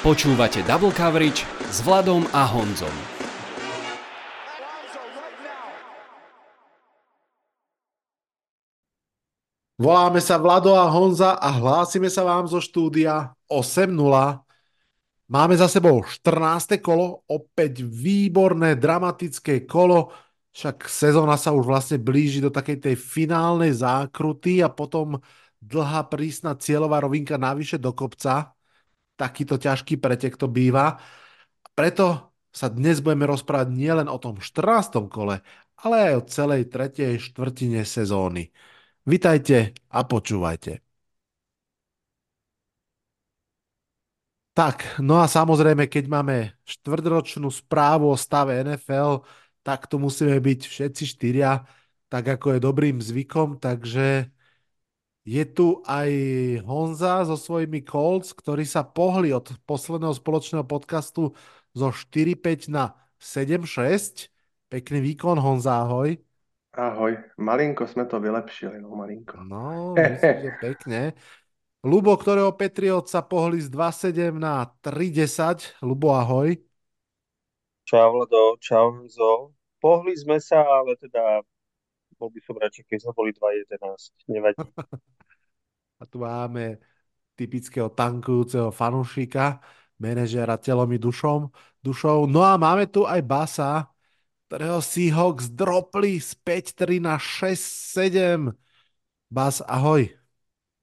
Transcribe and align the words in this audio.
Počúvate 0.00 0.64
Double 0.64 0.96
Coverage 0.96 1.44
s 1.68 1.84
Vladom 1.84 2.24
a 2.32 2.48
Honzom. 2.48 2.96
Voláme 9.76 10.24
sa 10.24 10.40
Vlado 10.40 10.72
a 10.72 10.88
Honza 10.88 11.36
a 11.36 11.52
hlásime 11.52 12.08
sa 12.08 12.24
vám 12.24 12.48
zo 12.48 12.64
štúdia 12.64 13.36
8.0. 13.44 13.92
Máme 15.28 15.54
za 15.60 15.68
sebou 15.68 16.00
14. 16.00 16.80
kolo, 16.80 17.20
opäť 17.28 17.84
výborné, 17.84 18.80
dramatické 18.80 19.68
kolo, 19.68 20.16
však 20.56 20.88
sezóna 20.88 21.36
sa 21.36 21.52
už 21.52 21.68
vlastne 21.68 22.00
blíži 22.00 22.40
do 22.40 22.48
takej 22.48 22.88
tej 22.88 22.96
finálnej 22.96 23.76
zákruty 23.76 24.64
a 24.64 24.72
potom 24.72 25.20
dlhá 25.60 26.08
prísna 26.08 26.56
cieľová 26.56 27.04
rovinka 27.04 27.36
navyše 27.36 27.76
do 27.76 27.92
kopca 27.92 28.56
takýto 29.20 29.60
ťažký 29.60 30.00
pretek 30.00 30.40
to 30.40 30.48
býva. 30.48 30.96
Preto 31.76 32.32
sa 32.48 32.72
dnes 32.72 33.04
budeme 33.04 33.28
rozprávať 33.28 33.68
nielen 33.76 34.08
o 34.08 34.16
tom 34.16 34.40
14. 34.40 35.12
kole, 35.12 35.44
ale 35.84 35.94
aj 36.08 36.12
o 36.16 36.26
celej 36.26 36.62
tretej 36.72 37.20
štvrtine 37.20 37.84
sezóny. 37.84 38.48
Vitajte 39.04 39.76
a 39.92 40.00
počúvajte. 40.08 40.80
Tak, 44.50 44.98
no 45.00 45.22
a 45.22 45.30
samozrejme, 45.30 45.86
keď 45.86 46.04
máme 46.10 46.36
štvrtročnú 46.66 47.48
správu 47.48 48.10
o 48.12 48.18
stave 48.18 48.60
NFL, 48.60 49.22
tak 49.62 49.86
tu 49.86 49.96
musíme 50.02 50.36
byť 50.36 50.60
všetci 50.66 51.04
štyria, 51.06 51.64
tak 52.10 52.24
ako 52.26 52.58
je 52.58 52.60
dobrým 52.60 52.98
zvykom, 52.98 53.62
takže 53.62 54.26
je 55.24 55.42
tu 55.44 55.84
aj 55.84 56.10
Honza 56.64 57.24
so 57.28 57.36
svojimi 57.36 57.84
Colts, 57.84 58.32
ktorí 58.32 58.64
sa 58.64 58.82
pohli 58.82 59.30
od 59.30 59.52
posledného 59.68 60.16
spoločného 60.16 60.64
podcastu 60.64 61.36
zo 61.76 61.88
4-5 61.92 62.72
na 62.72 62.96
7-6. 63.20 64.32
Pekný 64.70 65.02
výkon, 65.02 65.36
Honza, 65.38 65.84
ahoj. 65.84 66.16
Ahoj, 66.70 67.18
malinko 67.36 67.82
sme 67.90 68.06
to 68.06 68.22
vylepšili, 68.22 68.78
no 68.78 68.94
malinko. 68.94 69.42
No, 69.42 69.98
myslím, 69.98 70.36
že 70.38 70.50
pekne. 70.62 71.00
Lubo, 71.82 72.12
ktorého 72.14 72.52
Patriot 72.54 73.08
sa 73.08 73.24
pohli 73.24 73.58
z 73.58 73.72
2-7 73.72 74.36
na 74.38 74.68
3-10. 74.84 75.74
Lubo, 75.82 76.12
ahoj. 76.14 76.54
Čau, 77.84 78.12
Vlado, 78.12 78.56
čau, 78.60 78.92
Honzo. 78.94 79.52
Pohli 79.80 80.12
sme 80.16 80.38
sa, 80.40 80.62
ale 80.64 80.96
teda 80.96 81.42
bol 82.20 82.28
by 82.28 82.40
som 82.44 82.60
radšej, 82.60 82.84
keď 82.84 82.98
sme 83.08 83.12
boli 83.16 83.32
2-11. 83.32 84.12
Nevadí. 84.28 84.60
A 86.00 86.04
tu 86.04 86.20
máme 86.20 86.76
typického 87.40 87.88
tankujúceho 87.88 88.68
fanúšika, 88.68 89.64
manažera 89.96 90.60
telom 90.60 90.92
i 90.92 91.00
dušom, 91.00 91.48
dušou. 91.80 92.28
No 92.28 92.44
a 92.44 92.60
máme 92.60 92.88
tu 92.88 93.08
aj 93.08 93.20
Basa, 93.24 93.88
ktorého 94.48 94.80
Seahawks 94.84 95.52
dropli 95.52 96.20
z 96.20 96.36
5-3 96.40 97.00
na 97.00 97.16
6-7. 97.16 98.52
Bas, 99.32 99.64
ahoj. 99.64 100.08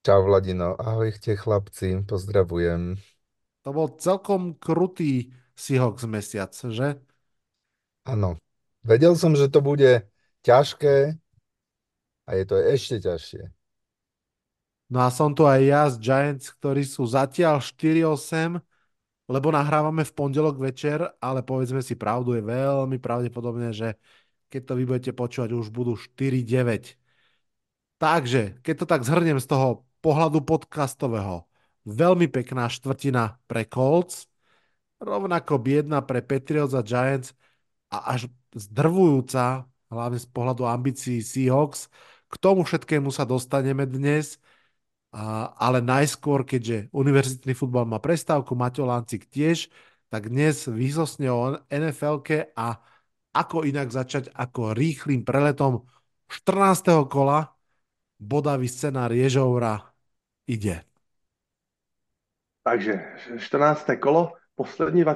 Čau 0.02 0.24
Vladino, 0.26 0.78
ahojte 0.78 1.38
chlapci, 1.38 2.06
pozdravujem. 2.06 2.98
To 3.66 3.70
bol 3.76 3.92
celkom 4.00 4.56
krutý 4.56 5.34
Seahawks 5.58 6.06
mesiac, 6.08 6.54
že? 6.54 7.02
Áno. 8.08 8.40
Vedel 8.88 9.20
som, 9.20 9.36
že 9.36 9.52
to 9.52 9.60
bude 9.60 10.08
ťažké, 10.48 11.20
a 12.28 12.36
je 12.36 12.44
to 12.44 12.56
ešte 12.60 13.00
ťažšie. 13.00 13.44
No 14.88 15.04
a 15.04 15.12
som 15.12 15.36
tu 15.36 15.44
aj 15.44 15.62
ja 15.64 15.84
z 15.92 15.96
Giants, 16.00 16.52
ktorí 16.56 16.84
sú 16.88 17.04
zatiaľ 17.08 17.60
4-8, 17.60 18.60
lebo 19.28 19.52
nahrávame 19.52 20.08
v 20.08 20.16
pondelok 20.16 20.56
večer, 20.60 21.04
ale 21.20 21.44
povedzme 21.44 21.84
si 21.84 22.00
pravdu, 22.00 22.40
je 22.40 22.44
veľmi 22.44 22.96
pravdepodobné, 22.96 23.76
že 23.76 24.00
keď 24.48 24.62
to 24.64 24.74
vy 24.80 24.84
budete 24.88 25.12
počúvať, 25.12 25.52
už 25.52 25.68
budú 25.76 26.00
4-9. 26.00 26.96
Takže, 28.00 28.64
keď 28.64 28.76
to 28.80 28.86
tak 28.88 29.04
zhrnem 29.04 29.40
z 29.44 29.48
toho 29.52 29.84
pohľadu 30.00 30.40
podcastového, 30.48 31.44
veľmi 31.84 32.32
pekná 32.32 32.72
štvrtina 32.72 33.44
pre 33.44 33.68
Colts, 33.68 34.32
rovnako 35.04 35.60
biedna 35.60 36.00
pre 36.00 36.24
Patriots 36.24 36.72
a 36.72 36.80
Giants 36.80 37.36
a 37.92 38.16
až 38.16 38.32
zdrvujúca, 38.56 39.68
hlavne 39.92 40.20
z 40.20 40.28
pohľadu 40.32 40.64
ambícií 40.64 41.20
Seahawks, 41.20 41.92
k 42.28 42.36
tomu 42.40 42.68
všetkému 42.68 43.10
sa 43.12 43.24
dostaneme 43.24 43.88
dnes, 43.88 44.40
ale 45.58 45.80
najskôr, 45.80 46.44
keďže 46.44 46.92
univerzitný 46.92 47.56
futbal 47.56 47.88
má 47.88 47.98
prestávku, 47.98 48.54
Maťo 48.54 48.84
Lancik 48.84 49.26
tiež, 49.32 49.72
tak 50.12 50.32
dnes 50.32 50.68
výsostne 50.68 51.32
o 51.32 51.60
nfl 51.72 52.24
a 52.56 52.80
ako 53.36 53.68
inak 53.68 53.92
začať 53.92 54.32
ako 54.34 54.74
rýchlým 54.74 55.22
preletom 55.24 55.86
14. 56.28 57.08
kola 57.08 57.54
bodavý 58.20 58.68
scenár 58.68 59.14
Ježoura 59.14 59.94
ide. 60.50 60.84
Takže 62.64 63.00
14. 63.40 63.96
kolo, 63.96 64.34
poslední 64.56 65.02
dva 65.02 65.16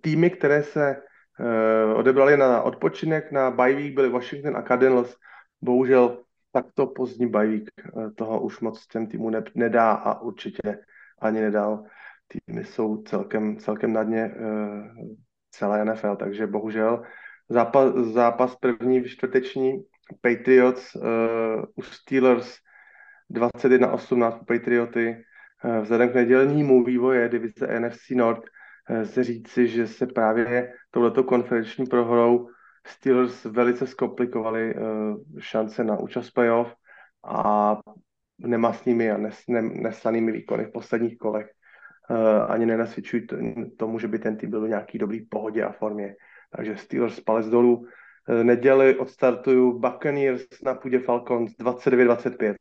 týmy, 0.00 0.30
které 0.30 0.62
se 0.62 0.84
e, 0.90 1.94
odebrali 1.94 2.36
na 2.36 2.62
odpočinek, 2.62 3.32
na 3.32 3.50
bye 3.50 3.74
week 3.74 3.98
Washington 4.12 4.56
a 4.56 4.62
Cardinals. 4.62 5.16
Bohužel 5.60 6.23
takto 6.54 6.86
pozdní 6.86 7.26
bajvík 7.28 7.70
eh, 7.78 8.10
toho 8.10 8.40
už 8.40 8.60
moc 8.60 8.86
těm 8.86 9.06
týmu 9.06 9.30
ne, 9.30 9.42
nedá 9.54 9.92
a 9.92 10.20
určitě 10.20 10.78
ani 11.18 11.40
nedal. 11.40 11.84
Týmy 12.28 12.64
jsou 12.64 13.02
celkem, 13.02 13.56
celkem 13.56 13.92
na 13.92 14.02
dně 14.02 14.34
uh, 14.34 15.06
celé 15.50 15.84
NFL, 15.84 16.16
takže 16.16 16.46
bohužel 16.46 17.02
zápas, 17.48 17.94
zápas 17.94 18.56
první 18.56 19.04
čtvrteční 19.04 19.84
Patriots 20.20 20.94
uh, 20.94 21.02
u 21.74 21.82
Steelers 21.82 22.56
21-18 23.32 24.44
Patrioty. 24.44 25.24
Vzhledem 25.80 26.08
k 26.08 26.14
nedělnímu 26.14 26.84
vývoje 26.84 27.28
divize 27.28 27.80
NFC 27.80 28.10
North 28.10 28.48
se 29.04 29.24
říci, 29.24 29.68
že 29.68 29.86
se 29.86 30.06
právě 30.06 30.72
touhleto 30.90 31.24
konferenční 31.24 31.86
prohrou 31.86 32.48
Steelers 32.86 33.44
velice 33.44 33.86
zkomplikovali 33.86 34.74
uh, 34.74 34.80
šance 35.38 35.84
na 35.84 35.98
účast 35.98 36.30
playoff 36.30 36.74
a 37.24 37.78
nemastnými 38.38 39.10
a 39.10 39.16
nes, 39.16 39.42
ne, 39.48 39.62
neslanými 39.62 40.32
výkony 40.32 40.64
v 40.64 40.72
posledních 40.72 41.18
kolech 41.18 41.46
uh, 42.10 42.16
ani 42.52 42.66
nenasvědčují 42.66 43.26
tomu, 43.76 43.98
že 43.98 44.08
by 44.08 44.18
ten 44.18 44.36
tým 44.36 44.50
byl 44.50 44.64
v 44.64 44.68
nějaký 44.68 44.98
dobrý 44.98 45.26
pohodě 45.26 45.64
a 45.64 45.72
formě. 45.72 46.14
Takže 46.56 46.76
Steelers 46.76 47.20
palec 47.20 47.46
dolů. 47.46 47.76
Uh, 47.76 48.44
neděli 48.44 48.96
odstartuju 48.98 49.78
Buccaneers 49.78 50.46
na 50.62 50.74
půdě 50.74 50.98
Falcons 50.98 51.52
29-25. 51.60 52.54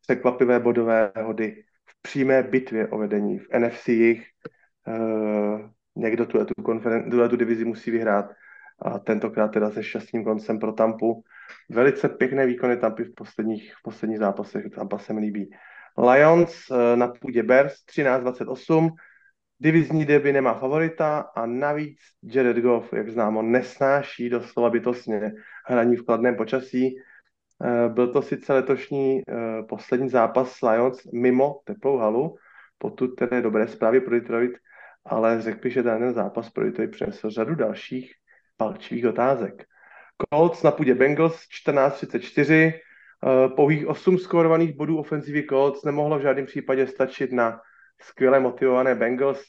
Překvapivé 0.00 0.60
bodové 0.60 1.12
hody 1.22 1.64
v 1.86 2.02
přímé 2.02 2.42
bitvě 2.42 2.88
o 2.88 2.98
vedení 2.98 3.38
v 3.38 3.48
NFC 3.58 3.88
jich. 3.88 4.26
Uh, 4.86 5.60
někdo 5.96 6.26
tu, 6.26 6.44
tu, 6.44 6.62
konferen- 6.62 7.28
tu 7.30 7.36
divizi 7.36 7.64
musí 7.64 7.90
vyhrát 7.90 8.30
a 8.82 8.98
tentokrát 8.98 9.48
teda 9.48 9.70
se 9.70 9.82
šťastným 9.82 10.24
koncem 10.24 10.58
pro 10.58 10.72
Tampu. 10.72 11.24
Velice 11.70 12.08
pěkné 12.08 12.46
výkony 12.46 12.76
Tampy 12.76 13.04
v 13.04 13.14
posledních, 13.14 13.74
v 13.74 13.82
posledních 13.82 14.18
zápasech, 14.18 14.64
Tampa 14.74 14.98
se 14.98 15.12
mi 15.12 15.20
líbí. 15.20 15.50
Lions 15.98 16.70
eh, 16.70 16.96
na 16.96 17.08
půdě 17.08 17.42
Bears 17.42 17.74
13-28, 17.96 18.90
divizní 19.58 20.04
derby 20.04 20.32
nemá 20.32 20.54
favorita 20.54 21.18
a 21.36 21.46
navíc 21.46 21.98
Jared 22.22 22.56
Goff, 22.56 22.92
jak 22.92 23.10
známo, 23.10 23.42
nesnáší 23.42 24.28
doslova 24.28 24.70
bytostně 24.70 25.32
hraní 25.66 25.96
v 25.96 26.04
kladném 26.04 26.36
počasí. 26.36 26.96
Eh, 27.64 27.88
byl 27.88 28.12
to 28.12 28.22
sice 28.22 28.52
letošní 28.52 29.22
eh, 29.28 29.62
poslední 29.68 30.08
zápas 30.08 30.60
Lions 30.62 31.04
mimo 31.12 31.60
teplou 31.64 31.96
halu, 31.96 32.36
potud 32.78 33.14
tedy 33.14 33.42
dobré 33.42 33.68
zprávy 33.68 34.00
pro 34.00 34.20
Detroit, 34.20 34.52
ale 35.04 35.42
řekl 35.42 35.68
že 35.68 35.82
ten 35.82 36.14
zápas 36.14 36.50
pro 36.50 36.64
Detroit 36.64 36.90
přinesl 36.90 37.30
řadu 37.30 37.54
dalších 37.54 38.14
palčivých 38.56 39.06
otázek. 39.06 39.64
Colts 40.34 40.62
na 40.62 40.70
půdě 40.70 40.94
Bengals 40.94 41.40
14-34, 41.66 42.72
uh, 42.72 43.54
pouhých 43.56 43.86
8 43.86 44.18
skórovaných 44.18 44.76
bodů 44.76 44.98
ofenzivy 44.98 45.46
Colts 45.48 45.84
nemohlo 45.84 46.18
v 46.18 46.22
žádném 46.22 46.46
případě 46.46 46.86
stačit 46.86 47.32
na 47.32 47.60
skvěle 48.02 48.40
motivované 48.40 48.94
Bengals, 48.94 49.44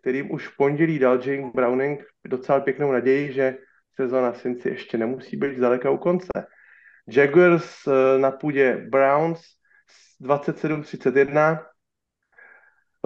kterým 0.00 0.32
už 0.32 0.48
v 0.48 0.56
pondělí 0.56 0.98
dal 0.98 1.20
Jane 1.24 1.50
Browning 1.54 2.04
docela 2.26 2.60
pěknou 2.60 2.92
naději, 2.92 3.32
že 3.32 3.56
sezona 3.94 4.32
Cincy 4.32 4.68
ještě 4.68 4.98
nemusí 4.98 5.36
být 5.36 5.56
zdaleka 5.56 5.90
u 5.90 5.96
konce. 5.96 6.28
Jaguars 7.08 7.86
uh, 7.86 7.92
na 8.20 8.30
půdě 8.30 8.86
Browns 8.90 9.40
27-31, 10.22 11.58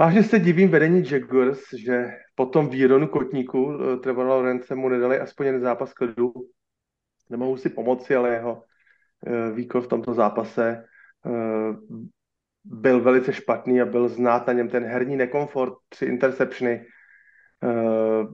Vážně 0.00 0.22
se 0.22 0.38
divím 0.38 0.68
vedení 0.68 1.04
Jaguars, 1.10 1.60
že 1.78 2.10
po 2.34 2.46
tom 2.46 2.68
výronu 2.68 3.08
kotníku 3.08 3.72
eh, 3.72 3.96
Trevora 3.96 4.28
Lorence 4.28 4.74
mu 4.74 4.88
nedali 4.88 5.18
aspoň 5.18 5.46
jeden 5.46 5.60
zápas 5.60 5.92
klidu. 5.92 6.32
Nemohu 7.30 7.56
si 7.56 7.68
pomoci, 7.68 8.16
ale 8.16 8.30
jeho 8.30 8.64
eh, 9.26 9.52
výkon 9.52 9.82
v 9.82 9.86
tomto 9.86 10.14
zápase 10.14 10.84
eh, 11.26 11.76
byl 12.64 13.00
velice 13.00 13.32
špatný 13.32 13.80
a 13.80 13.84
byl 13.84 14.08
znát 14.08 14.46
na 14.46 14.52
něm 14.52 14.68
ten 14.68 14.84
herní 14.84 15.16
nekomfort, 15.16 15.74
tři 15.88 16.04
interceptiony, 16.04 16.86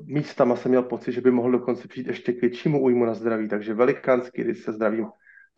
místama 0.04 0.56
jsem 0.56 0.70
měl 0.70 0.82
pocit, 0.82 1.12
že 1.12 1.20
by 1.20 1.30
mohl 1.30 1.50
dokonce 1.50 1.88
přijít 1.88 2.06
ještě 2.06 2.32
k 2.32 2.40
většímu 2.40 2.82
újmu 2.82 3.04
na 3.04 3.14
zdraví, 3.14 3.48
takže 3.48 3.74
velikánský 3.74 4.42
rys 4.42 4.62
se 4.62 4.72
zdravím 4.72 5.06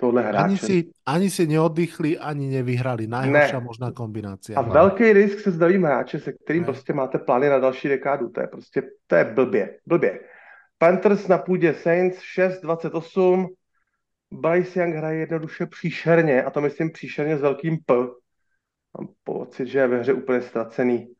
tohle 0.00 0.22
hráče. 0.22 0.44
Ani 0.44 0.56
si, 0.56 0.90
ani 1.06 1.30
si 1.30 1.46
neoddychli, 1.46 2.18
ani 2.18 2.50
nevyhrali. 2.50 3.06
Najhoršia 3.06 3.58
ne. 3.60 3.64
možná 3.64 3.92
kombinácia. 3.92 4.58
A 4.58 4.62
velký 4.62 5.12
risk 5.12 5.40
se 5.40 5.50
zdravím 5.50 5.82
hráče, 5.84 6.18
se 6.18 6.32
kterým 6.32 6.62
ne. 6.62 6.66
prostě 6.66 6.92
máte 6.92 7.18
plány 7.18 7.48
na 7.48 7.58
další 7.58 7.88
dekádu. 7.88 8.28
To 8.28 8.40
je 8.40 8.46
prostě, 8.46 8.82
to 9.06 9.14
je 9.14 9.24
blbě, 9.24 9.78
blbě. 9.86 10.20
Panthers 10.78 11.28
na 11.28 11.38
půdě 11.38 11.74
Saints 11.74 12.18
6-28. 12.38 13.46
Bryce 14.30 14.80
Young 14.80 14.94
hraje 14.94 15.18
jednoduše 15.18 15.66
příšerně, 15.66 16.42
a 16.42 16.50
to 16.50 16.60
myslím 16.60 16.90
příšerně 16.90 17.38
s 17.38 17.40
velkým 17.40 17.78
P. 17.86 17.94
Mám 18.98 19.08
pocit, 19.24 19.66
že 19.66 19.78
je 19.78 19.86
ve 19.86 19.98
hře 19.98 20.12
úplně 20.12 20.42
ztracený. 20.42 21.14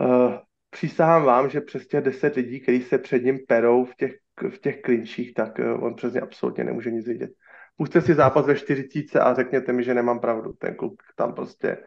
Uh, 0.00 0.34
přísahám 0.70 1.24
vám, 1.24 1.50
že 1.50 1.60
přes 1.60 1.86
těch 1.86 2.04
deset 2.04 2.34
lidí, 2.34 2.60
kteří 2.60 2.82
se 2.82 2.98
před 2.98 3.24
ním 3.24 3.38
perou 3.48 3.84
v 3.84 3.94
těch, 3.96 4.12
v 4.50 4.58
těch 4.58 4.80
klinčích, 4.80 5.34
tak 5.34 5.58
uh, 5.58 5.84
on 5.84 5.94
přes 5.94 6.14
ně 6.14 6.20
absolutně 6.20 6.64
nemůže 6.64 6.90
nic 6.90 7.06
vidět. 7.06 7.30
Puste 7.80 8.00
si 8.00 8.14
zápas 8.14 8.46
ve 8.46 8.56
40 8.56 9.16
a 9.16 9.34
řekněte 9.34 9.72
mi, 9.72 9.84
že 9.84 9.94
nemám 9.94 10.20
pravdu. 10.20 10.52
Ten 10.52 10.74
kluk 10.74 11.02
tam 11.16 11.34
prostě 11.34 11.78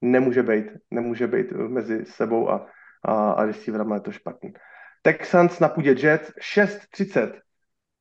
nemůže 0.00 0.42
být, 0.42 0.66
nemůže 0.90 1.26
být 1.26 1.52
mezi 1.52 2.04
sebou 2.04 2.50
a, 2.50 2.66
a, 3.02 3.30
a 3.30 3.44
receiverama 3.44 3.94
je 3.94 4.00
to 4.00 4.12
špatný. 4.12 4.52
Texans 5.02 5.60
na 5.60 5.68
půdě 5.68 5.90
Jets 5.90 6.32
6-30. 6.54 7.32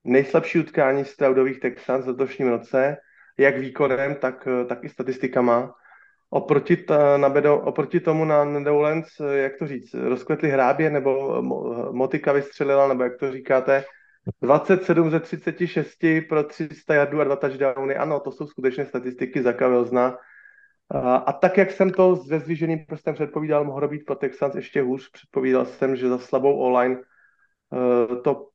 Nejslabší 0.04 0.60
utkání 0.60 1.06
Straudových 1.06 1.60
Texans 1.60 2.06
v 2.06 2.08
letošním 2.08 2.48
roce, 2.48 2.98
jak 3.38 3.58
výkonem, 3.58 4.16
tak, 4.16 4.48
tak 4.68 4.84
i 4.84 4.90
statistikama. 4.90 5.76
Oproti, 6.30 6.78
ta, 6.78 7.18
na 7.18 7.30
bedo, 7.30 7.60
oproti 7.60 8.00
tomu 8.00 8.26
na 8.26 8.46
Nedolens, 8.46 9.08
jak 9.34 9.58
to 9.60 9.68
říct, 9.68 9.94
rozkvetli 9.94 10.50
hrábě, 10.50 10.90
nebo 10.90 11.42
motika 11.92 12.32
vystřelila, 12.32 12.88
nebo 12.88 13.04
jak 13.04 13.18
to 13.18 13.32
říkáte, 13.32 13.84
27 14.42 15.12
ze 15.12 15.20
36 15.20 15.98
pro 16.30 16.44
300 16.44 16.94
yardů 16.94 17.22
a 17.22 17.24
dva 17.24 17.36
touchdowny. 17.36 17.96
Ano, 17.96 18.20
to 18.20 18.32
jsou 18.32 18.48
skutečně 18.48 18.86
statistiky 18.86 19.44
za 19.44 19.54
Kavilzna. 19.54 20.18
A, 20.92 21.16
a 21.16 21.34
tak, 21.34 21.58
jak 21.58 21.72
jsem 21.72 21.92
to 21.92 22.16
se 22.16 22.40
zvýšeným 22.40 22.86
prstem 22.86 23.14
předpovídal, 23.14 23.66
mohlo 23.66 23.88
být 23.88 24.06
pro 24.06 24.16
Texans 24.16 24.56
ještě 24.56 24.82
hůř. 24.82 25.12
Předpovídal 25.12 25.66
jsem, 25.66 25.96
že 25.96 26.10
za 26.10 26.18
slabou 26.18 26.60
online 26.60 26.96
uh, 26.98 28.22
to 28.22 28.50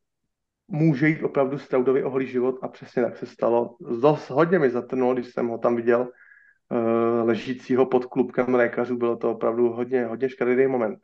může 0.68 1.08
jít 1.08 1.22
opravdu 1.22 1.58
Straudovi 1.58 2.04
o 2.04 2.10
holý 2.10 2.26
život 2.26 2.58
a 2.62 2.68
přesně 2.68 3.02
tak 3.02 3.16
se 3.16 3.26
stalo. 3.26 3.76
Zos 3.80 4.30
hodně 4.30 4.58
mi 4.58 4.70
zatrnulo, 4.70 5.14
když 5.14 5.26
jsem 5.26 5.48
ho 5.48 5.58
tam 5.58 5.76
viděl 5.76 6.00
uh, 6.00 7.26
ležícího 7.28 7.86
pod 7.86 8.04
klubkem 8.04 8.54
lékařů. 8.54 8.96
Bylo 8.96 9.16
to 9.16 9.30
opravdu 9.30 9.72
hodně, 9.72 10.06
hodně 10.06 10.28
škaredý 10.28 10.66
moment. 10.66 10.98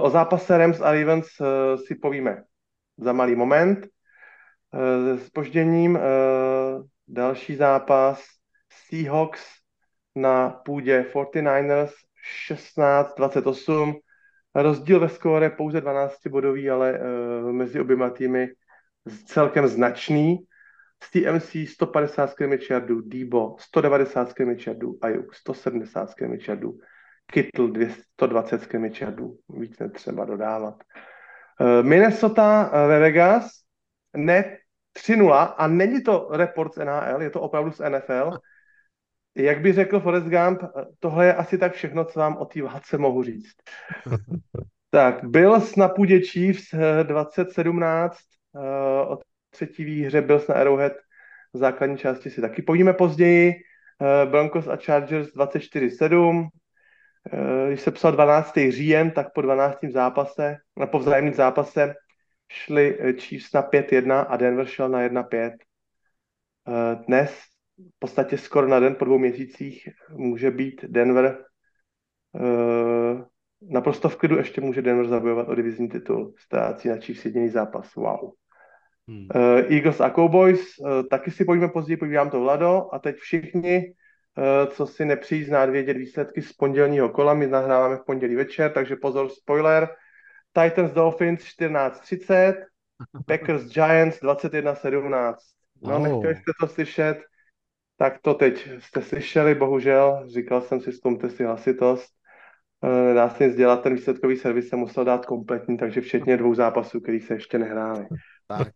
O 0.00 0.10
zápase 0.10 0.58
Rams 0.58 0.80
a 0.80 0.92
Ravens 0.92 1.26
si 1.86 1.94
povíme 1.94 2.42
za 2.98 3.12
malý 3.12 3.34
moment. 3.34 3.86
S 5.16 5.26
spožděním 5.26 5.98
další 7.08 7.56
zápas 7.56 8.24
Seahawks 8.72 9.46
na 10.14 10.50
půdě 10.50 11.06
49ers 11.14 11.90
16-28. 12.50 13.94
Rozdíl 14.54 15.00
ve 15.00 15.08
skóre 15.08 15.50
pouze 15.50 15.80
12 15.80 16.26
bodový, 16.26 16.70
ale 16.70 17.00
mezi 17.52 17.80
oběma 17.80 18.10
týmy 18.10 18.48
celkem 19.26 19.68
značný. 19.68 20.38
Z 21.02 21.10
TMC 21.10 21.56
150 21.68 22.30
scrimmage 22.30 22.66
yardů, 22.70 23.00
Debo 23.00 23.56
190 23.58 24.30
scrimmage 24.30 24.70
yardů, 24.70 24.98
Ayuk 25.02 25.34
170 25.34 26.10
scrimmage 26.10 26.50
yardů, 26.50 26.78
Kittle 27.26 27.68
220 27.68 28.62
scrimmage 28.62 29.04
yardů. 29.04 29.38
Víc 29.48 29.78
netřeba 29.78 30.24
dodávat. 30.24 30.74
Eh, 31.60 31.82
Minnesota 31.82 32.70
eh, 32.72 32.86
ve 32.86 32.98
Vegas, 32.98 33.50
ne 34.16 34.58
3-0 34.96 35.54
a 35.56 35.66
není 35.66 36.02
to 36.02 36.28
report 36.30 36.74
z 36.74 36.84
NHL, 36.84 37.22
je 37.22 37.30
to 37.30 37.40
opravdu 37.40 37.72
z 37.72 37.80
NFL. 37.88 38.38
Jak 39.34 39.60
by 39.60 39.72
řekl 39.72 40.00
Forrest 40.00 40.26
Gump, 40.26 40.62
eh, 40.62 40.84
tohle 40.98 41.26
je 41.26 41.34
asi 41.34 41.58
tak 41.58 41.72
všechno, 41.72 42.04
co 42.04 42.20
vám 42.20 42.36
o 42.36 42.44
té 42.44 42.62
válce 42.62 42.98
mohu 42.98 43.22
říct. 43.22 43.56
tak, 44.90 45.24
Bills 45.24 45.76
na 45.76 45.88
půdě 45.88 46.20
Chiefs 46.20 46.74
2017, 47.02 48.18
o 49.08 49.18
třetí 49.50 49.84
výhře 49.84 50.22
Bills 50.22 50.48
na 50.48 50.54
Arrowhead 50.54 50.92
v 51.54 51.58
základní 51.58 51.98
části 51.98 52.30
si 52.30 52.40
taky 52.40 52.62
povíme 52.62 52.92
později. 52.92 53.54
Broncos 54.30 54.68
a 54.68 54.76
Chargers 54.76 55.28
24-7, 55.34 56.48
Eh, 56.48 56.67
když 57.68 57.80
se 57.80 57.90
psal 57.90 58.12
12. 58.12 58.52
říjen, 58.68 59.10
tak 59.10 59.32
po 59.32 59.42
12. 59.42 59.78
zápase, 59.90 60.56
po 60.90 60.98
vzájemném 60.98 61.34
zápase 61.34 61.94
šli 62.52 62.98
eh, 63.00 63.12
Chiefs 63.12 63.52
na 63.52 63.62
5-1 63.62 64.26
a 64.28 64.36
Denver 64.36 64.66
šel 64.66 64.88
na 64.88 65.08
1-5. 65.08 65.52
Eh, 66.68 66.96
dnes, 67.06 67.40
v 67.78 67.98
podstatě 67.98 68.38
skoro 68.38 68.68
na 68.68 68.80
den 68.80 68.94
po 68.94 69.04
dvou 69.04 69.18
měsících, 69.18 69.88
může 70.10 70.50
být 70.50 70.84
Denver 70.84 71.44
naprosto 73.62 74.08
v 74.08 74.16
klidu, 74.16 74.36
ještě 74.36 74.60
může 74.60 74.82
Denver 74.82 75.08
zabojovat 75.08 75.48
o 75.48 75.54
divizní 75.54 75.88
titul. 75.88 76.34
Ztrácí 76.38 76.88
na 76.88 76.96
Chiefs 76.96 77.24
jediný 77.24 77.48
zápas. 77.48 77.94
Wow. 77.94 78.30
Hmm. 79.08 79.28
Eagles 79.68 80.00
a 80.00 80.10
Cowboys, 80.10 80.60
taky 81.10 81.30
si 81.30 81.44
pojďme 81.44 81.68
později, 81.68 81.96
podívám 81.96 82.30
to 82.30 82.40
Vlado. 82.40 82.88
A 82.92 82.98
teď 82.98 83.16
všichni 83.16 83.82
Eh, 83.82 84.07
co 84.70 84.86
si 84.86 85.04
nepřijí 85.04 85.44
znát 85.44 85.70
vědět 85.70 85.96
výsledky 85.96 86.42
z 86.42 86.52
pondělního 86.52 87.08
kola. 87.08 87.34
My 87.34 87.46
nahráváme 87.46 87.96
v 87.96 88.04
pondělí 88.06 88.36
večer, 88.36 88.72
takže 88.72 88.96
pozor, 88.96 89.28
spoiler. 89.28 89.88
Titans 90.52 90.92
Dolphins 90.92 91.40
14.30, 91.40 92.54
Packers 93.26 93.62
Giants 93.62 94.22
21.17. 94.22 95.34
No, 95.82 95.96
oh. 95.96 96.02
nechtěli 96.02 96.34
jste 96.34 96.52
to 96.60 96.68
slyšet, 96.68 97.18
tak 97.96 98.18
to 98.22 98.34
teď 98.34 98.68
jste 98.78 99.02
slyšeli, 99.02 99.54
bohužel. 99.54 100.24
Říkal 100.26 100.60
jsem 100.60 100.80
si, 100.80 100.92
stlumte 100.92 101.30
si 101.30 101.44
hlasitost. 101.44 102.10
Eh, 102.84 103.04
nedá 103.04 103.30
se 103.30 103.46
nic 103.46 103.56
dělat, 103.56 103.82
ten 103.82 103.94
výsledkový 103.94 104.36
servis 104.36 104.68
se 104.68 104.76
musel 104.76 105.04
dát 105.04 105.26
kompletní, 105.26 105.76
takže 105.76 106.00
včetně 106.00 106.36
dvou 106.36 106.54
zápasů, 106.54 107.00
kterých 107.00 107.24
se 107.24 107.34
ještě 107.34 107.58
nehráli. 107.58 108.06
Tak. 108.46 108.68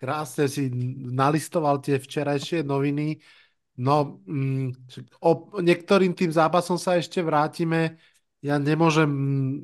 Krásně 0.00 0.48
si 0.48 0.70
nalistoval 0.96 1.78
tie 1.78 1.98
včerajšie 1.98 2.62
noviny. 2.62 3.20
No, 3.80 4.20
mm, 4.28 4.76
o 5.24 5.56
niektorým 5.64 6.12
tým 6.12 6.28
zápasom 6.28 6.76
sa 6.76 7.00
ešte 7.00 7.24
vrátime. 7.24 7.96
Ja 8.44 8.60
nemôžem 8.60 9.08
mm, 9.08 9.56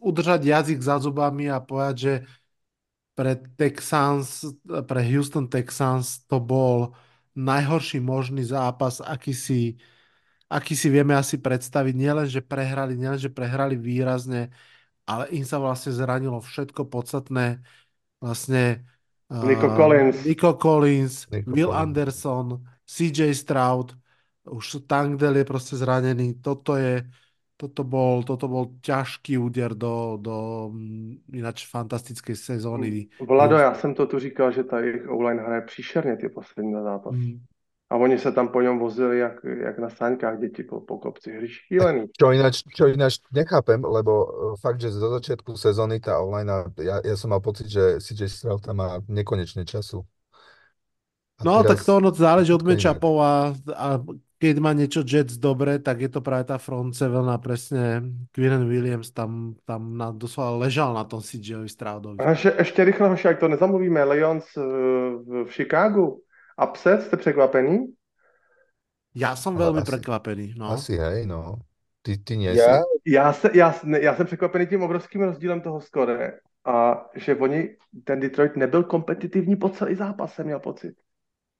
udržať 0.00 0.40
jazyk 0.48 0.80
za 0.80 0.96
zubami 1.04 1.52
a 1.52 1.60
povedať, 1.60 1.96
že 2.00 2.14
pre 3.12 3.36
Texans, 3.60 4.48
pre 4.64 5.04
Houston 5.04 5.52
Texans 5.52 6.24
to 6.24 6.40
bol 6.40 6.96
najhorší 7.36 8.00
možný 8.00 8.40
zápas, 8.40 9.04
aký 9.04 9.36
si, 9.36 9.76
aký 10.48 10.72
si 10.72 10.88
vieme 10.88 11.12
asi 11.12 11.36
predstaviť. 11.36 11.92
Nielen, 11.92 12.26
že 12.26 12.40
prehrali, 12.40 12.96
nielen, 12.96 13.20
že 13.20 13.28
prehrali 13.28 13.76
výrazne, 13.76 14.48
ale 15.04 15.28
im 15.36 15.44
sa 15.44 15.60
vlastne 15.60 15.92
zranilo 15.92 16.40
všetko 16.40 16.88
podstatné. 16.88 17.60
Vlastne 18.18 18.88
Nico 19.28 19.68
Collins, 19.76 20.16
uh, 20.16 20.24
Nico 20.24 20.50
Collins 20.56 21.14
Nico 21.28 21.52
Will 21.52 21.68
Collins. 21.68 21.84
Anderson, 21.84 22.48
CJ 22.86 23.34
Stroud, 23.34 23.96
už 24.44 24.84
Tangdel 24.86 25.36
je 25.36 25.44
proste 25.44 25.76
zranený. 25.76 26.34
Toto 26.40 26.76
je, 26.76 27.08
toto 27.56 27.84
bol, 27.84 28.22
toto 28.22 28.48
bol 28.48 28.76
ťažký 28.84 29.38
úder 29.38 29.74
do, 29.74 30.18
do 30.20 30.68
mm, 30.72 31.32
ináč 31.32 31.66
fantastickej 31.66 32.36
sezóny. 32.36 33.08
Vlado, 33.20 33.56
já 33.56 33.74
jsem 33.74 33.94
to 33.94 34.06
tu 34.06 34.18
říkal, 34.18 34.52
že 34.52 34.64
ta 34.64 34.80
jejich 34.80 35.08
online 35.08 35.42
hraje 35.42 35.60
příšerně 35.60 36.16
ty 36.16 36.28
poslední 36.28 36.72
zápasy. 36.72 37.16
Mm. 37.16 37.40
A 37.92 38.00
oni 38.00 38.16
sa 38.18 38.32
tam 38.32 38.48
po 38.48 38.64
ňom 38.64 38.80
vozili 38.80 39.20
jak, 39.20 39.44
jak 39.44 39.78
na 39.78 39.86
sáňkách 39.86 40.40
deti 40.40 40.64
po, 40.64 40.80
po 40.80 40.98
kopci. 40.98 41.30
Hry 41.30 41.46
šílený. 41.46 42.10
Čo 42.16 42.32
ináč, 42.32 42.64
čo 42.72 42.88
ináč 42.88 43.20
nechápem, 43.28 43.78
lebo 43.84 44.12
e, 44.24 44.28
fakt, 44.56 44.80
že 44.80 44.90
zo 44.90 45.12
začiatku 45.14 45.54
sezóny 45.54 46.00
tá 46.00 46.18
online, 46.18 46.74
ja, 46.80 47.04
ja 47.04 47.14
som 47.14 47.30
mal 47.30 47.44
pocit, 47.44 47.68
že 47.68 48.00
CJ 48.00 48.26
Stroud 48.26 48.66
tam 48.66 48.80
má 48.80 48.98
nekonečne 49.06 49.62
času. 49.68 50.02
No, 51.42 51.62
teraz... 51.62 51.66
tak 51.66 51.78
to 51.82 51.90
ono 51.98 52.10
záleží 52.14 52.54
od 52.54 52.62
mečapov 52.62 53.18
a, 53.18 53.50
a 53.74 53.86
keď 54.38 54.56
má 54.60 54.76
niečo 54.76 55.00
Jets 55.02 55.40
dobre, 55.40 55.80
tak 55.80 56.04
je 56.04 56.10
to 56.12 56.20
práve 56.20 56.44
tá 56.46 56.60
front 56.60 56.92
seven 56.92 57.26
a 57.32 57.40
presne 57.40 58.04
Quinnen 58.30 58.68
Williams 58.68 59.10
tam, 59.10 59.56
tam 59.64 59.96
na, 59.96 60.12
doslova 60.12 60.68
ležal 60.68 60.92
na 60.92 61.08
tom 61.08 61.24
CJ 61.24 61.64
Stroudovi. 61.64 62.20
A 62.20 62.36
ešte, 62.36 62.52
ešte 62.60 62.80
rýchlo, 62.84 63.08
ak 63.08 63.40
to 63.40 63.48
nezamluvíme, 63.48 64.04
Lions 64.04 64.44
v, 64.54 65.48
v 65.48 65.50
Chicagu. 65.50 66.20
Upset, 66.54 67.02
ste 67.02 67.16
překvapení? 67.16 67.78
Já 69.14 69.36
jsem 69.36 69.56
velmi 69.56 69.80
asi, 69.80 69.90
překvapený. 69.90 70.54
No. 70.56 70.70
Asi 70.70 70.96
hej, 70.96 71.26
no. 71.26 71.58
Ty, 72.02 72.18
ty 72.18 72.36
nie 72.36 72.54
já, 72.54 72.82
já, 73.06 73.32
se, 73.32 73.50
já, 73.54 73.74
já 74.00 74.14
jsem 74.14 74.26
překvapený 74.26 74.66
tím 74.66 74.82
obrovským 74.82 75.22
rozdílem 75.22 75.60
toho 75.60 75.80
skore 75.80 76.32
a 76.64 77.06
že 77.14 77.34
oni, 77.34 77.76
ten 78.04 78.20
Detroit 78.20 78.56
nebyl 78.56 78.82
kompetitivní 78.82 79.56
po 79.56 79.68
celý 79.68 79.94
zápas, 79.94 80.34
jsem 80.34 80.46
měl 80.46 80.60
pocit. 80.60 80.94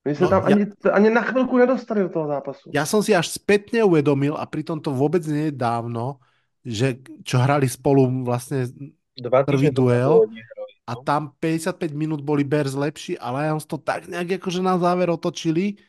Oni 0.05 0.15
sa 0.15 0.29
no, 0.29 0.33
tam 0.37 0.43
ja... 0.45 0.55
ani, 0.55 0.65
ani 0.69 1.09
na 1.09 1.23
chvíľku 1.25 1.57
nedostali 1.57 2.05
do 2.05 2.11
toho 2.13 2.29
zápasu. 2.29 2.69
Ja 2.77 2.85
som 2.85 3.01
si 3.01 3.17
až 3.17 3.33
spätne 3.33 3.81
uvedomil, 3.89 4.37
a 4.37 4.45
pritom 4.45 4.77
to 4.77 4.93
vôbec 4.93 5.25
nie 5.25 5.49
je 5.49 5.55
dávno, 5.57 6.21
že 6.61 7.01
čo 7.25 7.41
hrali 7.41 7.69
spolu 7.69 8.09
vlastne 8.25 8.69
Dva 9.17 9.47
prvý 9.47 9.73
duel 9.73 10.29
hrali, 10.29 10.41
a 10.85 10.93
no. 10.93 11.01
tam 11.05 11.33
55 11.41 11.93
minút 11.97 12.21
boli 12.21 12.45
Bears 12.45 12.77
lepší 12.77 13.17
a 13.17 13.33
Lions 13.33 13.65
to 13.65 13.81
tak 13.81 14.05
nejak 14.05 14.41
akože 14.41 14.61
na 14.61 14.77
záver 14.77 15.09
otočili 15.09 15.81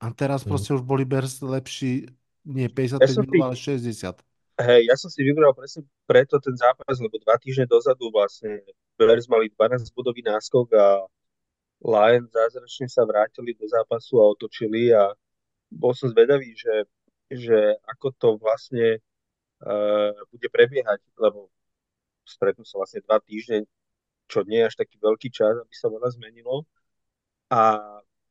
a 0.00 0.12
teraz 0.12 0.44
Mm. 0.44 0.48
proste 0.52 0.70
už 0.76 0.82
boli 0.84 1.08
Bears 1.08 1.40
lepší 1.40 2.08
nie 2.48 2.68
55 2.68 3.04
Ja 3.04 3.20
minút, 3.24 3.52
ale 3.52 3.56
60. 3.56 4.24
Hej, 4.58 4.80
ja 4.90 4.96
som 4.98 5.06
si 5.06 5.20
vybral 5.22 5.54
presne 5.54 5.86
preto 6.08 6.40
ten 6.42 6.56
zápas, 6.58 6.98
lebo 6.98 7.14
dva 7.22 7.38
týždne 7.38 7.70
dozadu 7.70 8.10
vlastne 8.10 8.64
Bears 8.98 9.30
mali 9.30 9.52
12 9.54 9.94
bodový 9.94 10.24
náskok 10.26 10.66
a 10.74 11.06
Lions 11.78 12.30
zázračne 12.34 12.90
sa 12.90 13.06
vrátili 13.06 13.54
do 13.54 13.66
zápasu 13.70 14.18
a 14.18 14.30
otočili 14.34 14.90
a 14.90 15.14
bol 15.70 15.94
som 15.94 16.10
zvedavý, 16.10 16.56
že, 16.58 16.90
že 17.30 17.78
ako 17.86 18.06
to 18.18 18.28
vlastne 18.40 18.98
uh, 19.62 20.10
bude 20.32 20.48
prebiehať, 20.50 20.98
lebo 21.20 21.52
stretnú 22.26 22.66
sa 22.66 22.82
vlastne 22.82 23.04
dva 23.06 23.22
týždne, 23.22 23.64
čo 24.26 24.42
nie 24.42 24.58
je 24.64 24.68
až 24.68 24.74
taký 24.74 24.98
veľký 24.98 25.28
čas, 25.30 25.54
aby 25.54 25.74
sa 25.74 25.88
veľa 25.88 26.08
zmenilo. 26.18 26.66
A 27.48 27.78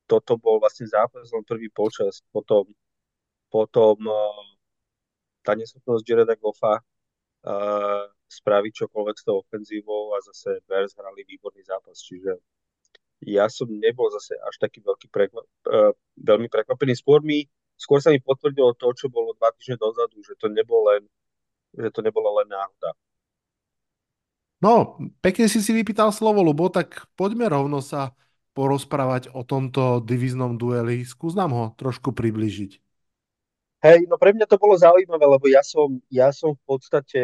toto 0.05 0.35
bol 0.37 0.59
vlastne 0.59 0.85
zápas 0.85 1.25
len 1.31 1.43
prvý 1.47 1.71
počas, 1.71 2.21
potom, 2.35 2.67
potom 3.47 3.95
uh, 4.05 4.43
tá 5.41 5.55
neschopnosť 5.55 6.03
Jareda 6.03 6.35
Goffa 6.35 6.83
uh, 6.83 8.05
spraviť 8.27 8.73
čokoľvek 8.83 9.15
s 9.15 9.23
tou 9.23 9.39
ofenzívou 9.39 10.11
a 10.11 10.19
zase 10.19 10.59
Bears 10.67 10.91
hrali 10.99 11.23
výborný 11.23 11.63
zápas, 11.63 11.95
čiže 12.03 12.35
ja 13.25 13.49
som 13.49 13.65
nebol 13.69 14.09
zase 14.13 14.37
až 14.45 14.55
taký 14.61 14.83
veľký 14.85 15.07
prekva- 15.09 15.47
uh, 15.69 15.91
veľmi 16.21 16.49
prekvapený. 16.51 16.93
Skôr, 16.97 17.25
mi, 17.25 17.45
skôr 17.73 17.97
sa 17.97 18.13
mi 18.13 18.21
potvrdilo 18.21 18.77
to, 18.77 18.93
čo 18.93 19.09
bolo 19.09 19.33
dva 19.37 19.49
týždne 19.57 19.81
dozadu, 19.81 20.21
že 20.21 20.37
to 20.37 20.51
nebolo 20.53 20.93
len, 20.93 21.03
že 21.73 21.89
to 21.89 22.05
nebola 22.05 22.43
len 22.43 22.47
náhoda. 22.53 22.93
No, 24.57 24.97
pekne 25.21 25.45
si 25.45 25.61
si 25.61 25.69
vypýtal 25.69 26.09
slovo, 26.09 26.41
Lubo, 26.41 26.69
tak 26.73 27.05
poďme 27.13 27.45
rovno 27.45 27.77
sa 27.77 28.17
porozprávať 28.57 29.29
o 29.37 29.45
tomto 29.45 30.01
divíznom 30.01 30.57
dueli. 30.57 31.05
Skús 31.05 31.37
nám 31.37 31.53
ho 31.53 31.65
trošku 31.77 32.09
približiť. 32.09 32.81
Hej, 33.85 34.09
no 34.09 34.17
pre 34.17 34.33
mňa 34.33 34.49
to 34.49 34.57
bolo 34.57 34.73
zaujímavé, 34.73 35.21
lebo 35.29 35.45
ja 35.45 35.61
som, 35.61 36.01
ja 36.09 36.33
som 36.33 36.57
v 36.57 36.61
podstate 36.65 37.21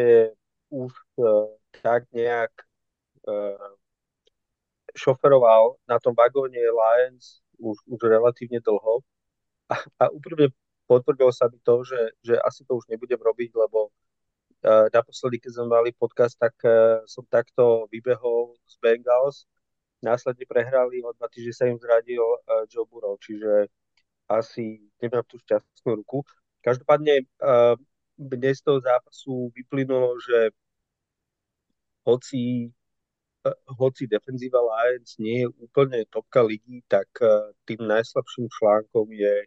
už 0.70 0.94
uh, 1.18 1.50
tak 1.82 2.06
nejak 2.14 2.54
uh, 3.26 3.58
šoferoval 4.94 5.76
na 5.90 5.98
tom 5.98 6.14
vagóne 6.14 6.58
Lions 6.58 7.42
už, 7.58 7.76
už 7.90 8.00
relatívne 8.06 8.62
dlho 8.62 9.02
a, 9.70 9.74
a 10.00 10.04
úprimne 10.10 10.54
potvrdilo 10.86 11.32
sa 11.32 11.48
mi 11.48 11.58
to, 11.64 11.82
že, 11.82 12.00
že 12.22 12.34
asi 12.40 12.62
to 12.64 12.76
už 12.78 12.86
nebudem 12.88 13.18
robiť, 13.18 13.50
lebo 13.56 13.88
uh, 13.88 14.86
naposledy, 14.92 15.40
keď 15.40 15.50
sme 15.56 15.66
mali 15.72 15.90
podcast, 15.96 16.36
tak 16.36 16.54
uh, 16.62 17.00
som 17.08 17.24
takto 17.26 17.88
vybehol 17.88 18.54
z 18.68 18.74
Bengals, 18.84 19.48
následne 20.04 20.44
prehrali, 20.44 21.00
o 21.00 21.16
dva 21.16 21.26
týždne 21.32 21.54
sa 21.56 21.64
im 21.64 21.80
zradil 21.80 22.20
uh, 22.20 22.68
Joe 22.68 22.84
Burrow, 22.84 23.16
čiže 23.16 23.72
asi 24.28 24.80
nemám 25.00 25.24
tú 25.24 25.40
šťastnú 25.40 26.04
ruku. 26.04 26.24
Každopádne 26.60 27.24
uh, 27.40 27.76
dnes 28.16 28.60
z 28.60 28.64
toho 28.64 28.78
zápasu 28.80 29.52
vyplynulo, 29.56 30.16
že 30.20 30.52
hoci, 32.04 32.68
hoci 33.76 34.08
defenzíva 34.08 34.60
Lions 34.60 35.20
nie 35.20 35.44
je 35.44 35.48
úplne 35.60 36.04
topka 36.08 36.40
ligy, 36.40 36.80
tak 36.88 37.08
uh, 37.20 37.52
tým 37.68 37.84
najslabším 37.84 38.48
článkom 38.48 39.12
je 39.12 39.44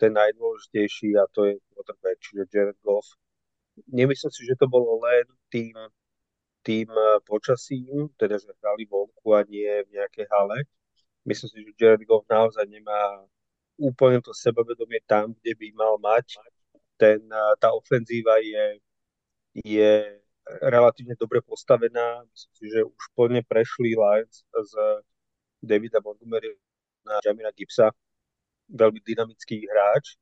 ten 0.00 0.12
najdôležitejší 0.12 1.16
a 1.20 1.24
to 1.32 1.48
je 1.48 1.54
quarterback, 1.72 2.18
čiže 2.20 2.48
Jared 2.52 2.80
Goff. 2.84 3.16
Nemyslím 3.92 4.32
si, 4.32 4.42
že 4.48 4.56
to 4.56 4.68
bolo 4.68 5.00
len 5.04 5.24
tým, 5.52 5.76
tým 6.64 6.88
uh, 6.88 7.20
počasím, 7.24 8.08
teda 8.16 8.40
že 8.40 8.52
hrali 8.60 8.88
vonku 8.88 9.36
a 9.36 9.44
nie 9.44 9.68
v 9.84 10.00
nejakej 10.00 10.26
hale. 10.32 10.64
Myslím 11.28 11.48
si, 11.52 11.58
že 11.60 11.76
Jared 11.76 12.04
Goff 12.08 12.24
naozaj 12.28 12.64
nemá 12.68 13.24
úplne 13.76 14.24
to 14.24 14.32
sebavedomie 14.32 15.04
tam, 15.04 15.36
kde 15.36 15.52
by 15.60 15.68
mal 15.76 16.00
mať. 16.00 16.40
Ten, 16.96 17.28
tá 17.60 17.76
ofenzíva 17.76 18.40
je, 18.40 18.80
je 19.60 19.92
relatívne 20.62 21.18
dobre 21.18 21.42
postavená. 21.42 22.22
Myslím 22.30 22.54
si, 22.54 22.66
že 22.70 22.80
už 22.86 23.02
plne 23.18 23.42
prešli 23.42 23.98
Lions 23.98 24.46
z 24.46 24.72
Davida 25.62 25.98
Montgomery 25.98 26.54
na 27.02 27.18
Jamina 27.22 27.50
Gibsa. 27.50 27.90
Veľmi 28.70 29.02
dynamický 29.02 29.66
hráč. 29.66 30.18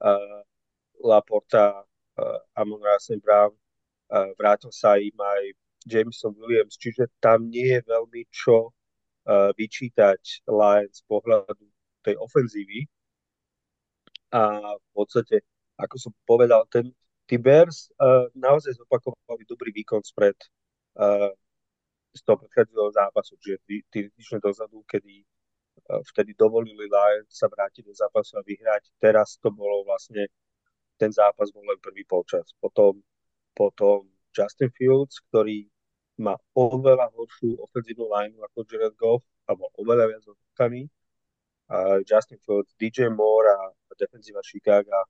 Uh, 0.00 0.44
Laporta, 1.00 1.84
uh, 1.84 2.40
Amon 2.56 2.80
Rasen 2.80 3.20
Brown, 3.20 3.52
uh, 3.52 4.32
vrátil 4.36 4.72
sa 4.72 4.96
im 5.00 5.14
aj 5.16 5.42
Jameson 5.84 6.32
Williams, 6.36 6.80
čiže 6.80 7.12
tam 7.20 7.48
nie 7.48 7.76
je 7.76 7.80
veľmi 7.84 8.24
čo 8.32 8.72
uh, 8.72 9.52
vyčítať 9.56 10.44
Lions 10.48 11.00
z 11.00 11.02
pohľadu 11.08 11.64
tej 12.04 12.16
ofenzívy. 12.20 12.88
A 14.32 14.60
v 14.76 14.88
podstate, 14.92 15.44
ako 15.78 15.96
som 15.96 16.12
povedal, 16.26 16.66
ten, 16.68 16.90
tí 17.34 17.42
Bears 17.42 17.90
uh, 17.98 18.30
naozaj 18.38 18.78
zopakovali 18.78 19.42
dobrý 19.42 19.74
výkon 19.74 20.06
spred 20.06 20.38
uh, 21.02 21.34
z 22.14 22.20
toho 22.22 22.38
predchádzajúceho 22.38 22.94
zápasu, 22.94 23.34
čiže 23.42 23.58
týždne 23.90 24.38
dozadu, 24.38 24.86
kedy 24.86 25.26
uh, 25.90 25.98
vtedy 26.14 26.38
dovolili 26.38 26.86
Lions 26.86 27.34
sa 27.34 27.50
vrátiť 27.50 27.82
do 27.82 27.90
zápasu 27.90 28.38
a 28.38 28.46
vyhrať. 28.46 28.86
Teraz 29.02 29.34
to 29.42 29.50
bolo 29.50 29.82
vlastne, 29.82 30.30
ten 30.94 31.10
zápas 31.10 31.50
bol 31.50 31.66
len 31.66 31.82
prvý 31.82 32.06
polčas. 32.06 32.54
Potom, 32.62 33.02
potom 33.50 34.06
Justin 34.30 34.70
Fields, 34.70 35.18
ktorý 35.26 35.66
má 36.22 36.38
oveľa 36.54 37.10
horšiu 37.18 37.58
ofenzívnu 37.58 38.06
line 38.14 38.38
ako 38.46 38.62
Jared 38.62 38.94
Goff, 38.94 39.26
alebo 39.50 39.74
oveľa 39.74 40.06
viac 40.06 40.22
odkaný, 40.22 40.86
uh, 41.66 41.98
Justin 42.06 42.38
Fields, 42.46 42.70
DJ 42.78 43.10
Moore 43.10 43.50
a 43.50 43.74
defenzíva 43.98 44.38
Chicaga 44.38 45.02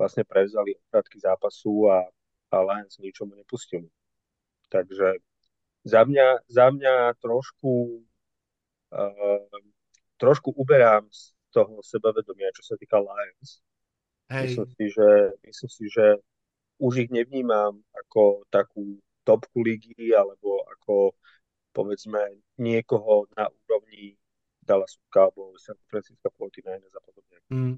vlastne 0.00 0.24
prevzali 0.24 0.72
obrátky 0.88 1.20
zápasu 1.20 1.92
a, 1.92 2.08
a 2.48 2.56
Lions 2.64 2.96
ničomu 2.96 3.36
nepustili. 3.36 3.92
Takže 4.72 5.20
za 5.84 6.00
mňa, 6.08 6.48
za 6.48 6.72
mňa 6.72 7.20
trošku 7.20 8.00
uh, 8.96 9.60
trošku 10.20 10.52
uberám 10.52 11.08
z 11.08 11.32
toho 11.50 11.80
sebavedomia, 11.80 12.52
čo 12.52 12.62
sa 12.62 12.74
týka 12.76 13.00
Lions. 13.00 13.64
Hej, 14.30 14.54
Myslím 14.54 14.68
si, 14.76 14.84
že, 14.94 15.10
myslím 15.42 15.70
si, 15.72 15.84
že 15.90 16.06
už 16.78 16.92
ich 17.08 17.10
nevnímam 17.10 17.80
ako 17.92 18.44
takú 18.52 19.00
topku 19.24 19.64
ligy 19.64 20.14
alebo 20.14 20.62
ako 20.70 21.16
povedzme 21.74 22.40
niekoho 22.60 23.26
na 23.34 23.50
úrovni 23.66 24.14
Dallasu 24.62 25.02
Cowboys, 25.10 25.66
San 25.66 25.76
Francisco 25.90 26.30
49ers 26.38 26.94
a 26.94 27.00
podobne. 27.02 27.38
Mm. 27.50 27.76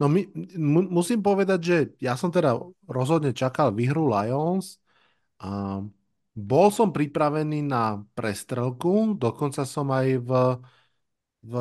No 0.00 0.08
my, 0.08 0.20
mu, 0.56 0.80
musím 0.88 1.20
povedať, 1.20 1.60
že 1.60 1.76
ja 2.00 2.16
som 2.16 2.32
teda 2.32 2.56
rozhodne 2.88 3.30
čakal 3.36 3.70
výhru 3.76 4.08
Lions 4.08 4.80
a 5.40 5.80
bol 6.34 6.68
som 6.72 6.94
pripravený 6.94 7.66
na 7.66 8.00
prestrelku, 8.16 9.18
dokonca 9.18 9.66
som 9.68 9.90
aj 9.92 10.06
v, 10.24 10.30
v 11.44 11.52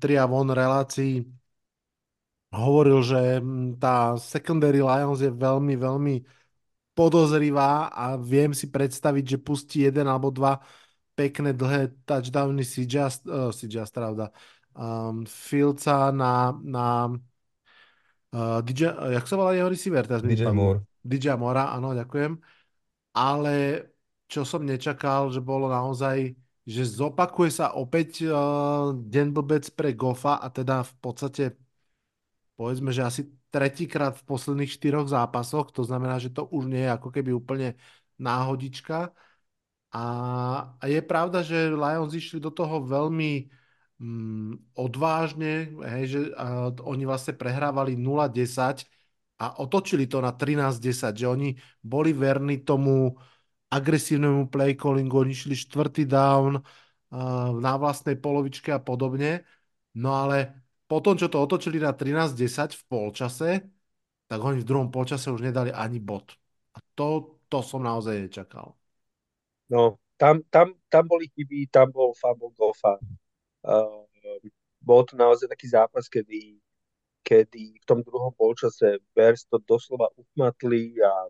Triavon 0.00 0.48
relácii 0.52 1.24
hovoril, 2.52 2.98
že 3.04 3.18
tá 3.80 4.16
secondary 4.16 4.80
Lions 4.80 5.20
je 5.20 5.28
veľmi, 5.30 5.74
veľmi 5.76 6.14
podozrivá 6.96 7.92
a 7.92 8.16
viem 8.18 8.50
si 8.56 8.66
predstaviť, 8.72 9.24
že 9.36 9.38
pustí 9.38 9.76
jeden 9.86 10.08
alebo 10.08 10.32
dva 10.34 10.58
pekné 11.14 11.52
dlhé 11.54 11.94
touchdowny 12.06 12.62
CJ, 12.64 12.96
uh, 13.28 13.50
CJ 13.54 13.76
Stravda, 13.86 14.30
um, 14.74 15.26
Fieldsa 15.26 16.10
na, 16.14 16.54
na 16.62 17.10
uh, 18.34 18.60
DJ, 18.64 19.14
jak 19.14 19.24
sa 19.24 19.34
volá 19.38 19.54
jeho 19.54 19.70
receiver? 19.70 20.04
Teraz 20.04 20.24
DJ. 20.24 20.50
Moore. 20.50 20.84
DJ 21.04 21.38
Mora, 21.38 21.72
áno, 21.72 21.94
ďakujem. 21.94 22.36
Ale 23.16 23.54
čo 24.28 24.44
som 24.44 24.66
nečakal, 24.66 25.32
že 25.32 25.40
bolo 25.40 25.72
naozaj, 25.72 26.36
že 26.68 26.82
zopakuje 26.84 27.48
sa 27.48 27.72
opäť 27.72 28.28
uh, 28.28 28.92
Den 28.92 29.32
blbec 29.32 29.64
pre 29.72 29.96
Goffa 29.96 30.36
a 30.42 30.52
teda 30.52 30.84
v 30.84 30.94
podstate 31.00 31.44
povedzme, 32.58 32.90
že 32.90 33.06
asi 33.06 33.22
tretíkrát 33.54 34.18
v 34.18 34.26
posledných 34.26 34.68
štyroch 34.68 35.06
zápasoch, 35.06 35.70
to 35.70 35.86
znamená, 35.86 36.18
že 36.18 36.34
to 36.34 36.44
už 36.50 36.66
nie 36.66 36.82
je 36.84 36.90
ako 36.90 37.08
keby 37.14 37.30
úplne 37.30 37.78
náhodička. 38.18 39.14
A, 39.94 40.04
a 40.76 40.84
je 40.84 41.00
pravda, 41.00 41.40
že 41.40 41.72
Lions 41.72 42.12
išli 42.12 42.42
do 42.42 42.52
toho 42.52 42.84
veľmi 42.84 43.48
mm, 43.98 44.74
odvážne, 44.74 45.74
hej, 45.84 46.04
že 46.08 46.20
a, 46.34 46.72
oni 46.72 47.04
vlastne 47.04 47.34
prehrávali 47.36 47.94
0-10 47.94 48.86
a 49.38 49.60
otočili 49.62 50.10
to 50.10 50.18
na 50.18 50.32
13-10, 50.34 51.14
že 51.14 51.26
oni 51.28 51.54
boli 51.82 52.10
verní 52.10 52.62
tomu 52.64 53.14
agresívnemu 53.68 54.48
play 54.48 54.74
callingu, 54.74 55.20
oni 55.20 55.36
šli 55.36 55.52
štvrtý 55.52 56.08
down 56.08 56.56
uh, 56.56 57.52
na 57.52 57.76
vlastnej 57.76 58.16
polovičke 58.16 58.72
a 58.72 58.80
podobne. 58.80 59.44
No 59.92 60.16
ale 60.16 60.64
potom, 60.88 61.20
čo 61.20 61.28
to 61.28 61.36
otočili 61.36 61.76
na 61.76 61.92
13-10 61.92 62.72
v 62.72 62.82
polčase, 62.88 63.48
tak 64.24 64.40
oni 64.40 64.64
v 64.64 64.68
druhom 64.68 64.88
polčase 64.88 65.28
už 65.28 65.44
nedali 65.44 65.68
ani 65.68 66.00
bod. 66.00 66.32
A 66.72 66.78
A 66.78 66.80
to, 66.94 67.42
to 67.50 67.58
som 67.58 67.82
naozaj 67.82 68.30
nečakal. 68.30 68.78
No, 69.66 69.98
tam, 70.14 70.46
tam, 70.46 70.78
tam 70.86 71.04
boli 71.10 71.26
chyby, 71.34 71.66
tam 71.74 71.90
bol 71.90 72.14
fumble 72.14 72.54
Goffa. 72.54 73.02
Uh, 73.64 74.06
bol 74.78 75.02
to 75.04 75.18
naozaj 75.18 75.50
taký 75.50 75.68
zápas, 75.68 76.06
kedy, 76.06 76.58
kedy 77.26 77.76
v 77.82 77.84
tom 77.84 78.00
druhom 78.00 78.30
polčase 78.32 79.02
Bears 79.12 79.44
to 79.50 79.58
doslova 79.66 80.08
uchmatli 80.16 80.96
a 81.02 81.28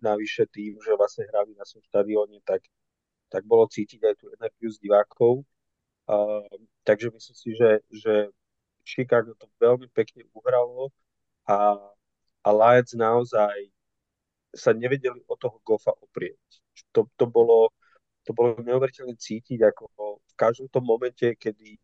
navyše 0.00 0.46
tým, 0.48 0.78
že 0.80 0.94
vlastne 0.94 1.26
hrali 1.28 1.56
na 1.56 1.64
svojom 1.66 1.84
štadióne, 1.90 2.38
tak, 2.44 2.62
tak 3.32 3.42
bolo 3.44 3.66
cítiť 3.66 4.00
aj 4.04 4.14
tú 4.20 4.30
energiu 4.34 4.70
z 4.70 4.78
divákov. 4.80 5.42
Uh, 6.04 6.44
takže 6.84 7.08
myslím 7.10 7.36
si, 7.36 7.50
že, 7.56 7.80
že 7.88 8.14
Chicago 8.84 9.32
to 9.34 9.48
veľmi 9.56 9.88
pekne 9.96 10.28
uhralo 10.36 10.92
a, 11.48 11.80
a 12.44 12.48
Lions 12.52 12.92
naozaj 12.92 13.72
sa 14.52 14.76
nevedeli 14.76 15.24
od 15.26 15.38
toho 15.40 15.56
Goffa 15.64 15.96
oprieť. 15.98 16.38
To, 16.92 17.08
to, 17.16 17.24
bolo, 17.26 17.72
to 18.24 18.32
bolo 18.32 18.56
neuveriteľne 18.60 19.16
cítiť, 19.16 19.60
ako 19.60 19.82
v 20.20 20.34
každom 20.34 20.68
tom 20.72 20.84
momente, 20.88 21.36
kedy, 21.36 21.76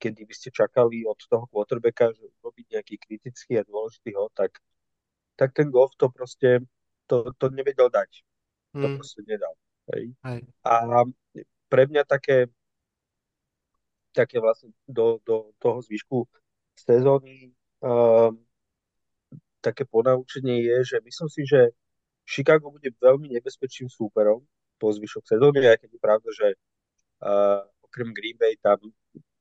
kedy 0.00 0.20
by 0.24 0.34
ste 0.34 0.48
čakali 0.50 1.04
od 1.04 1.20
toho 1.28 1.44
quarterbacka, 1.52 2.16
že 2.16 2.24
urobiť 2.40 2.66
nejaký 2.76 2.96
kritický 2.96 3.60
a 3.60 3.68
dôležitý 3.68 4.16
ho, 4.16 4.32
tak, 4.32 4.56
tak 5.36 5.52
ten 5.52 5.68
Goff 5.68 5.92
to 6.00 6.08
proste 6.08 6.64
to, 7.04 7.28
to 7.36 7.46
nevedel 7.52 7.92
dať. 7.92 8.10
To 8.72 8.86
mm. 8.86 8.96
proste 8.96 9.20
nedal. 9.28 9.52
Hej. 9.92 10.14
Hej. 10.24 10.40
A 10.64 11.04
pre 11.68 11.84
mňa 11.86 12.08
také 12.08 12.48
také 14.10 14.42
vlastne 14.42 14.74
do, 14.90 15.22
do 15.22 15.54
toho 15.62 15.78
zvyšku 15.82 16.26
sezóny 16.74 17.54
um, 17.78 18.34
také 19.62 19.84
ponaučenie 19.86 20.66
je, 20.66 20.76
že 20.84 20.96
myslím 21.04 21.30
si, 21.30 21.42
že 21.46 21.70
Chicago 22.26 22.70
bude 22.74 22.90
veľmi 22.98 23.30
nebezpečným 23.30 23.90
súperom 23.90 24.42
po 24.80 24.88
zvyšok 24.88 25.24
sezóny, 25.28 25.68
aj 25.68 25.84
keď 25.84 25.90
je 25.92 26.00
pravda, 26.00 26.28
že 26.32 26.48
uh, 27.20 27.60
okrem 27.84 28.16
Green 28.16 28.40
Bay 28.40 28.56
tam 28.58 28.80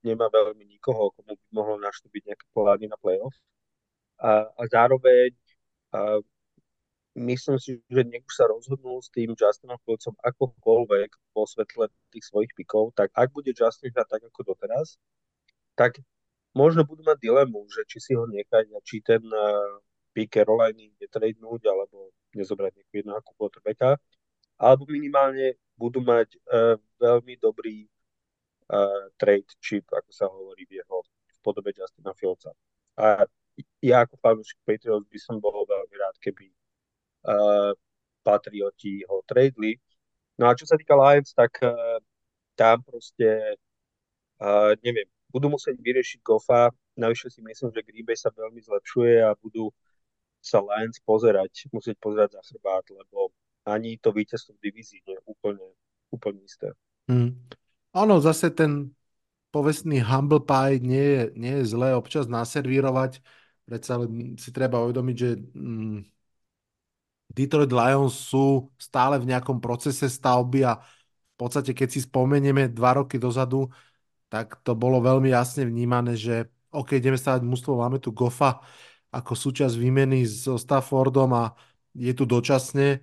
nemá 0.03 0.27
veľmi 0.27 0.67
nikoho, 0.67 1.15
komu 1.15 1.39
by 1.39 1.47
mohlo 1.55 1.75
naštúbiť 1.79 2.21
nejaké 2.27 2.45
plány 2.51 2.91
na 2.91 2.97
playoff. 2.99 3.35
A, 4.19 4.51
a 4.51 4.63
zároveň 4.67 5.31
uh, 5.95 6.19
myslím 7.15 7.57
si, 7.59 7.79
že 7.87 8.01
nech 8.07 8.27
sa 8.31 8.47
rozhodnú 8.47 8.99
s 8.99 9.11
tým 9.11 9.35
Justinom 9.35 9.79
Fields 9.83 10.07
akokoľvek 10.07 11.09
vo 11.35 11.43
svetle 11.47 11.87
tých 12.11 12.25
svojich 12.27 12.51
pikov, 12.55 12.95
tak 12.95 13.11
ak 13.15 13.31
bude 13.31 13.51
Justin 13.51 13.91
hrať 13.91 14.07
tak 14.07 14.21
ako 14.27 14.55
doteraz, 14.55 14.99
tak 15.75 15.99
možno 16.55 16.83
budú 16.83 17.03
mať 17.03 17.19
dilemu, 17.19 17.67
že 17.71 17.87
či 17.87 17.97
si 17.99 18.11
ho 18.15 18.27
nechať 18.27 18.71
a 18.75 18.79
či 18.83 19.03
ten 19.03 19.23
uh, 19.23 19.79
pick 20.15 20.31
Caroliny 20.31 20.91
netradenúť 20.99 21.61
alebo 21.67 22.11
nezobrať 22.35 22.75
nejakú 22.75 22.93
jedného 22.93 23.21
quarterbacka, 23.35 23.99
alebo 24.59 24.83
minimálne 24.91 25.55
budú 25.79 26.03
mať 26.03 26.35
uh, 26.51 26.75
veľmi 26.99 27.39
dobrý 27.39 27.87
uh, 28.67 29.07
trade 29.15 29.47
chip, 29.63 29.87
ako 29.87 30.11
sa 30.11 30.27
hovorí 30.27 30.67
v 30.67 30.83
jeho 30.83 30.97
v 31.07 31.37
podobe 31.39 31.71
Justina 31.71 32.11
Fieldsa. 32.11 32.51
A 32.99 33.23
ja 33.79 34.03
ako 34.03 34.19
fanúšik 34.19 34.59
Patriots 34.67 35.07
by 35.07 35.19
som 35.19 35.39
bol 35.39 35.63
veľmi 35.63 35.95
rád, 35.95 36.15
keby 36.19 36.51
uh, 37.23 37.71
Patrioti 38.19 39.07
ho 39.07 39.23
tradeli. 39.23 39.79
No 40.35 40.51
a 40.51 40.55
čo 40.55 40.67
sa 40.67 40.75
týka 40.75 40.99
Lions, 40.99 41.31
tak 41.31 41.55
uh, 41.63 42.03
tam 42.59 42.83
proste, 42.83 43.55
uh, 44.43 44.75
neviem, 44.83 45.07
budú 45.31 45.47
musieť 45.47 45.79
vyriešiť 45.79 46.19
Goffa. 46.19 46.75
Navyše 46.99 47.31
si 47.31 47.39
myslím, 47.39 47.71
že 47.71 47.87
Green 47.87 48.03
Bay 48.03 48.19
sa 48.19 48.31
veľmi 48.35 48.59
zlepšuje 48.59 49.23
a 49.23 49.31
budú 49.39 49.71
sa 50.43 50.59
Lions 50.59 50.99
pozerať, 51.03 51.71
musieť 51.71 51.95
pozerať 51.99 52.39
za 52.39 52.41
chrbát, 52.51 52.83
lebo 52.91 53.31
ani 53.65 53.97
to 53.99 54.13
víťazstvo 54.13 54.55
v 54.55 54.63
divízii 54.69 55.01
nie 55.07 55.17
úplne, 55.27 55.65
úplne 56.13 56.41
isté. 56.45 56.71
Hmm. 57.09 57.35
Ono, 57.97 58.21
zase 58.21 58.53
ten 58.53 58.93
povestný 59.49 60.05
humble 60.05 60.45
pie 60.45 60.77
nie 60.81 61.05
je, 61.05 61.23
nie 61.33 61.53
je 61.61 61.73
zlé 61.73 61.97
občas 61.97 62.29
naservírovať. 62.29 63.19
Predsa 63.65 64.01
si 64.37 64.49
treba 64.53 64.81
uvedomiť, 64.85 65.15
že 65.17 65.29
mm, 65.37 65.99
Detroit 67.29 67.69
Lions 67.69 68.13
sú 68.13 68.73
stále 68.77 69.21
v 69.21 69.29
nejakom 69.29 69.61
procese 69.61 70.09
stavby 70.09 70.65
a 70.65 70.81
v 70.81 71.35
podstate, 71.37 71.77
keď 71.77 71.87
si 71.93 71.99
spomenieme 72.03 72.67
dva 72.73 72.99
roky 73.01 73.21
dozadu, 73.21 73.69
tak 74.29 74.61
to 74.65 74.73
bolo 74.77 75.01
veľmi 75.01 75.29
jasne 75.29 75.65
vnímané, 75.65 76.17
že 76.17 76.49
OK, 76.69 76.97
ideme 76.97 77.17
stavať 77.17 77.41
mústvo, 77.41 77.77
máme 77.77 77.97
tu 77.97 78.13
Goffa 78.13 78.61
ako 79.09 79.33
súčasť 79.33 79.73
výmeny 79.73 80.21
so 80.25 80.57
Staffordom 80.57 81.33
a 81.33 81.43
je 81.97 82.13
tu 82.13 82.29
dočasne. 82.29 83.01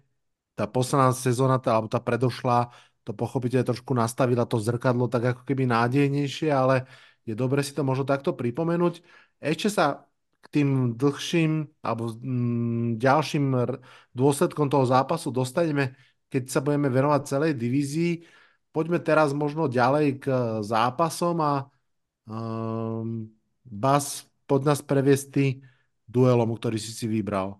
Tá 0.56 0.64
posledná 0.64 1.12
sezóna, 1.12 1.60
tá, 1.60 1.76
alebo 1.76 1.92
tá 1.92 2.00
predošlá, 2.00 2.72
to 3.06 3.12
pochopiteľne 3.14 3.68
trošku 3.70 3.92
nastavila 3.94 4.48
to 4.48 4.58
zrkadlo 4.58 5.06
tak 5.06 5.36
ako 5.36 5.42
keby 5.46 5.68
nádejnejšie, 5.70 6.50
ale 6.50 6.90
je 7.22 7.38
dobre 7.38 7.62
si 7.62 7.70
to 7.76 7.86
možno 7.86 8.02
takto 8.02 8.34
pripomenúť. 8.34 9.04
Ešte 9.38 9.68
sa 9.70 9.84
k 10.42 10.46
tým 10.50 10.94
dlhším 10.98 11.70
alebo 11.86 12.10
mm, 12.18 12.98
ďalším 12.98 13.44
dôsledkom 14.14 14.66
toho 14.66 14.86
zápasu 14.86 15.30
dostaneme, 15.30 15.94
keď 16.30 16.42
sa 16.50 16.58
budeme 16.64 16.90
venovať 16.90 17.20
celej 17.26 17.52
divízii. 17.54 18.26
Poďme 18.74 18.98
teraz 19.02 19.30
možno 19.36 19.70
ďalej 19.70 20.06
k 20.22 20.26
zápasom 20.66 21.36
a 21.42 21.52
um, 22.26 23.26
Bas, 23.66 24.26
pod 24.46 24.62
nás 24.62 24.78
previesť 24.78 25.58
duelom, 26.06 26.54
ktorý 26.54 26.78
si 26.78 26.94
si 26.94 27.06
vybral. 27.10 27.58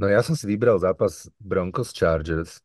No 0.00 0.08
ja 0.08 0.24
som 0.24 0.32
si 0.32 0.48
vybral 0.48 0.80
zápas 0.80 1.28
Broncos 1.36 1.92
Chargers. 1.92 2.64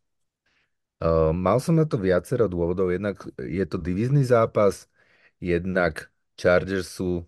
Uh, 1.04 1.36
mal 1.36 1.60
som 1.60 1.76
na 1.76 1.84
to 1.84 2.00
viacero 2.00 2.48
dôvodov. 2.48 2.96
Jednak 2.96 3.28
je 3.36 3.66
to 3.68 3.76
divízny 3.76 4.24
zápas, 4.24 4.88
jednak 5.44 6.08
Chargers 6.40 6.88
sú 6.88 7.28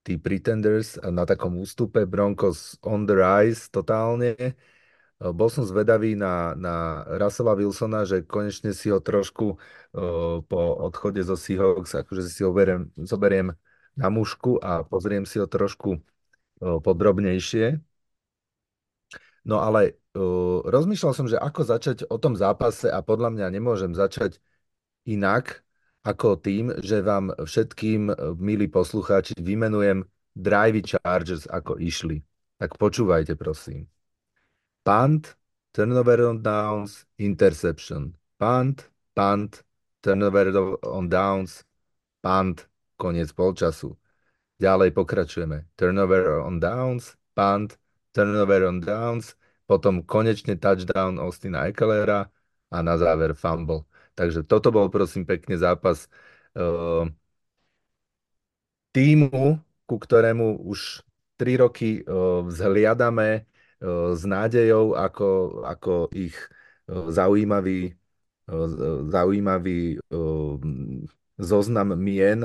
tí 0.00 0.16
Pretenders 0.16 0.96
na 1.04 1.28
takom 1.28 1.60
ústupe, 1.60 2.08
Broncos 2.08 2.80
on 2.80 3.04
the 3.04 3.12
rise 3.12 3.68
totálne. 3.68 4.32
E, 4.34 4.56
bol 5.30 5.46
som 5.46 5.62
zvedavý 5.62 6.16
na, 6.18 6.56
na 6.58 7.04
Russella 7.20 7.52
Wilsona, 7.54 8.08
že 8.08 8.24
konečne 8.26 8.72
si 8.74 8.90
ho 8.90 8.98
trošku 8.98 9.54
uh, 9.54 10.40
po 10.42 10.60
odchode 10.88 11.22
zo 11.22 11.38
Seahawks, 11.38 11.94
akože 11.94 12.26
si 12.26 12.42
ho 12.42 12.50
beriem, 12.50 12.90
zoberiem 12.98 13.54
na 13.94 14.08
mušku 14.10 14.58
a 14.58 14.82
pozriem 14.82 15.22
si 15.22 15.38
ho 15.38 15.46
trošku 15.46 16.00
uh, 16.00 16.80
podrobnejšie. 16.82 17.91
No 19.42 19.58
ale 19.58 19.98
uh, 20.14 20.62
rozmýšľal 20.62 21.12
som, 21.14 21.26
že 21.26 21.38
ako 21.38 21.60
začať 21.66 21.98
o 22.06 22.16
tom 22.18 22.38
zápase 22.38 22.86
a 22.86 23.02
podľa 23.02 23.34
mňa 23.34 23.46
nemôžem 23.50 23.92
začať 23.94 24.38
inak, 25.02 25.66
ako 26.02 26.38
tým, 26.38 26.74
že 26.82 26.98
vám 26.98 27.30
všetkým, 27.38 28.10
e, 28.10 28.14
milí 28.34 28.66
poslucháči, 28.66 29.38
vymenujem 29.38 30.02
Drive 30.34 30.82
Chargers, 30.82 31.46
ako 31.46 31.78
išli. 31.78 32.22
Tak 32.58 32.74
počúvajte, 32.74 33.38
prosím. 33.38 33.86
Punt, 34.82 35.38
turnover 35.70 36.26
on 36.26 36.42
downs, 36.42 37.06
interception. 37.22 38.18
Punt, 38.38 38.90
punt, 39.14 39.62
turnover 40.02 40.50
on 40.82 41.06
downs, 41.06 41.62
punt, 42.18 42.66
koniec 42.98 43.30
polčasu. 43.30 43.94
Ďalej 44.58 44.90
pokračujeme. 44.94 45.70
Turnover 45.78 46.42
on 46.42 46.58
downs, 46.58 47.14
punt, 47.34 47.78
turnover 48.12 48.68
on 48.68 48.80
downs, 48.80 49.34
potom 49.66 50.04
konečne 50.04 50.56
touchdown 50.60 51.16
Austina 51.16 51.66
Ekelera 51.68 52.28
a 52.68 52.76
na 52.84 52.94
záver 53.00 53.32
fumble. 53.32 53.88
Takže 54.12 54.44
toto 54.44 54.68
bol 54.68 54.92
prosím 54.92 55.24
pekne 55.24 55.56
zápas 55.56 56.08
uh, 56.56 57.08
týmu, 58.92 59.56
ku 59.88 59.96
ktorému 59.96 60.60
už 60.68 61.00
3 61.40 61.64
roky 61.64 62.04
uh, 62.04 62.44
vzhliadame 62.44 63.48
uh, 63.80 64.12
s 64.12 64.22
nádejou, 64.28 64.92
ako, 64.94 65.28
ako 65.64 65.92
ich 66.12 66.36
uh, 66.92 67.08
zaujímavý, 67.08 67.96
uh, 68.52 68.68
zaujímavý 69.08 69.96
uh, 70.12 70.60
zoznam 71.40 71.96
mien, 71.96 72.44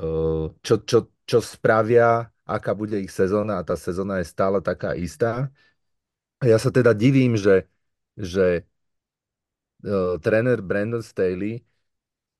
uh, 0.00 0.48
čo, 0.64 0.74
čo, 0.88 1.12
čo 1.28 1.38
spravia, 1.44 2.31
aká 2.46 2.74
bude 2.74 2.98
ich 3.00 3.12
sezóna 3.12 3.60
a 3.60 3.66
tá 3.66 3.74
sezóna 3.78 4.18
je 4.22 4.26
stále 4.28 4.58
taká 4.62 4.94
istá. 4.98 5.50
A 6.42 6.44
ja 6.50 6.58
sa 6.58 6.74
teda 6.74 6.92
divím, 6.92 7.38
že, 7.38 7.70
že 8.18 8.66
uh, 9.86 10.18
tréner 10.18 10.58
Brandon 10.62 11.02
Staley 11.02 11.62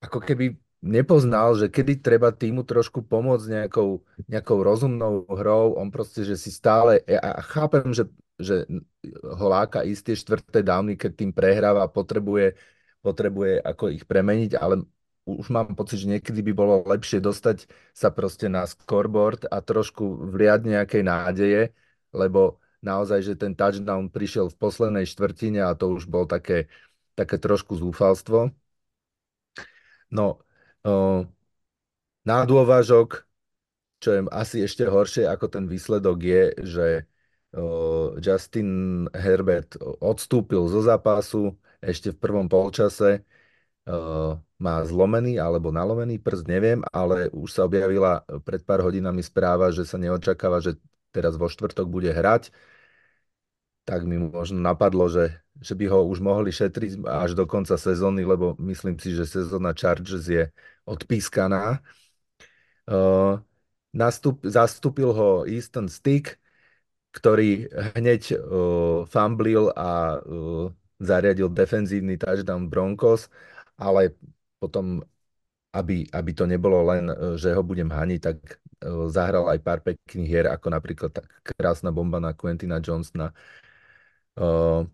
ako 0.03 0.19
keby 0.23 0.59
nepoznal, 0.83 1.55
že 1.55 1.71
kedy 1.71 2.03
treba 2.03 2.35
týmu 2.35 2.67
trošku 2.67 3.07
pomôcť 3.07 3.47
nejakou, 3.47 4.03
nejakou 4.27 4.59
rozumnou 4.67 5.25
hrou. 5.31 5.79
On 5.79 5.89
proste, 5.95 6.27
že 6.27 6.35
si 6.35 6.51
stále, 6.51 6.99
ja 7.07 7.39
chápem, 7.47 7.95
že, 7.95 8.11
že 8.35 8.67
ho 9.23 9.47
láka 9.47 9.87
isté 9.87 10.19
štvrté 10.19 10.67
dávny, 10.67 10.99
keď 10.99 11.13
tým 11.15 11.31
prehráva, 11.31 11.87
potrebuje, 11.87 12.59
potrebuje 12.99 13.63
ako 13.63 13.95
ich 13.95 14.03
premeniť, 14.03 14.59
ale 14.59 14.83
už 15.27 15.55
mám 15.55 15.75
pocit, 15.79 16.03
že 16.03 16.11
niekedy 16.11 16.43
by 16.43 16.53
bolo 16.53 16.75
lepšie 16.83 17.23
dostať 17.23 17.71
sa 17.95 18.11
proste 18.11 18.51
na 18.51 18.67
scoreboard 18.67 19.47
a 19.47 19.63
trošku 19.63 20.29
vliať 20.35 20.61
nejakej 20.67 21.03
nádeje, 21.07 21.63
lebo 22.11 22.59
naozaj, 22.83 23.23
že 23.23 23.35
ten 23.39 23.55
touchdown 23.55 24.11
prišiel 24.11 24.51
v 24.51 24.59
poslednej 24.59 25.07
štvrtine 25.07 25.63
a 25.63 25.79
to 25.79 25.95
už 25.95 26.11
bol 26.11 26.27
také, 26.27 26.67
také 27.15 27.39
trošku 27.39 27.79
zúfalstvo. 27.79 28.51
No, 30.11 30.43
uh, 30.85 31.25
na 32.27 32.39
dôvažok, 32.43 33.25
čo 34.03 34.09
je 34.15 34.21
asi 34.35 34.67
ešte 34.67 34.87
horšie 34.87 35.31
ako 35.31 35.47
ten 35.47 35.65
výsledok 35.71 36.19
je, 36.19 36.45
že 36.67 36.87
Justin 38.25 39.05
Herbert 39.13 39.77
odstúpil 40.01 40.65
zo 40.73 40.81
zápasu 40.81 41.53
ešte 41.85 42.09
v 42.17 42.17
prvom 42.17 42.49
polčase, 42.49 43.29
má 44.63 44.75
zlomený 44.87 45.43
alebo 45.43 45.75
nalomený 45.75 46.23
prst, 46.23 46.47
neviem, 46.47 46.81
ale 46.95 47.27
už 47.35 47.51
sa 47.51 47.67
objavila 47.67 48.23
pred 48.47 48.63
pár 48.63 48.87
hodinami 48.87 49.19
správa, 49.25 49.75
že 49.75 49.83
sa 49.83 49.99
neočakáva, 49.99 50.63
že 50.63 50.79
teraz 51.11 51.35
vo 51.35 51.51
štvrtok 51.51 51.91
bude 51.91 52.15
hrať 52.15 52.55
tak 53.85 54.07
mi 54.07 54.19
možno 54.19 54.63
napadlo, 54.63 55.11
že, 55.11 55.43
že 55.59 55.75
by 55.75 55.91
ho 55.91 56.07
už 56.07 56.23
mohli 56.23 56.55
šetriť 56.55 57.03
až 57.03 57.35
do 57.35 57.45
konca 57.51 57.75
sezóny, 57.75 58.23
lebo 58.23 58.55
myslím 58.63 58.95
si, 58.99 59.11
že 59.15 59.27
sezóna 59.27 59.75
Chargers 59.75 60.27
je 60.31 60.47
odpískaná. 60.87 61.83
Uh, 62.87 63.43
nastup, 63.91 64.43
zastúpil 64.47 65.11
ho 65.11 65.43
Easton 65.47 65.91
Stick, 65.91 66.39
ktorý 67.11 67.67
hneď 67.99 68.39
uh, 68.39 69.03
famblil 69.11 69.75
a 69.75 70.23
uh, 70.23 70.71
zariadil 71.03 71.51
defenzívny 71.51 72.15
touchdown 72.15 72.71
Broncos, 72.71 73.27
ale 73.83 74.15
potom, 74.63 75.03
aby, 75.75 76.07
aby 76.15 76.31
to 76.39 76.45
nebolo 76.47 76.79
len, 76.91 77.05
že 77.41 77.51
ho 77.57 77.63
budem 77.67 77.91
haniť, 77.91 78.21
tak 78.23 78.39
uh, 78.87 79.09
zahral 79.11 79.51
aj 79.53 79.59
pár 79.67 79.81
pekných 79.83 80.29
hier, 80.29 80.47
ako 80.49 80.67
napríklad 80.71 81.11
tak 81.13 81.27
krásna 81.45 81.91
bomba 81.91 82.19
na 82.23 82.33
Quentina 82.37 82.79
Johnsona, 82.79 83.35
Uh, 84.37 84.87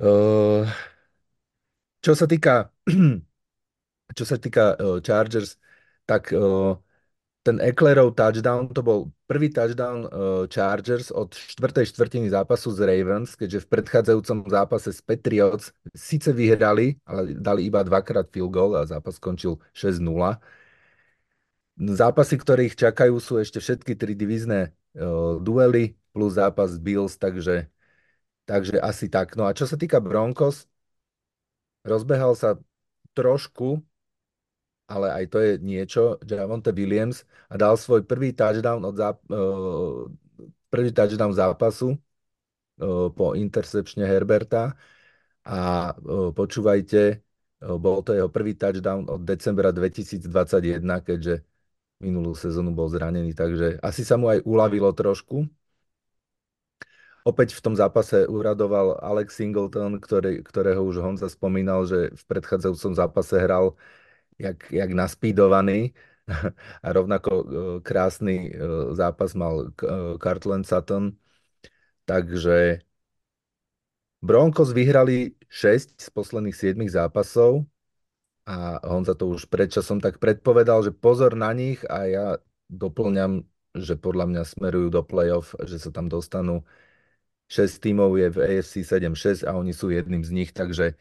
uh, 0.00 0.68
čo 2.04 2.12
sa 2.12 2.26
týka, 2.28 2.68
čo 4.18 4.24
sa 4.28 4.36
týka 4.36 4.76
uh, 4.76 4.98
Chargers, 5.00 5.56
tak 6.04 6.32
uh, 6.36 6.76
ten 7.44 7.56
Ecklerov 7.60 8.16
touchdown, 8.16 8.68
to 8.76 8.82
bol 8.84 9.00
prvý 9.26 9.48
touchdown 9.48 10.04
uh, 10.04 10.44
Chargers 10.48 11.08
od 11.10 11.32
štvrtej 11.32 11.88
štvrtiny 11.88 12.28
zápasu 12.28 12.72
z 12.76 12.84
Ravens, 12.84 13.32
keďže 13.36 13.64
v 13.64 13.70
predchádzajúcom 13.72 14.38
zápase 14.48 14.90
s 14.92 15.00
Patriots 15.00 15.72
síce 15.96 16.28
vyhrali, 16.32 17.00
ale 17.08 17.32
dali 17.36 17.68
iba 17.68 17.80
dvakrát 17.80 18.28
field 18.28 18.52
goal 18.52 18.76
a 18.76 18.84
zápas 18.84 19.16
skončil 19.16 19.56
6-0. 19.72 20.36
Zápasy, 21.74 22.34
ktoré 22.38 22.68
ich 22.68 22.76
čakajú, 22.78 23.18
sú 23.18 23.40
ešte 23.40 23.58
všetky 23.58 23.96
tri 23.96 24.12
divízne 24.14 24.70
uh, 25.00 25.40
duely 25.40 25.96
plus 26.14 26.38
zápas 26.38 26.78
Bills, 26.78 27.18
takže, 27.18 27.66
takže 28.46 28.78
asi 28.78 29.10
tak. 29.10 29.34
No 29.34 29.48
a 29.48 29.56
čo 29.56 29.66
sa 29.66 29.74
týka 29.74 29.98
Broncos, 29.98 30.70
rozbehal 31.82 32.38
sa 32.38 32.60
trošku, 33.16 33.82
ale 34.88 35.06
aj 35.12 35.24
to 35.32 35.38
je 35.40 35.52
niečo, 35.60 36.20
Javonte 36.24 36.70
Williams 36.76 37.24
a 37.48 37.54
dal 37.56 37.74
svoj 37.76 38.04
prvý 38.04 38.36
touchdown 38.36 38.84
od 38.84 38.94
záp- 38.96 39.24
uh, 39.32 40.08
prvý 40.68 40.90
touchdown 40.92 41.32
zápasu 41.32 41.96
uh, 41.96 43.08
po 43.12 43.32
intercepčne 43.34 44.04
Herberta 44.04 44.76
a 45.44 45.92
uh, 45.96 46.30
počúvajte, 46.32 47.24
bol 47.64 48.04
to 48.04 48.12
jeho 48.12 48.28
prvý 48.28 48.52
touchdown 48.54 49.08
od 49.08 49.24
decembra 49.24 49.72
2021, 49.72 50.84
keďže 51.00 51.40
minulú 52.02 52.36
sezónu 52.36 52.76
bol 52.76 52.92
zranený, 52.92 53.32
takže 53.32 53.80
asi 53.80 54.04
sa 54.04 54.20
mu 54.20 54.28
aj 54.28 54.44
uľavilo 54.44 54.92
trošku. 54.92 55.48
Opäť 57.24 57.56
v 57.56 57.64
tom 57.64 57.72
zápase 57.72 58.28
uradoval 58.28 59.00
Alex 59.00 59.40
Singleton, 59.40 59.96
ktorý, 59.96 60.44
ktorého 60.44 60.84
už 60.84 61.00
Honza 61.00 61.32
spomínal, 61.32 61.88
že 61.88 62.12
v 62.12 62.22
predchádzajúcom 62.28 62.92
zápase 62.92 63.40
hral 63.40 63.72
jak, 64.38 64.72
jak 64.72 64.90
naspídovaný. 64.92 65.94
A 66.82 66.92
rovnako 66.92 67.30
e, 67.30 67.44
krásny 67.80 68.48
e, 68.48 68.50
zápas 68.94 69.34
mal 69.34 69.68
e, 69.68 70.18
Cartland 70.18 70.66
Sutton. 70.66 71.12
Takže 72.04 72.80
Broncos 74.24 74.72
vyhrali 74.72 75.36
6 75.48 76.00
z 76.00 76.08
posledných 76.10 76.56
7 76.56 76.88
zápasov. 76.88 77.68
A 78.44 78.80
Honza 78.84 79.16
to 79.16 79.32
už 79.32 79.48
predčasom 79.48 80.00
tak 80.04 80.20
predpovedal, 80.20 80.84
že 80.84 80.92
pozor 80.92 81.32
na 81.32 81.52
nich 81.56 81.80
a 81.88 82.04
ja 82.04 82.26
doplňam, 82.68 83.44
že 83.72 83.96
podľa 83.96 84.28
mňa 84.28 84.42
smerujú 84.44 84.88
do 84.92 85.00
playoff, 85.00 85.56
že 85.64 85.80
sa 85.80 85.88
tam 85.88 86.12
dostanú. 86.12 86.60
6 87.48 87.80
tímov 87.80 88.16
je 88.20 88.28
v 88.32 88.38
AFC 88.40 88.84
7-6 88.84 89.44
a 89.44 89.56
oni 89.56 89.72
sú 89.72 89.92
jedným 89.92 90.24
z 90.24 90.30
nich, 90.32 90.50
takže 90.52 90.96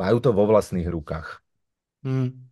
majú 0.00 0.16
to 0.24 0.32
vo 0.32 0.48
vlastných 0.48 0.88
rukách. 0.88 1.44
Hmm. 2.00 2.48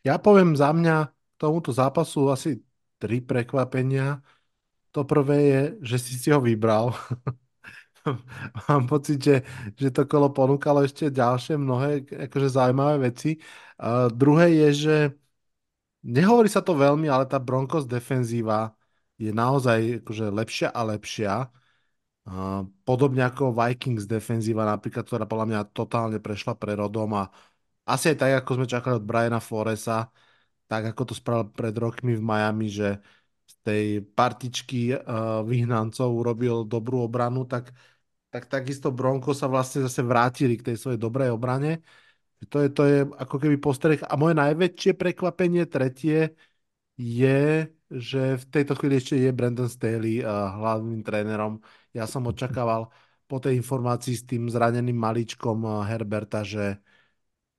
Ja 0.00 0.16
poviem 0.16 0.56
za 0.56 0.72
mňa 0.72 1.12
k 1.12 1.34
tomuto 1.36 1.68
zápasu 1.76 2.32
asi 2.32 2.64
tri 2.96 3.20
prekvapenia. 3.20 4.24
To 4.96 5.04
prvé 5.04 5.38
je, 5.44 5.60
že 5.84 5.96
si 6.00 6.12
si 6.16 6.32
ho 6.32 6.40
vybral. 6.40 6.96
Mám 8.70 8.88
pocit, 8.88 9.20
že, 9.20 9.36
že 9.76 9.92
to 9.92 10.08
kolo 10.08 10.32
ponúkalo 10.32 10.80
ešte 10.86 11.12
ďalšie 11.12 11.60
mnohé 11.60 12.06
akože 12.30 12.48
zaujímavé 12.48 13.12
veci. 13.12 13.36
Uh, 13.76 14.08
druhé 14.08 14.56
je, 14.64 14.68
že 14.72 14.96
nehovorí 16.06 16.48
sa 16.48 16.64
to 16.64 16.72
veľmi, 16.72 17.10
ale 17.10 17.28
tá 17.28 17.36
Broncos 17.36 17.84
defenzíva 17.84 18.72
je 19.20 19.34
naozaj 19.34 20.06
akože 20.06 20.32
lepšia 20.32 20.68
a 20.72 20.80
lepšia. 20.86 21.32
Podobne 22.82 23.22
ako 23.22 23.54
Vikings 23.54 24.10
defenzíva 24.10 24.66
napríklad, 24.66 25.06
ktorá 25.06 25.30
podľa 25.30 25.46
mňa 25.46 25.60
totálne 25.70 26.18
prešla 26.18 26.58
prerodom 26.58 27.14
a 27.14 27.30
asi 27.86 28.10
aj 28.10 28.16
tak, 28.18 28.32
ako 28.42 28.50
sme 28.58 28.66
čakali 28.66 28.94
od 28.98 29.06
Briana 29.06 29.38
Foresa, 29.38 30.10
tak 30.66 30.90
ako 30.90 31.02
to 31.06 31.14
spravil 31.14 31.46
pred 31.54 31.70
rokmi 31.78 32.18
v 32.18 32.26
Miami, 32.26 32.66
že 32.66 32.98
z 33.46 33.54
tej 33.62 33.84
partičky 34.02 34.98
vyhnancov 35.46 36.10
urobil 36.10 36.66
dobrú 36.66 37.06
obranu, 37.06 37.46
tak, 37.46 37.70
tak 38.34 38.50
takisto 38.50 38.90
Bronco 38.90 39.30
sa 39.30 39.46
vlastne 39.46 39.86
zase 39.86 40.02
vrátili 40.02 40.58
k 40.58 40.74
tej 40.74 40.76
svojej 40.82 40.98
dobrej 40.98 41.30
obrane. 41.30 41.86
To 42.50 42.58
je, 42.58 42.68
to 42.74 42.82
je 42.90 42.96
ako 43.06 43.38
keby 43.38 43.56
postreh. 43.62 44.02
A 44.02 44.18
moje 44.18 44.34
najväčšie 44.34 44.98
prekvapenie, 44.98 45.62
tretie, 45.70 46.34
je, 46.98 47.70
že 47.86 48.34
v 48.34 48.44
tejto 48.50 48.74
chvíli 48.74 48.98
ešte 48.98 49.14
je 49.14 49.30
Brandon 49.30 49.70
Staley 49.70 50.26
hlavným 50.26 51.06
trénerom. 51.06 51.62
Ja 51.96 52.04
som 52.04 52.28
očakával 52.28 52.92
po 53.24 53.40
tej 53.40 53.56
informácii 53.56 54.14
s 54.20 54.28
tým 54.28 54.52
zraneným 54.52 55.00
maličkom 55.00 55.64
uh, 55.64 55.80
Herberta, 55.88 56.44
že 56.44 56.76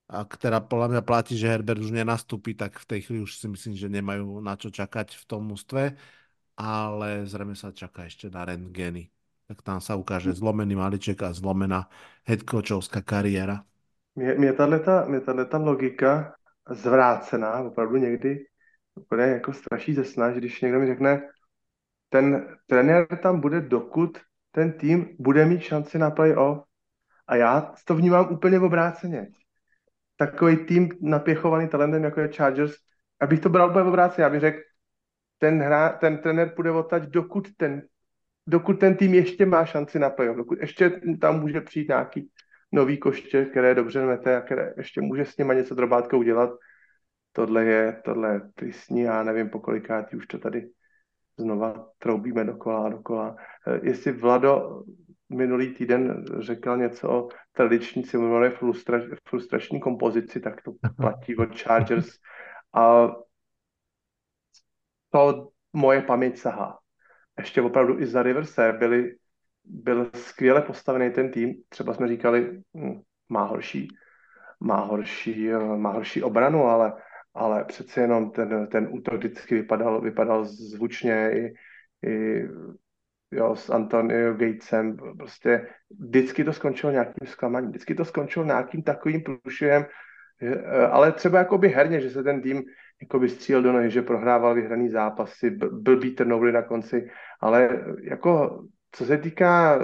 ak 0.07 0.39
teda 0.39 0.61
podľa 0.63 0.87
mňa 0.93 1.01
platí, 1.03 1.35
že 1.35 1.49
Herbert 1.49 1.81
už 1.81 1.91
nenastúpi, 1.91 2.55
tak 2.55 2.79
v 2.79 2.85
tej 2.85 2.99
chvíli 3.03 3.19
už 3.25 3.41
si 3.41 3.49
myslím, 3.49 3.73
že 3.75 3.91
nemajú 3.91 4.39
na 4.39 4.55
čo 4.55 4.71
čakať 4.71 5.19
v 5.19 5.23
tom 5.27 5.51
mústve, 5.51 5.99
ale 6.55 7.27
zrejme 7.27 7.57
sa 7.57 7.75
čaká 7.75 8.07
ešte 8.07 8.31
na 8.31 8.47
rentgeny. 8.47 9.11
Tak 9.51 9.65
tam 9.65 9.83
sa 9.83 9.99
ukáže 9.99 10.31
zlomený 10.31 10.79
maliček 10.79 11.19
a 11.25 11.35
zlomená 11.35 11.91
headcoachovská 12.23 13.01
kariéra. 13.01 13.67
Mě, 14.15 14.53
tato, 14.53 15.45
ta 15.45 15.57
logika 15.57 16.35
zvrácená 16.69 17.59
opravdu 17.59 17.97
někdy 17.97 18.45
úplně 18.95 19.23
jako 19.23 19.53
straší 19.53 19.93
ze 19.93 20.05
snaž, 20.05 20.35
když 20.35 20.61
někdo 20.61 20.79
mi 20.79 20.87
řekne, 20.87 21.21
ten 22.09 22.57
trenér 22.65 23.07
tam 23.21 23.39
bude, 23.39 23.61
dokud 23.61 24.17
ten 24.51 24.71
tým 24.71 25.15
bude 25.19 25.45
mít 25.45 25.61
šanci 25.61 25.97
na 25.97 26.11
playoff. 26.11 26.63
A 27.27 27.35
já 27.35 27.73
to 27.85 27.95
vnímám 27.95 28.33
úplně 28.33 28.59
obráceně. 28.59 29.27
Takový 30.15 30.57
tým 30.57 30.89
napěchovaný 31.01 31.67
talentem, 31.67 32.03
jako 32.03 32.19
je 32.19 32.27
Chargers, 32.27 32.73
abych 33.19 33.39
to 33.39 33.49
bral 33.49 33.69
úplně 33.69 33.85
obráceně, 33.85 34.29
bych 34.29 34.39
řekl, 34.39 34.59
ten, 35.37 35.61
hra, 35.61 35.89
ten 35.89 36.17
trenér 36.17 36.53
bude 36.55 36.71
odtať, 36.71 37.03
dokud 37.03 37.47
ten, 37.57 37.81
dokud 38.47 38.79
ten 38.79 38.95
tým 38.95 39.13
ještě 39.13 39.45
má 39.45 39.65
šanci 39.65 39.99
na 39.99 40.09
playoff, 40.09 40.37
dokud 40.37 40.59
ještě 40.59 41.01
tam 41.21 41.39
může 41.39 41.61
přijít 41.61 41.87
nějaký 41.87 42.31
nový 42.71 42.97
koště, 42.97 43.45
které 43.45 43.75
dobře 43.75 44.05
nete 44.05 44.37
a 44.37 44.41
které 44.41 44.73
ještě 44.77 45.01
může 45.01 45.25
s 45.25 45.37
nima 45.37 45.53
něco 45.53 45.75
drobátko 45.75 46.17
udělat, 46.17 46.49
tohle 47.31 47.65
je, 47.65 48.01
tohle 48.05 48.33
je 48.33 48.41
tristní, 48.55 49.01
já 49.01 49.23
nevím, 49.23 49.49
po 49.49 49.59
kolikátý 49.59 50.17
už 50.17 50.27
to 50.27 50.37
tady 50.37 50.69
znova 51.37 51.89
troubíme 51.97 52.43
dokola 52.43 52.85
a 52.85 52.89
dokola. 52.89 53.35
Eh, 53.67 53.79
jestli 53.83 54.11
Vlado 54.11 54.83
minulý 55.29 55.73
týden 55.73 56.25
řekl 56.39 56.77
něco 56.77 57.11
o 57.11 57.29
tradiční 57.51 58.03
simulované 58.03 58.49
frustra, 58.49 58.99
frustrační 59.27 59.79
kompozici, 59.79 60.39
tak 60.39 60.61
to 60.61 60.71
platí 60.95 61.35
od 61.35 61.61
Chargers. 61.61 62.09
A 62.73 63.07
to 65.09 65.49
moje 65.73 66.01
paměť 66.01 66.37
sahá. 66.37 66.79
Ještě 67.37 67.61
opravdu 67.61 67.99
i 67.99 68.05
za 68.05 68.23
Riverse 68.23 68.73
byli, 68.79 69.15
byl 69.63 70.09
skvěle 70.13 70.61
postavený 70.61 71.11
ten 71.11 71.31
tým. 71.31 71.53
Třeba 71.69 71.93
jsme 71.93 72.07
říkali, 72.07 72.61
hm, 72.77 73.01
má 73.29 73.43
horší, 73.43 73.87
má 74.59 74.79
horší, 74.79 75.49
má 75.77 75.91
horší 75.91 76.23
obranu, 76.23 76.63
ale 76.63 76.93
ale 77.37 77.63
přece 77.63 78.01
jenom 78.01 78.31
ten, 78.31 78.67
ten 78.67 78.87
útok 78.91 79.13
vždycky 79.13 79.55
vypadal, 79.55 80.01
vypadal 80.01 80.45
zvučně 80.45 81.31
i, 81.33 81.53
i 82.09 82.43
jo, 83.31 83.55
s 83.55 83.69
Antonio 83.69 84.33
Gatesem, 84.33 84.97
prostě 85.17 85.67
vždycky 85.99 86.43
to 86.43 86.53
skončilo 86.53 86.91
nějakým 86.91 87.27
zklamaním, 87.27 87.69
vždycky 87.69 87.95
to 87.95 88.05
skončilo 88.05 88.45
nějakým 88.45 88.83
takovým 88.83 89.21
průšvihem, 89.21 89.85
eh, 90.41 90.87
ale 90.87 91.11
třeba 91.11 91.39
jakoby 91.39 91.69
herně, 91.69 92.01
že 92.01 92.09
se 92.09 92.23
ten 92.23 92.41
tým 92.41 92.63
jakoby 93.01 93.29
stříl 93.29 93.61
do 93.61 93.71
nohy, 93.71 93.91
že 93.91 94.01
prohrával 94.01 94.55
vyhraný 94.55 94.89
zápasy, 94.89 95.49
blbý 95.71 96.15
turnovery 96.15 96.51
na 96.51 96.61
konci, 96.61 97.09
ale 97.41 97.83
jako 98.01 98.61
co 98.91 99.05
se 99.05 99.17
týká, 99.17 99.79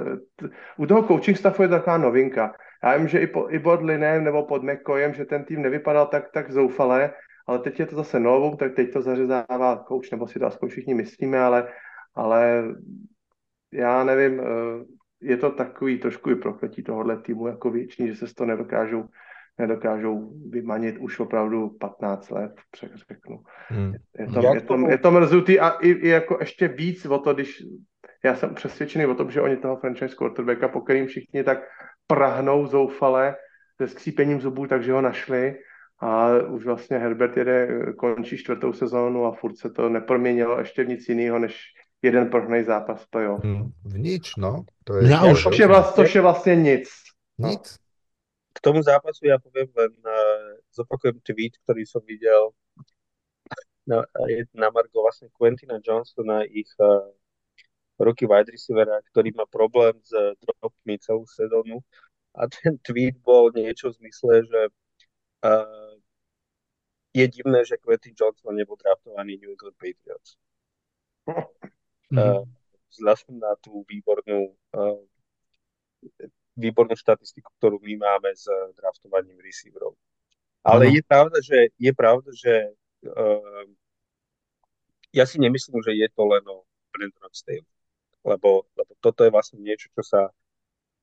u 0.77 0.85
toho 0.85 1.07
coaching 1.07 1.37
staffu 1.37 1.61
je 1.61 1.67
taková 1.67 1.97
novinka. 1.97 2.53
Já 2.83 2.97
vím, 2.97 3.07
že 3.07 3.19
i, 3.19 3.27
po, 3.27 3.49
i 3.49 3.59
pod 3.59 3.81
Linem 3.81 4.23
nebo 4.23 4.45
pod 4.45 4.63
McCoyem, 4.63 5.13
že 5.13 5.25
ten 5.25 5.43
tým 5.43 5.61
nevypadal 5.61 6.07
tak, 6.07 6.31
tak 6.33 6.51
zoufale, 6.51 7.13
ale 7.47 7.59
teď 7.59 7.79
je 7.79 7.85
to 7.85 7.95
zase 7.95 8.19
novou, 8.19 8.55
tak 8.55 8.75
teď 8.75 8.93
to 8.93 9.01
zařezává 9.01 9.85
coach, 9.87 10.11
nebo 10.11 10.27
si 10.27 10.39
to 10.39 10.45
aspoň 10.45 10.69
všichni 10.69 10.93
myslíme, 10.93 11.39
ale, 11.39 11.67
ale 12.15 12.63
já 13.73 14.03
nevím, 14.03 14.39
eh, 14.39 14.43
je 15.21 15.37
to 15.37 15.51
takový 15.51 15.97
trošku 15.97 16.29
i 16.29 16.35
prokletí 16.35 16.83
tohohle 16.83 17.17
týmu 17.17 17.47
jako 17.47 17.71
většiný, 17.71 18.07
že 18.07 18.15
se 18.15 18.27
z 18.27 18.33
toho 18.33 18.47
nedokážou, 18.47 19.05
nedokážou 19.57 20.33
vymanit 20.49 20.97
už 20.97 21.19
opravdu 21.19 21.69
15 21.69 22.29
let, 22.29 22.51
řeknu. 23.09 23.39
Hmm. 23.67 23.93
Je, 24.19 24.27
to, 24.27 24.53
je, 24.53 24.61
to, 24.61 24.89
je 24.89 24.97
to 24.97 25.11
mrzutý 25.11 25.59
a 25.59 25.69
i, 25.69 25.89
i 25.89 26.07
jako 26.07 26.37
ještě 26.39 26.67
víc 26.67 27.05
o 27.05 27.19
to, 27.19 27.33
když 27.33 27.63
já 28.23 28.35
jsem 28.35 28.55
přesvědčený 28.55 29.05
o 29.05 29.15
tom, 29.15 29.31
že 29.31 29.41
oni 29.41 29.57
toho 29.57 29.77
franchise 29.77 30.15
quarterbacka, 30.15 30.67
po 30.67 30.81
kterým 30.81 31.07
všichni 31.07 31.43
tak 31.43 31.59
prahnou 32.07 32.67
zoufale 32.67 33.35
se 33.77 33.87
skřípením 33.87 34.41
zubů, 34.41 34.67
takže 34.67 34.93
ho 34.93 35.01
našli 35.01 35.55
a 35.99 36.37
už 36.47 36.65
vlastně 36.65 36.97
Herbert 36.97 37.37
jede, 37.37 37.67
končí 37.97 38.37
čtvrtou 38.37 38.73
sezónu 38.73 39.25
a 39.25 39.31
furt 39.31 39.57
se 39.57 39.69
to 39.69 39.89
neproměnilo 39.89 40.59
ještě 40.59 40.83
v 40.83 40.87
nic 40.87 41.09
jiného, 41.09 41.39
než 41.39 41.63
jeden 42.01 42.29
prohnej 42.29 42.63
zápas 42.63 43.07
to 43.09 43.19
jo. 43.19 43.39
Hmm, 43.43 43.71
v 43.83 43.99
nič, 43.99 44.35
no. 44.35 44.67
To 44.83 44.99
je, 44.99 45.07
ja 45.07 45.23
už... 45.23 45.47
je, 45.59 45.67
vlast, 45.67 45.95
to 45.95 46.03
je 46.03 46.21
vlastne 46.21 46.55
nic. 46.59 46.91
No. 47.39 47.49
Nic. 47.49 47.79
K 48.53 48.59
tomu 48.59 48.83
zápasu 48.83 49.25
ja 49.25 49.39
poviem 49.39 49.71
len, 49.71 49.91
uh, 50.03 50.59
zopakujem 50.75 51.23
tweet, 51.23 51.57
ktorý 51.63 51.87
som 51.87 52.03
videl 52.05 52.51
na, 53.87 54.03
na 54.53 54.67
Margo 54.69 55.01
vlastne 55.01 55.31
Quentina 55.31 55.79
Johnsona, 55.79 56.43
ich 56.43 56.69
uh, 56.77 57.07
roky 57.97 58.27
wide 58.27 58.51
receivera, 58.51 58.99
ktorý 59.09 59.31
má 59.33 59.47
problém 59.47 59.95
s 60.03 60.11
dropmi 60.43 60.99
celú 60.99 61.23
sezónu. 61.25 61.79
A 62.35 62.51
ten 62.51 62.77
tweet 62.83 63.15
bol 63.23 63.53
niečo 63.55 63.93
v 63.93 64.03
zmysle, 64.03 64.43
že 64.43 64.61
uh, 65.47 65.82
je 67.13 67.25
divné, 67.29 67.61
že 67.61 67.77
Quentin 67.77 68.17
Johnson 68.17 68.57
nebol 68.57 68.73
draftovaný 68.75 69.37
New 69.37 69.53
England 69.53 69.77
Patriots. 69.77 70.35
mm-hmm. 71.29 72.43
vzhľadom 72.89 73.37
na 73.37 73.53
tú 73.61 73.85
výbornú, 73.85 74.49
uh, 74.73 75.01
výbornú 76.57 76.97
štatistiku, 76.97 77.53
ktorú 77.61 77.77
my 77.85 78.01
máme 78.01 78.33
s 78.33 78.49
draftovaním 78.77 79.37
receiverov. 79.39 79.93
Ale 80.65 80.89
mm-hmm. 80.89 80.97
je 80.97 81.01
pravda, 81.05 81.37
že, 81.39 81.59
je 81.77 81.91
pravda, 81.93 82.29
že 82.33 82.53
uh, 83.05 83.65
ja 85.13 85.29
si 85.29 85.37
nemyslím, 85.37 85.79
že 85.85 85.93
je 85.93 86.09
to 86.09 86.23
len 86.25 86.41
o 86.49 86.65
Brandon 86.89 87.29
Staley, 87.29 87.61
lebo, 88.25 88.65
lebo 88.73 88.91
toto 88.97 89.21
je 89.21 89.29
vlastne 89.29 89.61
niečo, 89.61 89.93
čo 89.93 90.01
sa 90.01 90.21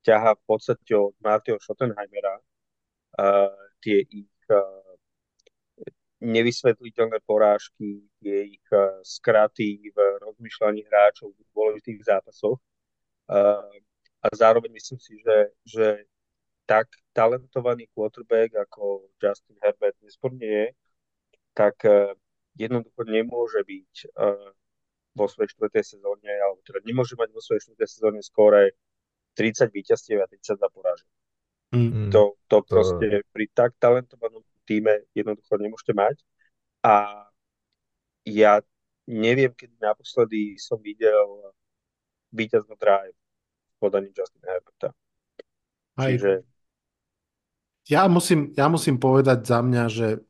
ťahá 0.03 0.35
v 0.35 0.43
podstate 0.49 0.91
od 0.97 1.15
Mateo 1.23 1.61
Schottenheimera, 1.61 2.41
uh, 2.41 3.55
tie 3.85 4.03
ich 4.09 4.33
uh, 4.49 4.80
nevysvetliteľné 6.21 7.25
porážky, 7.25 8.05
tie 8.21 8.57
ich 8.57 8.67
uh, 8.73 9.01
skraty 9.01 9.91
v 9.91 9.99
rozmýšľaní 10.21 10.85
hráčov 10.85 11.33
v 11.33 11.41
dôležitých 11.57 12.01
zápasoch. 12.05 12.61
Uh, 13.31 13.65
a 14.21 14.27
zároveň 14.37 14.69
myslím 14.77 15.01
si, 15.01 15.17
že, 15.25 15.39
že 15.65 15.87
tak 16.69 16.93
talentovaný 17.17 17.89
quarterback 17.97 18.53
ako 18.53 19.09
Justin 19.17 19.57
Herbert 19.65 19.97
nesporne 20.05 20.45
je, 20.45 20.67
tak 21.57 21.81
uh, 21.89 22.13
jednoducho 22.55 23.01
nemôže 23.09 23.65
byť 23.65 24.13
vo 25.17 25.27
svojej 25.27 25.51
štvrtej 25.57 25.85
sezóne, 25.97 26.29
alebo 26.29 26.61
teda 26.63 26.85
nemôže 26.85 27.17
mať 27.17 27.33
vo 27.33 27.41
svojej 27.43 27.67
štvrtej 27.67 27.89
sezóne 27.89 28.21
skóre 28.21 28.77
30 29.35 29.73
víťazstiev 29.73 30.21
a 30.23 30.27
32 30.29 30.77
porážek. 30.77 31.09
Mm. 31.71 32.11
To, 32.11 32.35
to 32.51 32.67
proste 32.67 33.23
pri 33.31 33.47
tak 33.55 33.79
talentovanom 33.79 34.43
týme 34.71 35.03
jednoducho 35.11 35.59
nemôžete 35.59 35.91
mať. 35.91 36.23
A 36.87 37.27
ja 38.23 38.63
neviem, 39.11 39.51
kedy 39.51 39.75
naposledy 39.83 40.55
som 40.63 40.79
videl 40.79 41.51
víťaznú 42.31 42.79
drive 42.79 43.19
v 43.19 43.77
podaní 43.83 44.15
Justina 44.15 44.55
Herberta. 44.55 44.95
Aj. 45.99 46.15
Čiže... 46.15 46.47
Ja 47.91 48.07
musím, 48.07 48.55
ja 48.55 48.71
musím 48.71 49.03
povedať 49.03 49.43
za 49.43 49.59
mňa, 49.59 49.85
že 49.91 50.23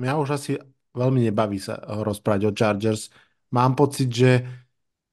mňa 0.00 0.12
už 0.16 0.28
asi 0.32 0.56
veľmi 0.96 1.28
nebaví 1.28 1.60
sa 1.60 1.76
rozprávať 1.84 2.48
o 2.48 2.54
Chargers. 2.56 3.12
Mám 3.52 3.76
pocit, 3.76 4.08
že 4.08 4.40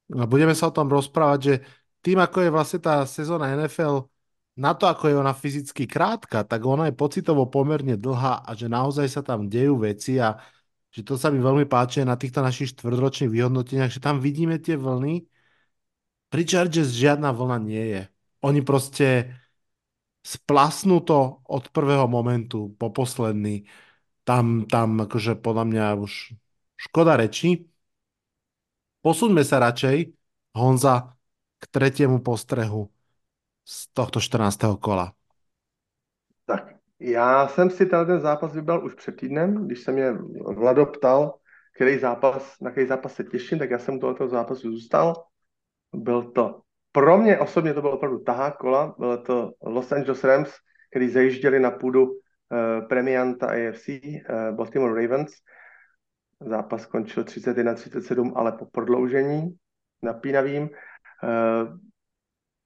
budeme 0.08 0.56
sa 0.56 0.72
o 0.72 0.76
tom 0.76 0.88
rozprávať, 0.88 1.40
že 1.44 1.56
tým, 2.00 2.24
ako 2.24 2.48
je 2.48 2.50
vlastne 2.54 2.80
tá 2.80 3.04
sezóna 3.04 3.52
NFL 3.60 4.08
na 4.54 4.78
to, 4.78 4.86
ako 4.86 5.10
je 5.10 5.16
ona 5.18 5.34
fyzicky 5.34 5.90
krátka, 5.90 6.46
tak 6.46 6.62
ona 6.66 6.90
je 6.90 6.94
pocitovo 6.94 7.50
pomerne 7.50 7.98
dlhá 7.98 8.46
a 8.46 8.52
že 8.54 8.70
naozaj 8.70 9.08
sa 9.10 9.22
tam 9.26 9.50
dejú 9.50 9.82
veci 9.82 10.22
a 10.22 10.38
že 10.94 11.02
to 11.02 11.18
sa 11.18 11.34
mi 11.34 11.42
veľmi 11.42 11.66
páči 11.66 12.06
na 12.06 12.14
týchto 12.14 12.46
našich 12.46 12.78
štvrdročných 12.78 13.34
vyhodnoteniach, 13.34 13.90
že 13.90 13.98
tam 13.98 14.22
vidíme 14.22 14.62
tie 14.62 14.78
vlny. 14.78 15.26
Pri 16.30 16.42
Chargers 16.46 16.94
žiadna 16.94 17.34
vlna 17.34 17.58
nie 17.66 17.84
je. 17.98 18.02
Oni 18.46 18.62
proste 18.62 19.34
splasnú 20.22 21.02
to 21.02 21.42
od 21.50 21.74
prvého 21.74 22.06
momentu 22.06 22.78
po 22.78 22.94
posledný. 22.94 23.66
Tam, 24.22 24.70
tam 24.70 25.02
akože 25.02 25.42
podľa 25.42 25.66
mňa 25.66 25.86
už 25.98 26.38
škoda 26.78 27.18
reči. 27.18 27.66
Posuňme 29.02 29.42
sa 29.42 29.60
radšej, 29.60 30.14
Honza, 30.56 31.18
k 31.58 31.64
tretiemu 31.74 32.22
postrehu 32.22 32.94
z 33.66 33.88
tohto 33.94 34.20
14. 34.20 34.60
kola? 34.82 35.14
Tak, 36.46 36.76
já 37.00 37.48
jsem 37.48 37.70
si 37.70 37.86
ten 37.86 38.20
zápas 38.20 38.54
vybral 38.54 38.86
už 38.86 38.94
před 38.94 39.16
týdnem, 39.16 39.66
když 39.66 39.80
se 39.80 39.92
mě 39.92 40.12
Vlado 40.56 40.86
ptal, 40.86 41.34
který 41.76 42.00
zápas, 42.00 42.56
na 42.62 42.72
který 42.72 42.88
zápas 42.88 43.14
se 43.14 43.24
těším, 43.24 43.60
tak 43.60 43.70
já 43.70 43.80
jsem 43.80 44.00
tohoto 44.00 44.28
zápasu 44.28 44.72
zůstal. 44.72 45.24
Byl 45.96 46.32
to, 46.32 46.62
pro 46.92 47.18
mě 47.18 47.40
osobně 47.40 47.74
to 47.74 47.82
bylo 47.82 47.94
opravdu 47.94 48.20
tahá 48.20 48.52
kola, 48.52 48.96
bylo 49.00 49.18
to 49.18 49.52
Los 49.62 49.92
Angeles 49.92 50.24
Rams, 50.24 50.54
který 50.90 51.10
zajížděli 51.10 51.60
na 51.60 51.72
půdu 51.72 52.06
uh, 52.06 52.18
premianta 52.90 53.48
AFC, 53.48 53.88
uh, 53.88 54.56
Baltimore 54.56 55.02
Ravens. 55.02 55.32
Zápas 56.40 56.82
skončil 56.82 57.24
31-37, 57.24 58.34
ale 58.36 58.52
po 58.52 58.66
prodloužení 58.66 59.56
napínavým. 60.02 60.64
Uh, 60.64 61.78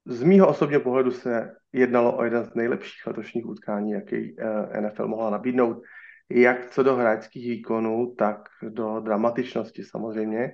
z 0.08 0.24
mýho 0.24 0.48
osobního 0.48 0.82
pohledu 0.82 1.12
se 1.12 1.56
jednalo 1.74 2.18
o 2.18 2.24
jeden 2.24 2.44
z 2.46 2.54
nejlepších 2.56 3.08
letošních 3.08 3.46
utkání, 3.46 3.92
jaký 3.92 4.36
eh, 4.40 4.82
NFL 4.82 5.08
mohla 5.08 5.30
nabídnout, 5.30 5.82
jak 6.30 6.70
co 6.70 6.84
do 6.84 6.96
hráčských 6.96 7.50
výkonů, 7.50 8.16
tak 8.18 8.50
do 8.70 9.00
dramatičnosti 9.00 9.84
samozřejmě. 9.84 10.54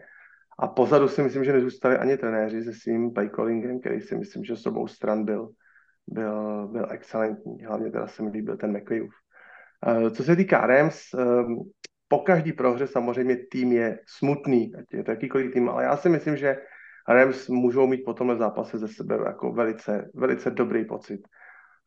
A 0.59 0.67
pozadu 0.67 1.07
si 1.07 1.23
myslím, 1.23 1.43
že 1.43 1.53
nezůstali 1.53 1.97
ani 1.97 2.17
trenéři 2.17 2.63
se 2.63 2.73
svým 2.73 3.13
playcallingem, 3.13 3.79
který 3.79 4.01
si 4.01 4.15
myslím, 4.15 4.43
že 4.43 4.55
s 4.55 4.65
obou 4.65 4.87
stran 4.87 5.25
byl, 5.25 5.49
byl, 6.07 6.67
byl 6.67 6.87
excelentní. 6.91 7.63
Hlavně 7.63 7.91
teda 7.91 8.07
se 8.07 8.23
mi 8.23 8.29
líbil 8.29 8.57
ten 8.57 8.77
McVayův. 8.77 9.13
Eh, 9.87 10.11
co 10.11 10.23
se 10.23 10.35
týká 10.35 10.67
Rams, 10.67 11.13
ehm, 11.13 11.57
po 12.07 12.19
každý 12.19 12.53
prohře 12.53 12.87
samozřejmě 12.87 13.37
tým 13.51 13.71
je 13.71 13.99
smutný, 14.07 14.75
ať 14.75 14.85
je 14.93 15.03
to 15.03 15.11
jakýkoliv 15.11 15.53
tým, 15.53 15.69
ale 15.69 15.83
já 15.83 15.97
si 15.97 16.09
myslím, 16.09 16.37
že 16.37 16.57
Rams 17.07 17.47
můžou 17.47 17.87
mít 17.87 18.03
po 18.05 18.13
tomhle 18.13 18.37
zápase 18.37 18.77
ze 18.77 18.87
sebe 18.87 19.17
jako 19.25 19.51
velice, 19.51 20.11
velice 20.13 20.51
dobrý 20.51 20.85
pocit. 20.85 21.21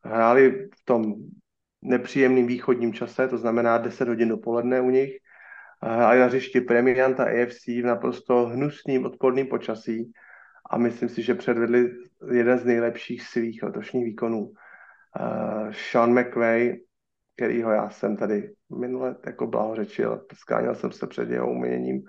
Hráli 0.03 0.69
v 0.81 0.85
tom 0.85 1.13
nepříjemným 1.81 2.47
východním 2.47 2.93
čase, 2.93 3.27
to 3.27 3.37
znamená 3.37 3.77
10 3.77 4.07
hodin 4.07 4.29
dopoledne 4.29 4.81
u 4.81 4.89
nich, 4.89 5.17
a 5.81 6.15
na 6.15 6.25
hřišti 6.25 6.61
premianta 6.61 7.23
AFC 7.23 7.67
v 7.67 7.85
naprosto 7.85 8.45
hnusným 8.45 9.05
odporným 9.05 9.47
počasí 9.47 10.11
a 10.69 10.77
myslím 10.77 11.09
si, 11.09 11.21
že 11.21 11.35
předvedli 11.35 11.91
jeden 12.31 12.59
z 12.59 12.65
nejlepších 12.65 13.23
svých 13.23 13.63
letošních 13.63 14.05
výkonů. 14.05 14.39
Uh, 14.39 15.71
Sean 15.71 16.19
McVay, 16.19 16.79
kterýho 17.35 17.71
já 17.71 17.89
jsem 17.89 18.17
tady 18.17 18.53
minule 18.79 19.15
jako 19.25 19.47
blahořečil, 19.47 20.25
skánil 20.33 20.75
jsem 20.75 20.91
se 20.91 21.07
před 21.07 21.29
jeho 21.29 21.51
uměním 21.51 22.03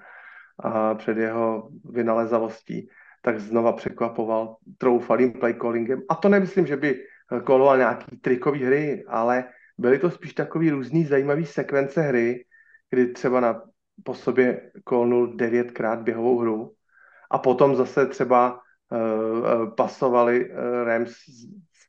a 0.58 0.94
před 0.94 1.16
jeho 1.16 1.68
vynalezavostí 1.84 2.88
tak 3.22 3.40
znova 3.40 3.72
překvapoval 3.72 4.56
troufalým 4.78 5.32
playcallingem. 5.32 6.02
A 6.08 6.14
to 6.14 6.28
nemyslím, 6.28 6.66
že 6.66 6.76
by 6.76 7.04
koloval 7.44 7.78
nějaký 7.78 8.16
trikový 8.16 8.64
hry, 8.64 9.04
ale 9.08 9.44
byly 9.78 9.98
to 9.98 10.10
spíš 10.10 10.34
takový 10.34 10.70
různý 10.70 11.04
zajímavý 11.04 11.46
sekvence 11.46 12.02
hry, 12.02 12.44
kdy 12.90 13.06
třeba 13.06 13.40
na, 13.40 13.62
po 14.04 14.14
sobě 14.14 14.70
kolnul 14.84 15.36
devětkrát 15.36 16.02
běhovou 16.02 16.38
hru 16.38 16.72
a 17.30 17.38
potom 17.38 17.76
zase 17.76 18.06
třeba 18.06 18.60
uh, 18.90 19.74
pasovali 19.74 20.50
uh, 20.50 20.56
Rams 20.84 21.14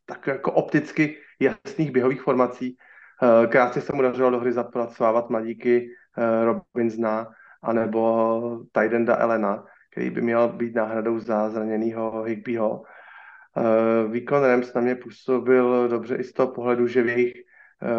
tak 0.05 0.27
jako 0.27 0.51
opticky 0.51 1.17
jasných 1.39 1.91
běhových 1.91 2.21
formací. 2.21 2.77
Uh, 3.21 3.51
krásně 3.51 3.81
se 3.81 3.95
mu 3.95 4.01
dařilo 4.01 4.29
do 4.29 4.39
hry 4.39 4.51
zapracovávat 4.51 5.29
mladíky 5.29 5.87
uh, 6.17 6.45
Robinsona 6.45 7.27
anebo 7.61 8.61
Tidenda 8.71 9.15
Elena, 9.17 9.65
který 9.91 10.09
by 10.09 10.21
měl 10.21 10.47
být 10.47 10.75
náhradou 10.75 11.19
za 11.19 11.49
zraněného 11.49 12.23
Higbyho. 12.23 12.81
Uh, 13.57 14.11
výkon 14.11 14.43
Rams 14.43 14.73
na 14.73 14.81
mě 14.81 14.95
působil 14.95 15.87
dobře 15.87 16.15
i 16.15 16.23
z 16.23 16.33
toho 16.33 16.51
pohledu, 16.51 16.87
že 16.87 17.03
v 17.03 17.07
jejich 17.07 17.33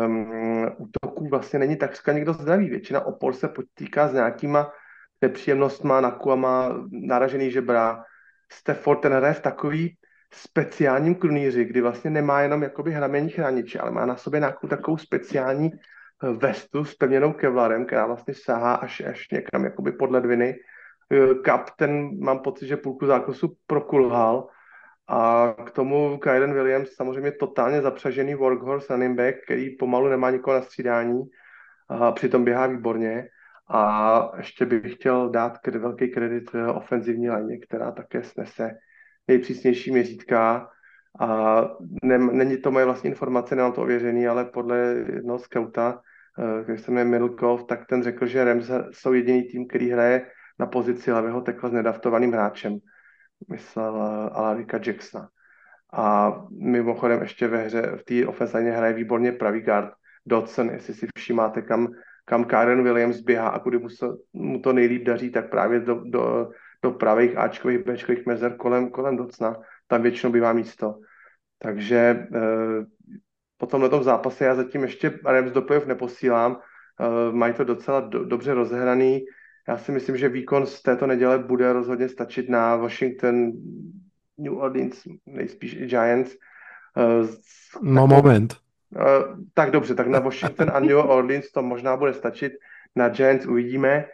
um, 0.06 0.70
útoků 0.78 1.28
vlastně 1.28 1.58
není 1.58 1.76
takřka 1.76 2.12
nikdo 2.12 2.32
zdravý. 2.32 2.70
Většina 2.70 3.00
opor 3.00 3.32
se 3.32 3.48
potýká 3.48 4.08
s 4.08 4.12
nějakýma 4.12 4.72
nepříjemnostma, 5.20 6.00
nakuama, 6.00 6.86
naražený 6.90 7.50
žebra. 7.50 8.04
Stafford 8.52 9.00
ten 9.00 9.12
hraje 9.12 9.34
v 9.34 9.40
takový 9.40 9.96
speciálním 10.32 11.14
krunýři, 11.14 11.64
kdy 11.64 11.80
vlastně 11.80 12.10
nemá 12.10 12.40
jenom 12.40 12.62
jakoby 12.62 12.92
hramení 12.92 13.30
chrániče, 13.30 13.78
ale 13.78 13.90
má 13.90 14.06
na 14.06 14.16
sobě 14.16 14.40
nějakou 14.40 14.68
takovou 14.68 14.96
speciální 14.96 15.70
eh, 15.74 15.78
vestu 16.22 16.84
s 16.84 16.94
pevněnou 16.94 17.32
kevlarem, 17.32 17.86
která 17.86 18.06
vlastně 18.06 18.34
sahá 18.34 18.74
až, 18.74 19.00
až 19.00 19.30
někam 19.30 19.64
jakoby 19.64 19.92
pod 19.92 20.10
ledviny. 20.10 20.56
Eh, 21.12 21.34
Kap, 21.34 21.70
ten 21.76 22.20
mám 22.20 22.38
pocit, 22.38 22.66
že 22.66 22.76
půlku 22.76 23.06
zákosu 23.06 23.56
prokulhal 23.66 24.48
a 25.08 25.54
k 25.66 25.70
tomu 25.70 26.18
Kylen 26.18 26.54
Williams 26.54 26.94
samozřejmě 26.94 27.32
totálně 27.32 27.82
zapřažený 27.82 28.34
workhorse 28.34 28.92
running 28.92 29.16
back, 29.16 29.34
který 29.44 29.76
pomalu 29.76 30.08
nemá 30.08 30.30
nikoho 30.30 30.54
na 30.56 30.62
střídání 30.62 31.22
a 31.88 32.12
přitom 32.12 32.44
běhá 32.44 32.66
výborně. 32.66 33.28
A 33.72 34.32
ještě 34.36 34.66
bych 34.66 34.94
chtěl 34.94 35.30
dát 35.30 35.66
velký 35.66 36.08
kredit 36.08 36.50
eh, 36.54 36.66
ofenzivní 36.66 37.30
lině, 37.30 37.58
která 37.58 37.92
také 37.92 38.22
snese 38.22 38.70
nejpřísnější 39.28 39.90
měřítka. 39.90 40.68
A 41.20 41.60
ne, 42.02 42.18
není 42.18 42.56
to 42.56 42.70
moje 42.70 42.84
vlastní 42.84 43.10
informace, 43.10 43.56
nemám 43.56 43.72
to 43.72 43.82
ověřený, 43.82 44.28
ale 44.28 44.44
podle 44.44 44.78
jednoho 45.12 45.38
skauta, 45.38 46.00
který 46.62 46.78
se 46.78 46.90
jmenuje 46.90 47.04
Middlecoff, 47.04 47.64
tak 47.64 47.86
ten 47.86 48.02
řekl, 48.02 48.26
že 48.26 48.44
Rams 48.44 48.70
jsou 48.90 49.12
jediný 49.12 49.42
tým, 49.42 49.68
který 49.68 49.90
hraje 49.90 50.26
na 50.58 50.66
pozici 50.66 51.12
levého 51.12 51.40
tekla 51.40 51.68
s 51.68 51.72
nedaftovaným 51.72 52.32
hráčem. 52.32 52.78
Myslel 53.50 53.96
eh, 53.96 54.30
Alarika 54.30 54.80
Jacksona. 54.86 55.28
A 55.92 56.34
mimochodem 56.50 57.20
ještě 57.20 57.48
ve 57.48 57.58
hře 57.58 57.82
v 57.96 58.04
té 58.04 58.26
ofenzivně 58.26 58.70
hraje 58.70 58.92
výborně 58.92 59.32
pravý 59.32 59.60
guard 59.60 59.92
Dodson, 60.26 60.70
jestli 60.70 60.94
si 60.94 61.06
všímáte, 61.16 61.62
kam 61.62 61.88
kam 62.30 62.44
Karen 62.44 62.82
Williams 62.82 63.20
běhá 63.20 63.48
a 63.48 63.58
kudy 63.58 63.78
mu, 63.78 63.88
se, 63.88 64.06
mu 64.32 64.60
to 64.60 64.72
nejlíp 64.72 65.04
daří, 65.04 65.30
tak 65.30 65.50
právě 65.50 65.80
do, 65.80 65.94
do, 66.04 66.50
do 66.82 66.90
pravých 66.90 67.36
Ačkových, 67.36 67.78
Bčkových 67.78 68.26
mezer 68.26 68.56
kolem, 68.56 68.90
kolem 68.90 69.16
docna. 69.16 69.56
Tam 69.86 70.02
většinou 70.02 70.32
bývá 70.32 70.52
místo. 70.52 71.00
Takže 71.58 71.96
e, 71.96 72.26
po 73.60 73.66
tomhle 73.66 74.04
zápase 74.04 74.44
já 74.44 74.54
zatím 74.54 74.82
ještě 74.82 75.18
Rams 75.24 75.52
do 75.52 75.62
playoff 75.62 75.86
neposílám. 75.86 76.60
E, 77.00 77.32
mají 77.32 77.54
to 77.54 77.64
docela 77.64 78.00
do, 78.00 78.24
dobře 78.24 78.54
rozehraný. 78.54 79.24
Já 79.68 79.78
si 79.78 79.92
myslím, 79.92 80.16
že 80.16 80.28
výkon 80.28 80.66
z 80.66 80.82
této 80.82 81.06
neděle 81.06 81.38
bude 81.38 81.72
rozhodně 81.72 82.08
stačit 82.08 82.48
na 82.48 82.76
Washington, 82.76 83.52
New 84.38 84.58
Orleans, 84.58 85.02
nejspíš 85.26 85.74
i 85.74 85.86
Giants. 85.86 86.32
E, 86.32 86.36
no 87.82 88.06
moment. 88.06 88.56
Uh, 88.96 89.38
tak 89.54 89.70
dobře, 89.70 89.94
tak 89.94 90.06
na 90.06 90.18
Washington 90.18 90.70
a 90.72 90.80
New 90.80 90.98
Orleans 90.98 91.52
to 91.52 91.62
možná 91.62 91.96
bude 91.96 92.14
stačit, 92.14 92.52
na 92.96 93.08
Giants 93.08 93.46
uvidíme. 93.46 94.06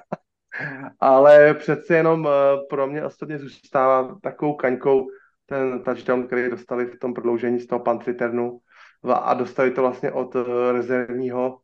Ale 1.00 1.54
přece 1.54 1.96
jenom 1.96 2.24
uh, 2.24 2.32
pro 2.70 2.86
mě 2.86 3.04
ostatně 3.04 3.38
zůstává 3.38 4.18
takovou 4.22 4.54
kaňkou 4.54 5.06
ten 5.48 5.82
touchdown, 5.82 6.26
který 6.26 6.50
dostali 6.50 6.86
v 6.86 6.98
tom 6.98 7.14
prodloužení 7.14 7.60
z 7.60 7.66
toho 7.66 7.80
punt 7.80 8.06
returnu 8.06 8.58
a 9.04 9.34
dostali 9.34 9.70
to 9.70 9.80
vlastně 9.80 10.12
od 10.12 10.34
uh, 10.34 10.42
rezervního 10.72 11.58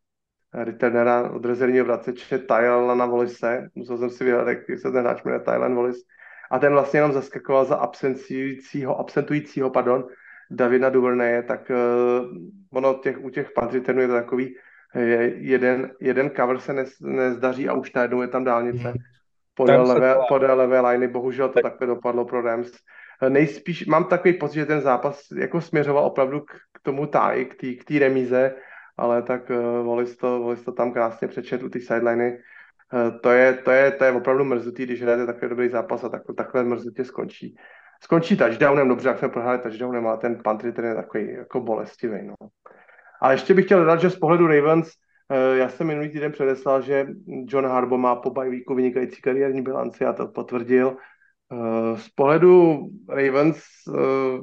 returnera, 0.54 1.30
od 1.30 1.44
rezervního 1.44 1.84
vraceče 1.84 2.38
Tylana 2.38 3.06
Wallise. 3.06 3.68
Musel 3.74 3.98
jsem 3.98 4.10
si 4.10 4.24
vyhledat, 4.24 4.48
jak 4.48 4.78
se 4.78 4.90
ten 4.90 5.04
hráč 5.04 5.24
jmenuje 5.24 5.40
Tylan 5.40 5.74
Wallis. 5.74 5.96
A 6.50 6.58
ten 6.58 6.72
vlastně 6.72 6.98
jenom 6.98 7.12
zaskakoval 7.12 7.64
za 7.64 7.76
absentujícího, 7.76 8.98
absentujícího 8.98 9.70
pardon, 9.70 10.06
Davida 10.50 10.90
Duverneje, 10.90 11.42
tak 11.42 11.70
uh, 11.70 12.26
ono 12.72 12.94
těch, 12.94 13.24
u 13.24 13.30
těch 13.30 13.50
Pantriternů 13.52 14.00
je 14.00 14.08
to 14.08 14.14
takový, 14.14 14.54
je, 14.94 15.34
jeden, 15.36 15.90
jeden 16.00 16.30
cover 16.30 16.58
se 16.58 16.72
nez, 16.72 17.00
nezdaří 17.00 17.68
a 17.68 17.74
už 17.74 17.92
najednou 17.92 18.22
je 18.22 18.28
tam 18.28 18.44
dálnice. 18.44 18.88
Mhm. 18.88 18.98
Podél 19.54 19.82
levé, 19.82 20.16
podél 20.28 20.56
levé 20.56 20.80
liney, 20.80 21.08
bohužel 21.08 21.48
to 21.48 21.54
tak. 21.54 21.62
takhle 21.62 21.86
dopadlo 21.86 22.24
pro 22.24 22.42
Rams. 22.42 22.72
Eh, 23.22 23.30
nejspíš 23.30 23.86
mám 23.86 24.04
takový 24.04 24.34
pocit, 24.34 24.54
že 24.54 24.66
ten 24.66 24.80
zápas 24.80 25.30
jako 25.36 25.60
směřoval 25.60 26.04
opravdu 26.04 26.40
k, 26.40 26.52
k 26.72 26.80
tomu 26.82 27.06
táji, 27.06 27.44
k 27.80 27.84
té 27.84 27.98
remíze, 27.98 28.54
ale 28.96 29.22
tak 29.22 29.50
uh, 29.50 29.86
Volis, 29.86 30.16
to, 30.16 30.40
Volis 30.40 30.64
to 30.64 30.72
tam 30.72 30.92
krásně 30.92 31.28
přečet 31.28 31.62
u 31.62 31.68
té 31.68 31.80
sideliny. 31.80 32.38
Uh, 32.92 33.20
to, 33.20 33.30
je, 33.30 33.52
to, 33.52 33.70
je, 33.70 33.90
to 33.90 34.04
je 34.04 34.12
opravdu 34.12 34.44
mrzutý, 34.44 34.82
když 34.82 35.02
hrajete 35.02 35.26
takový 35.26 35.48
dobrý 35.48 35.68
zápas 35.68 36.04
a 36.04 36.08
tak, 36.08 36.22
takhle 36.36 36.64
mrzutě 36.64 37.04
skončí 37.04 37.56
skončí 38.04 38.36
touchdownem, 38.36 38.88
dobře, 38.88 39.08
jak 39.08 39.18
jsme 39.18 39.28
prohráli 39.28 39.58
touchdownem, 39.58 40.06
ale 40.06 40.18
ten 40.18 40.40
punt 40.44 40.64
return 40.64 40.86
je 40.86 40.94
takový 40.94 41.32
jako 41.32 41.60
bolestivý. 41.60 42.26
No. 42.26 42.34
A 43.22 43.32
ještě 43.32 43.54
bych 43.54 43.64
chtěl 43.64 43.80
dodat, 43.80 44.00
že 44.00 44.10
z 44.10 44.16
pohledu 44.16 44.46
Ravens, 44.46 44.92
eh, 45.30 45.58
já 45.58 45.68
jsem 45.68 45.86
minulý 45.86 46.08
týden 46.08 46.32
předeslal, 46.32 46.82
že 46.82 47.06
John 47.48 47.66
Harbo 47.66 47.98
má 47.98 48.16
po 48.16 48.30
bajvíku 48.30 48.74
vynikající 48.74 49.22
kariérní 49.22 49.62
bilanci 49.62 50.04
a 50.04 50.12
to 50.12 50.28
potvrdil. 50.28 50.96
Eh, 51.52 51.96
z 51.98 52.08
pohledu 52.08 52.88
Ravens 53.08 53.58
eh, 53.88 54.38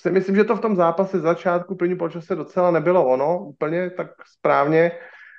si 0.00 0.10
myslím, 0.10 0.36
že 0.36 0.44
to 0.44 0.56
v 0.56 0.60
tom 0.60 0.76
zápase 0.76 1.20
začátku 1.20 1.76
první 1.76 1.96
počase 1.96 2.34
docela 2.34 2.70
nebylo 2.70 3.06
ono, 3.06 3.44
úplně 3.44 3.90
tak 3.90 4.10
správně. 4.38 4.92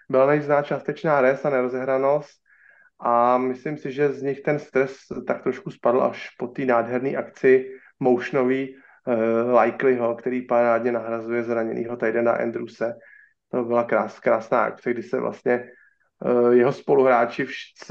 Byla 0.09 0.25
nejzná 0.25 0.61
částečná 0.61 1.21
res 1.21 1.45
a 1.45 1.49
nerozehranost 1.49 2.39
a 2.99 3.37
myslím 3.37 3.77
si, 3.77 3.91
že 3.91 4.13
z 4.13 4.21
nich 4.21 4.41
ten 4.41 4.59
stres 4.59 4.97
tak 5.27 5.43
trošku 5.43 5.71
spadl 5.71 6.03
až 6.03 6.29
po 6.37 6.47
té 6.47 6.65
nádherné 6.65 7.09
akci 7.09 7.71
motionový 7.99 8.75
uh, 8.75 9.59
Likelyho, 9.59 10.15
který 10.15 10.41
parádně 10.41 10.91
nahrazuje 10.91 11.43
zraněného 11.43 11.97
Tidena 11.97 12.31
Andrewse. 12.31 12.93
To 13.51 13.63
byla 13.63 13.83
krás, 13.83 14.19
krásná 14.19 14.63
akce, 14.63 14.91
kdy 14.91 15.03
se 15.03 15.19
vlastně 15.19 15.69
jeho 16.51 16.71
spoluhráči 16.71 17.47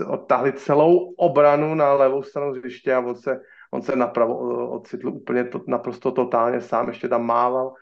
odtáhli 0.07 0.53
celou 0.53 1.15
obranu 1.15 1.75
na 1.75 1.93
levou 1.93 2.23
stranu 2.23 2.53
hřiště 2.53 2.95
a 2.95 3.01
on 3.01 3.17
se, 3.17 3.41
on 3.71 3.83
se 3.83 3.97
napravo 3.97 4.69
ocitl 4.71 5.09
úplně 5.09 5.45
to, 5.45 5.61
naprosto 5.67 6.13
totálně 6.13 6.61
sám, 6.61 6.89
ještě 6.89 7.09
tam 7.09 7.27
mával 7.27 7.75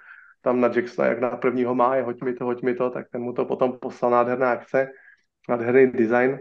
tam 0.43 0.61
na 0.61 0.71
Jacksona, 0.75 1.09
jak 1.09 1.21
na 1.21 1.31
prvního 1.31 1.75
má, 1.75 1.97
je 1.97 2.03
hoď 2.03 2.23
mi 2.23 2.35
to, 2.35 2.45
hoď 2.45 2.63
mi 2.63 2.75
to, 2.75 2.91
tak 2.91 3.07
ten 3.11 3.23
mu 3.23 3.33
to 3.33 3.45
potom 3.45 3.79
poslal 3.79 4.11
nádherná 4.11 4.51
akce, 4.51 4.89
nádherný 5.49 5.87
design 5.87 6.39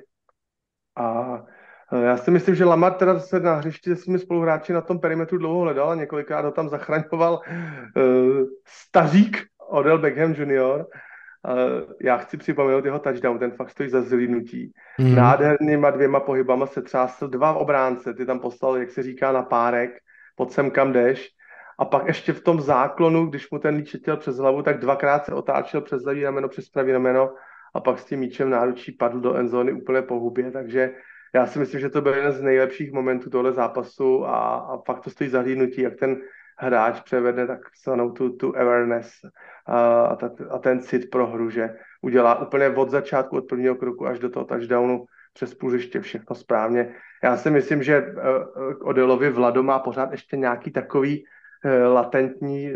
a 0.96 1.42
e, 1.92 2.06
já 2.06 2.18
si 2.18 2.32
myslím, 2.32 2.56
že 2.56 2.66
Lamar 2.66 2.94
teda 2.94 3.20
se 3.20 3.40
na 3.40 3.56
hřišti 3.56 3.90
se 3.90 3.96
svými 3.96 4.20
spoluhráči 4.20 4.74
na 4.74 4.82
tom 4.82 5.00
perimetru 5.00 5.38
dlouho 5.38 5.62
hledal 5.62 5.90
a 5.90 5.96
několikrát 5.96 6.46
ho 6.46 6.52
tam 6.52 6.70
zachraňoval 6.70 7.42
uh, 7.98 8.04
stařík 8.68 9.46
Odell 9.70 9.98
Beckham 9.98 10.34
Jr. 10.34 10.86
Uh, 11.48 11.94
já 12.02 12.18
chci 12.18 12.38
připomenout 12.38 12.86
jeho 12.86 13.00
touchdown, 13.00 13.40
ten 13.40 13.52
fakt 13.52 13.70
stojí 13.70 13.90
za 13.90 14.02
zlínutí. 14.02 14.74
Mm. 15.00 15.16
Nádhernýma 15.16 15.92
dvěma 15.92 16.20
pohybama 16.20 16.66
se 16.66 16.82
třásl 16.82 17.28
dva 17.28 17.54
obránce, 17.54 18.14
ty 18.14 18.26
tam 18.26 18.40
poslal, 18.40 18.78
jak 18.78 18.92
se 18.92 19.04
říká, 19.04 19.32
na 19.32 19.42
párek, 19.42 19.92
pod 20.36 20.52
sem 20.52 20.72
kam 20.72 20.94
jdeš. 20.94 21.30
A 21.80 21.86
pak 21.86 22.08
ještě 22.08 22.34
v 22.34 22.44
tom 22.44 22.62
záklonu, 22.62 23.26
když 23.26 23.52
mu 23.52 23.60
ten 23.60 23.76
líč 23.76 23.96
přes 24.16 24.38
hlavu, 24.38 24.62
tak 24.62 24.80
dvakrát 24.80 25.26
se 25.26 25.34
otáčel 25.34 25.82
přes 25.82 26.04
levý 26.06 26.24
rameno, 26.24 26.50
přes 26.50 26.70
pravý 26.70 26.92
rameno 26.92 27.34
a 27.74 27.80
pak 27.80 28.00
s 28.00 28.06
tím 28.06 28.20
míčem 28.20 28.50
náručí 28.50 28.92
padl 28.92 29.20
do 29.20 29.36
endzóny 29.36 29.74
úplně 29.74 30.02
po 30.02 30.20
hubě, 30.20 30.52
takže 30.52 30.92
já 31.36 31.48
si 31.48 31.60
myslím, 31.60 31.82
že 31.82 31.90
to 31.90 32.02
byl 32.02 32.14
jeden 32.14 32.32
z 32.32 32.42
nejlepších 32.42 32.92
momentů 32.92 33.30
tohle 33.30 33.54
zápasu 33.54 34.26
a, 34.26 34.56
a 34.56 34.78
fakt 34.78 35.00
to 35.00 35.10
stojí 35.10 35.30
zahlídnutí, 35.30 35.82
jak 35.82 35.96
ten 35.96 36.18
hráč 36.58 37.02
převede 37.02 37.48
takzvanou 37.48 38.12
tu, 38.12 38.30
tu 38.30 38.58
awareness 38.58 39.12
a, 39.66 40.06
a, 40.06 40.16
ta, 40.16 40.30
a 40.50 40.58
ten 40.60 40.80
cit 40.80 41.10
pro 41.10 41.28
hru, 41.28 41.50
že 41.50 41.76
udělá 42.02 42.42
úplně 42.42 42.70
od 42.70 42.90
začátku, 42.90 43.38
od 43.38 43.48
prvního 43.48 43.76
kroku 43.76 44.08
až 44.08 44.20
do 44.20 44.30
toho 44.30 44.46
touchdownu 44.46 45.06
přes 45.34 45.54
půlřiště 45.54 46.02
všechno 46.02 46.36
správně. 46.36 46.96
Já 47.24 47.38
si 47.38 47.52
myslím, 47.52 47.84
že 47.84 48.02
uh, 48.02 48.88
Odelovi 48.88 49.30
Vlado 49.30 49.64
má 49.64 49.80
pořád 49.80 50.12
ještě 50.12 50.38
nějaký 50.38 50.72
takový 50.72 51.24
uh, 51.24 51.94
latentní 51.94 52.74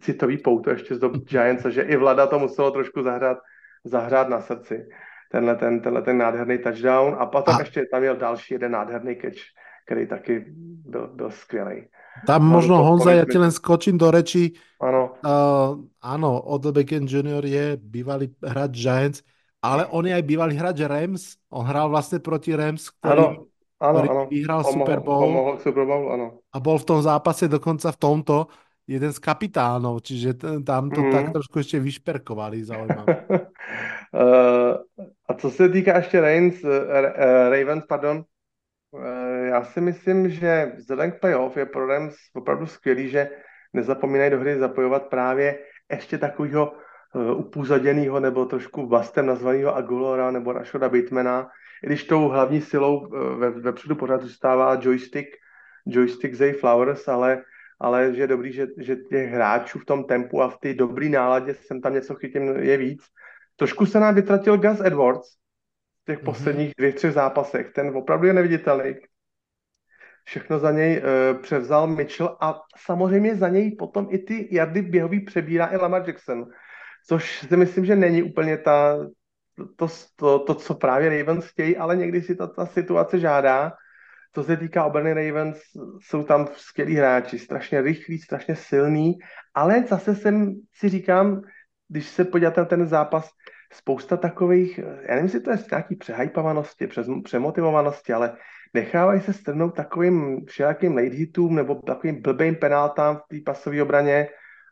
citový 0.00 0.38
pouto 0.38 0.70
ještě 0.70 0.94
z 0.94 0.98
dob 0.98 1.16
Giants, 1.16 1.64
že 1.64 1.82
i 1.82 1.96
Vlada 1.96 2.26
to 2.26 2.38
muselo 2.38 2.70
trošku 2.70 3.02
zahrát 3.02 3.38
zahrát 3.84 4.28
na 4.28 4.40
srdci. 4.40 4.88
Tenhle 5.30 5.56
ten, 5.56 5.80
tenhle 5.80 6.02
ten 6.02 6.18
nádherný 6.18 6.58
touchdown 6.58 7.16
a 7.18 7.26
potom 7.26 7.56
a... 7.56 7.60
ještě 7.60 7.86
tam 7.90 8.00
měl 8.00 8.16
další 8.16 8.54
jeden 8.54 8.72
nádherný 8.72 9.16
catch, 9.16 9.40
který 9.86 10.06
taky 10.06 10.44
byl, 10.86 11.08
byl 11.14 11.30
skvělý. 11.30 11.88
Tam 12.26 12.42
no, 12.42 12.58
možno 12.58 12.80
Honza, 12.82 13.12
ja 13.14 13.24
ti 13.28 13.38
len 13.38 13.52
skočím 13.52 13.98
do 14.00 14.08
reči. 14.10 14.56
Áno. 14.78 15.14
Uh, 15.18 15.82
áno, 15.98 16.42
Beckham 16.70 17.04
Jr. 17.04 17.42
je 17.42 17.74
bývalý 17.76 18.30
hráč 18.38 18.72
Giants, 18.78 19.18
ale 19.58 19.90
on 19.90 20.06
je 20.06 20.14
aj 20.14 20.22
bývalý 20.22 20.54
hráč 20.54 20.86
Rams, 20.86 21.34
on 21.50 21.66
hrál 21.66 21.90
vlastne 21.90 22.22
proti 22.22 22.54
Rams, 22.54 22.94
ktorý, 23.02 23.42
ano, 23.82 23.92
ktorý 23.92 24.08
ano. 24.08 24.22
vyhral 24.30 24.60
Pomohl, 24.62 24.86
Super 24.86 24.98
Bowl 25.02 25.22
pomohl 25.26 25.52
k 25.58 25.60
Super 25.66 25.84
Bowl, 25.84 26.04
ano. 26.14 26.26
a 26.54 26.56
bol 26.62 26.78
v 26.78 26.86
tom 26.86 27.00
zápase 27.02 27.50
dokonca 27.50 27.90
v 27.90 27.98
tomto 27.98 28.36
jeden 28.88 29.12
z 29.12 29.18
kapitánov, 29.20 30.00
čiže 30.00 30.30
t- 30.38 30.62
tam 30.64 30.88
to 30.88 31.02
Mhm. 31.04 31.12
tak 31.12 31.24
trošku 31.36 31.60
ešte 31.60 31.76
vyšperkovali, 31.82 32.64
zaujímavé. 32.64 33.06
Eh, 34.08 34.74
a 35.28 35.34
co 35.34 35.50
se 35.50 35.68
týká 35.68 35.96
ještě 35.96 36.20
Ravens, 36.20 36.64
eh, 36.64 37.12
eh, 37.16 37.48
Ravens, 37.50 37.84
pardon, 37.84 38.24
já 39.44 39.64
si 39.64 39.80
myslím, 39.80 40.30
že 40.30 40.72
vzhledem 40.76 41.12
k 41.12 41.20
playoff 41.20 41.56
je 41.56 41.66
pro 41.66 41.86
Rams 41.86 42.16
opravdu 42.34 42.66
skvělý, 42.66 43.08
že 43.08 43.30
nezapomínají 43.72 44.30
do 44.30 44.40
hry 44.40 44.58
zapojovat 44.58 45.06
právě 45.06 45.58
ještě 45.90 46.18
takového 46.18 46.72
uh, 47.14 47.40
upůzaděného 47.40 48.20
nebo 48.20 48.44
trošku 48.44 48.86
bastem 48.86 49.26
nazvaného 49.26 49.76
Agolora 49.76 50.30
nebo 50.30 50.52
Rashoda 50.52 50.88
Batemana, 50.88 51.48
i 51.84 51.86
když 51.86 52.04
tou 52.04 52.28
hlavní 52.28 52.60
silou 52.60 52.98
uh, 52.98 53.38
ve, 53.38 53.50
vepředu 53.50 53.96
pořád 53.96 54.22
zůstává 54.22 54.78
joystick, 54.80 55.28
joystick 55.86 56.34
Zay 56.34 56.52
Flowers, 56.52 57.08
ale, 57.08 57.42
ale 57.80 58.14
že 58.14 58.22
je 58.22 58.26
dobrý, 58.26 58.52
že, 58.52 58.66
že 58.78 58.96
těch 58.96 59.30
hráčů 59.30 59.78
v 59.78 59.84
tom 59.84 60.04
tempu 60.04 60.42
a 60.42 60.48
v 60.48 60.58
té 60.58 60.74
dobré 60.74 61.08
náladě 61.08 61.54
jsem 61.54 61.80
tam 61.80 61.94
něco 61.94 62.14
chytím 62.14 62.56
je 62.56 62.76
víc. 62.76 63.02
Trošku 63.56 63.86
se 63.86 64.00
nám 64.00 64.14
vytratil 64.14 64.58
Gus 64.58 64.80
Edwards 64.84 65.28
těch 66.08 66.18
Mhm. 66.18 66.24
posledních 66.24 66.72
dvě, 66.78 66.92
třech 66.92 67.12
zápasech. 67.12 67.72
Ten 67.72 67.96
opravdu 67.96 68.26
je 68.26 68.32
neviditelný. 68.32 68.94
Všechno 70.24 70.58
za 70.58 70.70
něj 70.72 71.02
uh, 71.02 71.42
převzal 71.42 71.86
Mitchell 71.86 72.36
a 72.40 72.60
samozřejmě 72.76 73.36
za 73.36 73.48
něj 73.48 73.76
potom 73.76 74.08
i 74.10 74.18
ty 74.18 74.48
jardy 74.50 74.82
běhový 74.82 75.20
přebírá 75.24 75.66
i 75.66 75.76
Lamar 75.76 76.08
Jackson, 76.08 76.46
což 77.08 77.38
si 77.48 77.56
myslím, 77.56 77.84
že 77.84 77.96
není 77.96 78.22
úplně 78.22 78.58
ta, 78.58 78.98
to, 79.76 79.88
to, 80.16 80.38
to 80.38 80.54
co 80.54 80.74
právě 80.74 81.18
Ravens 81.18 81.46
chtějí, 81.46 81.76
ale 81.76 81.96
někdy 81.96 82.22
si 82.22 82.36
ta, 82.36 82.46
ta 82.46 82.66
situace 82.66 83.18
žádá. 83.18 83.72
Co 84.34 84.42
se 84.44 84.56
týká 84.56 84.84
obrany 84.84 85.12
Ravens, 85.14 85.58
jsou 86.00 86.22
tam 86.22 86.48
skvělí 86.56 86.94
hráči, 86.94 87.38
strašně 87.38 87.80
rychlí, 87.80 88.18
strašně 88.18 88.56
silní, 88.56 89.12
ale 89.54 89.84
zase 89.88 90.14
jsem 90.14 90.54
si 90.74 90.88
říkám, 90.88 91.42
když 91.88 92.06
se 92.06 92.24
podíváte 92.24 92.60
na 92.60 92.66
ten 92.66 92.86
zápas, 92.86 93.30
spousta 93.72 94.16
takových, 94.16 94.78
já 94.78 95.14
nevím, 95.14 95.24
jestli 95.24 95.40
to 95.40 95.50
je 95.50 95.58
z 95.58 95.70
nějaký 95.70 95.96
přehypovanosti, 95.96 96.88
přemotivovanosti, 97.24 98.12
ale 98.12 98.36
nechávají 98.74 99.20
se 99.20 99.32
strhnout 99.32 99.74
takovým 99.74 100.46
všelakým 100.46 100.96
late 100.96 101.16
hitům 101.16 101.54
nebo 101.54 101.74
takovým 101.74 102.22
blbým 102.22 102.56
penáltám 102.56 103.16
v 103.16 103.28
té 103.28 103.36
pasové 103.46 103.82
obraně. 103.82 104.28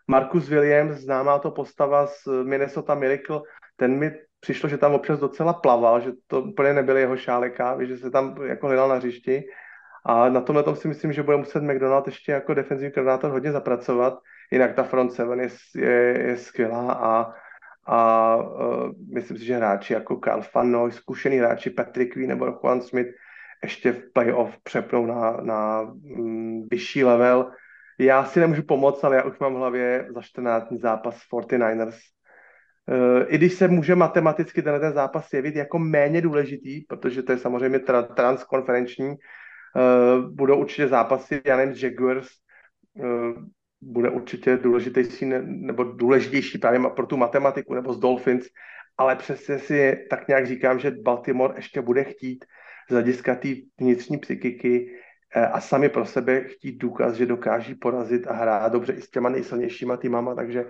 Marcus 0.09 0.49
Williams, 0.49 0.99
známá 0.99 1.39
to 1.39 1.51
postava 1.51 2.07
z 2.07 2.29
Minnesota 2.45 2.95
Miracle, 2.95 3.41
ten 3.77 3.99
mi 3.99 4.13
přišlo, 4.41 4.69
že 4.69 4.79
tam 4.79 4.95
občas 4.95 5.21
docela 5.21 5.53
plaval, 5.53 6.01
že 6.01 6.13
to 6.27 6.43
úplně 6.43 6.73
nebyly 6.73 7.01
jeho 7.01 7.17
šálekávy, 7.17 7.87
že 7.87 7.97
se 7.97 8.11
tam 8.11 8.37
jako 8.43 8.67
hledal 8.67 8.89
na 8.89 8.95
hřišti. 8.95 9.45
A 10.05 10.29
na 10.29 10.41
tomhle 10.41 10.63
tom 10.63 10.77
si 10.77 10.89
myslím, 10.89 11.13
že 11.13 11.23
bude 11.23 11.37
muset 11.37 11.63
McDonald 11.63 12.07
ještě 12.07 12.33
jako 12.33 12.55
defenzivní 12.55 12.93
koordinátor 12.93 13.31
hodně 13.31 13.53
zapracovat. 13.53 14.19
Jinak 14.53 14.75
ta 14.75 14.83
front 14.83 15.13
seven 15.13 15.41
je, 15.41 15.49
je, 15.77 16.23
je 16.27 16.37
skvělá 16.37 16.93
a, 16.93 17.33
a 17.87 18.37
uh, 18.37 18.91
myslím 19.15 19.39
si, 19.39 19.45
že 19.45 19.57
hráči 19.57 19.93
jako 19.93 20.21
Carl 20.25 20.43
Fannoy, 20.43 20.93
zkušený 20.93 21.37
hráči 21.37 21.71
Patrick 21.71 22.13
Queen 22.13 22.29
nebo 22.29 22.47
Juan 22.47 22.81
Smith 22.81 23.09
ještě 23.63 23.93
v 23.93 24.13
playoff 24.13 24.59
přepnou 24.63 25.07
na, 25.07 25.37
na 25.43 25.83
mm, 25.83 26.67
vyšší 26.71 27.05
level. 27.05 27.51
Já 27.99 28.25
si 28.25 28.41
nemůžu 28.41 28.63
pomoct, 28.63 29.05
ale 29.05 29.17
já 29.17 29.23
už 29.23 29.39
mám 29.39 29.55
v 29.55 29.57
hlavě 29.57 30.09
za 30.15 30.23
14 30.23 30.69
dní 30.69 30.79
zápas 30.79 31.21
49ers. 31.33 31.95
Uh, 32.89 33.25
I 33.27 33.39
když 33.39 33.53
se 33.53 33.69
může 33.69 33.95
matematicky 33.95 34.63
ten, 34.63 34.81
ten 34.81 34.93
zápas 34.93 35.33
jevit 35.33 35.57
jako 35.57 35.79
méně 35.79 36.21
důležitý, 36.21 36.81
protože 36.81 37.23
to 37.23 37.33
je 37.33 37.39
samozřejmě 37.39 37.79
tra- 37.79 38.15
transkonferenční, 38.15 39.09
uh, 39.09 40.31
budou 40.31 40.61
určitě 40.61 40.89
zápasy, 40.89 41.43
já 41.45 41.57
nevím, 41.57 41.75
Jaguars, 41.83 42.29
bude 43.81 44.11
určitě 44.11 44.57
důležitější 44.57 45.27
nebo 45.45 45.85
důležitější 45.85 46.59
právě 46.59 46.81
pro 46.97 47.07
tu 47.07 47.17
matematiku 47.17 47.75
nebo 47.75 47.93
z 47.93 47.99
Dolphins, 47.99 48.47
ale 48.99 49.17
přesně 49.17 49.59
si 49.59 50.07
tak 50.11 50.29
nějak 50.29 50.47
říkám, 50.47 50.79
že 50.79 50.91
Baltimore 50.91 51.55
ještě 51.57 51.81
bude 51.81 52.05
chtít 52.05 52.45
z 52.91 52.93
hlediska 52.93 53.35
té 53.35 53.49
vnitřní 53.79 54.19
psychiky 54.19 54.97
a 55.53 55.61
sami 55.61 55.89
pro 55.89 56.05
sebe 56.05 56.41
chtít 56.41 56.79
důkaz, 56.79 57.15
že 57.15 57.27
dokáží 57.27 57.75
porazit 57.75 58.27
a 58.27 58.33
hrát 58.33 58.73
dobře 58.73 58.93
i 58.93 59.01
s 59.01 59.11
těma 59.11 59.29
nejsilnějšíma 59.29 59.97
týmama, 59.97 60.35
takže 60.35 60.65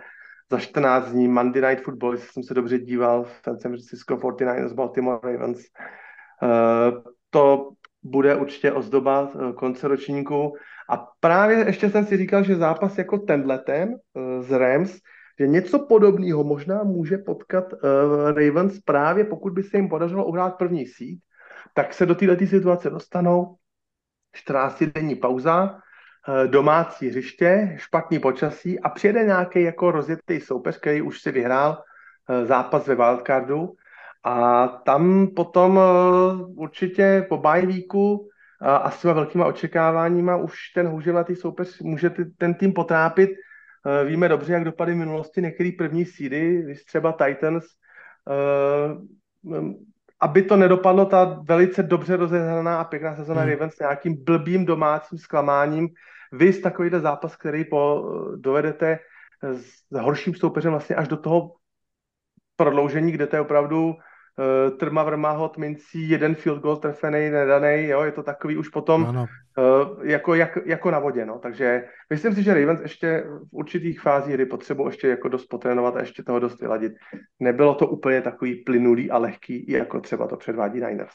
za 0.50 0.58
14 0.58 1.10
dní 1.10 1.28
Monday 1.28 1.62
Night 1.62 1.84
Football, 1.84 2.16
jsem 2.16 2.42
se 2.42 2.54
dobře 2.54 2.78
díval, 2.78 3.26
San 3.44 3.58
Francisco 3.58 4.16
49ers, 4.16 4.74
Baltimore 4.74 5.18
Ravens. 5.22 5.58
Uh, 6.42 7.02
to 7.30 7.70
bude 8.02 8.36
určitě 8.36 8.72
ozdoba 8.72 9.32
konce 9.56 9.88
ročníku. 9.88 10.52
A 10.90 11.08
právě 11.20 11.66
ještě 11.66 11.90
jsem 11.90 12.06
si 12.06 12.16
říkal, 12.16 12.44
že 12.44 12.56
zápas 12.56 12.98
jako 12.98 13.18
tenhletem 13.18 13.88
uh, 13.88 14.42
z 14.42 14.58
Rams, 14.58 14.98
že 15.40 15.46
něco 15.46 15.78
podobného 15.78 16.44
možná 16.44 16.82
může 16.82 17.18
potkat 17.18 17.72
uh, 17.72 17.78
Ravens 18.38 18.80
právě 18.80 19.24
pokud 19.24 19.52
by 19.52 19.62
se 19.62 19.76
jim 19.76 19.88
podařilo 19.88 20.24
uhrát 20.24 20.58
první 20.58 20.86
síť, 20.86 21.20
tak 21.74 21.94
se 21.94 22.06
do 22.06 22.14
této 22.14 22.46
situace 22.46 22.90
dostanou. 22.90 23.56
14-denní 24.36 25.14
pauza, 25.14 25.78
domácí 26.46 27.08
hřiště, 27.08 27.74
špatný 27.76 28.18
počasí 28.18 28.80
a 28.80 28.88
přijede 28.88 29.24
nějaký 29.24 29.62
jako 29.62 29.90
rozjetý 29.90 30.40
soupeř, 30.40 30.78
který 30.78 31.02
už 31.02 31.20
si 31.20 31.32
vyhrál 31.32 31.82
zápas 32.44 32.86
ve 32.86 32.94
wildcardu 32.94 33.72
a 34.24 34.66
tam 34.68 35.26
potom 35.36 35.80
určitě 36.56 37.26
po 37.28 37.36
bajvíku 37.36 38.28
a 38.60 38.90
s 38.90 39.00
těma 39.00 39.14
velkýma 39.14 39.46
očekáváníma 39.46 40.36
už 40.36 40.68
ten 40.74 40.88
hůževnatý 40.88 41.36
soupeř 41.36 41.80
může 41.80 42.10
ten 42.38 42.54
tým 42.54 42.72
potrápit. 42.72 43.30
Víme 44.04 44.28
dobře, 44.28 44.52
jak 44.52 44.64
dopadly 44.64 44.94
v 44.94 44.96
minulosti 44.96 45.42
některé 45.42 45.70
první 45.78 46.04
sídy, 46.04 46.74
třeba 46.86 47.12
Titans 47.12 47.64
aby 50.20 50.42
to 50.42 50.56
nedopadlo 50.56 51.04
ta 51.04 51.24
velice 51.24 51.82
dobře 51.82 52.16
rozehraná 52.16 52.80
a 52.80 52.84
pěkná 52.84 53.16
sezona 53.16 53.40
hmm. 53.40 53.50
Ravens 53.50 53.74
s 53.74 53.78
nějakým 53.78 54.24
blbým 54.24 54.64
domácím 54.64 55.18
zklamáním. 55.18 55.88
Vy 56.32 56.52
z 56.52 56.60
takovýhle 56.60 57.00
zápas, 57.00 57.36
který 57.36 57.64
po, 57.64 58.10
dovedete 58.36 58.98
s 59.42 59.98
horším 60.00 60.34
soupeřem 60.34 60.70
vlastně 60.70 60.96
až 60.96 61.08
do 61.08 61.16
toho 61.16 61.54
prodloužení, 62.56 63.12
kde 63.12 63.26
to 63.26 63.36
je 63.36 63.40
opravdu 63.40 63.94
trma 64.78 65.02
vrma 65.02 65.50
mincí, 65.58 66.08
jeden 66.08 66.34
field 66.34 66.62
goal 66.62 66.76
trefený, 66.76 67.30
nedaný, 67.30 67.88
jo, 67.88 68.02
je 68.02 68.12
to 68.12 68.22
takový 68.22 68.56
už 68.56 68.68
potom 68.68 69.02
uh, 69.02 70.06
jako, 70.06 70.34
jak, 70.34 70.58
jako 70.66 70.90
na 70.90 70.98
vodě, 70.98 71.26
no, 71.26 71.38
takže 71.38 71.84
myslím 72.10 72.34
si, 72.34 72.42
že 72.42 72.54
Ravens 72.54 72.80
ještě 72.80 73.24
v 73.28 73.48
určitých 73.50 74.00
fázích 74.00 74.34
hry 74.34 74.46
potřebují 74.46 74.88
ještě 74.88 75.08
jako 75.08 75.28
dost 75.28 75.46
potrénovat 75.46 75.96
a 75.96 76.00
ještě 76.00 76.22
toho 76.22 76.38
dost 76.38 76.60
vyladit. 76.60 76.92
Nebylo 77.40 77.74
to 77.74 77.86
úplně 77.86 78.22
takový 78.22 78.54
plynulý 78.54 79.10
a 79.10 79.18
lehký, 79.18 79.70
jako 79.72 80.00
třeba 80.00 80.26
to 80.26 80.36
předvádí 80.36 80.80
Niners. 80.80 81.14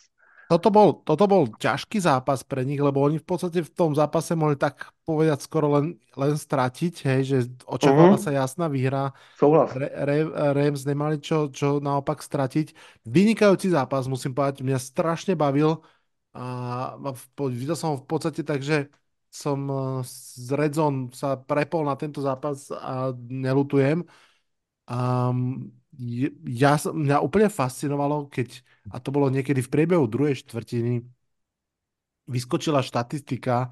Toto 0.52 0.68
bol, 0.68 1.00
toto 1.08 1.32
bol 1.32 1.48
ťažký 1.48 2.04
zápas 2.04 2.44
pre 2.44 2.68
nich, 2.68 2.76
lebo 2.76 3.00
oni 3.00 3.24
v 3.24 3.24
podstate 3.24 3.64
v 3.64 3.72
tom 3.72 3.96
zápase 3.96 4.36
mohli 4.36 4.60
tak 4.60 4.92
povedať 5.08 5.48
skoro 5.48 5.80
len, 5.80 5.96
len 6.20 6.36
stratiť, 6.36 6.94
hej, 7.08 7.22
že 7.24 7.38
očakávala 7.64 8.20
uh-huh. 8.20 8.28
sa 8.28 8.36
jasná 8.36 8.68
výhra. 8.68 9.16
Souhlas. 9.40 9.72
Re, 9.72 9.88
Re, 9.88 10.28
Rams 10.52 10.84
nemali 10.84 11.24
čo, 11.24 11.48
čo 11.56 11.80
naopak 11.80 12.20
stratiť. 12.20 12.76
Vynikajúci 13.08 13.72
zápas, 13.72 14.12
musím 14.12 14.36
povedať, 14.36 14.60
mňa 14.60 14.76
strašne 14.76 15.40
bavil. 15.40 15.80
A 16.36 17.00
videl 17.48 17.80
som 17.80 17.96
ho 17.96 18.04
v 18.04 18.08
podstate 18.12 18.44
tak, 18.44 18.60
že 18.60 18.92
som 19.32 19.72
z 20.04 20.52
Redzone 20.52 21.16
sa 21.16 21.40
prepol 21.40 21.88
na 21.88 21.96
tento 21.96 22.20
zápas 22.20 22.68
a 22.76 23.16
nelutujem. 23.16 24.04
Um, 24.84 25.72
ja, 26.48 26.80
mňa 26.80 27.20
úplne 27.20 27.52
fascinovalo, 27.52 28.32
keď, 28.32 28.64
a 28.92 28.98
to 29.04 29.12
bolo 29.12 29.28
niekedy 29.28 29.60
v 29.60 29.72
priebehu 29.72 30.08
druhej 30.08 30.40
štvrtiny, 30.40 31.04
vyskočila 32.32 32.80
štatistika, 32.80 33.72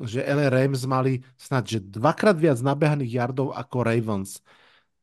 že 0.00 0.24
LA 0.24 0.48
Rams 0.48 0.88
mali 0.88 1.20
snad, 1.36 1.68
že 1.68 1.78
dvakrát 1.82 2.36
viac 2.38 2.58
nabehaných 2.64 3.12
yardov 3.12 3.52
ako 3.52 3.76
Ravens. 3.84 4.40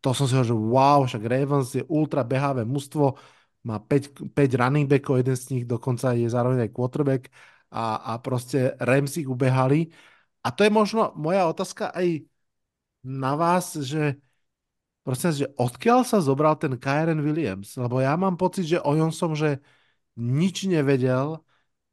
To 0.01 0.16
som 0.16 0.26
si 0.26 0.34
hovoril, 0.34 0.49
že 0.49 0.57
wow, 0.57 0.99
však 1.05 1.24
Ravens 1.28 1.70
je 1.76 1.84
ultra 1.91 2.24
behavé 2.24 2.64
mužstvo, 2.66 3.20
má 3.68 3.78
5, 3.84 4.32
5 4.32 4.55
running 4.55 4.88
backov, 4.88 5.20
jeden 5.20 5.36
z 5.36 5.45
nich 5.51 5.64
dokonca 5.68 6.16
je 6.16 6.32
zároveň 6.32 6.66
aj 6.66 6.72
quarterback 6.72 7.24
a, 7.70 8.16
a 8.16 8.24
proste 8.24 8.74
Rams 8.80 9.20
ich 9.20 9.28
ubehali. 9.28 9.91
A 10.41 10.55
to 10.55 10.64
je 10.64 10.72
možno 10.72 11.12
moja 11.20 11.45
otázka 11.51 11.91
aj 11.91 12.24
na 13.03 13.36
vás, 13.36 13.76
že 13.76 14.16
Prosím, 15.04 15.32
že 15.34 15.47
odkiaľ 15.58 16.00
sa 16.06 16.20
zobral 16.22 16.54
ten 16.60 16.76
Kyren 16.78 17.24
Williams? 17.24 17.74
Lebo 17.80 17.97
ja 18.04 18.14
mám 18.20 18.38
pocit, 18.38 18.68
že 18.70 18.78
o 18.84 18.93
ňom 18.93 19.10
som, 19.10 19.34
že 19.34 19.58
nič 20.20 20.68
nevedel 20.70 21.39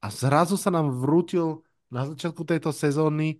a 0.02 0.06
zrazu 0.12 0.56
sa 0.58 0.70
nám 0.74 0.90
vrútil 0.92 1.64
na 1.92 2.04
začiatku 2.08 2.42
tejto 2.44 2.70
sezóny 2.74 3.38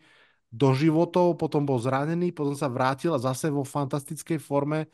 do 0.53 0.73
životov, 0.73 1.37
potom 1.37 1.67
bol 1.67 1.77
zranený, 1.83 2.33
potom 2.33 2.55
sa 2.57 2.71
vrátil 2.71 3.12
a 3.12 3.21
zase 3.23 3.51
vo 3.53 3.67
fantastickej 3.67 4.39
forme 4.41 4.89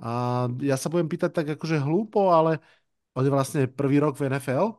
A 0.00 0.46
ja 0.60 0.76
sa 0.76 0.92
budem 0.92 1.08
pýtať 1.08 1.30
tak 1.32 1.46
akože 1.56 1.80
hlúpo, 1.80 2.32
ale 2.32 2.60
on 3.16 3.24
je 3.24 3.32
vlastne 3.32 3.62
prvý 3.70 4.00
rok 4.02 4.16
v 4.20 4.28
NFL. 4.32 4.76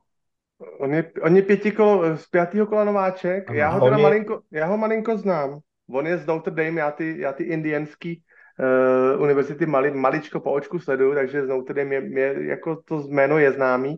On 0.80 0.94
je, 0.94 1.12
on 1.24 1.36
je 1.36 1.42
pětikolo, 1.42 2.18
z 2.18 2.26
pátého 2.28 2.68
kola 2.68 2.84
nováček, 2.84 3.50
Ano, 3.50 3.58
já 3.60 3.70
ho 3.70 3.80
teda 3.82 3.98
je- 3.98 4.04
malinko, 4.04 4.42
já 4.52 4.66
ho 4.66 4.78
malinko 4.78 5.18
znám. 5.18 5.60
On 5.90 6.08
je 6.08 6.18
z 6.18 6.26
Notre 6.26 6.52
Dame, 6.54 6.82
já 6.82 6.92
ty, 6.92 7.20
já 7.20 7.34
ty 7.34 7.44
indianský 7.44 8.24
uh, 8.60 9.22
univerzity 9.22 9.66
mali, 9.66 9.92
maličko 9.92 10.40
po 10.40 10.52
očku 10.52 10.80
sleduju, 10.80 11.14
takže 11.16 11.46
z 11.46 11.48
Notre 11.48 11.74
Dame 11.74 11.96
je, 11.96 12.20
je, 12.20 12.48
jako 12.48 12.76
to 12.86 13.00
jméno 13.08 13.38
je 13.38 13.52
známý, 13.52 13.98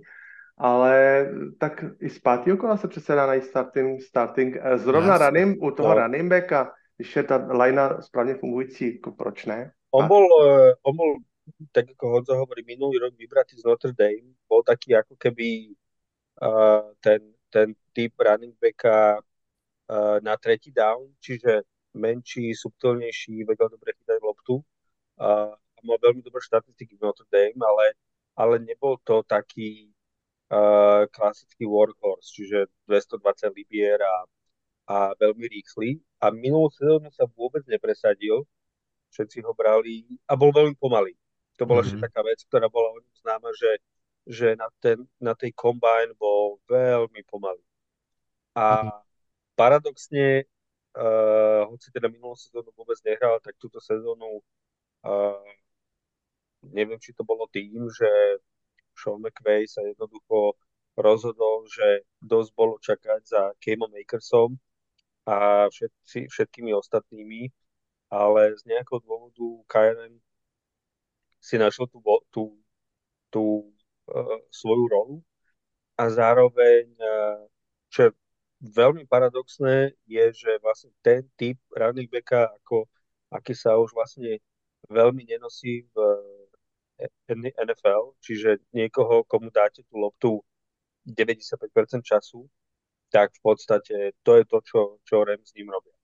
ale 0.58 1.26
tak 1.60 1.84
i 2.00 2.10
z 2.10 2.20
pátého 2.20 2.58
kola 2.58 2.78
se 2.78 2.88
přece 2.88 3.16
dá 3.16 3.26
najít 3.28 3.44
starting, 3.44 4.02
starting 4.02 4.58
eh, 4.62 4.78
zrovna 4.78 5.14
Jasne. 5.14 5.26
running, 5.30 5.64
u 5.64 5.72
toho 5.72 5.90
No. 5.90 5.96
running 5.96 6.30
backa, 6.30 6.72
když 6.98 7.16
je 7.16 7.24
ta 7.24 7.48
linea 7.52 8.02
správně 8.02 8.36
fungující, 8.36 8.96
jako 8.96 9.12
proč 9.12 9.46
ne? 9.46 9.72
On 9.92 10.08
bol, 10.08 10.28
eh, 10.28 10.74
on 10.84 10.96
bol, 10.96 11.16
tak 11.72 11.86
ako 11.92 12.10
Honzo 12.10 12.36
hovorí, 12.36 12.62
minulý 12.62 13.00
rok 13.00 13.18
vybratý 13.18 13.58
z 13.58 13.66
Notre 13.66 13.94
Dame, 13.98 14.38
bol 14.46 14.62
taký 14.62 14.94
ako 14.94 15.18
keby 15.18 15.74
uh, 16.46 16.94
ten, 17.02 17.26
ten 17.50 17.74
typ 17.94 18.14
running 18.22 18.54
backa 18.62 19.18
uh, 19.90 20.22
na 20.22 20.38
tretí 20.38 20.70
down, 20.70 21.10
čiže 21.18 21.66
menší, 22.00 22.56
subtilnejší, 22.56 23.44
vedel 23.46 23.70
dobre 23.70 23.94
chytať 24.00 24.20
loptu 24.24 24.56
uh, 24.60 25.54
a 25.56 25.80
mal 25.86 25.98
veľmi 26.02 26.22
dobré 26.24 26.42
štatistiky 26.44 26.98
v 27.00 27.04
Notre 27.06 27.28
Dame, 27.32 27.60
ale, 27.64 27.86
ale 28.40 28.56
nebol 28.64 28.98
to 29.04 29.24
taký 29.28 29.92
uh, 30.52 31.06
klasický 31.12 31.66
workhorse, 31.70 32.32
čiže 32.36 32.68
220 32.88 33.52
libier 33.56 34.00
a, 34.04 34.16
a 34.90 34.98
veľmi 35.20 35.46
rýchly. 35.50 36.00
A 36.24 36.32
minulú 36.34 36.70
sezónu 36.76 37.10
sa 37.16 37.26
vôbec 37.38 37.64
nepresadil, 37.70 38.44
všetci 39.14 39.42
ho 39.46 39.54
brali 39.58 40.06
a 40.30 40.34
bol 40.38 40.52
veľmi 40.54 40.76
pomalý. 40.78 41.14
To 41.60 41.66
bola 41.70 41.82
Mhm. 41.82 41.86
ešte 41.86 42.08
taká 42.10 42.22
vec, 42.26 42.40
ktorá 42.48 42.68
bola 42.72 42.94
o 42.96 43.02
ňom 43.02 43.16
známa, 43.22 43.50
že, 43.58 43.72
že 44.28 44.48
na, 44.56 44.68
ten, 44.84 45.04
na 45.20 45.34
tej 45.36 45.52
combine 45.56 46.14
bol 46.18 46.60
veľmi 46.70 47.22
pomalý. 47.28 47.62
A 48.56 48.66
Mhm. 48.70 48.92
paradoxne, 49.56 50.46
uh, 50.98 51.68
hoci 51.70 51.92
teda 51.94 52.08
minulú 52.10 52.34
sezónu 52.38 52.72
vôbec 52.74 52.98
nehral, 53.06 53.38
tak 53.44 53.58
túto 53.62 53.78
sezónu 53.84 54.42
uh, 55.06 55.44
neviem, 56.64 57.00
či 57.00 57.16
to 57.16 57.24
bolo 57.24 57.48
tým, 57.52 57.88
že 57.92 58.10
Sean 58.96 59.24
McVay 59.24 59.64
sa 59.68 59.80
jednoducho 59.88 60.60
rozhodol, 61.00 61.64
že 61.72 62.04
dosť 62.20 62.52
bolo 62.56 62.76
čakať 62.84 63.22
za 63.24 63.42
Camom 63.64 63.92
Akersom 63.96 64.60
a 65.24 65.68
všetci, 65.72 66.28
všetkými 66.28 66.76
ostatnými, 66.76 67.48
ale 68.12 68.58
z 68.60 68.68
nejakého 68.68 69.00
dôvodu 69.00 69.48
Kyren 69.72 70.20
si 71.40 71.56
našiel 71.56 71.88
tú, 71.88 72.04
tú, 72.34 72.44
tú 73.32 73.44
uh, 74.12 74.40
svoju 74.52 74.86
rolu 74.92 75.16
a 75.96 76.12
zároveň, 76.12 76.92
uh, 77.00 77.48
čo 77.88 78.10
je 78.10 78.12
veľmi 78.60 79.08
paradoxné, 79.08 79.96
je, 80.04 80.26
že 80.36 80.52
vlastne 80.60 80.92
ten 81.00 81.24
typ 81.40 81.58
running 81.72 82.12
backa, 82.12 82.52
ako, 82.60 82.86
aký 83.32 83.56
sa 83.56 83.80
už 83.80 83.96
vlastne 83.96 84.40
veľmi 84.92 85.24
nenosí 85.24 85.88
v 85.96 85.96
N- 87.32 87.56
NFL, 87.56 88.20
čiže 88.20 88.60
niekoho, 88.76 89.24
komu 89.24 89.48
dáte 89.48 89.88
tú 89.88 90.04
loptu 90.04 90.44
95% 91.08 92.04
času, 92.04 92.44
tak 93.08 93.32
v 93.32 93.42
podstate 93.42 93.96
to 94.20 94.36
je 94.36 94.44
to, 94.44 94.60
čo, 94.68 94.80
čo 95.08 95.24
Rams 95.24 95.48
s 95.48 95.56
ním 95.56 95.72
robia. 95.72 95.96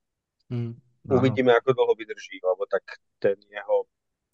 Mm. 0.47 0.73
Uvidíme, 1.11 1.51
ako 1.53 1.75
dlho 1.75 1.93
vydrží, 1.99 2.39
lebo 2.41 2.65
tak 2.65 2.81
ten 3.19 3.37
jeho 3.51 3.85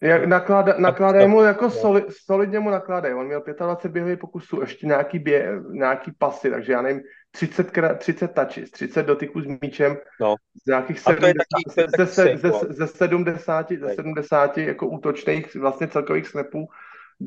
Jak 0.02 0.26
nakláda, 0.26 0.76
nakládají 0.78 1.28
mu 1.28 1.42
jako 1.42 1.64
no. 1.64 1.72
soli, 1.72 2.06
solidně 2.10 2.60
mu 2.60 2.70
nakládají. 2.70 3.14
On 3.14 3.26
měl 3.26 3.44
25 3.58 3.92
běhových 3.94 4.20
pokusů, 4.20 4.62
ještě 4.62 4.88
nějaký, 4.88 5.20
bě, 5.20 5.60
nějaký 5.72 6.12
pasy, 6.18 6.50
takže 6.52 6.72
já 6.74 6.82
nevím, 6.82 7.02
30, 7.32 7.72
krát, 7.72 8.00
30 8.00 8.28
touches, 8.28 8.72
30 8.72 9.04
dotyků 9.06 9.42
s 9.42 9.46
míčem, 9.62 9.98
No. 10.22 10.36
z 10.64 10.66
nějakých 10.66 11.00
A 11.00 11.04
to 11.04 11.12
je 11.12 11.18
70, 11.18 11.44
taky- 11.66 11.76
to 11.76 11.82
je 11.82 11.88
ze, 12.08 12.16
taky 12.26 12.38
ze, 12.38 12.46
ze, 12.46 12.48
safe 12.48 12.74
ze, 12.74 12.88
70, 12.88 13.72
ze 13.80 13.86
Hej. 13.88 13.96
70 13.96 14.58
jako 14.58 14.88
útočných 14.88 15.56
vlastně 15.56 15.88
celkových 15.88 16.28
snapů, 16.28 16.68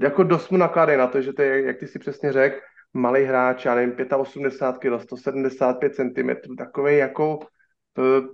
jako 0.03 0.23
dost 0.23 0.51
mu 0.51 0.59
nakládají 0.59 0.99
na 0.99 1.07
to, 1.07 1.23
že 1.23 1.33
to 1.33 1.43
je, 1.43 1.63
jak 1.63 1.77
ty 1.79 1.87
si 1.87 1.99
přesně 1.99 2.33
řekl, 2.33 2.57
malý 2.95 3.25
hráč, 3.25 3.65
já 3.65 3.75
nevím, 3.75 3.97
85 4.17 4.91
kg, 4.99 5.03
175 5.03 5.95
cm, 5.95 6.57
takový 6.59 6.97
jako 6.97 7.39
uh, 7.39 8.27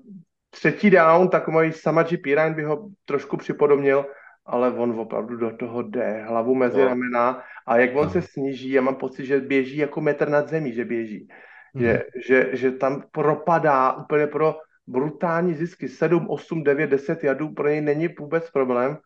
třetí 0.51 0.91
down, 0.91 1.29
takový 1.29 1.73
Samaji 1.73 2.17
Pirine 2.17 2.51
by 2.51 2.63
ho 2.63 2.89
trošku 3.05 3.37
připodobnil, 3.37 4.07
ale 4.47 4.71
on 4.73 5.01
opravdu 5.01 5.37
do 5.37 5.57
toho 5.57 5.83
jde, 5.83 6.25
hlavu 6.29 6.55
mezi 6.55 6.79
No. 6.79 6.85
ramena 6.85 7.43
a 7.67 7.77
jak 7.77 7.97
on 7.97 8.05
No. 8.05 8.11
se 8.11 8.23
sníží, 8.23 8.71
já 8.71 8.83
mám 8.83 8.97
pocit, 8.97 9.27
že 9.27 9.41
běží 9.41 9.77
jako 9.77 10.01
metr 10.01 10.29
nad 10.29 10.49
zemí, 10.49 10.73
že 10.73 10.85
běží. 10.85 11.29
Mhm. 11.75 11.85
Že, 11.85 12.05
že, 12.27 12.51
že 12.53 12.71
tam 12.71 13.03
propadá 13.11 13.93
úplně 13.93 14.27
pro 14.27 14.57
brutální 14.87 15.55
zisky. 15.55 15.89
7, 15.89 16.31
8, 16.31 16.65
9, 16.65 16.91
10 16.91 17.25
jadů 17.25 17.49
pro 17.49 17.69
něj 17.69 17.81
není 17.81 18.09
vůbec 18.09 18.51
problém. 18.51 18.99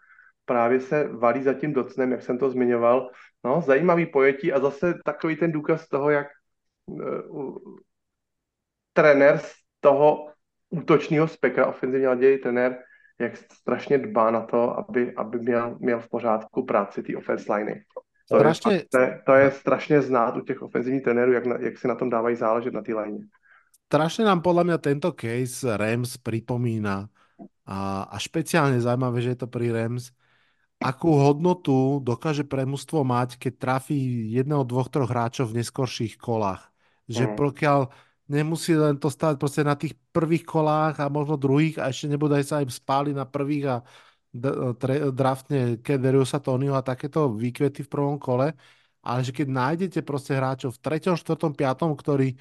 Právě 0.44 0.80
se 0.80 1.08
valí 1.08 1.42
za 1.42 1.54
tím 1.54 1.72
docnem, 1.72 2.12
jak 2.12 2.22
jsem 2.22 2.38
to 2.38 2.50
zmiňoval. 2.50 3.10
No, 3.44 3.60
zajímavý 3.60 4.06
pojetí 4.06 4.52
a 4.52 4.60
zase 4.60 4.94
takový 5.04 5.36
ten 5.36 5.52
důkaz 5.52 5.88
toho, 5.88 6.10
jak 6.10 6.26
uh, 6.86 7.58
trenér 8.92 9.38
z 9.38 9.52
toho 9.80 10.28
útočného 10.70 11.28
spektra, 11.28 11.66
ofenzivně 11.66 12.08
ladějí 12.08 12.38
trenér, 12.38 12.78
jak 13.20 13.36
strašně 13.36 13.98
dbá 13.98 14.30
na 14.30 14.40
to, 14.40 14.78
aby, 14.78 15.14
aby 15.14 15.38
měl, 15.38 15.76
měl 15.80 16.00
v 16.00 16.08
pořádku 16.08 16.66
práci 16.66 17.02
té 17.02 17.16
offense 17.16 17.46
liny. 17.54 17.84
To, 18.28 18.36
Strašně- 18.36 18.72
je, 18.72 18.84
to, 18.90 18.98
je, 18.98 19.22
to 19.26 19.32
je 19.32 19.50
strašně 19.50 20.02
znát 20.02 20.36
u 20.36 20.40
těch 20.40 20.62
ofenzivních 20.62 21.02
trenérů, 21.02 21.32
jak, 21.32 21.46
na, 21.46 21.56
jak 21.60 21.78
si 21.78 21.88
na 21.88 21.94
tom 21.94 22.10
dávají 22.10 22.36
záležet 22.36 22.74
na 22.74 22.82
té 22.82 22.94
line. 22.94 23.28
Strašne 23.84 24.24
nám 24.26 24.40
podľa 24.42 24.64
mňa 24.64 24.78
tento 24.80 25.12
case 25.14 25.62
Rams 25.76 26.18
pripomína 26.18 27.06
a, 27.68 28.08
a 28.10 28.16
špeciálne 28.18 28.80
zaujímavé, 28.80 29.22
že 29.22 29.36
je 29.36 29.40
to 29.44 29.48
pri 29.48 29.70
Rams, 29.70 30.10
akú 30.82 31.14
hodnotu 31.14 32.00
dokáže 32.02 32.42
pre 32.42 32.66
mužstvo 32.66 33.04
mať, 33.06 33.38
keď 33.38 33.52
trafí 33.54 33.94
jedného, 34.34 34.66
dvoch, 34.66 34.90
troch 34.90 35.06
hráčov 35.06 35.52
v 35.52 35.62
neskorších 35.62 36.18
kolách. 36.18 36.64
Že 37.06 37.30
Mhm. 37.30 37.34
pokiaľ 37.38 37.80
nemusí 38.28 38.72
len 38.72 38.96
to 38.96 39.12
stať 39.12 39.36
proste 39.36 39.62
na 39.64 39.76
tých 39.76 39.92
prvých 40.12 40.44
kolách 40.48 41.00
a 41.00 41.12
možno 41.12 41.36
druhých 41.36 41.76
a 41.80 41.92
ešte 41.92 42.08
nebude 42.08 42.40
sa 42.40 42.64
im 42.64 42.72
spáli 42.72 43.12
na 43.12 43.28
prvých 43.28 43.64
a 43.68 43.76
draftne 45.14 45.78
Kederiusa 45.78 46.42
Tonyho 46.42 46.74
a 46.74 46.82
takéto 46.82 47.30
výkvety 47.30 47.86
v 47.86 47.92
prvom 47.92 48.18
kole, 48.18 48.50
ale 49.04 49.18
že 49.22 49.30
keď 49.30 49.46
nájdete 49.46 50.00
proste 50.02 50.34
hráčov 50.34 50.74
v 50.74 50.98
3., 50.98 51.14
4., 51.14 51.54
5., 51.54 52.02
ktorí 52.02 52.34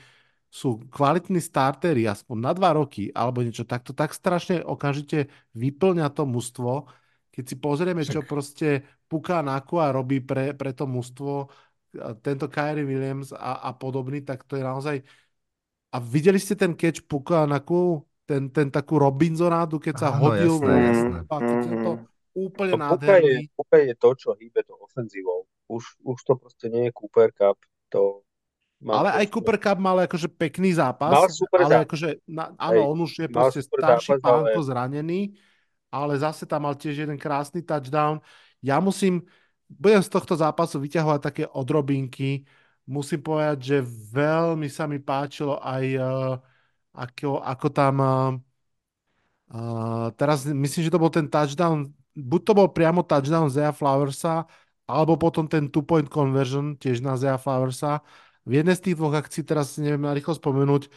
sú 0.53 0.85
kvalitní 0.89 1.41
startery 1.41 2.05
aspoň 2.09 2.37
na 2.37 2.51
dva 2.53 2.77
roky 2.77 3.09
alebo 3.13 3.41
niečo, 3.41 3.65
tak 3.65 3.85
to 3.85 3.93
tak 3.93 4.13
strašne 4.13 4.61
okamžite 4.65 5.29
vyplňa 5.53 6.09
to 6.13 6.25
mužstvo. 6.25 6.89
Keď 7.33 7.43
si 7.45 7.55
pozrieme, 7.57 8.05
čo 8.05 8.21
proste 8.21 8.85
Puka 9.09 9.41
Nakua 9.41 9.89
robí 9.89 10.21
pre, 10.21 10.53
pre 10.53 10.73
to 10.73 10.85
mužstvo, 10.85 11.49
a 11.93 12.17
tento 12.17 12.49
Kyrie 12.49 12.85
Williams 12.85 13.33
a, 13.33 13.69
a 13.69 13.73
podobný, 13.73 14.25
tak 14.25 14.45
to 14.49 14.57
je 14.57 14.63
naozaj... 14.65 14.97
A 15.93 16.01
videli 16.01 16.41
ste 16.41 16.57
ten 16.57 16.73
catch 16.73 17.05
Puka 17.05 17.45
Naku? 17.45 18.01
Ten, 18.25 18.49
ten 18.49 18.71
takú 18.71 18.97
Robinsonádu, 18.97 19.77
keď 19.77 19.95
sa 19.99 20.09
Áno, 20.15 20.25
hodil... 20.25 20.57
jasné, 20.57 20.73
jasné. 20.89 21.17
a 21.27 21.35
keď 21.37 21.59
je 21.59 21.77
to 21.77 21.91
úplne 22.33 22.73
No, 22.79 22.85
Puka, 22.97 23.15
je. 23.19 23.35
Puka 23.53 23.77
je 23.77 23.93
to, 23.93 24.09
čo 24.17 24.29
hýbe 24.33 24.63
to 24.63 24.73
ofenzívou. 24.79 25.45
Už, 25.69 25.83
už 26.01 26.17
to 26.23 26.33
proste 26.39 26.65
nie 26.71 26.87
je 26.89 26.91
Cooper 26.95 27.29
Cup. 27.35 27.59
To 27.93 28.23
má 28.81 29.03
Ale 29.03 29.09
aj 29.21 29.25
Cooper 29.29 29.59
Cup 29.59 29.77
mal 29.77 30.01
akože 30.07 30.31
pekný 30.33 30.73
zápas. 30.73 31.11
Mal 31.13 31.27
super 31.29 31.67
ale 31.67 31.83
zápas. 31.83 31.85
akože, 31.85 32.09
na, 32.25 32.43
áno, 32.57 32.79
Hej, 32.79 32.89
on 32.89 32.97
už 33.03 33.11
je 33.19 33.27
proste 33.29 33.61
starší 33.61 34.11
zápas, 34.17 34.23
pánko 34.23 34.59
ale- 34.59 34.67
zranený, 34.71 35.21
ale 35.93 36.13
zase 36.17 36.43
tam 36.49 36.65
mal 36.65 36.73
tiež 36.73 37.05
jeden 37.05 37.19
krásny 37.19 37.61
touchdown. 37.61 38.17
Ja 38.63 38.79
musím, 38.79 39.21
budem 39.67 40.01
z 40.01 40.09
tohto 40.09 40.33
zápasu 40.39 40.79
vyťahovať 40.79 41.19
také 41.21 41.43
odrobinky. 41.45 42.47
Musím 42.83 43.23
povedať, 43.23 43.57
že 43.63 43.77
veľmi 44.11 44.67
sa 44.67 44.83
mi 44.91 44.99
páčilo 44.99 45.55
aj 45.63 45.83
uh, 45.95 46.35
ako, 46.91 47.39
ako 47.39 47.67
tam 47.71 47.95
uh, 48.03 48.31
uh, 49.55 50.11
teraz 50.19 50.43
myslím, 50.43 50.81
že 50.83 50.91
to 50.91 50.99
bol 50.99 51.07
ten 51.07 51.31
touchdown, 51.31 51.87
buď 52.11 52.41
to 52.43 52.51
bol 52.51 52.67
priamo 52.67 52.99
touchdown 52.99 53.47
Zaya 53.47 53.71
Flowersa, 53.71 54.43
alebo 54.83 55.15
potom 55.15 55.47
ten 55.47 55.71
two-point 55.71 56.11
conversion 56.11 56.75
tiež 56.75 56.99
na 56.99 57.15
Zaya 57.15 57.39
Flowersa. 57.39 58.03
V 58.43 58.59
jednej 58.59 58.75
z 58.75 58.91
tých 58.91 58.99
dvoch 58.99 59.15
akcií, 59.15 59.47
teraz 59.47 59.79
neviem 59.79 60.03
rýchlo 60.11 60.35
spomenúť, 60.35 60.91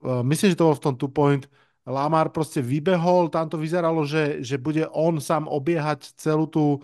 uh, 0.00 0.24
myslím, 0.24 0.56
že 0.56 0.58
to 0.58 0.68
bol 0.72 0.76
v 0.80 0.84
tom 0.88 0.96
two-point, 0.96 1.44
Lamar 1.82 2.30
proste 2.30 2.62
vybehol, 2.62 3.26
tam 3.26 3.50
to 3.50 3.58
vyzeralo, 3.58 4.06
že, 4.06 4.38
že 4.38 4.54
bude 4.54 4.86
on 4.94 5.18
sám 5.18 5.50
obiehať 5.50 6.14
celú 6.14 6.46
tú 6.46 6.78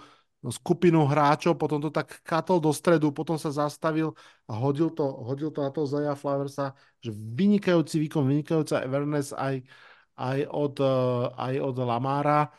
skupinu 0.47 1.03
hráčov, 1.03 1.59
potom 1.59 1.82
to 1.82 1.91
tak 1.91 2.22
katol 2.22 2.62
do 2.62 2.70
stredu, 2.70 3.11
potom 3.11 3.34
sa 3.34 3.51
zastavil 3.51 4.14
a 4.47 4.55
hodil 4.55 4.95
to, 4.95 5.03
hodil 5.03 5.51
to 5.51 5.66
na 5.66 5.74
toho 5.74 5.91
Zaya 5.91 6.14
Flowersa, 6.14 6.78
že 7.03 7.11
vynikajúci 7.11 7.99
výkon, 8.07 8.22
vynikajúca 8.22 8.86
awareness 8.86 9.34
aj, 9.34 9.66
aj, 10.14 10.39
od, 10.47 10.74
uh, 10.78 11.34
aj 11.34 11.55
od 11.59 11.76
Lamára. 11.82 12.55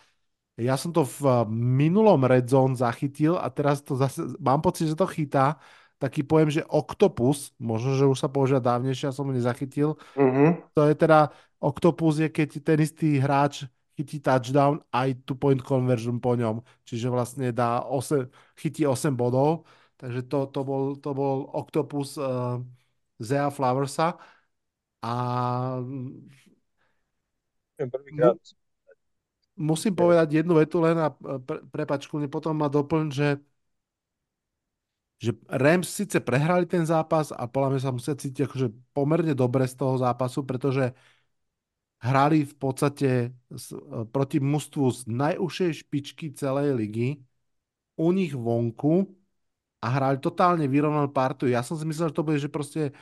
Ja 0.59 0.75
som 0.75 0.91
to 0.91 1.07
v 1.07 1.47
minulom 1.55 2.27
Red 2.27 2.51
Zone 2.51 2.75
zachytil 2.75 3.39
a 3.39 3.47
teraz 3.47 3.79
to 3.79 3.95
zase, 3.95 4.35
mám 4.43 4.59
pocit, 4.59 4.91
že 4.91 4.99
to 4.99 5.07
chytá 5.07 5.55
taký 5.99 6.23
pojem, 6.23 6.51
že 6.51 6.67
octopus, 6.67 7.55
možno, 7.59 7.95
že 7.95 8.07
už 8.07 8.19
sa 8.19 8.27
používa 8.27 8.59
dávnejšie, 8.59 9.11
ja 9.11 9.15
som 9.15 9.27
ho 9.27 9.35
nezachytil. 9.35 9.95
Mhm. 10.19 10.75
To 10.75 10.83
je 10.83 10.93
teda, 10.99 11.31
octopus 11.63 12.19
je, 12.19 12.27
keď 12.27 12.49
ten 12.59 12.79
istý 12.83 13.23
hráč 13.23 13.67
chytí 13.99 14.23
touchdown 14.23 14.79
aj 14.95 15.19
two 15.27 15.35
point 15.35 15.59
conversion 15.59 16.23
po 16.23 16.39
ňom, 16.39 16.63
čiže 16.87 17.11
vlastne 17.11 17.51
dá 17.51 17.83
8, 17.83 18.31
chytí 18.55 18.87
8 18.87 19.11
bodov, 19.19 19.67
takže 19.99 20.23
to, 20.31 20.47
to, 20.55 20.59
bol, 20.63 20.83
to 20.95 21.09
bol 21.11 21.51
octopus 21.51 22.15
uh, 22.15 22.63
Zea 23.19 23.51
Flowersa 23.51 24.15
a 25.03 25.11
Prvýkrát. 27.79 28.35
musím 29.59 29.93
povedať 29.95 30.27
jednu 30.43 30.53
vetu 30.59 30.79
len 30.83 30.95
a 30.99 31.11
pre, 31.43 31.59
prepačku, 31.71 32.15
potom 32.31 32.55
ma 32.55 32.67
doplň, 32.71 33.05
že 33.11 33.27
že 35.19 35.35
Rams 35.51 35.87
síce 35.91 36.17
prehrali 36.23 36.63
ten 36.63 36.83
zápas 36.87 37.35
a 37.35 37.43
podľa 37.43 37.69
mňa 37.75 37.81
sa 37.83 37.91
musia 37.91 38.15
cítiť 38.15 38.47
akože 38.47 38.67
pomerne 38.95 39.35
dobre 39.35 39.67
z 39.67 39.75
toho 39.75 39.99
zápasu, 39.99 40.47
pretože 40.47 40.95
hrali 41.99 42.47
v 42.47 42.55
podstate 42.55 43.09
s, 43.51 43.75
proti 44.11 44.39
mužstvu 44.39 44.83
z 44.91 44.99
najúžšej 45.07 45.71
špičky 45.83 46.31
celej 46.31 46.75
ligy, 46.75 47.19
u 47.99 48.15
nich 48.15 48.31
vonku 48.31 49.11
a 49.83 49.87
hrali 49.91 50.19
totálne 50.23 50.67
vyrovnanú 50.67 51.11
partu. 51.11 51.47
Ja 51.51 51.59
som 51.59 51.75
si 51.75 51.83
myslel, 51.83 52.11
že 52.11 52.15
to 52.15 52.23
bude, 52.23 52.39
že 52.39 52.47
proste 52.47 52.95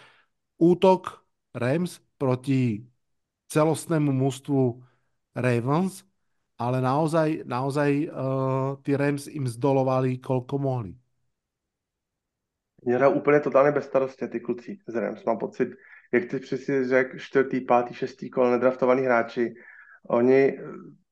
útok 0.58 1.22
Rams 1.54 2.02
proti 2.18 2.86
celostnému 3.54 4.10
mužstvu 4.10 4.82
Ravens, 5.38 6.02
ale 6.58 6.82
naozaj, 6.82 7.46
naozaj 7.46 8.10
uh, 8.10 8.82
tí 8.82 8.98
Rams 8.98 9.30
im 9.30 9.46
zdolovali, 9.46 10.18
koľko 10.18 10.58
mohli. 10.58 10.98
Mě 12.82 12.96
hrajou 12.96 13.14
úplně 13.14 13.40
totálně 13.40 13.72
bezstarostně 13.72 14.28
ty 14.28 14.40
kluci 14.40 14.80
z 14.88 14.96
Rams. 14.96 15.24
Mám 15.26 15.38
pocit, 15.38 15.70
jak 16.14 16.26
ty 16.26 16.40
přesně 16.40 16.84
řekl, 16.84 17.18
čtvrtý, 17.18 17.62
pátý, 17.62 17.94
šestý 17.94 18.30
kol 18.30 18.52
nedraftovaný 18.52 19.02
hráči, 19.02 19.54
oni 20.10 20.60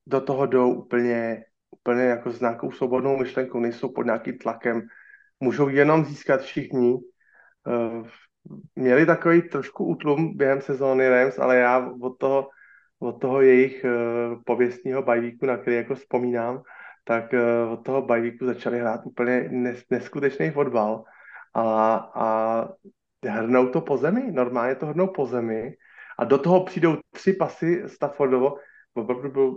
do 0.06 0.20
toho 0.20 0.46
jdou 0.46 0.74
úplně, 0.74 1.44
úplně 1.70 2.02
jako 2.02 2.30
s 2.30 2.40
nějakou 2.40 2.70
svobodnou 2.70 3.16
myšlenkou, 3.16 3.60
nejsou 3.60 3.92
pod 3.92 4.06
nějakým 4.06 4.38
tlakem, 4.38 4.82
můžou 5.40 5.68
jenom 5.68 6.04
získat 6.04 6.40
všichni. 6.40 6.98
Měli 8.76 9.06
takový 9.06 9.42
trošku 9.42 9.84
útlum 9.84 10.36
během 10.36 10.60
sezóny 10.60 11.08
Rams, 11.08 11.38
ale 11.38 11.56
já 11.56 11.90
od 12.00 12.18
toho, 12.18 12.48
od 12.98 13.12
toho 13.12 13.40
jejich 13.40 13.86
pověstního 14.46 15.02
bajvíku, 15.02 15.46
na 15.46 15.56
který 15.56 15.76
jako 15.76 15.94
vzpomínám, 15.94 16.62
tak 17.04 17.24
od 17.72 17.76
toho 17.76 18.02
bajvíku 18.02 18.46
začali 18.46 18.78
hrát 18.78 19.00
úplně 19.04 19.50
neskutečný 19.90 20.50
fotbal 20.50 21.04
a, 21.54 21.94
a 22.14 22.68
hrnou 23.24 23.68
to 23.68 23.80
po 23.80 23.96
zemi, 23.96 24.32
normálně 24.32 24.74
to 24.74 24.86
hrnou 24.86 25.06
po 25.06 25.26
zemi. 25.26 25.76
A 26.18 26.24
do 26.24 26.38
toho 26.38 26.64
přijdou 26.64 26.96
tři 27.10 27.32
pasy 27.32 27.82
Staffordovo, 27.86 28.56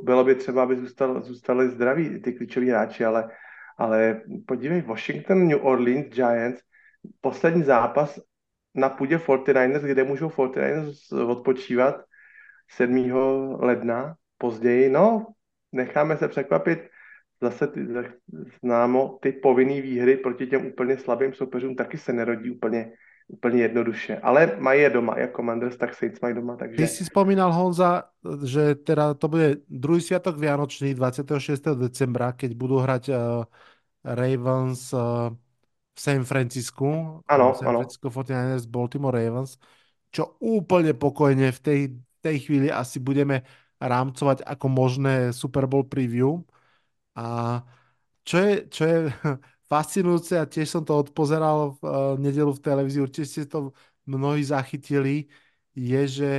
bylo 0.03 0.23
by 0.23 0.35
třeba, 0.35 0.63
aby 0.63 0.75
zůstal, 0.75 1.21
zůstali 1.21 1.69
zdraví 1.69 2.21
ty 2.21 2.33
klíčoví 2.33 2.69
hráči, 2.69 3.05
ale, 3.05 3.29
ale 3.77 4.21
podívej, 4.47 4.81
Washington, 4.81 5.47
New 5.47 5.65
Orleans, 5.65 6.07
Giants, 6.07 6.61
poslední 7.21 7.63
zápas 7.63 8.19
na 8.75 8.89
půdě 8.89 9.17
49ers, 9.17 9.81
kde 9.81 10.03
můžou 10.03 10.27
49ers 10.27 11.29
odpočívat 11.29 12.01
7. 12.69 13.11
ledna 13.59 14.15
později, 14.37 14.89
no, 14.89 15.27
necháme 15.71 16.17
se 16.17 16.27
překvapit, 16.27 16.79
zase 17.41 17.67
ty, 17.67 17.87
známo, 18.63 19.19
ty 19.21 19.31
povinné 19.31 19.81
výhry 19.81 20.17
proti 20.17 20.47
těm 20.47 20.65
úplně 20.65 20.97
slabým 20.97 21.33
soupeřům 21.33 21.75
taky 21.75 21.97
se 21.97 22.13
nerodí 22.13 22.51
úplně, 22.51 22.91
úplně 23.29 23.61
jednoduše. 23.61 24.17
Ale 24.17 24.57
mají 24.59 24.81
je 24.81 24.89
doma, 24.89 25.19
jak 25.19 25.35
Commanders, 25.35 25.77
tak 25.77 25.95
Saints 25.95 26.21
mají 26.21 26.35
doma. 26.35 26.55
Takže... 26.55 26.77
Ty 26.77 26.87
si 26.87 27.05
spomínal, 27.05 27.53
Honza, 27.53 28.03
že 28.43 28.75
teda 28.75 29.13
to 29.13 29.27
bude 29.27 29.55
druhý 29.69 30.01
sviatok 30.01 30.37
Vianočný 30.37 30.93
26. 30.93 31.77
decembra, 31.77 32.33
keď 32.33 32.51
budú 32.57 32.81
hrať 32.81 33.09
uh, 33.09 33.45
Ravens 34.03 34.93
uh, 34.93 35.29
v 35.93 35.99
San 35.99 36.25
Francisku. 36.25 37.21
Ano, 37.27 37.53
San 37.53 37.69
ano. 37.69 37.85
Francisco 37.85 38.09
49ers, 38.09 38.65
Baltimore 38.65 39.13
Ravens, 39.13 39.61
čo 40.09 40.35
úplne 40.41 40.97
pokojne 40.97 41.53
v 41.53 41.59
tej, 41.61 41.79
tej 42.25 42.37
chvíli 42.49 42.73
asi 42.73 42.97
budeme 42.97 43.45
rámcovať 43.77 44.41
ako 44.41 44.67
možné 44.67 45.13
Super 45.37 45.69
Bowl 45.69 45.85
preview. 45.85 46.41
A 47.13 47.61
čo 48.25 48.35
je, 48.41 48.53
čo 48.73 48.83
je 48.89 48.97
fascinujúce, 49.69 50.33
a 50.33 50.49
tiež 50.49 50.65
som 50.65 50.83
to 50.83 50.97
odpozeral 50.97 51.77
v 51.77 51.81
uh, 51.85 51.91
nedelu 52.17 52.49
v 52.49 52.63
televízii, 52.65 53.05
určite 53.05 53.27
ste 53.29 53.43
to 53.45 53.69
mnohí 54.09 54.41
zachytili, 54.41 55.29
je, 55.77 56.01
že 56.09 56.31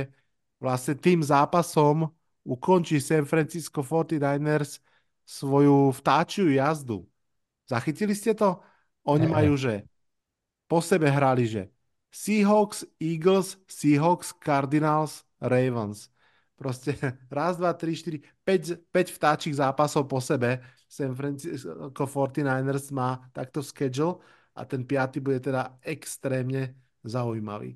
vlastne 0.59 0.99
tým 0.99 1.23
zápasom 1.23 2.11
ukončí 2.43 2.99
San 2.99 3.23
Francisco 3.23 3.79
49ers 3.79 4.83
svoju 5.23 5.95
vtáčiu 5.95 6.51
jazdu. 6.51 7.07
Zachytili 7.71 8.11
ste 8.11 8.35
to? 8.35 8.59
Oni 9.07 9.25
majú, 9.25 9.55
že 9.55 9.87
po 10.67 10.83
sebe 10.83 11.07
hrali, 11.07 11.47
že 11.47 11.71
Seahawks, 12.11 12.83
Eagles, 12.99 13.55
Seahawks, 13.71 14.35
Cardinals, 14.35 15.23
Ravens. 15.39 16.10
Proste 16.61 16.93
raz, 17.33 17.57
dva, 17.57 17.73
tri, 17.73 17.97
štyri, 17.97 18.21
5, 18.45 18.93
5 18.93 19.17
vtáčich 19.17 19.57
zápasov 19.57 20.05
po 20.05 20.21
sebe 20.21 20.61
San 20.85 21.17
Francisco 21.17 22.05
49ers 22.05 22.93
má 22.93 23.25
takto 23.33 23.65
schedule 23.65 24.21
a 24.53 24.61
ten 24.61 24.85
piaty 24.85 25.17
bude 25.17 25.41
teda 25.41 25.81
extrémne 25.81 26.77
zaujímavý. 27.01 27.73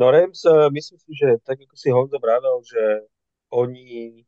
No 0.00 0.08
Rams, 0.08 0.40
uh, 0.48 0.72
myslím 0.72 0.98
si, 0.98 1.12
že 1.12 1.38
tak 1.44 1.60
ako 1.60 1.76
si 1.76 1.92
Honzo 1.92 2.16
vravel, 2.16 2.64
že 2.64 3.06
oni 3.52 4.24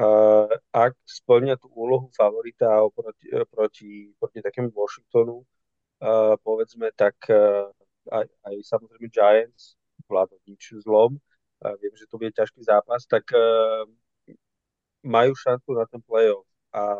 uh, 0.00 0.50
ak 0.72 0.96
splnia 1.04 1.60
tú 1.60 1.68
úlohu 1.70 2.08
favorita 2.16 2.80
oproti, 2.82 3.28
proti, 3.52 3.90
proti 4.18 4.38
takému 4.42 4.72
Washingtonu, 4.72 5.44
uh, 5.44 6.34
povedzme, 6.40 6.90
tak 6.96 7.14
uh, 7.28 7.70
aj, 8.10 8.26
aj 8.50 8.54
samozrejme 8.64 9.06
Giants, 9.12 9.76
vládnu 10.08 10.38
nič 10.48 10.74
zlom, 10.82 11.20
viem, 11.80 11.94
že 11.96 12.08
to 12.08 12.16
bude 12.16 12.32
ťažký 12.32 12.64
zápas, 12.64 13.04
tak 13.04 13.28
uh, 13.36 13.84
majú 15.04 15.32
šancu 15.36 15.76
na 15.76 15.84
ten 15.84 16.00
playoff. 16.00 16.48
A 16.72 16.96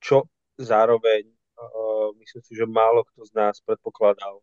čo 0.00 0.24
zároveň 0.56 1.28
uh, 1.28 2.12
myslím 2.16 2.42
si, 2.44 2.52
že 2.56 2.64
málo 2.64 3.04
kto 3.12 3.28
z 3.28 3.32
nás 3.36 3.60
predpokladal, 3.60 4.40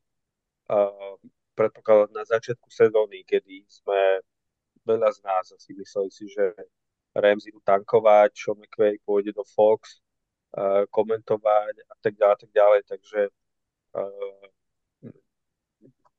uh, 0.69 1.15
predpokladal 1.57 2.13
na 2.13 2.25
začiatku 2.25 2.69
sezóny, 2.69 3.25
kedy 3.25 3.65
sme 3.69 4.21
veľa 4.85 5.09
z 5.13 5.19
nás 5.25 5.45
asi 5.53 5.73
mysleli 5.73 6.11
si, 6.11 6.29
že 6.29 6.53
Rams 7.13 7.45
idú 7.45 7.61
tankovať, 7.61 8.33
Sean 8.33 8.57
McVay 8.57 8.97
pôjde 9.05 9.37
do 9.37 9.45
Fox, 9.45 10.01
komentovať 10.93 11.81
a 11.89 11.95
tak 11.97 12.13
ďalej, 12.13 12.37
tak 12.45 12.51
ďalej, 12.53 12.81
takže 12.85 13.21
uh, 13.97 14.42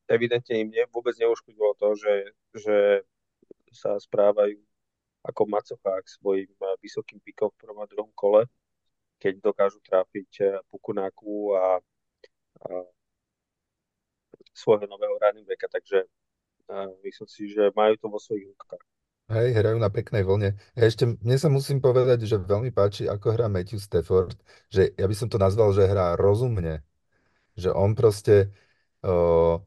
evidentne 0.09 0.55
im 0.61 0.69
ne, 0.71 0.85
vôbec 0.93 1.17
neuškodilo 1.17 1.75
to, 1.81 1.89
že, 1.97 2.15
že 2.55 2.77
sa 3.73 3.97
správajú 3.97 4.61
ako 5.25 5.43
macocha 5.49 5.93
svojim 6.05 6.51
eh, 6.51 6.77
vysokým 6.85 7.19
pikom 7.25 7.49
v 7.53 7.61
prvom 7.61 7.81
a 7.81 7.89
druhom 7.89 8.13
kole, 8.13 8.45
keď 9.17 9.41
dokážu 9.41 9.81
tráfiť 9.81 10.31
eh, 10.45 10.49
Pukunáku 10.69 11.57
a, 11.57 11.81
a 12.61 12.69
svojho 14.53 14.87
nového 14.87 15.17
running 15.19 15.49
backa, 15.49 15.67
takže 15.73 16.05
eh, 16.05 16.89
myslím 17.03 17.29
si, 17.29 17.49
že 17.49 17.73
majú 17.73 17.97
to 17.97 18.07
vo 18.13 18.21
svojich 18.21 18.47
rukách. 18.53 18.85
Hej, 19.25 19.57
hrajú 19.57 19.81
na 19.81 19.89
peknej 19.89 20.21
vlne. 20.21 20.53
Ja 20.77 20.85
ešte, 20.85 21.09
mne 21.09 21.37
sa 21.41 21.49
musím 21.49 21.81
povedať, 21.81 22.29
že 22.29 22.37
veľmi 22.37 22.69
páči, 22.69 23.09
ako 23.09 23.33
hrá 23.33 23.49
Matthew 23.49 23.81
Stafford, 23.81 24.37
že 24.69 24.93
ja 25.01 25.09
by 25.09 25.17
som 25.17 25.33
to 25.33 25.41
nazval, 25.41 25.73
že 25.73 25.89
hrá 25.89 26.13
rozumne. 26.13 26.85
Že 27.57 27.73
on 27.73 27.97
proste 27.97 28.53
uh, 29.01 29.65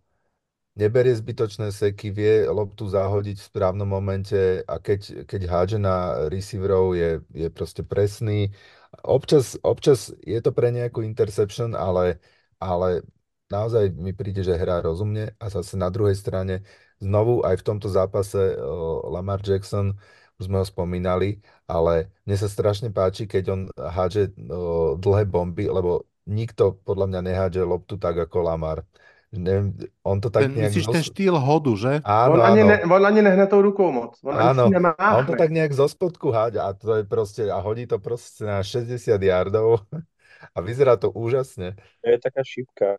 neberie 0.77 1.17
zbytočné 1.17 1.73
seky, 1.73 2.13
vie 2.13 2.45
loptu 2.45 2.85
zahodiť 2.85 3.37
v 3.41 3.49
správnom 3.49 3.89
momente 3.89 4.61
a 4.63 4.77
keď, 4.77 5.25
keď 5.25 5.41
hádže 5.49 5.79
na 5.81 5.95
receiverov, 6.29 6.93
je, 6.93 7.19
je 7.33 7.47
proste 7.49 7.81
presný. 7.81 8.53
Občas, 9.01 9.57
občas 9.65 10.13
je 10.21 10.37
to 10.37 10.53
pre 10.53 10.69
nejakú 10.69 11.01
interception, 11.01 11.73
ale, 11.73 12.21
ale 12.61 13.01
naozaj 13.49 13.89
mi 13.97 14.13
príde, 14.13 14.45
že 14.45 14.53
hrá 14.53 14.79
rozumne 14.85 15.33
a 15.41 15.45
zase 15.49 15.75
na 15.81 15.89
druhej 15.89 16.15
strane 16.15 16.61
znovu 17.01 17.41
aj 17.41 17.57
v 17.61 17.65
tomto 17.65 17.89
zápase 17.89 18.37
uh, 18.37 19.01
Lamar 19.09 19.41
Jackson, 19.41 19.97
už 20.37 20.45
sme 20.45 20.61
ho 20.61 20.65
spomínali, 20.69 21.41
ale 21.65 22.13
mne 22.29 22.37
sa 22.37 22.45
strašne 22.45 22.93
páči, 22.93 23.25
keď 23.25 23.43
on 23.49 23.61
hádže 23.73 24.29
uh, 24.37 24.93
dlhé 25.01 25.25
bomby, 25.25 25.65
lebo 25.65 26.05
nikto 26.29 26.77
podľa 26.85 27.09
mňa 27.09 27.21
nehádže 27.25 27.61
loptu 27.65 27.97
tak 27.97 28.17
ako 28.29 28.45
Lamar 28.45 28.85
Neviem, 29.27 29.75
on 30.07 30.23
to 30.23 30.31
tak 30.31 30.47
Ten, 30.47 30.55
nejak... 30.55 30.71
myslíš 30.71 30.87
ten 30.87 31.03
Zos... 31.03 31.11
štýl 31.11 31.35
hodu, 31.35 31.75
že? 31.75 31.99
Áno, 32.07 32.39
On 32.39 32.41
ani, 32.47 32.63
áno. 32.63 32.69
ne, 32.71 32.77
on 32.87 33.03
ani 33.03 33.19
nehne 33.19 33.43
tou 33.51 33.59
rukou 33.59 33.91
moc. 33.91 34.15
On 34.23 34.31
ani 34.31 34.55
Áno, 34.55 34.71
on 34.95 35.25
to 35.27 35.35
tak 35.35 35.51
nejak 35.51 35.75
zo 35.75 35.83
spodku 35.83 36.31
háďa 36.31 36.63
a 36.63 36.71
to 36.71 36.95
je 36.95 37.03
proste, 37.03 37.43
a 37.43 37.59
hodí 37.59 37.83
to 37.83 37.99
proste 37.99 38.47
na 38.47 38.63
60 38.63 38.95
yardov 39.19 39.83
a 40.55 40.57
vyzerá 40.63 40.95
to 40.95 41.11
úžasne. 41.11 41.75
To 41.75 42.07
je 42.07 42.17
taká 42.23 42.39
šipka, 42.39 42.95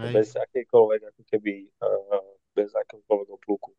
Hej. 0.00 0.12
bez 0.16 0.28
akejkoľvek, 0.40 1.00
ako 1.12 1.22
keby, 1.28 1.68
uh, 1.84 2.24
bez 2.56 2.72
akéhokoľvek 2.72 3.28
opluku. 3.36 3.76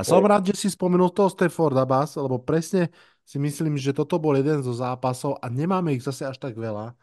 A 0.00 0.08
som 0.08 0.24
rád, 0.24 0.48
že 0.48 0.56
si 0.56 0.68
spomenul 0.72 1.12
toho 1.12 1.28
Stafforda 1.28 1.84
Bass, 1.84 2.16
lebo 2.16 2.40
presne 2.40 2.88
si 3.28 3.36
myslím, 3.36 3.76
že 3.76 3.92
toto 3.92 4.16
bol 4.16 4.34
jeden 4.34 4.64
zo 4.64 4.72
zápasov 4.72 5.36
a 5.38 5.46
nemáme 5.52 5.92
ich 5.92 6.02
zase 6.02 6.24
až 6.24 6.40
tak 6.40 6.56
veľa, 6.56 6.96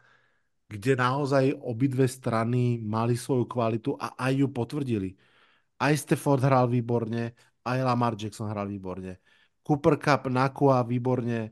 kde 0.70 0.94
naozaj 0.94 1.58
obidve 1.66 2.06
strany 2.06 2.78
mali 2.78 3.18
svoju 3.18 3.44
kvalitu 3.50 3.98
a 3.98 4.14
aj 4.14 4.32
ju 4.38 4.46
potvrdili. 4.54 5.10
Aj 5.82 5.90
Stafford 5.98 6.46
hral 6.46 6.70
výborne, 6.70 7.34
aj 7.66 7.78
Lamar 7.82 8.14
Jackson 8.14 8.46
hral 8.46 8.70
výborne. 8.70 9.18
Cooper 9.66 9.98
Cup, 9.98 10.30
Nakua 10.30 10.86
výborne, 10.86 11.50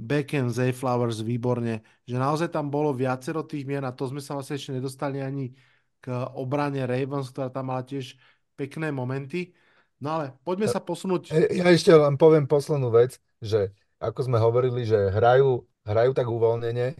Beckham, 0.00 0.48
Zayflowers 0.48 1.20
výborne, 1.20 1.84
že 2.08 2.16
naozaj 2.16 2.52
tam 2.52 2.72
bolo 2.72 2.92
viacero 2.96 3.44
tých 3.44 3.64
mien 3.68 3.84
a 3.84 3.92
to 3.92 4.08
sme 4.08 4.20
sa 4.20 4.36
vlastne 4.36 4.56
ešte 4.56 4.72
nedostali 4.76 5.20
ani 5.20 5.52
k 6.00 6.08
obrane 6.36 6.80
Ravens, 6.88 7.28
ktorá 7.32 7.52
tam 7.52 7.68
mala 7.68 7.84
tiež 7.84 8.16
pekné 8.56 8.88
momenty. 8.88 9.52
No 10.00 10.16
ale 10.16 10.32
poďme 10.40 10.68
sa 10.72 10.80
posunúť. 10.80 11.36
E, 11.36 11.60
Ja 11.60 11.68
ešte 11.68 11.92
len 11.92 12.16
poviem 12.16 12.48
poslednú 12.48 12.88
vec, 12.88 13.20
že 13.44 13.76
ako 14.00 14.20
sme 14.32 14.38
hovorili, 14.40 14.88
že 14.88 15.12
hrajú, 15.12 15.68
hrajú 15.84 16.10
tak 16.16 16.24
uvoľnene, 16.32 16.96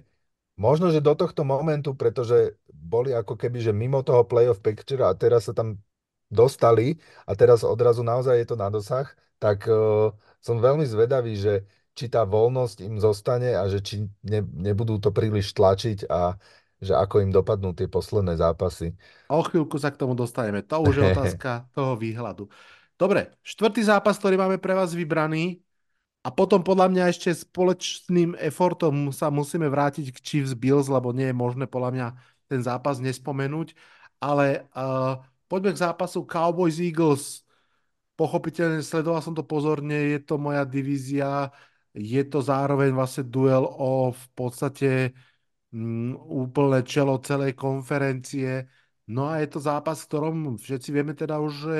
možno, 0.61 0.93
že 0.93 1.01
do 1.01 1.17
tohto 1.17 1.41
momentu, 1.41 1.97
pretože 1.97 2.61
boli 2.69 3.17
ako 3.17 3.33
keby, 3.41 3.65
že 3.65 3.73
mimo 3.73 4.05
toho 4.05 4.29
playoff 4.29 4.61
picture 4.61 5.01
a 5.01 5.17
teraz 5.17 5.49
sa 5.49 5.57
tam 5.57 5.81
dostali 6.29 7.01
a 7.25 7.33
teraz 7.33 7.65
odrazu 7.65 8.05
naozaj 8.05 8.45
je 8.45 8.47
to 8.53 8.57
na 8.61 8.69
dosah, 8.69 9.09
tak 9.41 9.65
uh, 9.65 10.13
som 10.45 10.61
veľmi 10.61 10.85
zvedavý, 10.85 11.33
že 11.41 11.65
či 11.97 12.13
tá 12.13 12.29
voľnosť 12.29 12.85
im 12.85 13.01
zostane 13.01 13.57
a 13.57 13.67
že 13.73 13.81
či 13.81 14.05
ne, 14.23 14.45
nebudú 14.45 15.01
to 15.01 15.11
príliš 15.11 15.57
tlačiť 15.57 16.07
a 16.07 16.37
že 16.81 16.97
ako 16.97 17.25
im 17.25 17.33
dopadnú 17.33 17.77
tie 17.77 17.89
posledné 17.89 18.41
zápasy. 18.41 18.97
O 19.29 19.45
chvíľku 19.45 19.77
sa 19.77 19.93
k 19.93 20.01
tomu 20.01 20.17
dostaneme. 20.17 20.65
To 20.65 20.81
už 20.85 20.95
je 20.97 21.05
otázka 21.13 21.69
toho 21.73 21.97
výhľadu. 21.97 22.49
Dobre, 23.01 23.33
štvrtý 23.41 23.85
zápas, 23.85 24.21
ktorý 24.21 24.37
máme 24.37 24.57
pre 24.61 24.77
vás 24.77 24.93
vybraný 24.93 25.61
a 26.21 26.29
potom 26.29 26.61
podľa 26.61 26.93
mňa 26.93 27.05
ešte 27.09 27.33
spoločným 27.33 28.37
effortom 28.37 29.09
sa 29.09 29.33
musíme 29.33 29.65
vrátiť 29.73 30.13
k 30.13 30.19
Chiefs 30.21 30.53
Bills, 30.53 30.93
lebo 30.93 31.17
nie 31.17 31.33
je 31.33 31.37
možné 31.37 31.65
podľa 31.65 31.91
mňa 31.97 32.07
ten 32.45 32.61
zápas 32.61 33.01
nespomenúť. 33.01 33.73
Ale 34.21 34.69
uh, 34.77 35.17
poďme 35.49 35.73
k 35.73 35.83
zápasu 35.89 36.29
Cowboys 36.29 36.77
Eagles. 36.77 37.41
Pochopiteľne 38.21 38.85
sledoval 38.85 39.25
som 39.25 39.33
to 39.33 39.41
pozorne, 39.49 39.97
je 40.13 40.21
to 40.21 40.37
moja 40.37 40.69
divízia, 40.69 41.49
je 41.97 42.23
to 42.29 42.45
zároveň 42.45 42.93
vlastne 42.93 43.25
duel 43.25 43.65
o 43.65 44.13
v 44.13 44.25
podstate 44.37 45.17
mm, 45.73 46.21
úplné 46.21 46.85
čelo 46.85 47.17
celej 47.25 47.57
konferencie. 47.57 48.69
No 49.09 49.33
a 49.33 49.41
je 49.41 49.49
to 49.49 49.59
zápas, 49.59 50.05
v 50.05 50.09
ktorom 50.13 50.37
všetci 50.61 50.89
vieme 50.93 51.17
teda 51.17 51.41
už, 51.41 51.53
že 51.65 51.77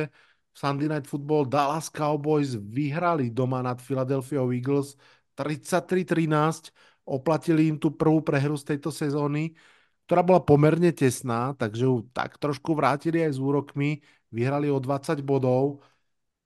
Sunday 0.61 0.93
Night 0.93 1.09
Football 1.09 1.49
Dallas 1.49 1.89
Cowboys 1.89 2.53
vyhrali 2.53 3.33
doma 3.33 3.65
nad 3.65 3.81
Philadelphia 3.81 4.45
Eagles 4.45 4.93
33-13, 5.33 6.69
oplatili 7.09 7.73
im 7.73 7.81
tú 7.81 7.89
prvú 7.97 8.21
prehru 8.21 8.61
z 8.61 8.77
tejto 8.77 8.93
sezóny, 8.93 9.57
ktorá 10.05 10.21
bola 10.21 10.45
pomerne 10.45 10.93
tesná, 10.93 11.57
takže 11.57 11.89
ju 11.89 12.05
tak 12.13 12.37
trošku 12.37 12.77
vrátili 12.77 13.25
aj 13.25 13.33
s 13.37 13.41
úrokmi, 13.41 14.05
vyhrali 14.29 14.69
o 14.69 14.77
20 14.77 15.25
bodov 15.25 15.81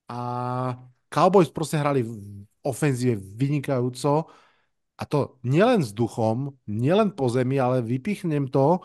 a 0.06 0.20
Cowboys 1.10 1.50
proste 1.50 1.82
hrali 1.82 2.06
v 2.06 2.46
ofenzíve 2.62 3.18
vynikajúco. 3.18 4.30
A 4.94 5.02
to 5.10 5.42
nielen 5.42 5.82
s 5.82 5.90
duchom, 5.90 6.54
nielen 6.70 7.18
po 7.18 7.26
zemi, 7.26 7.58
ale 7.58 7.82
vypichnem 7.82 8.46
to, 8.46 8.78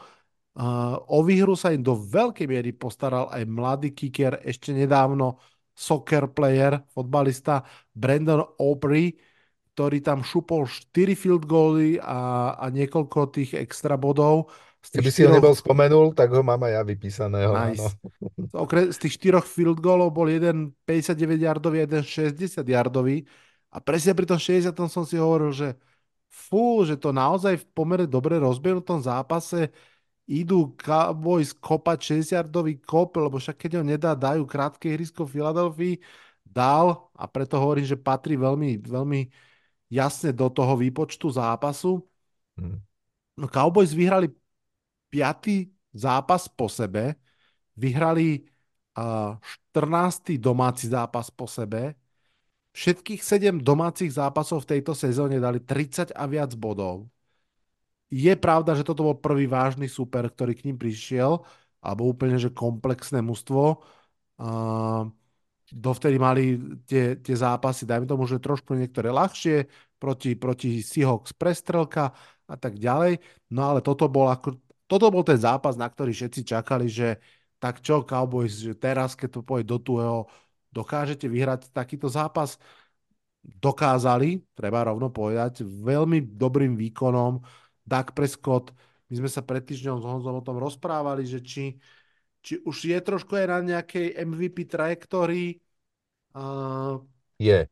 o 1.08 1.20
výhru 1.24 1.56
sa 1.56 1.72
im 1.72 1.80
do 1.80 1.96
veľkej 1.96 2.48
miery 2.50 2.72
postaral 2.76 3.32
aj 3.32 3.44
mladý 3.48 3.96
kicker, 3.96 4.44
ešte 4.44 4.76
nedávno 4.76 5.40
soccer 5.72 6.28
player, 6.28 6.84
fotbalista 6.92 7.64
Brandon 7.96 8.44
Aubrey, 8.60 9.16
ktorý 9.72 10.04
tam 10.04 10.20
šupol 10.28 10.68
4 10.68 11.16
field 11.16 11.48
goally 11.48 11.96
a, 12.04 12.52
a 12.60 12.66
niekoľko 12.68 13.32
tých 13.32 13.56
extra 13.56 13.96
bodov. 13.96 14.52
Z 14.84 15.00
Keby 15.00 15.12
si 15.12 15.24
ho 15.24 15.32
štyroch- 15.32 15.36
nebol 15.40 15.56
spomenul, 15.56 16.06
tak 16.12 16.36
ho 16.36 16.44
mám 16.44 16.60
aj 16.68 16.72
ja 16.76 16.82
vypísaného. 16.84 17.52
Nice. 17.56 17.96
Okre- 18.52 18.92
z 18.92 18.98
tých 19.00 19.14
štyroch 19.16 19.48
field 19.48 19.80
goalov 19.80 20.12
bol 20.12 20.28
jeden 20.28 20.76
59 20.84 21.40
yardový, 21.40 21.88
jeden 21.88 22.04
60 22.04 22.68
yardový 22.68 23.24
a 23.72 23.78
presne 23.80 24.12
pri 24.12 24.26
tom 24.28 24.40
60 24.40 24.76
som 24.92 25.04
si 25.08 25.16
hovoril, 25.16 25.52
že 25.56 25.80
fú, 26.28 26.84
že 26.84 27.00
to 27.00 27.16
naozaj 27.16 27.60
v 27.60 27.66
pomere 27.72 28.06
dobre 28.08 28.36
rozbehnutom 28.40 29.00
zápase 29.04 29.72
idú 30.30 30.78
Cowboys 30.78 31.50
kopať 31.58 32.22
60 32.22 32.38
yardový 32.38 32.78
kop, 32.78 33.18
lebo 33.18 33.42
však 33.42 33.58
keď 33.66 33.72
ho 33.82 33.84
nedá, 33.84 34.14
dajú 34.14 34.46
krátke 34.46 34.86
ihrisko 34.94 35.26
v 35.26 35.42
Filadelfii, 35.42 35.96
dal 36.46 37.10
a 37.18 37.26
preto 37.26 37.58
hovorím, 37.58 37.86
že 37.90 37.98
patrí 37.98 38.38
veľmi, 38.38 38.86
veľmi 38.86 39.20
jasne 39.90 40.30
do 40.30 40.46
toho 40.54 40.78
výpočtu 40.78 41.34
zápasu. 41.34 42.06
Hm. 42.62 42.78
No 43.42 43.46
Cowboys 43.50 43.90
vyhrali 43.90 44.30
piatý 45.10 45.74
zápas 45.90 46.46
po 46.46 46.70
sebe, 46.70 47.18
vyhrali 47.74 48.46
uh, 48.94 49.34
14. 49.74 50.38
domáci 50.38 50.86
zápas 50.94 51.34
po 51.34 51.50
sebe, 51.50 51.98
všetkých 52.78 53.22
7 53.26 53.58
domácich 53.66 54.14
zápasov 54.14 54.70
v 54.70 54.78
tejto 54.78 54.94
sezóne 54.94 55.42
dali 55.42 55.58
30 55.58 56.14
a 56.14 56.24
viac 56.30 56.54
bodov. 56.54 57.10
Je 58.10 58.34
pravda, 58.34 58.74
že 58.74 58.86
toto 58.86 59.06
bol 59.06 59.18
prvý 59.22 59.46
vážny 59.46 59.86
super, 59.86 60.26
ktorý 60.26 60.58
k 60.58 60.66
ním 60.70 60.78
prišiel, 60.82 61.46
alebo 61.80 62.10
úplne, 62.10 62.42
že 62.42 62.50
komplexné 62.50 63.22
mužstvo. 63.22 63.80
Uh, 64.40 65.14
dovtedy 65.70 66.18
mali 66.18 66.58
tie, 66.90 67.16
tie 67.22 67.36
zápasy, 67.38 67.86
dajme 67.86 68.10
tomu, 68.10 68.26
že 68.26 68.42
trošku 68.42 68.74
niektoré 68.74 69.14
ľahšie, 69.14 69.70
proti, 70.02 70.34
proti 70.34 70.82
Seahawks 70.82 71.38
prestrelka 71.38 72.12
a 72.50 72.56
tak 72.58 72.82
ďalej. 72.82 73.22
No 73.54 73.70
ale 73.70 73.86
toto 73.86 74.10
bol, 74.10 74.34
ako, 74.34 74.58
toto 74.90 75.14
bol 75.14 75.22
ten 75.22 75.38
zápas, 75.38 75.78
na 75.78 75.86
ktorý 75.86 76.10
všetci 76.10 76.42
čakali, 76.50 76.90
že 76.90 77.22
tak 77.62 77.84
čo 77.84 78.02
Cowboys, 78.08 78.58
že 78.58 78.74
teraz, 78.74 79.14
keď 79.14 79.30
to 79.38 79.42
pôjde 79.46 79.68
do 79.70 79.78
tuhého, 79.78 80.20
dokážete 80.72 81.28
vyhrať 81.28 81.70
takýto 81.76 82.08
zápas? 82.10 82.58
Dokázali, 83.44 84.44
treba 84.56 84.84
rovno 84.88 85.12
povedať, 85.12 85.64
veľmi 85.64 86.24
dobrým 86.36 86.76
výkonom. 86.76 87.40
Dak 87.90 88.14
Prescott, 88.14 88.70
my 89.10 89.14
sme 89.18 89.30
sa 89.30 89.42
pred 89.42 89.66
týždňom 89.66 89.98
s 89.98 90.06
Honzom 90.06 90.38
o 90.38 90.46
tom 90.46 90.62
rozprávali, 90.62 91.26
že 91.26 91.42
či, 91.42 91.82
či 92.46 92.62
už 92.62 92.86
je 92.86 92.98
trošku 93.02 93.34
aj 93.34 93.50
na 93.50 93.60
nejakej 93.66 94.14
MVP 94.22 94.70
trajektórii. 94.70 95.58
Uh, 96.38 97.02
Je. 97.42 97.66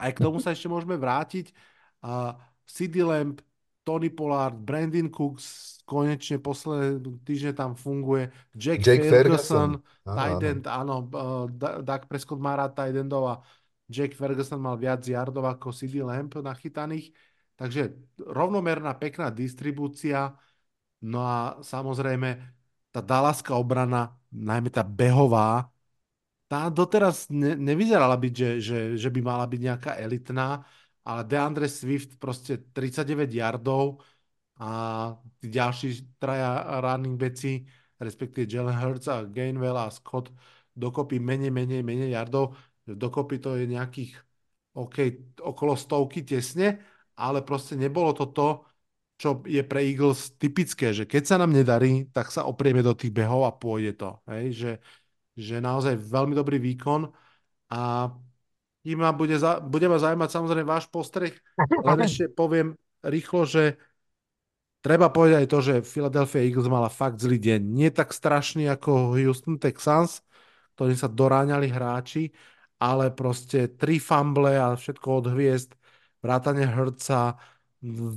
aj 0.00 0.10
k 0.16 0.18
tomu 0.24 0.40
sa 0.40 0.56
ešte 0.56 0.72
môžeme 0.72 0.96
vrátiť. 0.96 1.52
Uh, 2.00 2.32
CD 2.64 3.04
Lamp, 3.04 3.44
Tony 3.84 4.08
Pollard, 4.08 4.56
Brandon 4.56 5.12
Cooks, 5.12 5.80
konečne 5.84 6.40
posledné 6.40 7.02
týždne 7.20 7.52
tam 7.52 7.76
funguje. 7.76 8.32
Jack, 8.56 8.80
Jake 8.80 9.04
Ferguson, 9.04 9.76
Ferguson. 9.76 10.08
Áno, 10.08 10.16
tight 10.16 10.42
end, 10.48 10.64
áno, 10.64 10.94
uh, 11.12 11.44
Da- 11.52 11.84
Dak 11.84 12.08
Prescott 12.08 12.40
má 12.40 12.56
rád 12.56 12.72
tight 12.72 12.96
endov 12.96 13.28
a 13.28 13.34
Jack 13.90 14.16
Ferguson 14.16 14.62
mal 14.62 14.78
viac 14.78 15.02
yardov 15.02 15.44
ako 15.44 15.74
CD 15.76 16.00
Lamp 16.00 16.38
nachytaných. 16.40 17.12
Takže 17.60 17.92
rovnomerná, 18.16 18.96
pekná 18.96 19.28
distribúcia. 19.28 20.32
No 21.04 21.20
a 21.20 21.60
samozrejme 21.60 22.40
tá 22.88 23.04
dalaská 23.04 23.52
obrana, 23.52 24.16
najmä 24.32 24.72
tá 24.72 24.80
behová, 24.80 25.68
tá 26.48 26.72
doteraz 26.72 27.28
ne, 27.28 27.52
nevyzerala 27.54 28.16
byť, 28.16 28.32
že, 28.32 28.50
že, 28.64 28.78
že 28.96 29.08
by 29.12 29.20
mala 29.20 29.44
byť 29.44 29.60
nejaká 29.60 29.92
elitná, 30.00 30.64
ale 31.04 31.20
DeAndre 31.28 31.68
Swift 31.68 32.16
proste 32.16 32.72
39 32.72 33.28
yardov 33.28 34.00
a 34.56 34.68
tí 35.40 35.52
ďalší 35.52 36.16
traja 36.16 36.80
running 36.80 37.20
backi, 37.20 37.68
respektíve 38.00 38.48
Jalen 38.48 38.76
Hurts 38.76 39.06
a 39.08 39.24
Gainwell 39.28 39.76
a 39.76 39.92
Scott 39.92 40.32
dokopy 40.72 41.20
menej, 41.20 41.52
menej, 41.52 41.84
menej 41.84 42.16
yardov. 42.16 42.56
Dokopy 42.88 43.36
to 43.38 43.54
je 43.60 43.68
nejakých 43.68 44.16
OK, 44.74 44.96
okolo 45.44 45.74
stovky 45.76 46.24
tesne, 46.24 46.80
ale 47.20 47.44
proste 47.44 47.76
nebolo 47.76 48.16
to 48.16 48.32
to, 48.32 48.48
čo 49.20 49.44
je 49.44 49.60
pre 49.60 49.84
Eagles 49.84 50.32
typické, 50.40 50.96
že 50.96 51.04
keď 51.04 51.22
sa 51.28 51.36
nám 51.36 51.52
nedarí, 51.52 52.08
tak 52.08 52.32
sa 52.32 52.48
oprieme 52.48 52.80
do 52.80 52.96
tých 52.96 53.12
behov 53.12 53.44
a 53.44 53.52
pôjde 53.52 54.00
to. 54.00 54.16
Hej? 54.32 54.44
Že, 54.56 54.72
že 55.36 55.56
naozaj 55.60 56.00
veľmi 56.00 56.32
dobrý 56.32 56.56
výkon 56.56 57.04
a 57.68 58.08
ma 58.96 59.12
bude, 59.12 59.36
za, 59.36 59.60
bude 59.60 59.84
ma 59.92 60.00
zaujímať 60.00 60.30
samozrejme 60.32 60.64
váš 60.64 60.88
postreh, 60.88 61.36
len 61.84 61.98
ešte 62.08 62.32
poviem 62.32 62.72
rýchlo, 63.04 63.44
že 63.44 63.76
Treba 64.80 65.12
povedať 65.12 65.44
aj 65.44 65.48
to, 65.52 65.58
že 65.60 65.74
Philadelphia 65.84 66.40
Eagles 66.40 66.72
mala 66.72 66.88
fakt 66.88 67.20
zlý 67.20 67.36
deň. 67.36 67.60
Nie 67.60 67.92
tak 67.92 68.16
strašný 68.16 68.64
ako 68.72 69.12
Houston 69.12 69.60
Texans, 69.60 70.24
ktorí 70.72 70.96
sa 70.96 71.04
doráňali 71.04 71.68
hráči, 71.68 72.32
ale 72.80 73.12
proste 73.12 73.68
tri 73.76 74.00
fumble 74.00 74.56
a 74.56 74.72
všetko 74.72 75.08
od 75.20 75.26
hviezd, 75.36 75.76
vrátane 76.22 76.64
Hrdca, 76.66 77.36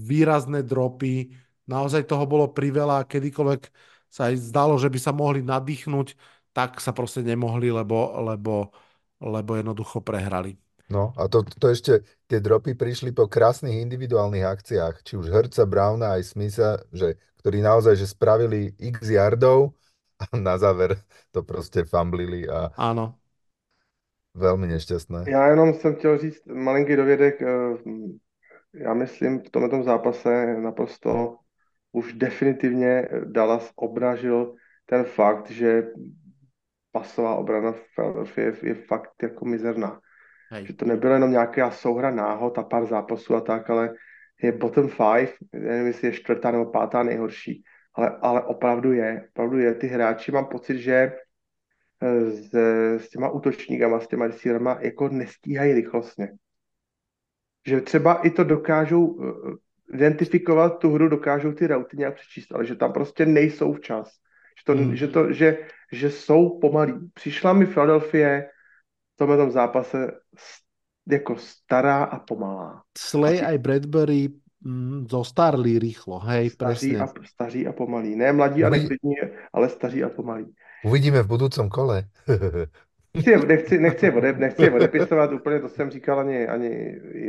výrazné 0.09 0.63
dropy, 0.63 1.31
naozaj 1.67 2.03
toho 2.03 2.23
bolo 2.27 2.51
priveľa, 2.51 3.07
kedykoľvek 3.07 3.61
sa 4.11 4.29
aj 4.29 4.35
zdalo, 4.51 4.75
že 4.77 4.91
by 4.91 4.99
sa 4.99 5.11
mohli 5.15 5.41
nadýchnuť, 5.41 6.07
tak 6.53 6.77
sa 6.83 6.91
proste 6.93 7.25
nemohli, 7.25 7.71
lebo, 7.73 8.13
lebo, 8.21 8.69
lebo 9.23 9.51
jednoducho 9.57 10.03
prehrali. 10.03 10.59
No 10.91 11.15
a 11.17 11.25
to, 11.31 11.41
to 11.47 11.71
ešte, 11.71 12.03
tie 12.27 12.43
dropy 12.43 12.75
prišli 12.75 13.15
po 13.15 13.25
krásnych 13.25 13.81
individuálnych 13.81 14.45
akciách, 14.45 15.01
či 15.01 15.17
už 15.17 15.31
Herca, 15.31 15.63
Browna 15.65 16.19
aj 16.19 16.35
Smitha, 16.35 16.71
že, 16.91 17.17
ktorí 17.41 17.63
naozaj 17.63 17.95
že 17.97 18.07
spravili 18.11 18.75
x 18.77 19.09
yardov 19.09 19.73
a 20.19 20.37
na 20.37 20.57
záver 20.57 20.99
to 21.31 21.43
prostě 21.43 21.83
famblili 21.83 22.49
a 22.49 22.71
Áno. 22.77 23.19
Veľmi 24.35 24.67
nešťastné. 24.67 25.23
Já 25.27 25.47
jenom 25.47 25.73
jsem 25.73 25.95
chtěl 25.95 26.17
říct 26.17 26.45
malinký 26.45 26.95
dovědek. 26.95 27.41
eh, 27.41 27.77
Já 28.73 28.93
myslím, 28.93 29.39
v 29.39 29.49
tomto 29.49 29.83
zápase 29.83 30.57
naprosto 30.59 31.37
už 31.91 32.13
definitivně 32.13 33.07
Dallas 33.25 33.71
obnažil 33.75 34.55
ten 34.85 35.03
fakt, 35.03 35.51
že 35.51 35.93
pasová 36.91 37.35
obrana 37.35 37.71
v 37.71 37.81
Philadelphia 37.95 38.51
je, 38.63 38.73
fakt 38.73 39.13
jako 39.23 39.45
mizerná. 39.45 39.99
Hej. 40.51 40.65
Že 40.65 40.73
to 40.73 40.85
nebylo 40.85 41.13
jenom 41.13 41.31
nějaká 41.31 41.71
souhra 41.71 42.11
náhod 42.11 42.57
a 42.57 42.63
pár 42.63 42.85
zápasů 42.85 43.35
a 43.35 43.41
tak, 43.41 43.69
ale 43.69 43.93
je 44.41 44.51
bottom 44.51 44.89
five, 44.89 45.31
nevím, 45.53 45.87
jestli 45.87 46.07
je 46.07 46.13
čtvrtá 46.13 46.51
nebo 46.51 46.65
pátá 46.65 47.03
nejhorší, 47.03 47.63
ale, 47.93 48.17
ale 48.21 48.43
opravdu 48.43 48.91
je, 48.93 49.29
opravdu 49.29 49.57
je. 49.57 49.73
Ty 49.73 49.87
hráči 49.87 50.31
mám 50.31 50.45
pocit, 50.45 50.77
že 50.77 51.13
s, 52.29 52.53
s 52.97 53.09
těma 53.09 53.29
útočníkama, 53.29 53.99
s 53.99 54.07
těma 54.07 54.27
receiverama 54.27 54.77
jako 54.81 55.09
nestíhají 55.09 55.73
rychlostně. 55.73 56.29
Že 57.67 57.81
třeba 57.81 58.13
i 58.13 58.29
to 58.29 58.43
dokážou 58.43 59.19
eh, 59.23 59.95
identifikovat 59.95 60.69
tu 60.79 60.91
hru, 60.91 61.07
dokážou 61.09 61.51
ty 61.51 61.67
rauty 61.67 61.97
nějak 61.97 62.15
přečíst, 62.15 62.51
ale 62.51 62.65
že 62.65 62.75
tam 62.75 62.93
prostě 62.93 63.25
nejsou 63.25 63.73
včas. 63.73 64.09
Že, 64.59 64.63
to, 64.65 64.73
Mm. 64.75 64.95
že, 64.95 65.07
to, 65.07 65.33
že, 65.33 65.57
že 65.91 66.09
jsou 66.11 66.59
pomalí. 66.59 66.93
Přišla 67.13 67.53
mi 67.53 67.65
Philadelphia 67.65 68.41
v 69.13 69.17
tomhle 69.17 69.37
tom 69.37 69.51
zápase 69.51 70.11
jako 71.09 71.35
stará 71.37 72.03
a 72.03 72.19
pomalá. 72.19 72.83
Slay 72.97 73.41
aj 73.45 73.57
Bradbury 73.57 74.29
mm, 74.61 75.05
zostarli 75.09 75.79
rýchlo, 75.79 76.19
hej, 76.19 76.49
Staří 76.49 76.97
a, 76.97 77.07
presne. 77.07 77.27
staří 77.27 77.67
a 77.67 77.73
pomalí. 77.73 78.15
Ne 78.15 78.33
mladí 78.33 78.63
a 78.63 78.69
Uvidí- 78.69 78.81
neklidní, 78.81 79.15
ale 79.53 79.69
staří 79.69 80.03
a 80.03 80.09
pomalí. 80.09 80.53
Uvidíme 80.83 81.23
v 81.23 81.31
budúcom 81.31 81.71
kole. 81.71 82.11
Nechci, 83.13 83.45
nechci, 83.47 83.79
nechci, 83.85 84.11
ode, 84.11 84.33
odepisovat 84.75 85.31
úplně, 85.31 85.59
to 85.59 85.69
jsem 85.69 85.89
říkal 85.91 86.19
ani, 86.19 86.47
ani 86.47 86.69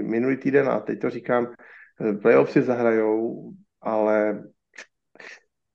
minulý 0.03 0.37
týden 0.37 0.69
a 0.69 0.81
teď 0.81 1.01
to 1.01 1.11
říkám, 1.11 1.47
eh, 2.01 2.13
playoff 2.13 2.51
si 2.51 2.63
zahrajou, 2.63 3.53
ale 3.81 4.43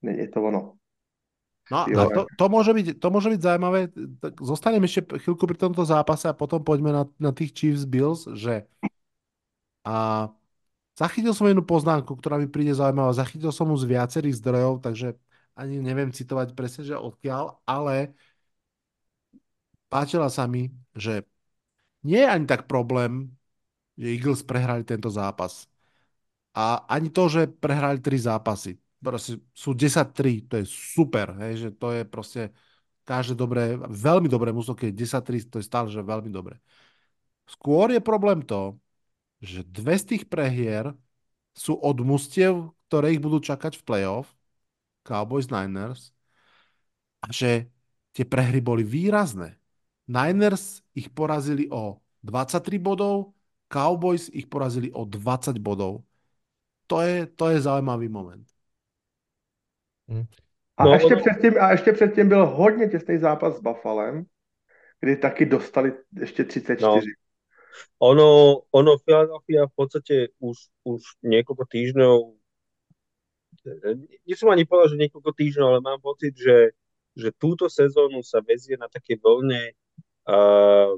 není 0.01 0.27
to 0.27 0.43
ono. 0.43 0.73
No, 1.71 1.85
vole. 1.85 2.13
to, 2.13 2.25
to, 2.33 2.45
môže 2.49 2.73
byť, 2.73 2.87
to 2.97 3.07
môže 3.13 3.29
byť 3.29 3.41
zaujímavé. 3.45 3.93
Tak 4.17 4.41
Zostanem 4.41 4.81
ešte 4.89 5.05
chvíľku 5.21 5.45
pri 5.45 5.53
tomto 5.53 5.85
zápase 5.85 6.25
a 6.25 6.33
potom 6.33 6.65
poďme 6.65 6.89
na, 6.89 7.03
na 7.21 7.29
tých 7.29 7.53
Chiefs 7.53 7.85
Bills, 7.85 8.25
že 8.33 8.65
a 9.85 10.27
zachytil 10.97 11.29
som 11.37 11.45
jednu 11.45 11.61
poznámku, 11.61 12.17
ktorá 12.17 12.41
mi 12.41 12.49
príde 12.49 12.73
zaujímavá. 12.73 13.13
Zachytil 13.13 13.53
som 13.53 13.69
ju 13.69 13.77
z 13.77 13.85
viacerých 13.85 14.41
zdrojov, 14.41 14.81
takže 14.81 15.13
ani 15.59 15.83
neviem 15.83 16.15
citovať 16.15 16.55
presne, 16.55 16.87
že 16.87 16.95
odkiaľ, 16.95 17.59
ale 17.67 18.15
páčila 19.91 20.31
sa 20.31 20.47
mi, 20.47 20.71
že 20.95 21.27
nie 22.07 22.23
je 22.23 22.29
ani 22.31 22.47
tak 22.47 22.63
problém, 22.71 23.27
že 23.99 24.07
Eagles 24.15 24.47
prehrali 24.47 24.87
tento 24.87 25.11
zápas. 25.11 25.67
A 26.55 26.87
ani 26.87 27.11
to, 27.11 27.27
že 27.27 27.51
prehrali 27.51 27.99
tri 27.99 28.15
zápasy. 28.15 28.79
Proste 29.03 29.43
sú 29.51 29.75
10-3, 29.75 30.47
to 30.47 30.59
je 30.59 30.65
super, 30.67 31.35
hej, 31.43 31.67
že 31.67 31.69
to 31.75 31.91
je 31.91 32.03
proste 32.03 32.41
každé 33.07 33.35
dobré, 33.35 33.79
veľmi 33.79 34.27
dobré 34.27 34.51
mústvo, 34.51 34.75
keď 34.75 34.91
je 34.91 34.99
10-3, 35.07 35.47
to 35.47 35.57
je 35.59 35.65
stále, 35.67 35.87
že 35.87 36.03
veľmi 36.03 36.31
dobré. 36.31 36.59
Skôr 37.47 37.89
je 37.89 38.01
problém 38.03 38.43
to, 38.43 38.75
že 39.39 39.63
dve 39.65 39.95
z 39.95 40.05
tých 40.15 40.23
prehier 40.27 40.91
sú 41.55 41.79
od 41.79 41.97
mustiev, 42.03 42.75
ktoré 42.91 43.15
ich 43.15 43.23
budú 43.23 43.39
čakať 43.39 43.79
v 43.79 43.85
playoff, 43.87 44.27
Cowboys 45.03 45.49
Niners, 45.49 46.11
a 47.21 47.31
že 47.31 47.67
tie 48.15 48.25
prehry 48.25 48.61
boli 48.63 48.83
výrazné. 48.83 49.59
Niners 50.07 50.81
ich 50.95 51.09
porazili 51.11 51.69
o 51.69 52.01
23 52.23 52.79
bodov, 52.79 53.35
Cowboys 53.69 54.29
ich 54.33 54.49
porazili 54.49 54.89
o 54.91 55.05
20 55.05 55.57
bodov. 55.61 56.01
To 56.89 57.01
je, 57.01 57.25
to 57.37 57.49
je 57.53 57.61
zaujímavý 57.61 58.09
moment. 58.09 58.47
A, 60.77 60.83
No, 60.85 60.93
ještě 60.93 61.15
ono- 61.15 61.21
předtím, 61.21 61.53
a 61.61 61.71
ještě 61.71 61.91
předtím 61.91 62.29
byl 62.29 62.45
hodně 62.45 62.87
těsný 62.87 63.17
zápas 63.17 63.57
s 63.57 63.61
Buffalem, 63.61 64.25
kdy 64.99 65.15
taky 65.15 65.45
dostali 65.45 65.93
ještě 66.19 66.43
34. 66.43 66.87
No. 66.87 67.01
Ono, 67.99 68.61
ono 68.71 68.97
Philadelphia 68.97 69.67
v 69.67 69.75
podstate 69.75 70.15
už, 70.39 70.57
už 70.83 71.01
niekoľko 71.23 71.63
týždňov, 71.69 72.38
nie 74.25 74.35
som 74.35 74.49
ani 74.49 74.65
povedal, 74.65 74.95
že 74.95 75.01
niekoľko 75.01 75.31
týždňov, 75.33 75.67
ale 75.67 75.79
mám 75.81 75.99
pocit, 76.01 76.33
že, 76.35 76.73
že 77.15 77.29
túto 77.35 77.67
sezónu 77.69 78.21
sa 78.25 78.41
vezie 78.43 78.75
na 78.75 78.89
také 78.89 79.17
vlne 79.19 79.73
uh, 80.29 80.93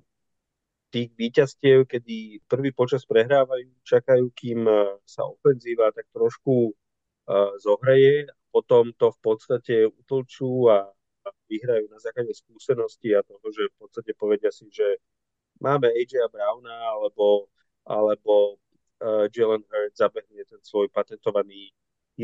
tých 0.92 1.10
víťazstiev, 1.16 1.88
kedy 1.88 2.44
prvý 2.52 2.76
počas 2.76 3.08
prehrávajú, 3.08 3.72
čakajú, 3.88 4.28
kým 4.36 4.68
sa 5.08 5.24
ofenzíva 5.24 5.96
tak 5.96 6.12
trošku 6.12 6.76
uh, 6.76 7.56
zohreje, 7.64 8.28
potom 8.52 8.92
to 9.00 9.16
v 9.16 9.20
podstate 9.24 9.76
utlčú 9.88 10.68
a 10.68 10.92
vyhrajú 11.48 11.88
na 11.88 12.00
základe 12.00 12.36
skúsenosti 12.36 13.16
a 13.16 13.24
toho, 13.24 13.44
že 13.52 13.72
v 13.72 13.76
podstate 13.80 14.12
povedia 14.20 14.52
si, 14.52 14.68
že 14.68 15.00
máme 15.64 15.88
AJ 15.88 16.28
Browna 16.28 16.76
alebo, 16.92 17.48
alebo 17.88 18.60
uh, 19.00 19.32
Jalen 19.32 19.64
Hurts 19.68 20.00
zabehne 20.00 20.44
ten 20.44 20.60
svoj 20.60 20.92
patentovaný 20.92 21.72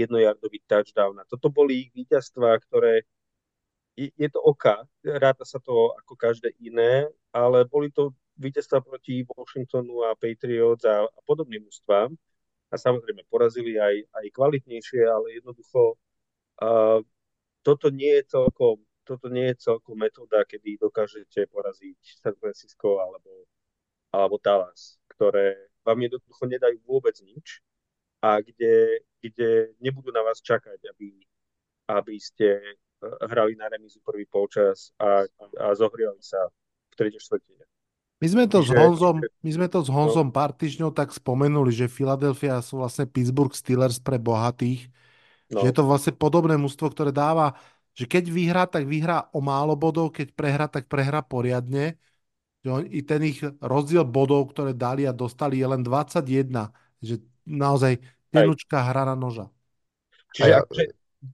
jednojardový 0.04 0.62
touchdown. 0.70 1.18
A 1.20 1.28
toto 1.28 1.50
boli 1.50 1.88
ich 1.88 1.90
víťazstvá, 1.94 2.62
ktoré 2.68 3.04
je, 3.98 4.14
je 4.14 4.30
to 4.30 4.38
oka, 4.38 4.86
ráta 5.02 5.42
sa 5.42 5.58
to 5.58 5.94
ako 5.98 6.14
každé 6.14 6.54
iné, 6.62 7.10
ale 7.34 7.66
boli 7.66 7.90
to 7.90 8.14
víťazstvá 8.38 8.86
proti 8.86 9.26
Washingtonu 9.26 10.06
a 10.06 10.14
Patriots 10.14 10.86
a, 10.86 11.10
a 11.10 11.20
podobným 11.26 11.66
ústvám. 11.66 12.14
A 12.70 12.76
samozrejme 12.76 13.26
porazili 13.32 13.80
aj, 13.80 14.06
aj 14.12 14.26
kvalitnejšie, 14.36 15.02
ale 15.08 15.40
jednoducho 15.40 15.96
uh, 16.62 17.00
toto 17.64 17.88
nie 17.90 18.22
je 18.22 18.24
celkom 18.28 18.78
toto 19.08 19.32
nie 19.32 19.56
je 19.56 19.72
celkom 19.72 19.96
metóda, 19.96 20.44
kedy 20.44 20.76
dokážete 20.84 21.48
poraziť 21.48 22.20
San 22.20 22.36
Francisco 22.36 23.00
alebo, 23.00 23.48
alebo 24.12 24.36
Dallas, 24.44 25.00
ktoré 25.16 25.56
vám 25.88 25.96
jednoducho 26.04 26.44
nedajú 26.44 26.76
vôbec 26.84 27.16
nič 27.24 27.64
a 28.22 28.42
kde, 28.42 29.04
kde 29.22 29.78
nebudú 29.82 30.10
na 30.10 30.26
vás 30.26 30.42
čakať, 30.42 30.80
aby, 30.94 31.14
aby 31.94 32.16
ste 32.18 32.60
eh, 32.60 33.28
hrali 33.30 33.54
na 33.56 33.70
remizu 33.70 34.02
prvý 34.02 34.26
polčas 34.26 34.94
a, 34.98 35.26
a 35.62 35.66
zohriali 35.78 36.22
sa 36.22 36.50
v 36.92 36.94
tretej 36.98 37.22
štvrtine. 37.22 37.66
My 38.18 38.28
sme 38.34 38.46
to 38.50 38.66
s 38.66 38.74
Honzom, 38.74 39.22
my 39.22 39.52
sme 39.54 39.70
to 39.70 39.86
s 39.86 39.90
Honzom 39.94 40.34
pár 40.34 40.50
týždňov 40.50 40.90
tak 40.90 41.14
spomenuli, 41.14 41.70
že 41.70 41.86
Philadelphia 41.86 42.58
sú 42.66 42.82
vlastne 42.82 43.06
Pittsburgh 43.06 43.54
Steelers 43.54 44.02
pre 44.02 44.18
bohatých. 44.18 44.90
No, 45.54 45.62
Že 45.62 45.66
je 45.70 45.76
to 45.78 45.84
vlastne 45.86 46.14
podobné 46.18 46.58
mužstvo, 46.58 46.90
ktoré 46.98 47.14
dáva, 47.14 47.54
že 47.94 48.10
keď 48.10 48.30
vyhrá, 48.34 48.64
tak 48.66 48.90
vyhrá 48.90 49.30
o 49.34 49.40
málo 49.42 49.78
bodov, 49.78 50.10
keď 50.14 50.34
prehrá, 50.34 50.66
tak 50.66 50.90
prehrá 50.90 51.22
poriadne. 51.22 51.98
Že 52.66 52.70
on, 52.74 52.82
I 52.90 53.02
ten 53.06 53.22
ich 53.22 53.42
rozdiel 53.62 54.02
bodov, 54.02 54.50
ktoré 54.50 54.74
dali 54.74 55.06
a 55.06 55.14
dostali, 55.14 55.62
je 55.62 55.68
len 55.70 55.86
21. 55.86 56.74
Že 57.06 57.22
naozaj 57.48 58.04
tenučká 58.30 58.84
hra 58.92 59.08
na 59.08 59.16
noža. 59.16 59.48
čiže 60.36 60.52
ja- 60.52 60.62
akože 60.68 60.84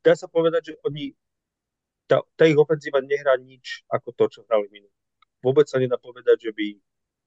dá 0.06 0.14
sa 0.14 0.30
povedať, 0.30 0.62
že 0.72 0.74
oni 0.86 1.12
tá, 2.06 2.22
tá 2.38 2.46
ich 2.46 2.60
ofenzíva 2.60 3.02
nehrá 3.02 3.34
nič 3.42 3.82
ako 3.90 4.14
to, 4.14 4.26
čo 4.30 4.40
hrali 4.46 4.70
minulý. 4.70 4.94
Vôbec 5.42 5.66
sa 5.68 5.82
nedá 5.82 5.98
povedať, 5.98 6.50
že 6.50 6.52
by, 6.56 6.68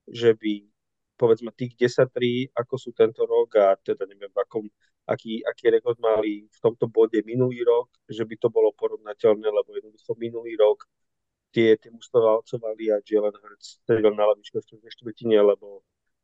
že 0.08 0.30
by 0.38 0.52
povedzme 1.16 1.50
tých 1.56 1.74
10-3, 1.76 2.52
ako 2.52 2.74
sú 2.76 2.92
tento 2.92 3.24
rok 3.24 3.56
a 3.56 3.74
teda 3.80 4.04
neviem, 4.04 4.28
v 4.28 4.38
akom, 4.40 4.64
aký, 5.08 5.40
aký 5.42 5.72
rekord 5.72 5.96
mali 5.98 6.44
v 6.46 6.58
tomto 6.60 6.86
bode 6.92 7.16
minulý 7.24 7.64
rok, 7.64 7.88
že 8.08 8.22
by 8.24 8.36
to 8.36 8.52
bolo 8.52 8.70
porovnateľné, 8.76 9.48
lebo 9.48 9.68
jednoducho 9.72 10.12
minulý 10.20 10.54
rok 10.60 10.84
tie, 11.56 11.72
tie 11.80 11.88
mužstva 11.88 12.20
valcovali 12.20 12.92
a 12.92 13.00
Jalen 13.00 13.32
Hurts 13.32 13.80
sedel 13.88 14.12
na 14.12 14.28
lavičke 14.28 14.60
v 14.60 14.64
štvrtej 14.68 14.92
štvrtine, 14.92 15.40
lebo, 15.40 15.80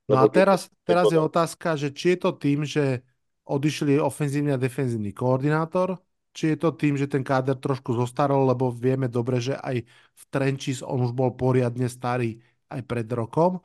No 0.08 0.18
a 0.18 0.26
teraz, 0.26 0.70
teraz 0.82 1.10
je 1.10 1.20
otázka, 1.20 1.78
že 1.78 1.94
či 1.94 2.14
je 2.14 2.18
to 2.18 2.30
tým, 2.34 2.66
že 2.66 3.06
odišli 3.46 3.98
ofenzívny 3.98 4.54
a 4.54 4.60
defenzívny 4.60 5.14
koordinátor, 5.14 5.98
či 6.32 6.54
je 6.54 6.56
to 6.58 6.72
tým, 6.72 6.96
že 6.96 7.06
ten 7.06 7.20
káder 7.20 7.58
trošku 7.60 7.92
zostarol, 7.92 8.48
lebo 8.48 8.72
vieme 8.72 9.06
dobre, 9.06 9.38
že 9.38 9.54
aj 9.58 9.84
v 9.86 10.22
Trenčis 10.32 10.80
on 10.80 11.04
už 11.04 11.12
bol 11.12 11.36
poriadne 11.36 11.86
starý 11.86 12.40
aj 12.72 12.80
pred 12.88 13.06
rokom, 13.12 13.60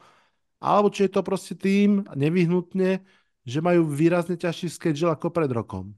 alebo 0.60 0.92
či 0.92 1.08
je 1.08 1.12
to 1.16 1.22
proste 1.24 1.56
tým 1.56 2.04
nevyhnutne, 2.12 3.02
že 3.48 3.60
majú 3.64 3.88
výrazne 3.88 4.36
ťažší 4.36 4.68
schedule 4.68 5.16
ako 5.16 5.32
pred 5.32 5.48
rokom. 5.48 5.96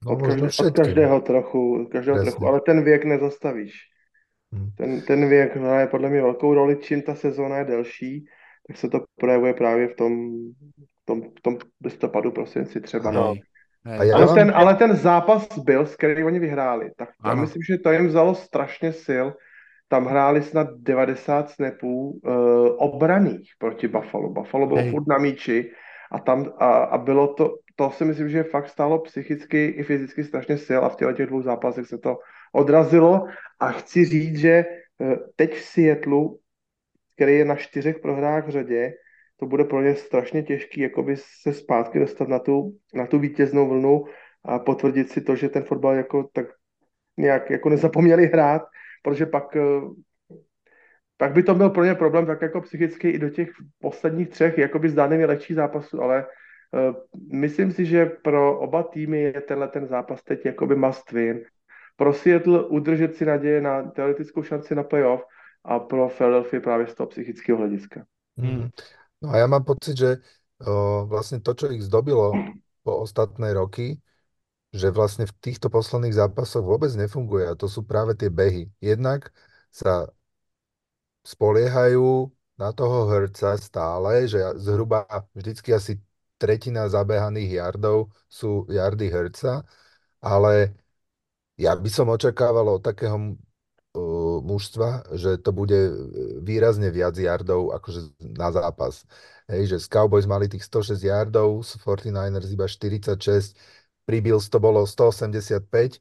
No, 0.00 0.16
od, 0.16 0.24
každé, 0.24 0.48
od 0.48 0.72
každého 0.72 1.16
trochu, 1.20 1.60
každého 1.92 2.18
trochu, 2.24 2.42
ale 2.46 2.60
ten 2.64 2.84
věk 2.84 3.04
nezastavíš. 3.04 3.74
Hmm. 4.52 4.72
Ten, 4.76 5.02
ten 5.02 5.28
věk 5.28 5.56
hraje 5.56 5.86
podle 5.86 6.08
mě 6.10 6.22
velkou 6.22 6.54
roli, 6.54 6.76
čím 6.80 7.02
ta 7.02 7.14
sezóna 7.14 7.58
je 7.58 7.64
delší, 7.64 8.26
tak 8.70 8.76
se 8.76 8.88
to 8.88 9.04
projevuje 9.20 9.54
právě 9.54 9.88
v 9.88 9.96
tom, 9.96 10.12
v 11.02 11.04
tom, 11.04 11.22
v 11.22 11.40
tom 11.42 11.58
listopadu, 11.84 12.30
prosinci 12.30 12.80
třeba. 12.80 13.10
No. 13.10 13.34
A 13.84 14.14
ale, 14.14 14.34
ten, 14.34 14.52
ale 14.54 14.74
ten 14.74 14.96
zápas 14.96 15.58
byl, 15.58 15.86
s 15.86 15.96
který 15.96 16.24
oni 16.24 16.38
vyhráli, 16.38 16.90
tak 16.96 17.08
já 17.24 17.34
myslím, 17.34 17.62
že 17.62 17.78
to 17.78 17.92
jim 17.92 18.06
vzalo 18.06 18.34
strašně 18.34 18.92
sil. 19.06 19.26
Tam 19.88 20.06
hráli 20.06 20.42
snad 20.42 20.66
90 20.76 21.50
snapů 21.50 22.10
uh, 22.10 22.32
obraných 22.76 23.50
proti 23.58 23.88
Buffalo. 23.88 24.30
Buffalo 24.30 24.66
bylo 24.66 24.80
Hej. 24.80 24.90
furt 24.90 25.08
na 25.08 25.18
míči 25.18 25.72
a 26.12 26.18
tam 26.18 26.52
a, 26.58 26.72
a 26.72 26.98
bylo 26.98 27.34
to, 27.34 27.54
to 27.76 27.90
si 27.90 28.04
myslím, 28.04 28.28
že 28.28 28.42
fakt 28.42 28.68
stálo 28.68 28.98
psychicky 28.98 29.66
i 29.66 29.82
fyzicky 29.82 30.24
strašně 30.24 30.58
sil 30.66 30.80
a 30.84 30.88
v 30.88 30.96
těchto 30.96 31.12
těch 31.12 31.26
dvou 31.26 31.42
zápasech 31.42 31.86
se 31.86 31.98
to 31.98 32.18
odrazilo 32.52 33.26
a 33.60 33.72
chci 33.72 34.04
říct, 34.04 34.38
že 34.38 34.64
eh, 35.00 35.16
teď 35.36 35.54
v 35.54 35.60
Seattle, 35.60 36.24
který 37.20 37.36
je 37.36 37.44
na 37.44 37.56
čtyřech 37.56 37.98
prohrách 37.98 38.46
v 38.46 38.50
řadě, 38.50 38.92
to 39.36 39.46
bude 39.46 39.64
pro 39.64 39.82
ně 39.82 39.94
strašně 39.94 40.42
těžký 40.42 40.80
jakoby 40.80 41.16
se 41.16 41.52
zpátky 41.52 41.98
dostat 41.98 42.28
na 42.28 42.38
tu, 42.38 42.72
na 42.94 43.06
tu 43.06 43.18
vítěznou 43.18 43.68
vlnu 43.68 44.04
a 44.44 44.58
potvrdit 44.58 45.10
si 45.10 45.20
to, 45.20 45.36
že 45.36 45.48
ten 45.48 45.62
fotbal 45.62 45.94
jako 45.94 46.28
tak 46.32 46.46
nějak 47.16 47.50
jako 47.50 47.68
nezapomněli 47.68 48.26
hrát, 48.26 48.62
protože 49.02 49.26
pak 49.26 49.56
eh, 49.56 49.60
pak 51.16 51.32
by 51.32 51.42
to 51.42 51.54
byl 51.54 51.70
pro 51.70 51.84
ně 51.84 51.94
problém 51.94 52.26
tak 52.26 52.42
jako 52.42 52.60
psychicky 52.60 53.10
i 53.10 53.18
do 53.18 53.30
těch 53.30 53.50
posledních 53.80 54.28
třech 54.28 54.58
jakoby 54.58 54.88
zdánlivě 54.88 55.26
lehčích 55.26 55.56
zápasů, 55.56 56.02
ale 56.02 56.26
uh, 56.72 56.94
myslím 57.32 57.72
si, 57.72 57.84
že 57.84 58.06
pro 58.06 58.58
oba 58.58 58.82
týmy 58.82 59.20
je 59.20 59.40
tenhle 59.40 59.68
ten 59.68 59.86
zápas 59.86 60.22
teď 60.22 60.46
jakoby 60.46 60.76
must 60.76 61.12
win. 61.12 61.44
Pro 61.96 62.12
Seattle 62.12 62.64
udržet 62.64 63.16
si 63.16 63.24
naděje 63.24 63.60
na 63.60 63.82
teoretickou 63.82 64.42
šanci 64.42 64.74
na 64.74 64.82
playoff 64.82 65.24
a 65.64 65.78
pro 65.78 66.08
Philadelphia 66.08 66.60
právě 66.60 66.86
z 66.86 66.94
toho 66.94 67.06
psychického 67.06 67.58
hlediska. 67.58 68.06
Hmm. 68.36 68.70
No 69.22 69.30
a 69.30 69.36
ja 69.36 69.46
mám 69.46 69.64
pocit, 69.64 70.00
že 70.00 70.10
o, 70.64 71.04
vlastne 71.04 71.44
to, 71.44 71.52
čo 71.52 71.68
ich 71.68 71.84
zdobilo 71.84 72.32
po 72.80 73.04
ostatné 73.04 73.52
roky, 73.52 74.00
že 74.72 74.88
vlastne 74.88 75.28
v 75.28 75.36
týchto 75.44 75.68
posledných 75.68 76.16
zápasoch 76.16 76.64
vôbec 76.64 76.88
nefunguje 76.96 77.44
a 77.44 77.58
to 77.58 77.68
sú 77.68 77.84
práve 77.84 78.16
tie 78.16 78.32
behy. 78.32 78.72
Jednak 78.80 79.28
sa 79.68 80.08
spoliehajú 81.26 82.32
na 82.56 82.72
toho 82.72 83.08
herca 83.12 83.56
stále, 83.60 84.24
že 84.24 84.40
zhruba 84.56 85.04
vždycky 85.36 85.76
asi 85.76 86.00
tretina 86.40 86.88
zabehaných 86.88 87.60
yardov 87.60 88.08
sú 88.28 88.64
yardy 88.72 89.12
herca, 89.12 89.64
ale 90.24 90.72
ja 91.60 91.76
by 91.76 91.90
som 91.92 92.08
očakával 92.08 92.64
od 92.68 92.80
takého 92.80 93.36
mužstva, 94.42 95.14
že 95.14 95.38
to 95.38 95.52
bude 95.52 95.76
e, 95.76 95.92
výrazne 96.40 96.90
viac 96.90 97.16
yardov 97.16 97.76
akože 97.76 98.16
na 98.20 98.50
zápas. 98.52 99.04
Hej, 99.46 99.76
že 99.76 99.76
z 99.82 99.86
Cowboys 99.88 100.26
mali 100.26 100.48
tých 100.48 100.64
106 100.66 101.00
yardov, 101.04 101.62
z 101.62 101.76
49ers 101.80 102.50
iba 102.52 102.66
46, 102.66 103.54
pri 104.08 104.18
Bills 104.24 104.48
to 104.48 104.58
bolo 104.58 104.84
185. 104.84 106.00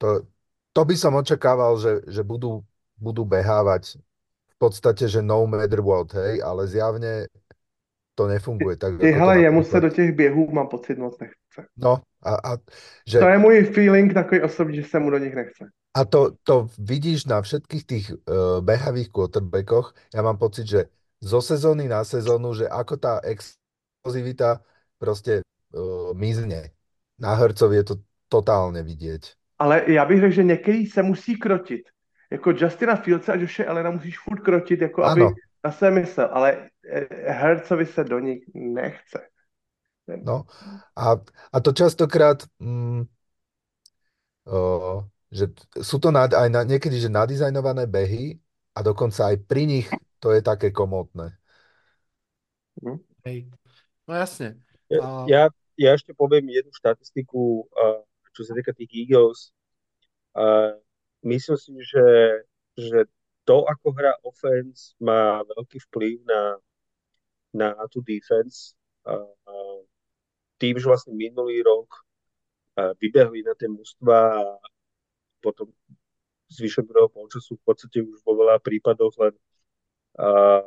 To, 0.00 0.24
to 0.72 0.82
by 0.84 0.94
som 0.96 1.12
očakával, 1.18 1.76
že, 1.76 2.04
že 2.08 2.22
budú, 2.24 2.64
budú 2.96 3.24
behávať 3.28 4.00
podstate, 4.60 5.08
že 5.08 5.24
no 5.24 5.48
matter 5.48 5.80
what, 5.80 6.12
hej, 6.12 6.44
ale 6.44 6.68
zjavne 6.68 7.24
to 8.14 8.28
nefunguje 8.28 8.76
tak. 8.76 9.00
Ty, 9.00 9.10
hele, 9.10 9.40
jemu 9.40 9.64
se 9.64 9.80
do 9.80 9.88
těch 9.88 10.12
běhů 10.12 10.50
mám 10.50 10.68
pocit 10.68 10.98
moc 10.98 11.18
nechce. 11.18 11.68
No, 11.76 12.00
a, 12.22 12.34
a 12.34 12.56
že... 13.08 13.18
To 13.18 13.28
je 13.28 13.38
můj 13.38 13.64
feeling 13.64 14.14
takový 14.14 14.42
osobní, 14.42 14.76
že 14.76 14.84
se 14.84 14.98
mu 14.98 15.10
do 15.10 15.18
nich 15.18 15.34
nechce. 15.34 15.68
A 15.94 16.04
to, 16.04 16.30
to 16.42 16.68
vidíš 16.78 17.24
na 17.26 17.42
všetkých 17.42 17.86
tých 17.86 18.06
uh, 18.14 18.60
behavých 18.60 19.10
quarterbackoch. 19.10 19.90
Ja 20.14 20.22
mám 20.22 20.38
pocit, 20.38 20.66
že 20.66 20.80
zo 21.18 21.42
sezóny 21.42 21.90
na 21.90 22.06
sezónu, 22.06 22.54
že 22.54 22.70
ako 22.70 22.94
tá 22.96 23.18
explozivita 23.26 24.62
proste 25.02 25.42
uh, 25.42 26.14
mizne. 26.14 26.70
Na 27.18 27.34
hercov 27.34 27.74
je 27.74 27.82
to 27.82 27.94
totálne 28.30 28.86
vidieť. 28.86 29.34
Ale 29.58 29.82
já 29.92 30.04
bych 30.04 30.20
řekl, 30.20 30.34
že 30.34 30.42
některý 30.42 30.86
se 30.86 31.02
musí 31.02 31.36
krotit 31.36 31.90
jako 32.30 32.50
Justina 32.50 32.96
Fieldsa 32.96 33.32
a 33.32 33.36
Joshe 33.36 33.64
Elena 33.64 33.90
musíš 33.90 34.18
furt 34.18 34.40
krotit, 34.40 34.80
jako 34.80 35.02
ano. 35.02 35.26
aby 35.26 35.34
na 35.64 35.72
své 35.72 35.90
mysl, 35.90 36.28
ale 36.30 36.70
eh, 36.84 37.32
hercovi 37.32 37.86
se 37.86 38.04
do 38.04 38.18
nich 38.18 38.44
nechce. 38.54 39.18
No 40.24 40.44
a, 40.96 41.16
a 41.52 41.60
to 41.60 41.72
častokrát, 41.72 42.42
mm, 42.58 43.06
o, 44.46 45.06
že 45.30 45.54
sú 45.82 46.02
to 46.02 46.10
nad, 46.10 46.34
aj 46.34 46.50
na, 46.50 46.66
niekedy 46.66 46.98
že 46.98 47.06
nadizajnované 47.06 47.86
behy 47.86 48.34
a 48.74 48.82
dokonca 48.82 49.30
aj 49.30 49.36
pri 49.46 49.66
nich 49.66 49.88
to 50.18 50.34
je 50.34 50.42
také 50.42 50.74
komotné. 50.74 51.38
Mhm. 52.82 52.98
Hej. 53.24 53.46
No 54.08 54.18
jasne. 54.18 54.58
Ja, 54.90 55.22
ja, 55.30 55.42
ja 55.78 55.90
ešte 55.94 56.10
poviem 56.10 56.50
jednu 56.50 56.74
štatistiku, 56.74 57.70
čo 58.34 58.42
sa 58.42 58.58
týka 58.58 58.74
tých 58.74 58.90
Eagles 59.06 59.54
myslím 61.22 61.56
si, 61.56 61.72
že, 61.84 62.06
že 62.76 62.98
to, 63.44 63.64
ako 63.66 63.86
hrá 63.96 64.12
offense, 64.22 64.94
má 65.00 65.42
veľký 65.42 65.78
vplyv 65.90 66.16
na, 66.26 66.42
na 67.56 67.68
tú 67.90 68.04
defense. 68.04 68.76
A, 69.06 69.16
a 69.16 69.54
tým, 70.60 70.76
že 70.76 70.86
vlastne 70.86 71.16
minulý 71.16 71.64
rok 71.64 71.88
vybehli 73.00 73.44
na 73.44 73.56
tie 73.56 73.68
mužstva 73.68 74.18
a 74.40 74.44
potom 75.40 75.72
zvyšok 76.52 76.84
druhého 76.84 77.10
polčasu 77.12 77.56
v 77.56 77.64
podstate 77.64 77.98
už 78.04 78.20
vo 78.24 78.36
veľa 78.36 78.60
prípadoch 78.60 79.14
len 79.20 79.34
a, 80.20 80.60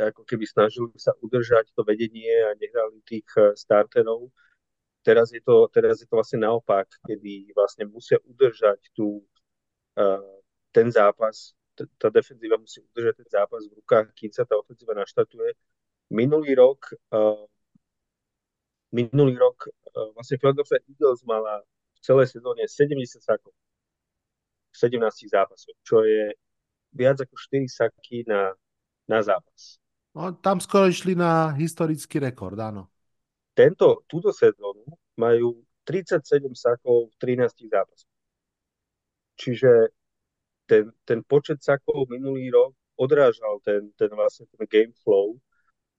ako 0.00 0.24
keby 0.24 0.48
snažili 0.48 0.90
sa 0.96 1.12
udržať 1.20 1.70
to 1.76 1.84
vedenie 1.84 2.32
a 2.48 2.56
nehrali 2.56 3.04
tých 3.04 3.28
starterov. 3.52 4.32
Teraz 5.04 5.28
je 5.32 5.40
to, 5.44 5.68
teraz 5.68 6.00
je 6.00 6.08
to 6.08 6.16
vlastne 6.16 6.40
naopak, 6.40 6.88
kedy 7.04 7.52
vlastne 7.52 7.84
musia 7.84 8.16
udržať 8.24 8.80
tú 8.96 9.20
ten 10.72 10.86
zápas, 10.90 11.52
tá 12.00 12.08
defenzíva 12.10 12.56
musí 12.58 12.80
udržať 12.80 13.24
ten 13.24 13.28
zápas 13.30 13.62
v 13.68 13.76
rukách, 13.80 14.12
kým 14.16 14.32
sa 14.32 14.44
tá 14.44 14.56
ofenzíva 14.56 14.92
naštartuje. 14.96 15.54
Minulý 16.10 16.58
rok 16.58 16.90
uh, 17.14 17.46
minulý 18.90 19.38
rok 19.38 19.70
uh, 19.70 20.10
vlastne 20.18 20.38
Philadelphia 20.38 20.82
Eagles 20.90 21.22
mala 21.22 21.62
v 21.94 21.98
celej 22.02 22.34
sezóne 22.34 22.66
70 22.66 23.22
sakov 23.22 23.54
v 24.70 24.76
17 24.78 25.02
zápasoch, 25.30 25.76
čo 25.82 26.02
je 26.06 26.34
viac 26.94 27.18
ako 27.22 27.34
4 27.34 27.66
saky 27.66 28.26
na, 28.26 28.54
na 29.06 29.18
zápas. 29.22 29.78
No, 30.14 30.34
tam 30.42 30.58
skoro 30.58 30.90
išli 30.90 31.14
na 31.14 31.54
historický 31.54 32.18
rekord, 32.18 32.58
áno. 32.58 32.90
Tento, 33.54 34.06
túto 34.10 34.34
sezónu 34.34 34.86
majú 35.18 35.62
37 35.86 36.50
sakov 36.54 37.10
v 37.10 37.14
13 37.18 37.66
zápasoch. 37.70 38.10
Čiže 39.38 39.70
ten, 40.70 40.86
ten 41.02 41.18
počet 41.26 41.58
sakov 41.58 42.06
minulý 42.06 42.54
rok 42.54 42.70
odrážal 42.94 43.58
ten, 43.66 43.90
ten 43.98 44.06
vlastne 44.14 44.46
ten 44.54 44.62
game 44.70 44.94
flow 45.02 45.34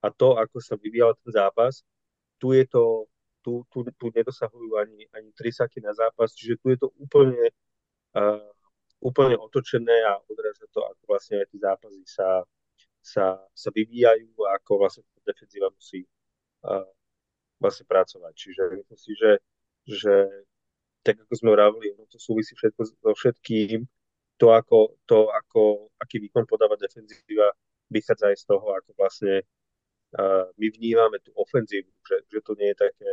a 0.00 0.08
to, 0.08 0.40
ako 0.40 0.56
sa 0.64 0.80
vyvíjal 0.80 1.12
ten 1.20 1.36
zápas. 1.36 1.84
Tu 2.40 2.56
je 2.56 2.64
to, 2.64 3.04
tu, 3.44 3.60
tu, 3.68 3.84
tu 3.84 4.06
nedosahujú 4.08 4.80
ani, 4.80 5.04
ani 5.12 5.28
tri 5.36 5.52
saky 5.52 5.84
na 5.84 5.92
zápas, 5.92 6.32
čiže 6.32 6.56
tu 6.64 6.72
je 6.72 6.78
to 6.80 6.88
úplne, 6.96 7.52
uh, 8.16 8.48
úplne 9.04 9.36
otočené 9.36 10.08
a 10.08 10.16
odráža 10.24 10.64
to, 10.72 10.80
ako 10.80 11.02
vlastne 11.04 11.44
aj 11.44 11.46
tie 11.52 11.60
zápasy 11.60 12.02
sa, 12.08 12.28
sa, 13.04 13.24
sa 13.52 13.68
vyvíjajú 13.76 14.32
a 14.48 14.56
ako 14.56 14.80
vlastne 14.80 15.04
defenzíva 15.22 15.68
musí 15.68 16.02
uh, 16.64 16.88
vlastne 17.60 17.84
pracovať. 17.86 18.32
Čiže 18.34 18.62
myslím 18.78 18.98
si, 18.98 19.12
že, 19.14 19.32
že 19.86 20.14
tak 21.02 21.18
ako 21.18 21.34
sme 21.34 21.50
vravili, 21.54 21.94
no 21.98 22.06
to 22.06 22.18
súvisí 22.18 22.54
všetko 22.54 22.80
so 22.88 23.10
všetkým. 23.14 23.86
To, 24.42 24.50
ako, 24.50 24.98
to, 25.06 25.30
ako, 25.30 25.94
aký 26.02 26.18
výkon 26.18 26.50
podáva 26.50 26.74
defenzíva, 26.74 27.54
vychádza 27.86 28.34
aj 28.34 28.36
z 28.42 28.44
toho, 28.50 28.74
ako 28.74 28.90
vlastne 28.98 29.46
uh, 30.18 30.50
my 30.58 30.66
vnímame 30.66 31.22
tú 31.22 31.30
ofenzívu, 31.38 31.94
že, 32.02 32.26
že 32.26 32.38
to 32.42 32.58
nie 32.58 32.74
je 32.74 32.78
také, 32.82 33.12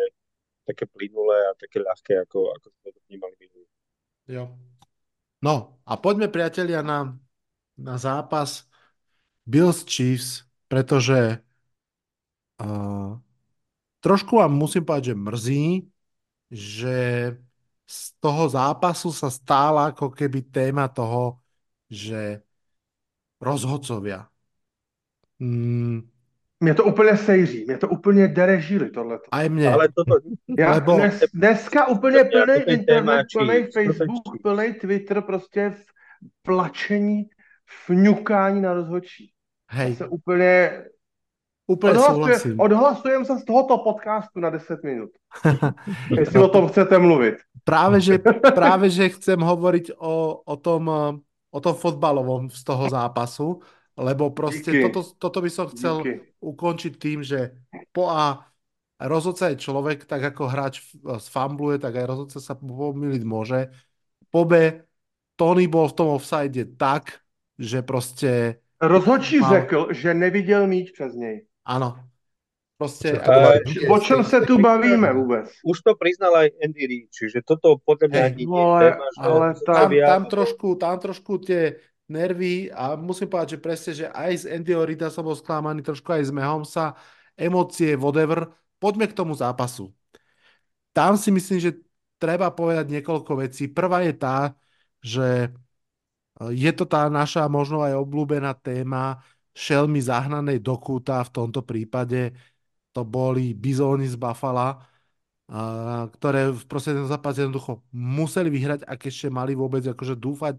také 0.66 0.84
plynulé 0.90 1.54
a 1.54 1.54
také 1.54 1.86
ľahké, 1.86 2.26
ako, 2.26 2.50
ako 2.58 2.68
sme 2.82 2.90
to 2.90 3.00
vnímali 3.06 3.36
minulý. 3.38 3.70
Jo. 4.26 4.44
No 5.46 5.78
a 5.86 5.94
poďme 6.02 6.34
priatelia 6.34 6.82
na, 6.82 7.14
na 7.78 7.96
zápas 8.02 8.66
Bills 9.46 9.86
Chiefs, 9.86 10.50
pretože 10.66 11.46
uh, 12.58 13.22
trošku 14.02 14.42
vám 14.42 14.52
musím 14.52 14.82
povedať, 14.82 15.14
že 15.14 15.16
mrzí, 15.16 15.66
že 16.50 16.98
z 17.90 18.14
toho 18.22 18.46
zápasu 18.50 19.10
sa 19.10 19.34
stála 19.34 19.90
ako 19.90 20.14
keby 20.14 20.46
téma 20.54 20.86
toho, 20.94 21.42
že 21.90 22.46
rozhodcovia. 23.42 24.30
Mm, 25.40 26.06
Mě 26.60 26.74
to 26.74 26.84
úplně 26.84 27.18
sejří, 27.18 27.66
mě 27.66 27.78
to 27.78 27.90
úplně 27.90 28.28
dere 28.28 28.62
žíly 28.62 28.90
tohleto. 28.90 29.26
aj 29.32 29.50
mne. 29.50 29.74
Ale 29.74 29.88
toto, 29.90 30.16
Já 30.58 30.72
Lebo- 30.78 30.96
dnes, 30.96 31.24
dneska 31.34 31.88
úplně 31.88 32.24
plný 32.24 32.56
internet, 32.68 33.26
plný 33.34 33.68
Facebook, 33.74 34.42
plný 34.44 34.74
Twitter, 34.74 35.22
prostě 35.22 35.70
v 35.70 35.84
plačení, 36.42 37.24
fňukání 37.86 38.62
na 38.62 38.74
rozhodčí. 38.74 39.32
Hej, 39.72 39.96
se 39.96 40.08
úplně 40.08 40.84
úplne 41.70 42.02
odhlasujem, 42.02 42.18
súhlasím. 42.18 42.56
odhlasujem 42.58 43.22
se 43.26 43.34
z 43.38 43.44
tohoto 43.46 43.78
podcastu 43.78 44.42
na 44.42 44.50
10 44.50 44.84
minut. 44.84 45.12
Jestli 46.20 46.40
o 46.42 46.50
tom 46.50 46.68
chcete 46.68 46.98
mluvit. 46.98 47.46
Práve, 47.62 48.02
že, 48.02 48.18
práve, 48.60 48.90
že 48.90 49.14
chcem 49.14 49.38
hovoriť 49.38 49.94
o, 50.02 50.42
o, 50.42 50.56
tom, 50.58 50.84
eh, 50.90 51.10
o 51.54 51.60
tom 51.62 51.76
fotbalovom 51.78 52.50
z 52.50 52.62
toho 52.66 52.90
zápasu, 52.90 53.62
lebo 53.94 54.34
proste 54.34 54.74
Díky. 54.74 54.90
toto, 54.90 55.02
toto 55.22 55.40
by 55.46 55.50
som 55.54 55.70
chcel 55.70 56.02
Díky. 56.02 56.14
ukončiť 56.42 56.94
tým, 56.98 57.20
že 57.22 57.54
po 57.94 58.10
A 58.10 58.50
rozhodca 58.98 59.54
je 59.54 59.62
človek, 59.62 60.10
tak 60.10 60.34
ako 60.34 60.50
hráč 60.50 60.82
sfambluje, 61.22 61.78
tak 61.78 61.94
aj 62.02 62.06
rozhodca 62.10 62.40
sa 62.42 62.58
pomýliť 62.58 63.24
môže. 63.24 63.70
Po 64.34 64.44
B 64.44 64.82
Tony 65.40 65.70
bol 65.72 65.88
v 65.88 65.96
tom 65.96 66.10
offside 66.18 66.76
tak, 66.76 67.22
že 67.56 67.80
proste 67.86 68.60
Rozhodčí 68.80 69.40
Mal. 69.40 69.50
řekl, 69.50 69.88
že 69.92 70.14
neviděl 70.14 70.68
míč 70.68 70.92
přes 70.92 71.14
něj. 71.14 71.46
Áno. 71.70 72.10
Proste, 72.80 73.12
má- 73.12 73.60
O 73.92 74.00
čem 74.00 74.24
se 74.24 74.40
tu 74.42 74.56
bavíme 74.56 75.14
vůbec? 75.14 75.52
už 75.68 75.78
to 75.84 75.96
priznal 76.00 76.32
aj 76.36 76.48
Andy 76.64 76.88
Reid, 76.88 77.08
čiže 77.12 77.44
toto 77.44 77.76
podľa 77.84 78.08
mňa 78.08 78.22
ani 78.24 78.36
nie 78.40 78.48
je 78.48 78.48
vole, 78.48 78.80
téma, 78.80 79.06
ale 79.20 79.46
tam- 79.68 79.92
tam, 79.92 80.22
trošku, 80.32 80.68
tam 80.80 80.96
trošku 80.96 81.34
tie 81.44 81.76
nervy 82.08 82.72
a 82.72 82.96
musím 82.96 83.28
povedať, 83.28 83.50
že 83.50 83.60
presne, 83.60 83.92
že 83.94 84.06
aj 84.08 84.32
z 84.32 84.44
Andyho 84.56 84.82
Rida 84.88 85.12
som 85.12 85.28
bol 85.28 85.36
sklamaný, 85.36 85.84
trošku 85.84 86.08
aj 86.08 86.24
z 86.24 86.32
Mahomesa, 86.32 86.96
emócie, 87.36 88.00
whatever. 88.00 88.48
Poďme 88.80 89.12
k 89.12 89.14
tomu 89.14 89.36
zápasu. 89.36 89.92
Tam 90.96 91.20
si 91.20 91.36
myslím, 91.36 91.60
že 91.60 91.72
treba 92.16 92.48
povedať 92.48 92.88
niekoľko 92.96 93.44
vecí. 93.44 93.68
Prvá 93.68 94.08
je 94.08 94.14
tá, 94.16 94.56
že 95.04 95.52
je 96.56 96.72
to 96.72 96.88
tá 96.88 97.12
naša 97.12 97.44
možno 97.52 97.84
aj 97.84 98.00
obľúbená 98.00 98.56
téma 98.56 99.20
šelmy 99.60 100.00
zahnanej 100.00 100.64
do 100.64 100.80
kúta, 100.80 101.20
v 101.28 101.34
tomto 101.36 101.62
prípade 101.68 102.32
to 102.96 103.04
boli 103.04 103.52
bizóny 103.52 104.08
z 104.08 104.16
Buffalo, 104.16 104.80
a, 105.52 106.08
ktoré 106.16 106.56
v 106.56 106.64
poslednom 106.64 107.12
zápase 107.12 107.44
jednoducho 107.44 107.84
museli 107.92 108.48
vyhrať, 108.48 108.88
ak 108.88 109.00
ešte 109.12 109.28
mali 109.28 109.52
vôbec 109.60 109.84
akože 109.84 110.16
dúfať 110.16 110.58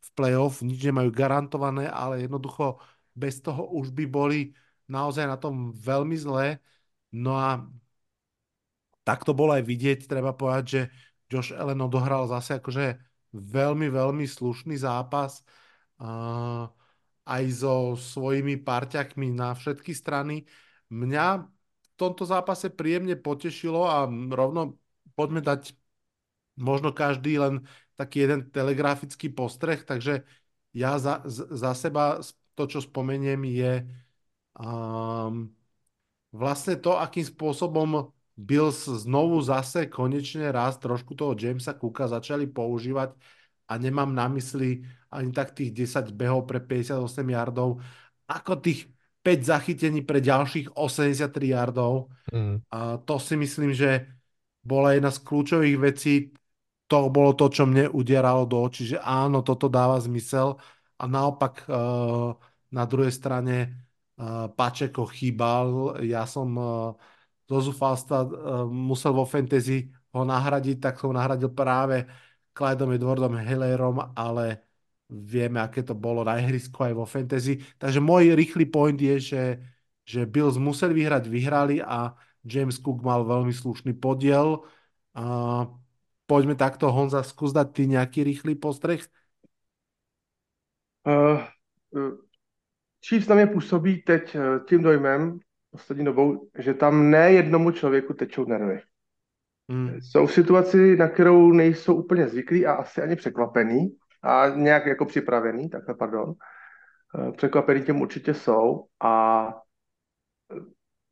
v 0.00 0.08
play-off, 0.16 0.64
nič 0.64 0.80
nemajú 0.88 1.10
garantované, 1.12 1.84
ale 1.90 2.24
jednoducho 2.24 2.80
bez 3.12 3.44
toho 3.44 3.68
už 3.76 3.92
by 3.92 4.04
boli 4.08 4.40
naozaj 4.88 5.28
na 5.28 5.36
tom 5.36 5.74
veľmi 5.74 6.16
zlé. 6.16 6.62
No 7.12 7.36
a 7.36 7.68
tak 9.04 9.24
to 9.24 9.32
bolo 9.36 9.56
aj 9.56 9.64
vidieť, 9.64 10.08
treba 10.08 10.32
povedať, 10.32 10.64
že 10.68 10.80
Josh 11.28 11.52
Allen 11.52 11.80
odohral 11.84 12.24
zase 12.28 12.56
akože 12.60 12.96
veľmi, 13.32 13.88
veľmi 13.92 14.24
slušný 14.24 14.76
zápas 14.80 15.44
a 16.00 16.68
aj 17.28 17.44
so 17.52 17.74
svojimi 17.92 18.56
parťakmi 18.56 19.28
na 19.28 19.52
všetky 19.52 19.92
strany. 19.92 20.48
Mňa 20.88 21.44
v 21.44 21.88
tomto 22.00 22.24
zápase 22.24 22.72
príjemne 22.72 23.20
potešilo 23.20 23.84
a 23.84 24.08
rovno 24.08 24.80
poďme 25.12 25.44
dať 25.44 25.76
možno 26.56 26.96
každý 26.96 27.36
len 27.38 27.54
taký 28.00 28.24
jeden 28.24 28.48
telegrafický 28.48 29.28
postreh, 29.28 29.84
takže 29.84 30.24
ja 30.72 30.96
za, 30.96 31.22
za 31.28 31.74
seba 31.74 32.22
to, 32.54 32.64
čo 32.66 32.82
spomeniem, 32.82 33.42
je 33.46 33.72
um, 34.58 35.50
vlastne 36.34 36.78
to, 36.78 36.98
akým 36.98 37.26
spôsobom 37.26 38.10
Bills 38.38 38.86
znovu 38.86 39.42
zase 39.42 39.90
konečne 39.90 40.50
raz 40.54 40.78
trošku 40.78 41.18
toho 41.18 41.34
Jamesa 41.34 41.74
Cooka 41.74 42.06
začali 42.06 42.46
používať 42.46 43.18
a 43.68 43.72
nemám 43.76 44.10
na 44.14 44.26
mysli 44.32 44.82
ani 45.12 45.32
tak 45.32 45.52
tých 45.52 45.72
10 45.72 46.12
behov 46.16 46.48
pre 46.48 46.60
58 46.60 47.04
yardov, 47.28 47.80
ako 48.28 48.52
tých 48.60 48.88
5 49.24 49.44
zachytení 49.44 50.00
pre 50.04 50.24
ďalších 50.24 50.72
83 50.76 51.52
yardov. 51.52 52.08
Mm. 52.32 52.64
A 52.72 52.96
to 53.04 53.20
si 53.20 53.36
myslím, 53.36 53.76
že 53.76 54.08
bola 54.64 54.96
jedna 54.96 55.12
z 55.12 55.20
kľúčových 55.20 55.78
vecí. 55.80 56.14
To 56.88 57.12
bolo 57.12 57.36
to, 57.36 57.52
čo 57.52 57.68
mne 57.68 57.92
udieralo 57.92 58.48
do 58.48 58.64
očí, 58.64 58.96
že 58.96 58.98
áno, 59.00 59.44
toto 59.44 59.68
dáva 59.68 60.00
zmysel. 60.00 60.56
A 60.96 61.04
naopak 61.04 61.68
eh, 61.68 61.76
na 62.72 62.84
druhej 62.84 63.12
strane 63.12 63.56
eh, 63.64 64.46
Pačeko 64.48 65.04
chýbal. 65.08 66.00
Ja 66.04 66.24
som 66.24 66.48
eh, 66.56 66.68
zo 67.48 67.58
zúfalstva 67.64 68.18
eh, 68.24 68.28
musel 68.68 69.12
vo 69.16 69.24
fantasy 69.24 69.88
ho 70.12 70.24
nahradiť, 70.24 70.76
tak 70.80 71.00
som 71.00 71.12
ho 71.12 71.14
nahradil 71.16 71.52
práve 71.52 72.08
Clydom 72.58 72.90
Edwardom 72.90 73.38
Hillerom, 73.38 74.18
ale 74.18 74.66
vieme, 75.06 75.62
aké 75.62 75.86
to 75.86 75.94
bolo 75.94 76.26
na 76.26 76.42
ihrisku 76.42 76.82
aj 76.82 76.92
vo 76.98 77.06
fantasy. 77.06 77.62
Takže 77.78 78.02
môj 78.02 78.34
rýchly 78.34 78.66
point 78.66 78.98
je, 78.98 79.16
že, 79.22 79.42
že 80.02 80.26
Bills 80.26 80.58
museli 80.58 80.98
vyhrať, 80.98 81.30
vyhrali 81.30 81.78
a 81.78 82.18
James 82.42 82.82
Cook 82.82 83.06
mal 83.06 83.22
veľmi 83.22 83.54
slušný 83.54 83.94
podiel. 83.94 84.66
A 85.14 85.64
poďme 86.26 86.58
takto, 86.58 86.90
Honza, 86.90 87.22
skús 87.22 87.54
dať 87.54 87.68
ty 87.70 87.82
nejaký 87.86 88.26
rýchly 88.26 88.58
postreh. 88.58 89.06
Uh, 91.06 91.40
uh, 91.94 92.18
Chiefs 93.00 93.28
na 93.28 93.34
mě 93.34 93.46
působí 93.46 94.02
teď 94.02 94.36
uh, 94.36 94.42
tím 94.68 94.82
dojmem, 94.82 95.40
poslední 95.70 96.04
dobou, 96.04 96.50
že 96.58 96.74
tam 96.74 97.10
ne 97.10 97.32
jednomu 97.32 97.70
člověku 97.70 98.14
tečou 98.14 98.44
nervy. 98.44 98.80
Mm. 99.68 100.00
Jsou 100.00 100.26
v 100.26 100.32
situaci, 100.32 100.96
na 100.96 101.08
kterou 101.08 101.52
nejsou 101.52 101.94
úplně 101.94 102.28
zvyklí 102.28 102.66
a 102.66 102.72
asi 102.72 103.02
ani 103.02 103.16
překvapený 103.16 103.96
a 104.22 104.48
nějak 104.48 104.86
jako 104.86 105.04
připravený, 105.04 105.70
takhle 105.70 105.94
pardon. 105.94 106.34
Eh, 107.28 107.32
Překvapený 107.32 107.82
tím 107.82 108.00
určitě 108.00 108.34
jsou 108.34 108.84
a 109.02 109.54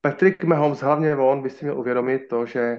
Patrick 0.01 0.45
Mahomes, 0.45 0.81
hlavně 0.81 1.17
on, 1.17 1.43
by 1.43 1.51
si 1.51 1.65
měl 1.65 1.79
uvědomit 1.79 2.19
to, 2.19 2.47
že 2.47 2.79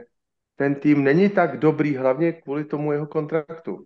ten 0.55 0.75
tým 0.75 1.03
není 1.03 1.29
tak 1.29 1.57
dobrý 1.57 1.95
hlavně 1.97 2.31
kvůli 2.33 2.65
tomu 2.65 2.91
jeho 2.91 3.07
kontraktu. 3.07 3.85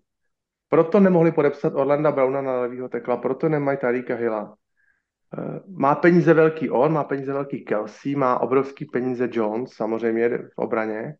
Proto 0.69 0.99
nemohli 0.99 1.31
podepsat 1.31 1.73
Orlanda 1.75 2.11
Browna 2.11 2.41
na 2.41 2.61
levýho 2.61 2.89
tekla, 2.89 3.17
proto 3.17 3.49
nemají 3.49 3.77
Tarika 3.77 4.15
Hilla. 4.15 4.55
Eh, 5.37 5.59
Má 5.67 5.95
peníze 5.95 6.33
velký 6.33 6.69
on, 6.69 6.93
má 6.93 7.03
peníze 7.03 7.33
velký 7.33 7.65
Kelsey, 7.65 8.15
má 8.15 8.39
obrovský 8.39 8.85
peníze 8.85 9.29
Jones, 9.31 9.71
samozřejmě 9.73 10.29
v 10.37 10.57
obraně, 10.57 11.15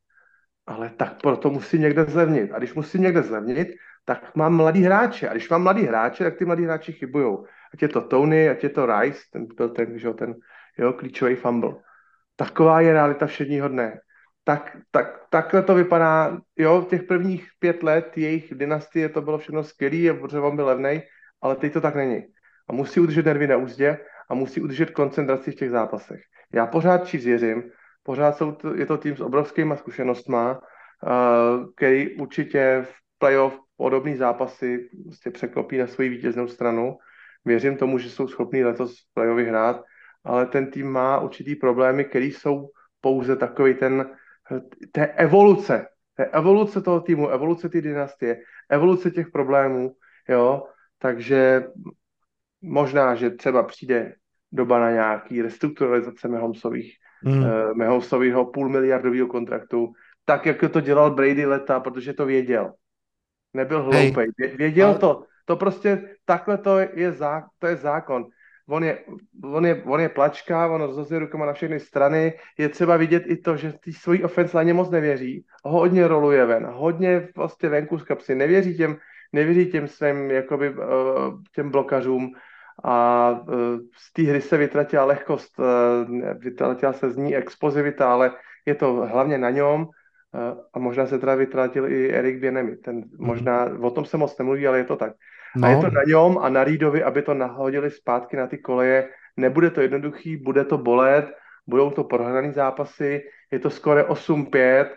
ale 0.72 0.90
tak 0.98 1.22
proto 1.22 1.50
musí 1.50 1.80
někde 1.80 2.04
zlevnit. 2.04 2.52
A 2.54 2.58
když 2.58 2.74
musí 2.74 3.00
někde 3.00 3.22
zlevnit, 3.22 3.68
tak 4.06 4.36
mám 4.36 4.56
mladý 4.56 4.84
hráče. 4.84 5.30
A 5.30 5.32
když 5.32 5.50
mám 5.50 5.64
mladý 5.64 5.84
hráče, 5.84 6.24
tak 6.24 6.38
ty 6.38 6.46
mladí 6.46 6.64
hráči 6.64 6.94
chybujou. 6.94 7.46
Ať 7.74 7.82
je 7.82 7.88
to 7.88 8.02
Tony, 8.02 8.50
ať 8.50 8.64
je 8.64 8.70
to 8.70 8.86
Rice, 8.86 9.22
ten 9.34 9.46
byl 9.58 9.70
ten, 9.70 10.00
že 10.00 10.14
ten 10.14 10.36
jeho 10.78 10.94
klíčový 10.94 11.36
fumble. 11.36 11.76
Taková 12.36 12.82
je 12.82 12.94
realita 12.94 13.26
všedního 13.26 13.68
dne. 13.68 14.00
Tak, 14.44 14.78
tak, 14.92 15.22
takhle 15.30 15.62
to 15.62 15.76
vypadá, 15.76 16.42
jo, 16.58 16.86
těch 16.90 17.04
prvních 17.04 17.48
pět 17.60 17.84
let 17.84 18.18
jejich 18.18 18.54
dynastie 18.54 19.10
to 19.10 19.22
bylo 19.22 19.38
všechno 19.38 19.64
skvělé, 19.64 20.14
protože 20.14 20.40
on 20.40 20.56
byl 20.56 20.66
levnej, 20.66 21.02
ale 21.42 21.56
teď 21.56 21.74
to 21.74 21.82
tak 21.82 21.96
není. 21.96 22.26
A 22.70 22.74
musí 22.74 23.00
udržet 23.00 23.26
nervy 23.26 23.48
na 23.48 23.58
úzdě 23.58 23.98
a 24.30 24.34
musí 24.34 24.62
udržet 24.62 24.92
koncentraci 24.92 25.52
v 25.52 25.56
těch 25.56 25.70
zápasech. 25.70 26.22
Já 26.54 26.66
pořád 26.66 27.08
Chiefs 27.08 27.26
věřím, 27.26 27.64
pořád 28.04 28.38
jsou 28.38 28.52
to, 28.52 28.76
je 28.76 28.86
to 28.86 28.98
tým 28.98 29.18
s 29.18 29.22
obrovskýma 29.22 29.76
zkušenostma, 29.76 30.60
uh, 30.60 31.74
který 31.76 32.16
určitě 32.16 32.86
v 32.90 32.94
playoff 33.18 33.60
podobný 33.78 34.16
zápasy 34.16 34.90
prostě 35.04 35.32
překlopí 35.32 35.78
na 35.78 35.88
svoji 35.88 36.10
vítěznou 36.10 36.48
stranu. 36.48 36.98
Věřím 37.46 37.78
tomu, 37.78 37.98
že 37.98 38.10
jsou 38.10 38.28
schopní 38.28 38.64
letos 38.64 39.00
v 39.00 39.14
playoff 39.14 39.38
vyhrát, 39.38 39.84
ale 40.24 40.46
ten 40.46 40.72
tým 40.72 40.88
má 40.88 41.20
určitý 41.20 41.56
problémy, 41.56 42.06
které 42.06 42.26
jsou 42.26 42.70
pouze 43.02 43.36
takový 43.36 43.74
ten, 43.74 44.10
té 44.92 45.06
evoluce, 45.06 45.88
té 46.16 46.26
evoluce 46.26 46.82
toho 46.82 47.02
týmu, 47.02 47.30
evoluce 47.30 47.70
té 47.70 47.82
dynastie, 47.82 48.42
evoluce 48.70 49.12
těch 49.12 49.30
problémů, 49.30 49.96
jo, 50.30 50.64
takže 50.98 51.64
možná, 52.62 53.16
že 53.16 53.30
třeba 53.30 53.64
přijde 53.64 54.16
doba 54.52 54.80
na 54.80 54.92
nějaký 54.92 55.42
restrukturalizace 55.42 56.28
Mahomesových 56.28 56.98
Mm. 57.24 57.44
eh, 57.44 57.74
Mahomesového 57.74 58.46
půl 58.46 58.70
miliardového 58.70 59.28
kontraktu, 59.28 59.94
tak, 60.26 60.46
jak 60.46 60.58
to 60.72 60.82
dělal 60.82 61.12
Brady 61.12 61.46
leta, 61.46 61.80
protože 61.80 62.14
to 62.14 62.26
věděl. 62.26 62.74
Nebyl 63.54 63.82
hloupej. 63.84 64.28
Vě- 64.40 64.58
Věděl 64.58 64.88
Ale- 64.88 65.00
to. 65.00 65.24
To 65.46 65.56
prostě 65.56 66.16
takhle 66.26 66.58
to 66.58 66.78
je, 66.78 67.12
zá, 67.12 67.44
to 67.60 67.68
je 67.68 67.76
zákon. 67.76 68.26
on 68.70 68.84
je, 68.84 68.98
on 69.44 69.66
je, 69.66 69.84
on 69.84 70.00
je 70.00 70.10
plačka, 70.10 70.68
on 70.68 70.82
rozhazuje 70.82 71.20
rukama 71.20 71.46
na 71.46 71.54
všechny 71.54 71.80
strany. 71.80 72.34
Je 72.58 72.70
třeba 72.70 72.98
vidět 72.98 73.24
i 73.28 73.38
to, 73.38 73.58
že 73.58 73.74
ty 73.84 73.94
svojí 73.94 74.24
offense 74.24 74.60
line 74.60 74.74
moc 74.74 74.90
nevěří. 74.90 75.46
Hodně 75.64 76.08
roluje 76.08 76.46
ven, 76.46 76.66
hodně 76.72 77.28
vlastně 77.36 77.70
venku 77.70 77.98
z 77.98 78.04
kapsy. 78.04 78.36
Nevěří 78.36 78.78
těm, 78.78 78.98
nevěří 79.34 79.72
těm 79.72 79.88
svým 79.88 80.32
jakoby, 80.32 80.70
uh, 80.70 80.86
těm 81.56 81.72
blokařům 81.72 82.32
a 82.84 83.30
uh, 83.32 83.80
z 83.98 84.14
té 84.14 84.22
hry 84.22 84.42
se 84.42 84.58
vytratila 84.58 85.06
lehkost, 85.06 85.60
uh, 85.60 85.66
vytratila 86.40 86.94
se 86.94 87.12
z 87.12 87.18
ní 87.18 87.36
expozivita, 87.36 88.14
ale 88.14 88.32
je 88.66 88.76
to 88.76 88.94
hlavně 88.94 89.38
na 89.38 89.50
něm 89.50 89.88
a 90.74 90.80
možná 90.80 91.06
se 91.06 91.20
teda 91.20 91.36
vytratil 91.36 91.92
i 91.92 92.12
Erik 92.12 92.40
Bienemi. 92.40 92.76
Ten 92.76 92.96
mhm. 92.96 93.08
možná, 93.20 93.66
mm. 93.66 93.84
o 93.84 93.92
tom 93.92 94.06
se 94.06 94.18
moc 94.18 94.38
nemluví, 94.38 94.68
ale 94.68 94.78
je 94.78 94.84
to 94.84 94.96
tak. 94.96 95.14
No. 95.56 95.68
A 95.68 95.72
je 95.72 95.78
to 95.78 95.90
na 95.90 96.02
něm 96.08 96.38
a 96.38 96.50
na 96.50 96.64
Reedovi, 96.64 97.04
aby 97.04 97.22
to 97.22 97.34
nahodili 97.34 97.92
zpátky 97.92 98.38
na 98.38 98.48
ty 98.48 98.58
koleje. 98.58 99.10
Nebude 99.38 99.70
to 99.70 99.82
jednoduchý, 99.82 100.38
bude 100.38 100.66
to 100.66 100.78
bolet, 100.78 101.32
budou 101.68 101.92
to 101.92 102.04
prohraný 102.04 102.52
zápasy, 102.52 103.22
je 103.52 103.60
to 103.60 103.70
skoro 103.70 104.04
8-5. 104.04 104.90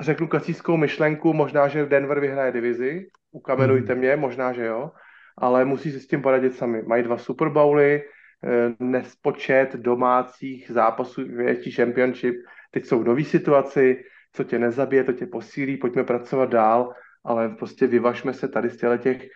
Řeknu 0.00 0.28
kacískou 0.28 0.76
myšlenku, 0.76 1.32
možná, 1.32 1.68
že 1.68 1.86
Denver 1.86 2.20
vyhraje 2.20 2.52
divizi, 2.52 3.06
ukamenujte 3.32 3.94
mm. 3.94 3.98
mě, 3.98 4.16
možná, 4.16 4.52
že 4.52 4.64
jo, 4.64 4.90
ale 5.38 5.64
musí 5.64 5.92
si 5.92 6.00
s 6.00 6.06
tím 6.06 6.22
poradit 6.22 6.56
sami. 6.56 6.82
Mají 6.82 7.02
dva 7.02 7.18
Super 7.18 7.48
Bowly, 7.48 8.02
eh, 8.02 8.74
nespočet 8.80 9.76
domácích 9.76 10.70
zápasů 10.70 11.24
větší 11.24 11.70
championship, 11.70 12.34
teď 12.70 12.84
jsou 12.84 13.00
v 13.00 13.04
nový 13.04 13.24
situaci, 13.24 14.04
co 14.32 14.44
tě 14.44 14.58
nezabije, 14.58 15.04
to 15.04 15.12
tě 15.12 15.26
posílí, 15.26 15.76
pojďme 15.76 16.04
pracovat 16.04 16.50
dál, 16.50 16.92
ale 17.24 17.48
prostě 17.48 17.86
vyvažme 17.86 18.32
se 18.34 18.48
tady 18.48 18.70
z 18.70 18.78
těch 18.98 19.22
eh, 19.24 19.28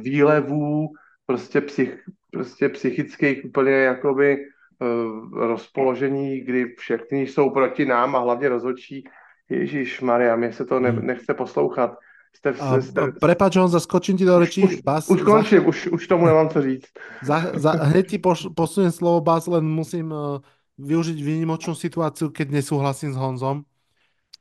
výlevů, 0.00 0.88
prostě, 1.28 1.60
psych, 1.60 2.04
prostě 2.32 2.68
psychických 2.68 3.44
úplně 3.44 3.72
jakoby 3.72 4.36
uh, 4.78 5.38
rozpoložení, 5.38 6.40
kdy 6.40 6.74
všechny 6.78 7.20
jsou 7.20 7.50
proti 7.50 7.84
nám 7.84 8.16
a 8.16 8.18
hlavně 8.18 8.48
rozhodčí. 8.48 9.04
Ježíš 9.48 10.00
Maria, 10.00 10.36
mě 10.36 10.52
se 10.52 10.64
to 10.64 10.80
ne, 10.80 10.90
hmm. 10.90 11.06
nechce 11.06 11.34
poslouchat. 11.34 11.96
Jste, 12.38 12.54
jste, 12.54 12.82
jste... 12.82 13.00
Prepač, 13.18 13.56
on 13.56 13.68
zaskočím 13.68 14.14
ti 14.14 14.24
do 14.24 14.38
rečí. 14.38 14.62
Už, 14.62 14.86
Bas, 14.86 15.10
už 15.10 15.26
končím, 15.26 15.58
za... 15.58 15.66
už, 15.66 15.86
už 15.90 16.02
tomu 16.06 16.26
nemám 16.26 16.48
co 16.48 16.62
říct. 16.62 16.86
Za, 17.22 17.50
za, 17.58 17.70
hned 17.90 18.06
ti 18.06 18.18
poš, 18.18 18.46
posuniem 18.54 18.94
slovo, 18.94 19.18
Bas, 19.20 19.50
len 19.50 19.66
musím 19.66 20.14
uh, 20.14 20.38
využiť 20.78 21.18
výnimočnú 21.18 21.74
situáciu, 21.74 22.30
keď 22.30 22.62
nesúhlasím 22.62 23.10
s 23.10 23.18
Honzom. 23.18 23.66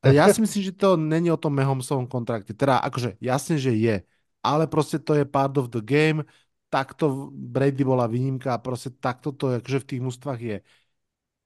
Ja 0.06 0.30
si 0.30 0.38
myslím, 0.46 0.62
že 0.62 0.78
to 0.78 0.94
není 0.94 1.34
o 1.34 1.42
tom 1.42 1.58
Mahomsovom 1.58 2.06
kontrakte. 2.06 2.54
Teda 2.54 2.78
akože 2.86 3.18
jasne, 3.18 3.58
že 3.58 3.74
je, 3.74 4.06
ale 4.46 4.70
proste 4.70 5.02
to 5.02 5.18
je 5.18 5.26
part 5.26 5.58
of 5.58 5.74
the 5.74 5.82
game, 5.82 6.22
takto 6.70 7.34
Brady 7.34 7.82
bola 7.82 8.06
výnimka 8.06 8.54
a 8.54 8.62
proste 8.62 8.94
takto 8.94 9.34
to 9.34 9.58
akože 9.58 9.82
v 9.82 9.90
tých 9.90 10.02
mústvach 10.06 10.38
je. 10.38 10.58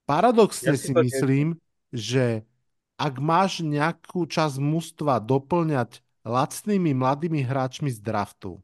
Paradoxne 0.03 0.75
ja 0.75 0.77
si, 0.77 0.91
si 0.91 0.93
myslím, 0.93 1.55
že 1.95 2.43
ak 2.99 3.23
máš 3.23 3.63
nejakú 3.63 4.27
časť 4.27 4.59
mústva 4.59 5.17
doplňať 5.17 6.03
lacnými 6.25 6.93
mladými 6.93 7.41
hráčmi 7.41 7.89
z 7.89 7.99
draftu, 8.01 8.61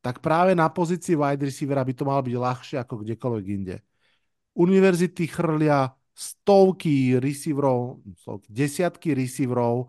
tak 0.00 0.24
práve 0.24 0.56
na 0.56 0.68
pozícii 0.72 1.12
wide 1.12 1.44
receivera 1.44 1.84
by 1.84 1.92
to 1.92 2.04
malo 2.08 2.24
byť 2.24 2.34
ľahšie 2.36 2.76
ako 2.80 3.04
kdekoľvek 3.04 3.46
inde. 3.52 3.76
Univerzity 4.56 5.28
chrlia 5.28 5.92
stovky 6.16 7.20
receiverov, 7.20 8.00
desiatky 8.48 9.12
receiverov, 9.12 9.88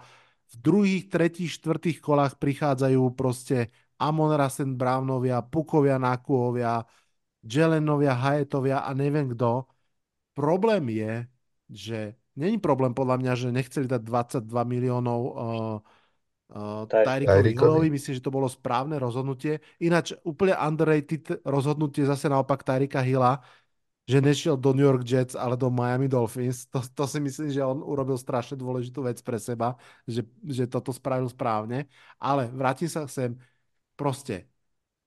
v 0.52 0.56
druhých, 0.60 1.08
tretích, 1.08 1.52
štvrtých 1.56 2.04
kolách 2.04 2.36
prichádzajú 2.36 3.16
proste 3.16 3.72
Amon 3.96 4.36
Rasen 4.36 4.76
Brownovia, 4.76 5.40
Pukovia, 5.48 5.96
Nakuovia, 5.96 6.84
Jelenovia, 7.40 8.14
Hayetovia 8.20 8.84
a 8.84 8.92
neviem 8.92 9.32
kto. 9.32 9.64
Problém 10.36 10.84
je, 10.92 11.14
že 11.72 11.98
není 12.36 12.60
problém 12.60 12.92
podľa 12.92 13.16
mňa, 13.24 13.34
že 13.36 13.56
nechceli 13.56 13.88
dať 13.88 14.02
22 14.04 14.52
miliónov 14.68 15.22
uh, 15.24 15.34
uh, 16.52 16.84
Tyrikovi 16.88 17.52
Hillovi. 17.56 17.88
Myslím, 17.90 18.14
že 18.20 18.24
to 18.24 18.34
bolo 18.34 18.48
správne 18.52 19.00
rozhodnutie. 19.00 19.60
Ináč 19.80 20.16
úplne 20.22 20.56
underrated 20.56 21.42
rozhodnutie 21.48 22.04
zase 22.06 22.28
naopak 22.28 22.62
Tyrika 22.62 23.02
Hilla, 23.02 23.40
že 24.06 24.20
nešiel 24.20 24.60
do 24.60 24.76
New 24.76 24.84
York 24.84 25.08
Jets, 25.08 25.40
ale 25.40 25.56
do 25.56 25.72
Miami 25.72 26.12
Dolphins. 26.12 26.68
To, 26.68 26.84
to 26.84 27.04
si 27.08 27.20
myslím, 27.24 27.50
že 27.54 27.64
on 27.64 27.80
urobil 27.80 28.20
strašne 28.20 28.60
dôležitú 28.60 29.08
vec 29.08 29.24
pre 29.24 29.40
seba, 29.40 29.80
že, 30.04 30.28
že 30.44 30.68
toto 30.68 30.92
spravil 30.92 31.32
správne. 31.32 31.88
Ale 32.20 32.52
vrátim 32.52 32.92
sa 32.92 33.08
sem, 33.08 33.38
proste 33.96 34.52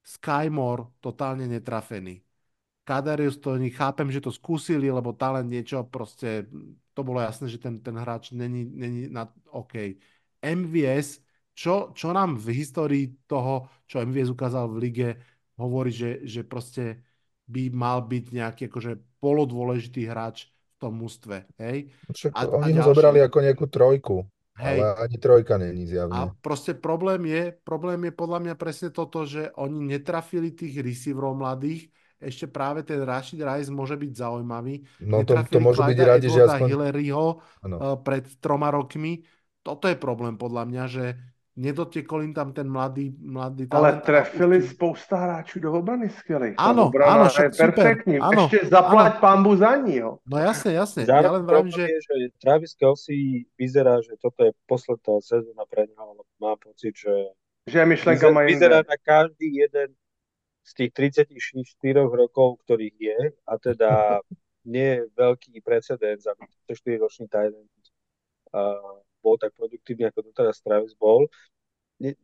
Sky 0.04 0.52
Moore 0.52 0.92
totálne 1.00 1.48
netrafený. 1.48 2.20
Kadarius 2.84 3.40
to 3.40 3.56
chápem, 3.72 4.12
že 4.12 4.20
to 4.20 4.28
skúsili, 4.28 4.92
lebo 4.92 5.16
talent 5.16 5.48
niečo, 5.48 5.88
proste 5.88 6.44
to 6.92 7.00
bolo 7.00 7.16
jasné, 7.24 7.48
že 7.48 7.56
ten, 7.56 7.80
ten 7.80 7.96
hráč 7.96 8.30
není, 8.36 8.68
není 8.68 9.08
na 9.08 9.32
OK. 9.48 9.96
MVS, 10.44 11.23
čo, 11.54 11.94
čo 11.94 12.10
nám 12.10 12.36
v 12.36 12.50
histórii 12.50 13.06
toho, 13.30 13.70
čo 13.86 14.02
MVS 14.02 14.34
ukázal 14.34 14.68
v 14.74 14.76
lige, 14.82 15.08
hovorí, 15.54 15.94
že, 15.94 16.26
že 16.26 16.42
proste 16.42 17.06
by 17.46 17.70
mal 17.70 18.02
byť 18.02 18.24
nejaký 18.34 18.62
akože 18.66 19.22
polodôležitý 19.22 20.10
hráč 20.10 20.50
v 20.50 20.76
tom 20.82 20.98
mústve. 20.98 21.46
Hej? 21.56 21.94
Však 22.10 22.34
a, 22.34 22.42
oni 22.50 22.74
a 22.74 22.82
ho 22.82 22.90
zobrali 22.90 23.22
ako 23.22 23.38
nejakú 23.38 23.66
trojku. 23.70 24.16
Hej. 24.54 24.78
Ale 24.82 25.10
ani 25.10 25.16
trojka 25.18 25.54
není 25.58 25.82
zjavne. 25.86 26.14
A 26.14 26.30
proste 26.30 26.78
problém 26.78 27.26
je, 27.26 27.42
problém 27.50 28.06
je 28.06 28.12
podľa 28.14 28.38
mňa 28.42 28.54
presne 28.54 28.90
toto, 28.94 29.26
že 29.26 29.50
oni 29.58 29.98
netrafili 29.98 30.54
tých 30.54 30.78
receiverov 30.78 31.34
mladých, 31.34 31.90
ešte 32.24 32.48
práve 32.48 32.80
ten 32.86 33.02
Rashid 33.04 33.42
Rice 33.42 33.68
môže 33.68 34.00
byť 34.00 34.12
zaujímavý. 34.16 34.80
No 35.04 35.26
to, 35.26 35.36
to 35.44 35.60
môže 35.60 35.82
byť 35.84 35.98
radi, 36.00 36.28
že 36.32 36.46
aspoň... 36.46 36.68
Hilleryho 36.72 37.26
ano. 37.66 37.76
Eh, 37.76 37.96
pred 38.00 38.24
troma 38.40 38.72
rokmi. 38.72 39.20
Toto 39.60 39.88
je 39.88 39.96
problém 39.96 40.40
podľa 40.40 40.64
mňa, 40.64 40.84
že 40.88 41.04
nedotekol 41.54 42.26
im 42.26 42.34
tam 42.34 42.50
ten 42.52 42.66
mladý, 42.66 43.14
mladý 43.22 43.66
talent. 43.70 43.94
Ale 43.94 44.00
trefili 44.00 44.62
spousta 44.62 45.16
hráčů 45.16 45.60
do 45.60 45.72
obrany 45.72 46.10
skvělých. 46.10 46.54
Áno, 46.58 46.90
áno, 46.90 47.30
však 47.30 47.44
je 47.44 47.58
perfektní. 47.58 48.16
Áno, 48.18 48.50
Ešte 48.50 48.66
zaplať 48.66 49.22
pambu 49.22 49.54
za 49.56 49.78
ní, 49.78 50.02
jo. 50.02 50.18
No 50.26 50.38
jasne, 50.42 50.74
jasne. 50.74 51.06
Ja 51.06 51.22
len 51.22 51.46
vravím, 51.46 51.70
že... 51.70 51.86
Je, 51.86 51.98
že 52.02 52.14
Travis 52.42 52.74
Kelsey 52.74 53.46
vyzerá, 53.54 54.02
že 54.02 54.18
toto 54.18 54.50
je 54.50 54.52
posledná 54.66 55.22
sezóna 55.22 55.62
pre 55.70 55.86
neho, 55.86 56.02
ale 56.02 56.22
mám 56.42 56.58
pocit, 56.58 56.98
že 56.98 57.30
že 57.64 57.80
je 57.80 57.86
myšlenka 57.86 58.28
vyzerá, 58.28 58.44
vyzerá 58.44 58.78
na 58.84 58.96
každý 59.00 59.48
jeden 59.56 59.96
z 60.64 60.70
tých 60.74 60.90
34 60.92 61.64
rokov, 62.12 62.60
ktorých 62.64 62.96
je, 63.00 63.18
a 63.48 63.52
teda 63.56 64.20
nie 64.74 65.00
je 65.00 65.00
veľký 65.16 65.60
precedens, 65.64 66.24
aby 66.28 66.44
34 66.68 67.04
ročný 67.04 67.26
uh, 67.28 69.03
bol 69.24 69.40
tak 69.40 69.56
produktívny, 69.56 70.04
ako 70.12 70.28
doteraz 70.28 70.60
Travis 70.60 70.92
bol. 70.92 71.24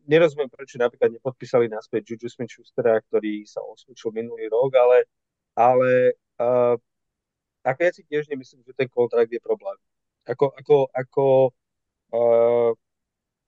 Nerozumiem, 0.04 0.52
prečo 0.52 0.76
napríklad 0.76 1.16
nepodpísali 1.16 1.72
naspäť 1.72 2.12
Juju 2.12 2.28
Smith-Schustera, 2.28 3.00
ktorý 3.08 3.48
sa 3.48 3.64
osvedčil 3.64 4.12
minulý 4.12 4.52
rok, 4.52 4.76
ale, 4.76 5.08
ale 5.56 6.20
uh, 6.36 6.76
ako 7.64 7.80
ja 7.80 7.92
si 7.96 8.02
tiež 8.04 8.28
nemyslím, 8.28 8.60
že 8.66 8.76
ten 8.76 8.92
kontrakt 8.92 9.32
je 9.32 9.40
problém. 9.40 9.78
Ako, 10.28 10.52
ako, 10.52 10.76
ako 10.92 11.24
uh, 12.12 12.72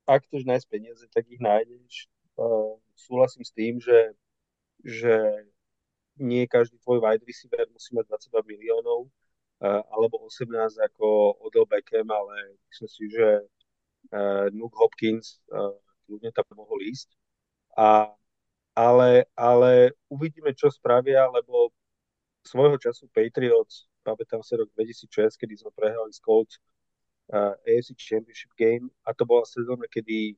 ak 0.09 0.25
chceš 0.31 0.43
nájsť 0.49 0.67
peniaze, 0.73 1.05
tak 1.13 1.29
ich 1.29 1.43
nájdeš. 1.43 2.09
Uh, 2.39 2.81
súhlasím 2.97 3.45
s 3.45 3.53
tým, 3.53 3.77
že, 3.77 4.17
že 4.81 5.15
nie 6.17 6.45
každý 6.49 6.79
tvoj 6.81 7.01
wide 7.01 7.25
receiver 7.25 7.67
musí 7.73 7.93
mať 7.93 8.09
22 8.31 8.53
miliónov, 8.57 9.09
alebo 9.63 10.27
18 10.27 10.51
ako 10.91 11.39
Odell 11.39 11.71
Beckham, 11.71 12.11
ale 12.11 12.59
myslím 12.67 12.91
si, 12.91 13.05
že 13.07 13.47
Nuke 14.51 14.75
Hopkins 14.75 15.39
uh, 15.55 15.71
kľudne 16.13 16.35
tam 16.35 16.45
mohol 16.59 16.83
ísť. 16.85 17.09
A, 17.79 18.13
ale, 18.77 19.25
ale 19.33 19.97
uvidíme, 20.13 20.53
čo 20.53 20.69
spravia, 20.69 21.25
lebo 21.33 21.73
svojho 22.45 22.77
času 22.77 23.09
Patriots, 23.15 23.89
pamätám 24.05 24.45
sa 24.45 24.61
rok 24.61 24.69
2006, 24.77 25.41
kedy 25.41 25.55
sme 25.57 25.71
prehrali 25.73 26.13
s 26.13 26.21
Colts 26.21 26.59
uh, 27.33 27.55
AFC 27.65 27.97
Championship 27.97 28.53
Game 28.59 28.91
a 29.09 29.15
to 29.17 29.25
bola 29.25 29.47
sezóna, 29.49 29.87
kedy 29.89 30.37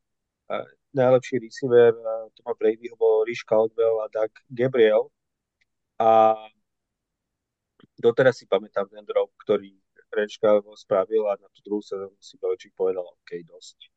uh, 0.53 0.69
najlepší 0.95 1.43
receiver 1.43 1.97
uh, 1.97 2.31
Toma 2.39 2.55
Bradyho 2.55 2.95
bol 2.95 3.27
Rich 3.27 3.49
Caldwell 3.49 4.05
a 4.05 4.07
Doug 4.13 4.31
Gabriel 4.53 5.11
a 5.99 6.37
doteraz 7.99 8.39
si 8.39 8.47
pamätám 8.47 8.89
ten 8.91 9.05
drop, 9.07 9.31
ktorý 9.43 9.75
Rečka 10.15 10.63
spravil 10.79 11.27
a 11.27 11.35
na 11.35 11.51
tú 11.51 11.61
druhú 11.67 11.83
sezónu 11.83 12.15
si 12.23 12.39
Beličík 12.39 12.71
povedal, 12.79 13.03
OK, 13.03 13.35
dosť. 13.51 13.91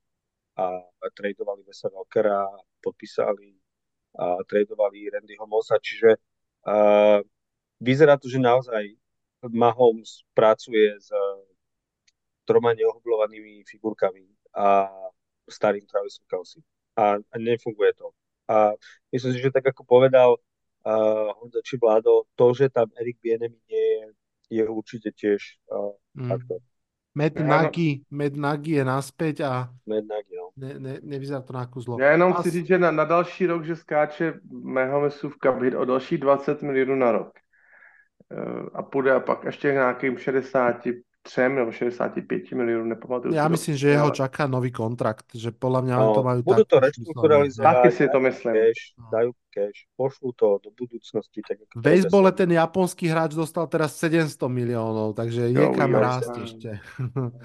A 0.57 0.82
tradovali 1.14 1.61
Vesa 1.61 1.94
Velkera, 1.94 2.49
podpísali 2.82 3.53
a 4.18 4.41
tradovali 4.49 5.14
Randyho 5.14 5.45
Mosa, 5.45 5.78
čiže 5.78 6.18
uh, 6.65 7.22
vyzerá 7.78 8.18
to, 8.18 8.26
že 8.26 8.41
naozaj 8.41 8.98
Mahomes 9.45 10.26
pracuje 10.34 10.98
s 10.98 11.14
troma 12.49 12.74
neohoblovanými 12.74 13.61
figurkami 13.69 14.26
a 14.57 14.90
starým 15.45 15.86
Travisom 15.86 16.26
Kelsey. 16.26 16.65
A, 16.98 17.22
a 17.22 17.36
nefunguje 17.38 17.94
to. 17.94 18.10
A 18.49 18.74
myslím 19.14 19.38
si, 19.38 19.40
že 19.44 19.53
tak 19.53 19.69
ako 19.69 19.86
povedal 19.86 20.41
uh, 20.88 21.35
Honza 21.35 21.59
či 21.59 21.76
Vlado, 21.76 22.23
to, 22.35 22.55
že 22.55 22.72
tam 22.72 22.88
Erik 22.95 23.19
Bienemi 23.19 23.59
nie 23.68 23.85
je, 23.91 24.01
je 24.49 24.64
určite 24.64 25.11
tiež 25.11 25.59
uh, 25.68 25.91
Mm. 26.15 26.30
faktor. 26.31 26.57
Med 27.18 27.34
Nagy, 27.38 28.05
Med 28.09 28.38
Nagy 28.38 28.72
je 28.77 28.84
naspäť 28.85 29.41
a 29.45 29.69
Mad 29.85 30.05
Nagy, 30.05 30.34
no. 30.38 30.49
ne, 30.57 30.80
ne, 30.80 30.93
nevyzerá 31.03 31.41
to 31.41 31.53
na 31.53 31.65
kuzlo. 31.65 31.97
Já 31.99 32.11
jenom 32.11 32.34
As- 32.34 32.39
chci 32.39 32.49
říct, 32.49 32.68
že 32.68 32.77
na, 32.77 32.91
na 32.91 33.05
další 33.05 33.45
rok, 33.45 33.65
že 33.65 33.76
skáče 33.76 34.34
mého 34.64 35.01
mesu 35.01 35.30
v 35.30 35.38
kabit 35.38 35.73
o 35.76 35.85
další 35.85 36.18
20 36.18 36.61
milionů 36.61 36.95
na 36.95 37.11
rok. 37.11 37.34
Eh, 38.31 38.69
A 38.73 38.84
půjde 38.84 39.11
a 39.14 39.19
pak 39.19 39.43
ještě 39.43 39.72
nějakým 39.73 40.18
63 40.18 41.03
nebo 41.36 41.72
65 41.72 42.52
milionů, 42.52 42.86
nepamatuju 42.86 43.34
Ja 43.34 43.48
myslím, 43.48 43.76
že 43.78 43.90
jeho 43.90 44.10
čaká 44.12 44.48
nový 44.48 44.72
kontrakt, 44.72 45.26
že 45.36 45.52
podľa 45.52 45.82
mňa 45.82 45.95
No, 45.98 46.14
to 46.14 46.22
majú 46.24 46.40
budú 46.44 46.64
tak 46.64 46.70
to 46.70 46.78
reštrukturalizovať, 46.80 47.74
Taky 47.74 47.90
si 47.91 48.06
to 48.10 48.20
myslím. 48.20 48.54
cash, 48.56 48.82
No. 48.98 49.10
dajú 49.12 49.30
cash, 49.52 49.80
pošlú 49.98 50.30
to 50.34 50.48
do 50.64 50.70
budúcnosti. 50.72 51.40
Tak 51.44 51.58
V 51.76 51.82
bejsbole 51.82 52.32
ten 52.32 52.49
japonský 52.52 53.12
hráč 53.12 53.36
dostal 53.36 53.68
teraz 53.68 53.98
700 53.99 54.48
miliónov, 54.48 55.14
takže 55.18 55.52
je 55.52 55.66
kam 55.76 55.91
rásť 55.95 56.34
ešte. 56.44 56.70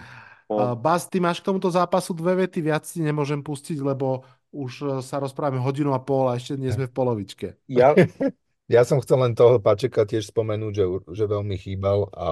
No. 0.53 0.77
Bas, 0.77 1.09
ty 1.09 1.17
máš 1.17 1.41
k 1.41 1.49
tomuto 1.49 1.73
zápasu 1.73 2.13
dve 2.13 2.45
vety, 2.45 2.61
viac 2.61 2.85
si 2.85 3.01
nemôžem 3.01 3.41
pustiť, 3.41 3.81
lebo 3.81 4.21
už 4.53 4.73
e, 4.85 4.87
sa 5.01 5.17
rozprávame 5.17 5.57
hodinu 5.57 5.97
a 5.97 6.01
pol 6.05 6.29
a 6.29 6.37
ešte 6.37 6.61
nie 6.61 6.69
sme 6.69 6.85
v 6.85 6.93
polovičke. 6.93 7.57
Ja, 7.73 7.97
Ja 8.73 8.89
som 8.89 9.05
chcel 9.05 9.21
len 9.21 9.37
toho 9.37 9.61
Pačeka 9.61 10.09
tiež 10.09 10.33
spomenúť, 10.33 10.73
že, 10.73 10.85
že 11.13 11.25
veľmi 11.29 11.57
chýbal 11.61 12.09
a 12.17 12.29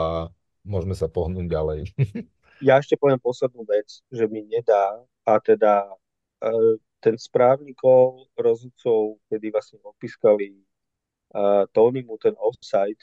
môžeme 0.64 0.94
sa 0.96 1.08
pohnúť 1.08 1.46
ďalej. 1.48 1.80
ja 2.68 2.80
ešte 2.80 2.96
poviem 2.96 3.20
poslednú 3.20 3.64
vec, 3.64 4.04
že 4.12 4.24
mi 4.28 4.44
nedá, 4.44 5.00
a 5.24 5.38
teda 5.40 5.88
e, 6.40 6.80
ten 7.00 7.16
správnikov, 7.16 8.28
rozhodcov, 8.36 9.18
kedy 9.32 9.48
vlastne 9.48 9.80
odpískali 9.80 10.52
uh, 11.32 11.64
Tonymu 11.72 12.20
ten 12.20 12.36
offside, 12.36 13.00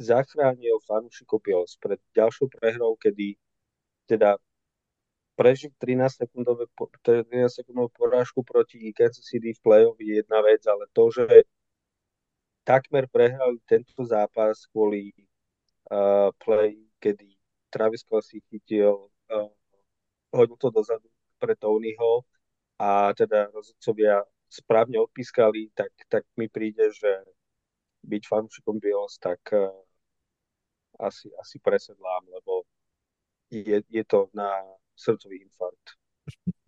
zachránil 0.00 0.80
fanúšikov 0.88 1.44
Bills 1.44 1.76
pred 1.76 2.00
ďalšou 2.16 2.48
prehrou, 2.48 2.96
kedy 2.96 3.36
teda 4.08 4.40
prežiť 5.36 5.76
13 5.76 6.24
sekundové, 6.24 6.66
13 7.04 7.28
sekundovú 7.52 7.92
porážku 7.94 8.40
proti 8.42 8.90
Kansas 8.96 9.28
City 9.28 9.54
v 9.54 9.60
play-off 9.60 10.00
je 10.00 10.18
jedna 10.24 10.40
vec, 10.42 10.64
ale 10.66 10.88
to, 10.90 11.12
že 11.12 11.46
takmer 12.64 13.06
prehrali 13.06 13.60
tento 13.68 14.02
zápas 14.02 14.66
kvôli 14.72 15.14
uh, 15.90 16.30
play, 16.40 16.78
kedy 17.00 17.36
Travis 17.68 18.02
Kelsey 18.04 18.40
chytil, 18.48 19.08
uh, 19.32 19.50
hodil 20.32 20.56
to 20.56 20.68
dozadu 20.70 21.08
pre 21.38 21.54
Tonyho 21.56 22.24
a 22.80 23.12
teda 23.14 23.50
rozhodcovia 23.52 24.24
správne 24.48 24.96
odpískali, 25.02 25.70
tak, 25.76 25.92
tak 26.08 26.24
mi 26.40 26.48
príde, 26.48 26.88
že 26.92 27.24
byť 28.04 28.22
fanúšikom 28.24 28.80
Bills, 28.80 29.20
tak 29.20 29.40
uh, 29.52 29.68
asi, 30.98 31.28
asi 31.36 31.60
presedlám, 31.60 32.24
lebo 32.32 32.64
je, 33.52 33.84
je 33.88 34.04
to 34.04 34.28
na 34.32 34.48
srdcový 34.96 35.44
infarkt. 35.44 35.96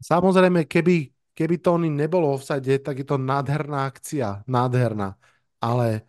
Samozrejme, 0.00 0.64
keby, 0.64 1.12
keby 1.36 1.60
Tony 1.60 1.88
nebol 1.92 2.24
v 2.24 2.40
offside, 2.40 2.80
tak 2.80 3.04
je 3.04 3.06
to 3.06 3.20
nádherná 3.20 3.84
akcia, 3.84 4.44
nádherná. 4.48 5.16
Ale 5.60 6.08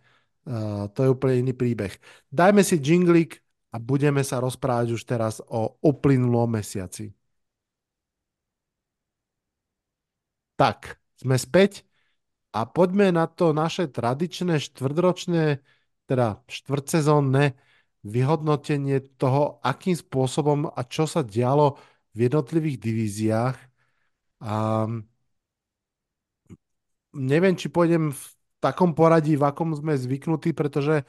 to 0.92 0.98
je 0.98 1.08
úplne 1.08 1.46
iný 1.46 1.52
príbeh. 1.54 1.94
Dajme 2.30 2.62
si 2.66 2.78
jinglik 2.82 3.42
a 3.70 3.78
budeme 3.78 4.20
sa 4.26 4.42
rozprávať 4.42 4.94
už 4.98 5.02
teraz 5.06 5.38
o 5.46 5.78
uplynulom 5.80 6.58
mesiaci. 6.58 7.14
Tak, 10.58 11.00
sme 11.18 11.38
späť 11.38 11.82
a 12.52 12.68
poďme 12.68 13.10
na 13.10 13.26
to 13.26 13.56
naše 13.56 13.88
tradičné 13.88 14.60
štvrdročné, 14.60 15.64
teda 16.06 16.44
štvrtsezónne 16.46 17.56
vyhodnotenie 18.04 19.00
toho, 19.16 19.62
akým 19.62 19.94
spôsobom 19.96 20.68
a 20.68 20.80
čo 20.84 21.06
sa 21.06 21.22
dialo 21.22 21.78
v 22.12 22.28
jednotlivých 22.28 22.78
divíziách. 22.82 23.56
A 24.42 24.54
neviem, 27.14 27.54
či 27.56 27.70
pôjdem 27.72 28.12
v 28.12 28.22
takom 28.62 28.94
poradí, 28.94 29.34
v 29.34 29.42
akom 29.50 29.74
sme 29.74 29.98
zvyknutí, 29.98 30.54
pretože 30.54 31.02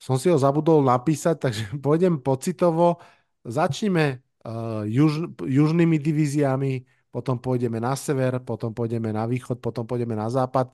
som 0.00 0.16
si 0.16 0.32
ho 0.32 0.40
zabudol 0.40 0.80
napísať, 0.80 1.36
takže 1.36 1.64
pôjdem 1.84 2.16
pocitovo. 2.18 2.96
Začnime 3.44 4.24
uh, 4.48 4.88
juž, 4.88 5.28
južnými 5.44 6.00
divíziami, 6.00 6.88
potom 7.12 7.36
pôjdeme 7.36 7.76
na 7.76 7.92
sever, 7.92 8.40
potom 8.40 8.72
pôjdeme 8.72 9.12
na 9.12 9.28
východ, 9.28 9.60
potom 9.60 9.84
pôjdeme 9.84 10.16
na 10.16 10.32
západ. 10.32 10.72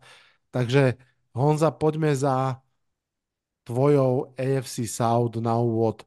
Takže 0.55 0.95
Honza, 1.35 1.75
poďme 1.75 2.15
za 2.15 2.63
tvojou 3.67 4.33
AFC 4.39 4.89
South 4.89 5.37
na 5.43 5.59
úvod. 5.59 6.07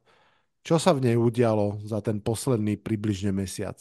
Čo 0.66 0.78
sa 0.78 0.94
v 0.94 1.10
nej 1.10 1.16
udialo 1.18 1.78
za 1.86 2.02
ten 2.02 2.18
posledný 2.18 2.78
približne 2.78 3.30
mesiac? 3.30 3.78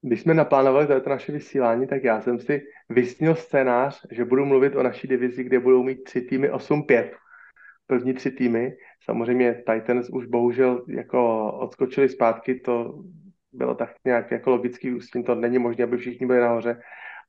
Když 0.00 0.20
jsme 0.20 0.34
naplánovali 0.34 0.86
toto 0.86 1.10
naše 1.10 1.32
vysílání, 1.32 1.86
tak 1.86 2.04
já 2.04 2.20
jsem 2.20 2.38
si 2.40 2.62
vysnil 2.88 3.34
scénář, 3.34 4.06
že 4.10 4.24
budu 4.24 4.44
mluvit 4.44 4.76
o 4.76 4.82
naší 4.82 5.08
divizi, 5.08 5.44
kde 5.44 5.60
budou 5.60 5.82
mít 5.82 6.04
tři 6.04 6.20
týmy 6.20 6.50
8-5. 6.50 7.10
První 7.86 8.14
tři 8.14 8.30
týmy. 8.30 8.72
Samozřejmě 9.04 9.62
Titans 9.66 10.10
už 10.10 10.26
bohužel 10.26 10.84
jako 10.88 11.52
odskočili 11.52 12.08
zpátky, 12.08 12.60
to 12.60 12.94
bylo 13.52 13.74
tak 13.74 13.90
nějak 14.04 14.30
jako 14.30 14.50
logický 14.50 14.94
ústím, 14.94 15.24
to 15.24 15.34
není 15.34 15.58
možné, 15.58 15.84
aby 15.84 15.96
všichni 15.96 16.26
byli 16.26 16.40
nahoře, 16.40 16.80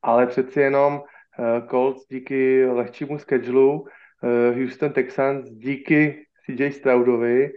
ale 0.01 0.27
přeci 0.27 0.59
jenom 0.59 0.93
uh, 0.93 1.67
Colts 1.67 2.07
díky 2.09 2.65
lehčímu 2.65 3.17
schedulu, 3.17 3.81
uh, 3.81 4.57
Houston 4.57 4.93
Texans 4.93 5.49
díky 5.49 6.25
CJ 6.45 6.71
Stroudovi 6.71 7.51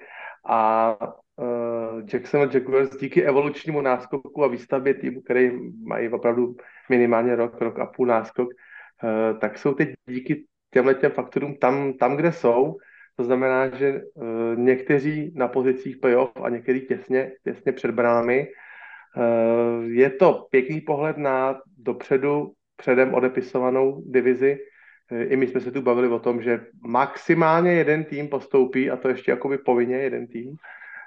a 0.46 0.96
uh, 1.36 2.02
Jacksonville 2.12 2.54
Jaguars 2.54 2.96
díky 2.96 3.22
evolučnímu 3.22 3.80
náskoku 3.80 4.44
a 4.44 4.48
výstavbě 4.48 4.94
týmu, 4.94 5.20
který 5.20 5.50
mají 5.84 6.08
opravdu 6.08 6.56
minimálně 6.88 7.36
rok, 7.36 7.60
rok 7.60 7.78
a 7.78 7.86
půl 7.86 8.06
náskok, 8.06 8.48
uh, 8.48 9.38
tak 9.38 9.58
jsou 9.58 9.74
teď 9.74 9.88
díky 10.08 10.44
těmhle 10.70 10.94
těm 10.94 11.10
faktorům 11.10 11.54
tam, 11.56 11.92
tam, 11.92 12.16
kde 12.16 12.32
jsou. 12.32 12.76
To 13.16 13.24
znamená, 13.24 13.68
že 13.68 14.00
uh, 14.14 14.24
někteří 14.56 15.32
na 15.34 15.48
pozicích 15.48 15.96
playoff 15.96 16.32
a 16.42 16.48
někteří 16.48 16.80
těsně, 16.80 17.32
těsně 17.44 17.72
před 17.72 17.90
bránami. 17.90 18.48
Uh, 19.16 19.84
je 19.84 20.10
to 20.10 20.46
pěkný 20.50 20.80
pohled 20.80 21.16
na 21.16 21.60
dopředu 21.78 22.52
předem 22.76 23.14
odepisovanou 23.14 24.02
divizi. 24.06 24.58
I 25.28 25.36
my 25.36 25.46
jsme 25.46 25.60
se 25.60 25.70
tu 25.70 25.82
bavili 25.82 26.08
o 26.08 26.18
tom, 26.18 26.42
že 26.42 26.66
maximálně 26.86 27.72
jeden 27.72 28.04
tým 28.04 28.28
postoupí 28.28 28.90
a 28.90 28.96
to 28.96 29.08
ještě 29.08 29.30
jakoby 29.30 29.58
povinně 29.58 29.96
jeden 29.96 30.26
tým. 30.26 30.56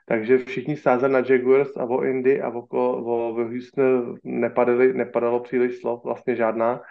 Takže 0.06 0.38
všichni 0.38 0.78
sázeli 0.78 1.14
na 1.14 1.24
Jaguars 1.30 1.78
a 1.78 1.84
o 1.84 2.04
Indy 2.04 2.42
a 2.42 2.50
o, 2.50 2.68
o, 2.70 3.34
Houston 3.34 4.16
nepadali, 4.24 4.94
nepadalo 4.94 5.40
příliš 5.40 5.80
slov, 5.80 6.04
vlastně 6.04 6.36
žádná. 6.36 6.82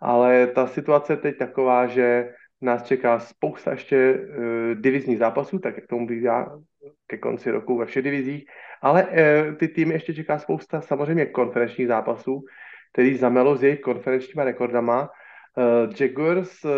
Ale 0.00 0.46
ta 0.46 0.66
situace 0.66 1.12
je 1.12 1.16
teď 1.16 1.38
taková, 1.38 1.86
že 1.86 2.34
nás 2.60 2.82
čeká 2.82 3.18
spousta 3.18 3.70
ještě 3.70 4.14
uh, 4.14 4.80
divizních 4.80 5.18
zápasů, 5.18 5.58
tak 5.58 5.76
jak 5.76 5.86
tomu 5.86 6.06
bývá 6.06 6.58
ke 7.06 7.18
konci 7.18 7.50
roku 7.50 7.78
ve 7.78 7.86
všech 7.86 8.04
divizích, 8.04 8.44
ale 8.82 9.06
uh, 9.06 9.54
ty 9.54 9.68
týmy 9.68 9.94
ještě 9.94 10.14
čeká 10.14 10.38
spousta 10.38 10.80
samozřejmě 10.80 11.26
konferenčních 11.26 11.88
zápasů, 11.88 12.44
který 12.92 13.16
zamelo 13.16 13.56
s 13.56 13.62
jejich 13.62 13.80
konferenčníma 13.80 14.44
rekordama. 14.44 15.10
Uh, 15.56 15.94
Jaguars, 16.00 16.64
uh, 16.64 16.70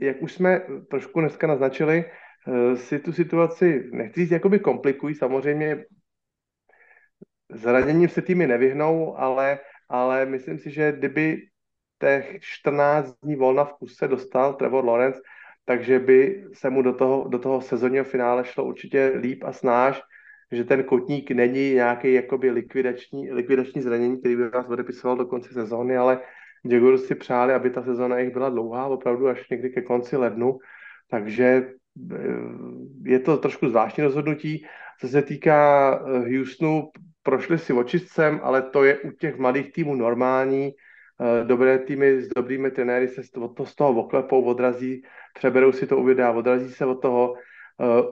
jak 0.00 0.22
už 0.22 0.32
jsme 0.32 0.60
trošku 0.90 1.20
dneska 1.20 1.46
naznačili, 1.46 2.04
si 2.74 2.98
tu 2.98 3.12
situaci, 3.12 3.90
nechci 3.92 4.20
říct, 4.20 4.30
jakoby 4.30 4.58
komplikují, 4.58 5.14
samozřejmě. 5.14 5.84
Zraněním 7.52 8.08
se 8.08 8.22
týmy 8.22 8.46
nevyhnou, 8.46 9.18
ale, 9.18 9.58
ale 9.88 10.26
myslím 10.26 10.58
si, 10.58 10.70
že 10.70 10.92
kdyby 10.92 11.42
těch 11.98 12.40
14 12.40 13.14
dní 13.22 13.36
volna 13.36 13.64
v 13.64 13.72
kuse 13.72 14.08
dostal 14.08 14.54
Trevor 14.54 14.84
Lawrence, 14.84 15.20
takže 15.64 15.98
by 15.98 16.44
se 16.52 16.70
mu 16.70 16.82
do 16.82 16.92
toho, 16.92 17.28
do 17.28 17.38
toho 17.38 17.60
sezónního 17.60 18.04
finále 18.04 18.44
šlo 18.44 18.64
určitě 18.64 19.12
líp 19.20 19.44
a 19.44 19.52
snáž, 19.52 20.02
že 20.52 20.64
ten 20.64 20.84
kotník 20.84 21.30
není 21.30 21.74
nějaký 21.74 22.12
jakoby 22.12 22.50
likvidační, 22.50 23.32
likvidační 23.32 23.82
zranění, 23.82 24.20
který 24.20 24.36
by 24.36 24.48
vás 24.48 24.68
odepisoval 24.68 25.16
do 25.16 25.26
konce 25.26 25.52
sezóny, 25.52 25.96
ale 25.96 26.20
Jaguars 26.64 27.04
si 27.04 27.14
přáli, 27.14 27.54
aby 27.54 27.70
ta 27.70 27.82
sezóna 27.82 28.18
jich 28.18 28.32
byla 28.32 28.50
dlouhá, 28.50 28.86
opravdu 28.86 29.28
až 29.28 29.48
někdy 29.48 29.70
ke 29.70 29.82
konci 29.82 30.16
lednu, 30.16 30.58
takže 31.10 31.72
je 33.04 33.18
to 33.18 33.36
trošku 33.36 33.68
zvláštní 33.68 34.04
rozhodnutí. 34.04 34.66
Co 35.00 35.08
se 35.08 35.22
týká 35.22 35.90
Houstonu, 36.36 36.90
prošli 37.22 37.58
si 37.58 37.72
očistcem, 37.72 38.40
ale 38.42 38.62
to 38.62 38.84
je 38.84 38.98
u 38.98 39.10
těch 39.10 39.38
mladých 39.38 39.72
týmů 39.72 39.94
normální, 39.94 40.72
dobré 41.44 41.78
týmy 41.78 42.22
s 42.22 42.28
dobrými 42.28 42.70
trenéry 42.70 43.08
se 43.08 43.22
z 43.22 43.30
toho 43.74 44.00
oklepou, 44.00 44.42
odrazí, 44.42 45.02
přeberou 45.34 45.72
si 45.72 45.86
to 45.86 45.96
uvědá, 45.96 46.28
a 46.28 46.32
odrazí 46.32 46.70
se 46.70 46.86
od 46.86 47.02
toho. 47.02 47.34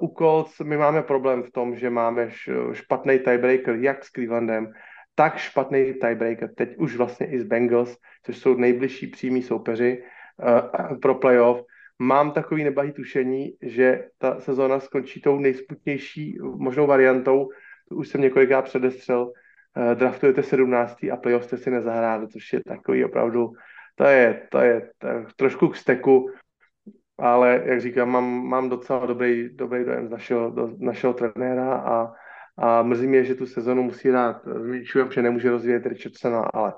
U 0.00 0.14
Colts 0.18 0.60
my 0.60 0.76
máme 0.76 1.02
problém 1.02 1.42
v 1.42 1.50
tom, 1.50 1.76
že 1.76 1.90
máme 1.90 2.30
špatný 2.72 3.18
tiebreaker 3.18 3.74
jak 3.74 4.04
s 4.04 4.10
Clevelandem, 4.10 4.72
tak 5.14 5.36
špatný 5.36 5.94
tiebreaker 5.94 6.54
teď 6.54 6.76
už 6.76 6.96
vlastně 6.96 7.26
i 7.26 7.40
s 7.40 7.44
Bengals, 7.44 7.98
což 8.22 8.38
jsou 8.38 8.54
nejbližší 8.54 9.06
přímí 9.06 9.42
soupeři. 9.42 10.02
pro 11.02 11.14
playoff. 11.14 11.64
Mám 11.98 12.32
takový 12.32 12.64
nebahý 12.64 12.92
tušení, 12.92 13.52
že 13.62 14.08
ta 14.18 14.40
sezóna 14.40 14.80
skončí 14.80 15.20
tou 15.20 15.38
nejsputnější 15.38 16.38
možnou 16.42 16.86
variantou. 16.86 17.48
Už 17.90 18.08
jsem 18.08 18.20
několikrát 18.20 18.62
předestřel. 18.62 19.32
Uh, 19.76 19.94
draftujete 19.94 20.42
17. 20.42 20.96
a 21.12 21.16
playoff 21.16 21.44
jste 21.44 21.56
si 21.56 21.70
nezahráli, 21.70 22.28
což 22.28 22.52
je 22.52 22.60
takový 22.64 23.04
opravdu, 23.04 23.52
to 23.94 24.04
je, 24.04 24.46
to 24.50 24.58
je, 24.58 24.90
to 24.98 25.06
je 25.06 25.24
trošku 25.36 25.68
k 25.68 25.76
steku, 25.76 26.30
ale 27.18 27.62
jak 27.64 27.80
říkám, 27.80 28.08
mám, 28.08 28.24
mám 28.24 28.68
docela 28.68 29.06
dobrý, 29.06 29.56
dobrý 29.56 29.84
dojem 29.84 30.06
z 30.06 30.10
našeho, 30.10 30.50
do, 30.50 30.70
našeho 30.78 31.14
trenéra 31.14 31.74
a, 31.74 32.12
a 32.58 32.82
mrzí 32.82 33.06
mě, 33.06 33.24
že 33.24 33.34
tu 33.34 33.46
sezonu 33.46 33.82
musí 33.82 34.08
dát 34.08 34.42
s 34.44 35.12
že 35.14 35.22
nemůže 35.22 35.50
rozvíjet 35.50 35.86
Richardsona, 35.86 36.40
ale 36.54 36.74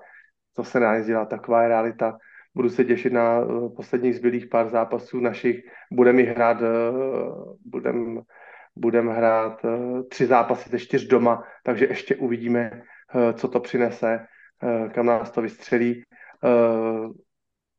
to 0.56 0.64
se 0.64 0.80
nedá 0.80 1.24
taková 1.24 1.62
je 1.62 1.68
realita. 1.68 2.18
Budu 2.54 2.68
se 2.68 2.84
těšit 2.84 3.12
na 3.12 3.40
uh, 3.40 3.76
posledních 3.76 4.16
zbylých 4.16 4.46
pár 4.46 4.68
zápasů 4.68 5.20
našich. 5.20 5.60
Budeme 5.92 6.22
hrát, 6.22 6.60
uh, 6.60 7.56
budem, 7.66 8.20
budem 8.76 9.08
hrát 9.08 9.64
uh, 9.64 10.02
tři 10.08 10.26
zápasy 10.26 10.70
ze 10.70 10.78
čtyř 10.78 11.06
doma, 11.06 11.44
takže 11.64 11.86
ještě 11.86 12.16
uvidíme, 12.16 12.82
co 13.34 13.48
to 13.48 13.60
přinese, 13.60 14.26
kam 14.94 15.06
nás 15.06 15.30
to 15.30 15.42
vystřelí. 15.42 16.02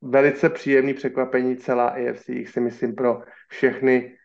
Velice 0.01 0.49
příjemný 0.49 0.93
překvapení 0.93 1.57
celá 1.57 1.87
AFC, 1.87 2.29
si 2.45 2.59
myslím 2.59 2.95
pro 2.95 3.21
všechny, 3.49 4.15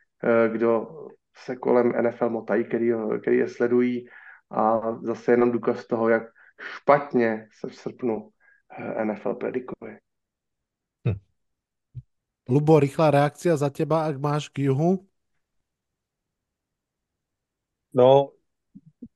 kdo 0.53 0.89
se 1.37 1.57
kolem 1.57 1.93
NFL 2.03 2.31
motají, 2.31 2.65
který, 2.65 2.93
který 3.21 3.37
je 3.37 3.49
sledují 3.49 4.09
a 4.51 4.81
zase 5.03 5.33
jenom 5.33 5.53
důkaz 5.53 5.87
toho, 5.87 6.09
jak 6.09 6.23
špatně 6.61 7.49
se 7.53 7.69
v 7.69 7.75
srpnu 7.75 8.31
NFL 9.05 9.35
predikuje. 9.35 9.99
Lubo, 12.45 12.77
rýchla 12.77 13.09
reakcia 13.11 13.57
za 13.57 13.73
teba, 13.73 14.05
ak 14.05 14.21
máš 14.21 14.53
k 14.53 14.69
juhu? 14.69 15.01
No, 17.95 18.37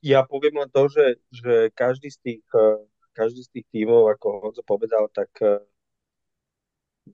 ja 0.00 0.24
poviem 0.24 0.64
len 0.64 0.70
to, 0.70 0.88
že, 0.88 1.20
že 1.28 1.68
každý, 1.76 2.09
z 2.09 2.18
tých, 2.24 2.44
eh, 2.56 2.80
každý 3.12 3.44
z 3.44 3.50
tých 3.52 3.66
tímov, 3.68 4.09
ako 4.16 4.48
Honzo 4.48 4.62
povedal, 4.64 5.12
tak 5.12 5.28
eh, 5.44 5.60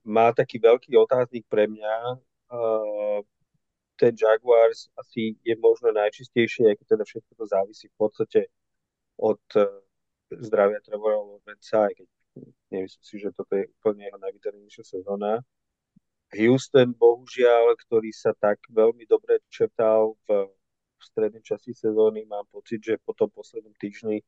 má 0.07 0.31
taký 0.31 0.61
veľký 0.61 0.95
otáznik 0.95 1.43
pre 1.51 1.67
mňa. 1.67 1.95
Eh, 2.15 3.19
ten 3.99 4.11
Jaguars 4.15 4.87
asi 4.95 5.35
je 5.43 5.55
možno 5.59 5.91
najčistejší, 5.91 6.67
aj 6.67 6.75
keď 6.79 6.87
teda 6.95 7.03
všetko 7.03 7.31
to 7.35 7.45
závisí 7.47 7.87
v 7.87 7.97
podstate 7.99 8.41
od 9.15 9.39
zdravia 10.35 10.83
Trevora 10.83 11.15
Lawrencea, 11.15 11.87
aj 11.87 11.95
keď 11.95 12.07
Nemyslím 12.71 13.03
si, 13.03 13.15
že 13.19 13.31
toto 13.31 13.55
je 13.55 13.71
úplne 13.79 14.11
jeho 14.11 14.19
najvydarenejšia 14.19 14.83
sezóna. 14.83 15.39
Houston, 16.35 16.91
bohužiaľ, 16.91 17.79
ktorý 17.87 18.11
sa 18.11 18.35
tak 18.35 18.59
veľmi 18.67 19.07
dobre 19.07 19.39
čertal 19.47 20.19
v, 20.27 20.51
v 20.51 21.01
strednej 21.03 21.41
časti 21.41 21.71
sezóny, 21.71 22.27
mám 22.27 22.45
pocit, 22.51 22.83
že 22.83 23.01
po 23.01 23.15
tom 23.15 23.31
poslednom 23.31 23.73
týždni 23.79 24.19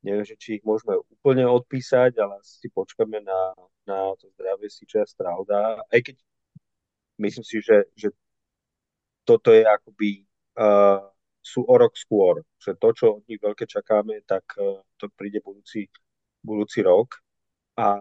neviem, 0.00 0.24
že 0.24 0.36
či 0.40 0.56
ich 0.58 0.64
môžeme 0.64 0.96
úplne 0.96 1.44
odpísať, 1.44 2.16
ale 2.16 2.40
si 2.40 2.72
počkáme 2.72 3.20
na, 3.20 3.52
na 3.84 4.16
to 4.16 4.32
zdravie 4.32 4.72
Siča 4.72 5.04
Strauda. 5.04 5.76
Aj 5.84 6.00
keď 6.00 6.16
myslím 7.20 7.44
si, 7.44 7.60
že, 7.60 7.84
že 7.92 8.08
toto 9.28 9.52
je 9.52 9.60
akoby 9.60 10.24
uh, 10.56 11.04
sú 11.44 11.68
o 11.68 11.74
rok 11.76 11.92
skôr, 12.00 12.40
že 12.56 12.80
to, 12.80 12.88
čo 12.96 13.20
od 13.20 13.24
nich 13.28 13.40
veľké 13.40 13.68
čakáme, 13.68 14.24
tak 14.24 14.44
uh, 14.56 14.80
to 14.96 15.12
príde 15.12 15.44
budúci 15.44 15.92
budúci 16.42 16.82
rok. 16.82 17.20
A, 17.76 18.00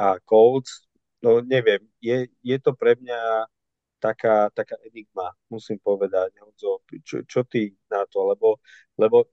a 0.00 0.06
Colts, 0.24 0.85
no 1.26 1.42
neviem, 1.42 1.82
je, 1.98 2.30
je 2.38 2.56
to 2.62 2.70
pre 2.70 2.94
mňa 2.94 3.50
taká, 3.98 4.46
taká 4.54 4.78
enigma, 4.86 5.34
musím 5.50 5.82
povedať. 5.82 6.38
Honzo, 6.38 6.86
čo, 7.02 7.26
čo 7.26 7.42
ty 7.42 7.74
na 7.90 8.06
to? 8.06 8.22
Lebo, 8.30 8.62
lebo 8.94 9.26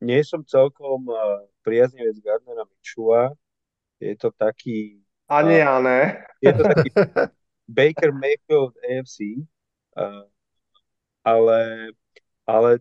nie 0.00 0.24
som 0.24 0.40
celkom 0.40 1.04
uh, 1.12 1.44
priaznivec 1.60 2.16
Gardnera 2.24 2.64
Michua. 2.64 3.36
Je 4.00 4.16
to 4.16 4.32
taký... 4.32 5.04
Ani 5.28 5.60
uh, 5.60 5.68
ja 5.68 5.74
ne. 5.84 6.00
Je 6.40 6.50
to 6.56 6.64
taký 6.64 6.88
Baker 7.76 8.10
Mayfield 8.16 8.72
AFC. 8.80 9.44
Uh, 9.92 10.24
ale, 11.20 11.92
ale 12.48 12.80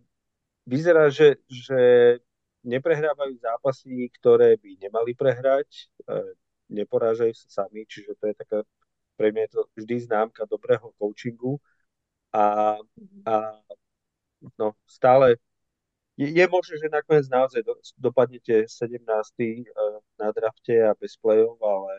vyzerá, 0.64 1.12
že, 1.12 1.36
že 1.52 1.82
neprehrávajú 2.64 3.36
zápasy, 3.36 4.08
ktoré 4.16 4.56
by 4.56 4.80
nemali 4.80 5.12
prehrať, 5.12 5.92
neporážajú 6.72 7.36
sa 7.36 7.68
sami, 7.68 7.84
čiže 7.84 8.16
to 8.18 8.32
je 8.32 8.36
taká, 8.40 8.64
pre 9.20 9.36
mňa 9.36 9.42
je 9.46 9.52
to 9.54 9.62
vždy 9.76 9.96
známka 10.08 10.48
dobrého 10.48 10.90
coachingu 10.96 11.60
a, 12.32 12.80
a 13.28 13.36
no, 14.56 14.74
stále 14.88 15.36
je, 16.22 16.28
je 16.32 16.46
možné, 16.48 16.76
že 16.78 16.88
nakoniec 16.92 17.28
naozaj 17.32 17.62
do, 17.64 17.74
dopadnete 17.98 18.68
17. 18.68 19.02
E, 19.40 19.64
na 20.20 20.30
drafte 20.32 20.76
a 20.86 20.94
bez 20.94 21.18
play-off, 21.18 21.58
ale, 21.64 21.96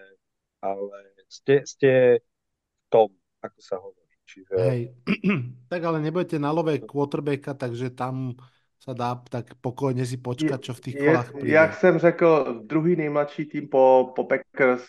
ale 0.63 0.97
ste, 1.27 1.67
ste 1.67 2.23
v 2.23 2.87
tom, 2.93 3.09
ako 3.41 3.59
sa 3.59 3.77
hovorí. 3.81 4.15
Čiže... 4.23 4.55
Hej, 4.55 4.83
tak 5.73 5.81
ale 5.83 5.99
nebudete 5.99 6.39
na 6.39 6.55
love 6.55 6.73
quarterbacka, 6.87 7.57
takže 7.57 7.91
tam 7.93 8.39
sa 8.83 8.93
dá 8.99 9.15
tak 9.31 9.55
pokojně 9.63 10.07
si 10.07 10.17
počkat, 10.17 10.63
čo 10.63 10.75
v 10.75 10.81
těch 10.81 10.97
kolách 10.99 11.33
přijde. 11.33 11.55
Jak 11.55 11.75
jsem 11.75 11.99
řekl, 11.99 12.61
druhý 12.67 12.97
nejmladší 12.97 13.47
tým 13.47 13.69
po, 13.69 14.13
po 14.17 14.25
Packers, 14.25 14.85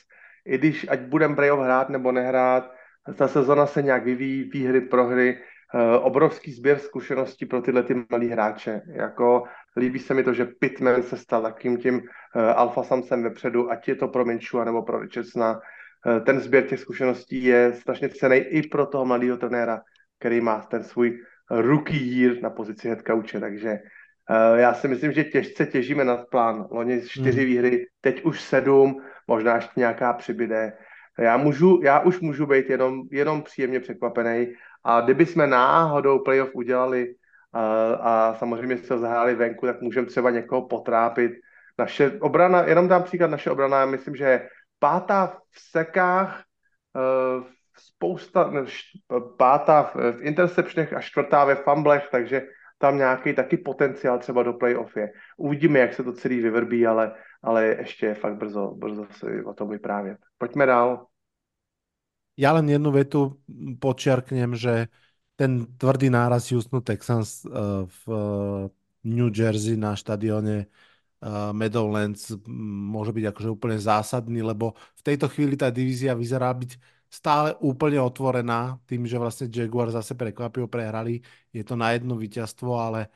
i 0.46 0.58
když 0.58 0.86
ať 0.90 1.00
budem 1.00 1.36
playoff 1.36 1.62
hrát 1.62 1.90
nebo 1.90 2.12
nehrát, 2.12 2.72
ta 3.18 3.28
sezona 3.28 3.66
se 3.66 3.82
nějak 3.82 4.04
vyvíjí, 4.06 4.50
výhry, 4.50 4.82
prohry, 4.82 5.38
uh, 5.38 6.06
obrovský 6.06 6.52
sběr 6.52 6.80
zkušeností 6.80 7.46
pro 7.46 7.62
tyhle 7.62 7.84
ty 7.84 8.06
malí 8.12 8.28
hráče. 8.28 8.82
Jako, 8.88 9.44
líbí 9.78 10.00
se 10.00 10.14
mi 10.14 10.24
to, 10.24 10.34
že 10.34 10.46
Pittman 10.46 11.04
se 11.04 11.18
stal 11.18 11.42
takým 11.42 11.78
tím 11.78 11.96
uh, 11.96 12.02
alfa 12.56 12.84
samcem 12.84 13.24
vepředu, 13.24 13.72
ať 13.72 13.88
je 13.88 13.96
to 13.96 14.08
pro 14.08 14.26
Minchua 14.26 14.64
nebo 14.64 14.82
pro 14.82 15.00
Richardsona. 15.00 15.54
Uh, 15.54 16.20
ten 16.26 16.40
sběr 16.40 16.64
těch 16.64 16.80
zkušeností 16.80 17.44
je 17.44 17.74
strašně 17.74 18.10
cený 18.10 18.38
i 18.38 18.68
pro 18.68 18.86
toho 18.86 19.06
mladého 19.06 19.38
trenéra, 19.38 19.82
který 20.20 20.42
má 20.42 20.62
ten 20.62 20.84
svůj 20.84 21.20
rookie 21.50 22.22
year 22.22 22.42
na 22.42 22.50
pozici 22.50 22.88
head 22.88 23.00
coache, 23.08 23.40
takže 23.40 23.70
uh, 24.30 24.60
já 24.60 24.74
si 24.74 24.88
myslím, 24.88 25.12
že 25.12 25.24
těžce 25.24 25.66
těžíme 25.66 26.04
nad 26.04 26.30
plán. 26.30 26.68
Loni 26.72 27.02
čtyři 27.02 27.40
hmm. 27.40 27.50
výhry, 27.50 27.86
teď 28.02 28.24
už 28.24 28.42
sedm, 28.42 29.02
možná 29.28 29.56
ještě 29.56 29.72
nějaká 29.76 30.14
přibyde. 30.14 30.74
Já, 31.20 31.38
můžu, 31.38 31.80
já 31.84 32.00
už 32.00 32.20
můžu 32.20 32.46
být 32.46 32.70
jenom, 32.70 33.02
jenom 33.12 33.42
příjemně 33.42 33.80
překvapený 33.80 34.54
a 34.84 35.02
kdyby 35.02 35.26
jsme 35.26 35.48
náhodou 35.48 36.20
playoff 36.20 36.50
udělali 36.54 37.08
uh, 37.10 37.62
a 38.08 38.36
samozřejmě 38.40 38.78
se 38.78 38.98
zahráli 38.98 39.36
venku, 39.36 39.66
tak 39.66 39.82
můžeme 39.82 40.08
třeba 40.08 40.30
někoho 40.30 40.68
potrápit. 40.68 41.32
Naše 41.78 42.12
obrana, 42.20 42.64
jenom 42.64 42.88
dám 42.88 43.04
příklad, 43.04 43.32
naše 43.32 43.52
obrana, 43.52 43.86
myslím, 43.86 44.16
že 44.16 44.48
pátá 44.80 45.38
v 45.50 45.60
sekách, 45.72 46.44
uh, 46.96 47.44
spousta, 47.78 48.54
pátá 49.38 49.92
v 49.94 50.22
interceptionech 50.22 50.94
a 50.94 51.02
čtvrtá 51.02 51.46
ve 51.46 51.56
fumblech, 51.56 52.08
takže 52.12 52.42
tam 52.78 52.98
nějaký 52.98 53.34
taky 53.34 53.58
potenciál 53.58 54.20
třeba 54.20 54.44
do 54.44 54.54
playoff 54.54 54.98
je. 54.98 55.12
Uvidíme, 55.38 55.80
jak 55.80 55.94
se 55.94 56.04
to 56.04 56.14
celý 56.14 56.40
vyvrbí, 56.40 56.88
ale, 56.88 57.16
ale 57.44 57.66
ještě 57.66 58.06
je 58.06 58.16
fakt 58.16 58.36
brzo, 58.36 58.76
brzo 58.76 59.06
si 59.12 59.44
o 59.44 59.54
tom 59.54 59.70
vyprávět. 59.70 60.18
Pojďme 60.38 60.66
dál. 60.66 61.08
Ja 62.34 62.50
len 62.50 62.66
jednu 62.66 62.90
vetu 62.90 63.38
počiarknem, 63.78 64.58
že 64.58 64.90
ten 65.38 65.70
tvrdý 65.78 66.10
náraz 66.10 66.50
Houston 66.50 66.82
Texans 66.82 67.46
uh, 67.46 67.86
v 67.86 68.04
New 69.06 69.30
Jersey 69.30 69.78
na 69.78 69.94
štadióne 69.94 70.66
uh, 70.66 71.54
Meadowlands 71.54 72.34
môže 72.50 73.14
byť 73.14 73.26
akože 73.30 73.50
úplne 73.54 73.78
zásadný, 73.78 74.42
lebo 74.42 74.74
v 74.98 75.02
tejto 75.06 75.30
chvíli 75.30 75.54
tá 75.54 75.70
divízia 75.70 76.18
vyzerá 76.18 76.50
byť 76.50 76.72
stále 77.14 77.54
úplne 77.62 78.02
otvorená, 78.02 78.82
tým, 78.90 79.06
že 79.06 79.22
vlastne 79.22 79.46
Jaguar 79.46 79.94
zase 79.94 80.18
prekvapivo 80.18 80.66
prehrali. 80.66 81.22
Je 81.54 81.62
to 81.62 81.78
na 81.78 81.94
jedno 81.94 82.18
víťazstvo, 82.18 82.74
ale, 82.74 83.14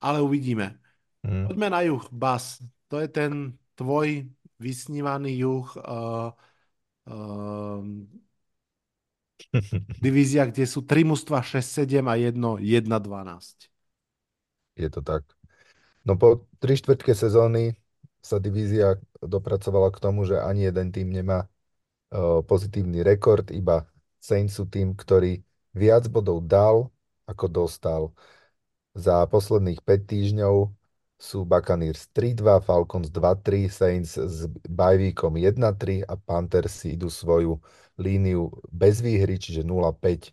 ale 0.00 0.24
uvidíme. 0.24 0.80
Hmm. 1.20 1.44
Poďme 1.44 1.68
na 1.68 1.84
juh, 1.84 2.00
Bas. 2.08 2.64
To 2.88 2.96
je 2.96 3.12
ten 3.12 3.52
tvoj 3.76 4.24
vysnívaný 4.56 5.36
juh. 5.44 5.68
Uh, 5.76 6.32
uh, 7.12 7.84
divízia, 10.04 10.48
kde 10.48 10.64
sú 10.64 10.88
tri 10.88 11.04
mužstva 11.04 11.44
6-7 11.44 12.08
a 12.08 12.16
jedno 12.16 12.56
1-12. 12.56 13.68
Je 14.80 14.88
to 14.88 15.04
tak. 15.04 15.28
No 16.08 16.16
po 16.16 16.48
tri 16.56 16.72
štvrtke 16.72 17.12
sezóny 17.12 17.76
sa 18.24 18.40
divízia 18.40 18.96
dopracovala 19.20 19.92
k 19.92 20.00
tomu, 20.00 20.24
že 20.24 20.40
ani 20.40 20.72
jeden 20.72 20.88
tým 20.88 21.12
nemá 21.12 21.44
pozitívny 22.46 23.02
rekord, 23.02 23.50
iba 23.50 23.86
Saints 24.20 24.58
sú 24.58 24.66
tým, 24.66 24.94
ktorý 24.94 25.42
viac 25.76 26.08
bodov 26.10 26.42
dal, 26.46 26.90
ako 27.26 27.46
dostal. 27.50 28.02
Za 28.96 29.28
posledných 29.28 29.84
5 29.84 30.10
týždňov 30.10 30.54
sú 31.16 31.44
Buccaneers 31.44 32.08
3-2, 32.12 32.60
Falcons 32.60 33.08
2-3, 33.08 33.68
Saints 33.68 34.16
s 34.16 34.48
bajvíkom 34.68 35.36
1-3 35.36 36.04
a 36.04 36.14
Panthers 36.16 36.84
idú 36.84 37.08
svoju 37.08 37.60
líniu 37.96 38.52
bez 38.68 39.00
výhry, 39.00 39.40
čiže 39.40 39.64
0-5. 39.64 40.32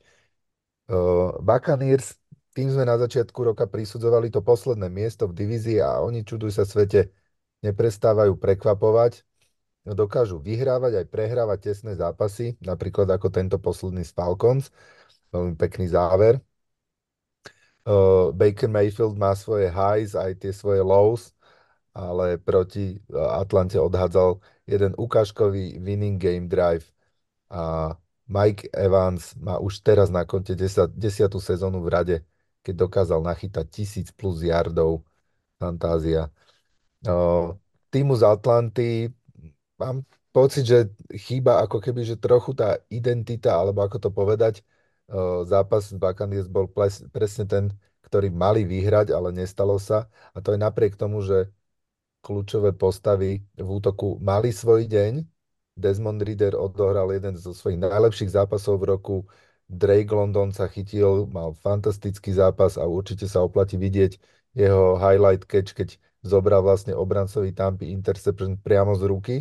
Uh, 0.88 1.40
Buccaneers, 1.40 2.20
tým 2.52 2.70
sme 2.72 2.84
na 2.84 3.00
začiatku 3.00 3.40
roka 3.44 3.66
prisudzovali 3.66 4.28
to 4.30 4.44
posledné 4.44 4.91
miesto 4.91 5.26
v 5.32 5.34
divízii 5.34 5.80
a 5.80 6.04
oni, 6.04 6.28
čuduj 6.28 6.52
sa 6.60 6.68
svete, 6.68 7.10
neprestávajú 7.64 8.36
prekvapovať. 8.36 9.24
Dokážu 9.84 10.40
vyhrávať 10.40 11.04
aj 11.04 11.06
prehrávať 11.12 11.60
tesné 11.72 12.00
zápasy, 12.00 12.56
napríklad 12.64 13.12
ako 13.12 13.28
tento 13.28 13.60
posledný 13.60 14.08
z 14.08 14.16
Falcons. 14.16 14.72
Veľmi 15.36 15.60
pekný 15.60 15.92
záver. 15.92 16.40
Baker 18.32 18.72
Mayfield 18.72 19.20
má 19.20 19.36
svoje 19.36 19.68
highs, 19.68 20.16
aj 20.16 20.40
tie 20.40 20.56
svoje 20.56 20.80
lows, 20.80 21.36
ale 21.92 22.40
proti 22.40 23.04
Atlante 23.12 23.76
odhádzal 23.76 24.40
jeden 24.64 24.96
ukážkový 24.96 25.76
winning 25.84 26.16
game 26.16 26.48
drive 26.48 26.88
a 27.52 27.92
Mike 28.28 28.72
Evans 28.72 29.36
má 29.36 29.60
už 29.60 29.84
teraz 29.84 30.08
na 30.08 30.24
konte 30.24 30.56
10, 30.56 30.96
10. 30.96 31.28
sezónu 31.44 31.84
v 31.84 31.92
rade, 31.92 32.18
keď 32.64 32.88
dokázal 32.88 33.20
nachytať 33.20 33.68
tisíc 33.68 34.08
plus 34.16 34.48
yardov. 34.48 35.04
Fantázia. 35.60 36.32
Uh, 37.04 37.52
týmu 37.92 38.16
z 38.16 38.24
Atlanty 38.24 39.12
mám 39.80 40.06
pocit, 40.34 40.66
že 40.66 40.78
chýba 41.14 41.62
ako 41.62 41.78
keby, 41.78 42.02
že 42.06 42.16
trochu 42.18 42.54
tá 42.58 42.78
identita, 42.90 43.54
alebo 43.58 43.86
ako 43.86 43.98
to 44.02 44.10
povedať, 44.10 44.66
zápas 45.45 45.91
s 45.91 45.98
Buccaneers 45.98 46.50
bol 46.50 46.66
presne 47.12 47.45
ten, 47.45 47.70
ktorý 48.08 48.34
mali 48.34 48.66
vyhrať, 48.66 49.14
ale 49.14 49.30
nestalo 49.34 49.78
sa. 49.78 50.10
A 50.34 50.41
to 50.41 50.54
je 50.54 50.60
napriek 50.62 50.98
tomu, 50.98 51.22
že 51.22 51.50
kľúčové 52.24 52.72
postavy 52.72 53.44
v 53.60 53.68
útoku 53.68 54.18
mali 54.24 54.50
svoj 54.56 54.88
deň. 54.88 55.28
Desmond 55.74 56.22
Reader 56.22 56.54
odohral 56.54 57.10
jeden 57.12 57.34
zo 57.36 57.52
svojich 57.52 57.82
najlepších 57.82 58.30
zápasov 58.30 58.78
v 58.80 58.94
roku. 58.94 59.16
Drake 59.68 60.12
London 60.14 60.54
sa 60.54 60.70
chytil, 60.70 61.26
mal 61.28 61.58
fantastický 61.58 62.30
zápas 62.30 62.78
a 62.78 62.86
určite 62.86 63.26
sa 63.26 63.41
oplatí 63.41 63.76
vidieť 63.76 64.22
jeho 64.54 65.02
highlight 65.02 65.50
catch, 65.50 65.74
keď 65.74 65.98
zobral 66.24 66.64
vlastne 66.64 66.95
obrancový 66.95 67.52
Tampy 67.52 67.91
interception 67.91 68.56
priamo 68.56 68.95
z 68.95 69.04
ruky. 69.06 69.36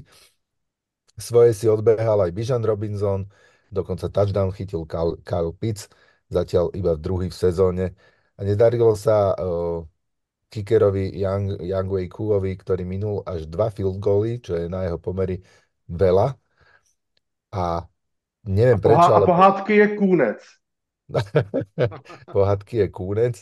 Svoje 1.14 1.54
si 1.54 1.70
odbehal 1.70 2.18
aj 2.26 2.34
Bijan 2.34 2.66
Robinson, 2.66 3.30
dokonca 3.70 4.10
touchdown 4.10 4.50
chytil 4.50 4.84
Kyle, 5.22 5.54
Pitts, 5.54 5.86
zatiaľ 6.26 6.74
iba 6.74 6.98
v 6.98 7.00
druhý 7.00 7.28
v 7.30 7.38
sezóne. 7.38 7.84
A 8.34 8.40
nedarilo 8.42 8.98
sa 8.98 9.36
uh, 9.38 9.86
kickerovi 10.50 11.14
Young, 11.14 11.62
Young 11.62 11.88
Wei 11.88 12.10
Kuovi, 12.10 12.52
ktorý 12.58 12.82
minul 12.84 13.22
až 13.24 13.46
dva 13.46 13.70
field 13.70 14.02
goally, 14.02 14.42
čo 14.42 14.58
je 14.58 14.66
na 14.66 14.84
jeho 14.84 14.98
pomery 14.98 15.40
veľa. 15.88 16.34
A 17.52 17.84
neviem 18.48 18.80
a 18.80 18.84
prečo, 18.84 19.10
ale... 19.12 19.24
A 19.24 19.30
pohádky 19.30 19.72
je 19.78 19.86
kúnec. 19.96 20.40
pohádky 22.36 22.74
je 22.84 22.86
kúnec. 22.88 23.36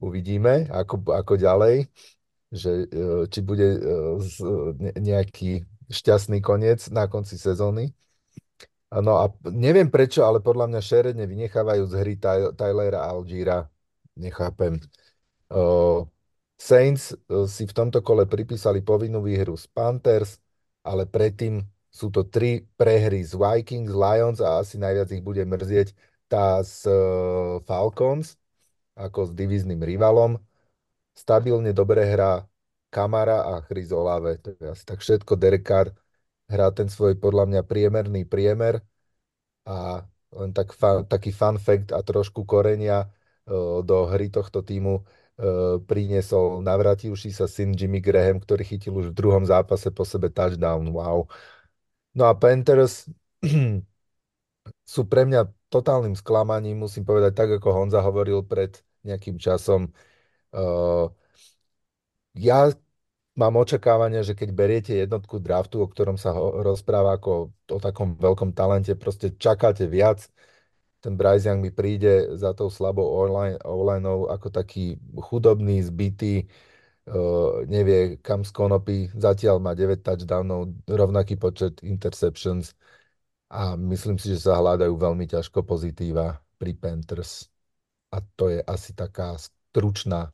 Uvidíme, 0.00 0.64
ako, 0.72 1.12
ako 1.12 1.36
ďalej, 1.36 1.92
že 2.50 2.90
uh, 2.90 3.24
či 3.30 3.40
bude 3.42 3.78
uh, 3.78 4.18
nejaký 4.98 5.64
šťastný 5.90 6.38
koniec 6.38 6.86
na 6.90 7.10
konci 7.10 7.34
sezóny. 7.34 7.90
No 8.90 9.22
a 9.22 9.30
neviem 9.46 9.86
prečo, 9.86 10.26
ale 10.26 10.42
podľa 10.42 10.66
mňa 10.66 10.80
šeredne 10.82 11.22
vynechávajú 11.30 11.82
z 11.86 11.94
hry 11.94 12.14
Tylera 12.58 13.06
Algira. 13.06 13.70
Nechápem. 14.18 14.82
Saints 16.58 17.14
si 17.46 17.64
v 17.70 17.72
tomto 17.74 18.02
kole 18.02 18.26
pripísali 18.26 18.82
povinnú 18.82 19.22
výhru 19.22 19.54
z 19.54 19.70
Panthers, 19.70 20.42
ale 20.82 21.06
predtým 21.06 21.62
sú 21.86 22.10
to 22.10 22.26
tri 22.26 22.66
prehry 22.74 23.22
z 23.22 23.38
Vikings, 23.38 23.94
Lions 23.94 24.42
a 24.42 24.58
asi 24.58 24.74
najviac 24.74 25.10
ich 25.14 25.22
bude 25.22 25.46
mrzieť 25.46 25.94
tá 26.26 26.58
z 26.62 26.90
Falcons 27.70 28.34
ako 28.98 29.30
s 29.30 29.34
divíznym 29.34 29.82
rivalom. 29.86 30.34
Stabilne 31.20 31.76
dobre 31.76 32.08
hrá 32.08 32.48
Kamara 32.88 33.44
a 33.44 33.60
Chris 33.60 33.92
Olave. 33.92 34.40
To 34.40 34.56
je 34.56 34.66
asi 34.72 34.84
tak 34.88 35.04
všetko. 35.04 35.36
Derek 35.36 35.68
hrá 36.50 36.66
ten 36.74 36.88
svoj 36.88 37.20
podľa 37.20 37.44
mňa 37.46 37.60
priemerný 37.68 38.26
priemer 38.26 38.82
a 39.68 40.02
len 40.34 40.50
tak 40.50 40.72
fa, 40.74 41.04
taký 41.06 41.30
fun 41.30 41.58
fact 41.60 41.92
a 41.94 42.00
trošku 42.02 42.42
korenia 42.42 43.06
uh, 43.06 43.82
do 43.84 44.06
hry 44.10 44.30
tohto 44.32 44.62
týmu 44.64 45.02
uh, 45.02 45.78
priniesol 45.84 46.64
navrativší 46.64 47.30
sa 47.30 47.46
syn 47.46 47.74
Jimmy 47.76 48.02
Graham, 48.02 48.42
ktorý 48.42 48.62
chytil 48.66 48.98
už 48.98 49.14
v 49.14 49.18
druhom 49.18 49.44
zápase 49.46 49.92
po 49.94 50.02
sebe 50.02 50.30
touchdown. 50.32 50.90
Wow. 50.90 51.30
No 52.14 52.26
a 52.26 52.34
Panthers 52.34 53.06
sú 54.92 55.02
pre 55.06 55.22
mňa 55.26 55.46
totálnym 55.70 56.18
sklamaním, 56.18 56.82
musím 56.82 57.06
povedať, 57.06 57.32
tak 57.38 57.48
ako 57.62 57.68
Honza 57.70 58.02
hovoril 58.02 58.42
pred 58.42 58.74
nejakým 59.06 59.38
časom. 59.38 59.94
Uh, 60.50 61.10
ja 62.34 62.70
mám 63.38 63.54
očakávania, 63.56 64.22
že 64.26 64.34
keď 64.34 64.48
beriete 64.52 64.92
jednotku 64.94 65.38
draftu, 65.38 65.82
o 65.82 65.90
ktorom 65.90 66.18
sa 66.20 66.34
ho, 66.34 66.62
rozpráva 66.62 67.16
ako 67.16 67.54
o 67.70 67.78
takom 67.78 68.18
veľkom 68.18 68.52
talente, 68.52 68.94
proste 68.98 69.34
čakáte 69.34 69.86
viac. 69.86 70.26
Ten 71.00 71.16
Bryce 71.16 71.48
Young 71.48 71.64
mi 71.64 71.72
príde 71.72 72.36
za 72.36 72.52
tou 72.52 72.68
slabou 72.68 73.08
online, 73.24 73.56
ako 74.28 74.52
taký 74.52 75.00
chudobný, 75.16 75.80
zbytý, 75.80 76.44
uh, 77.08 77.64
nevie 77.64 78.20
kam 78.20 78.44
skonopí. 78.44 79.08
Zatiaľ 79.16 79.64
má 79.64 79.72
9 79.72 80.04
touchdownov, 80.04 80.76
rovnaký 80.84 81.40
počet 81.40 81.80
interceptions 81.80 82.76
a 83.50 83.74
myslím 83.74 84.20
si, 84.20 84.36
že 84.36 84.46
sa 84.46 84.60
hľadajú 84.60 84.94
veľmi 84.94 85.26
ťažko 85.26 85.66
pozitíva 85.66 86.38
pri 86.60 86.76
Panthers. 86.76 87.50
A 88.14 88.20
to 88.36 88.52
je 88.52 88.60
asi 88.62 88.92
taká 88.94 89.34
stručná, 89.38 90.30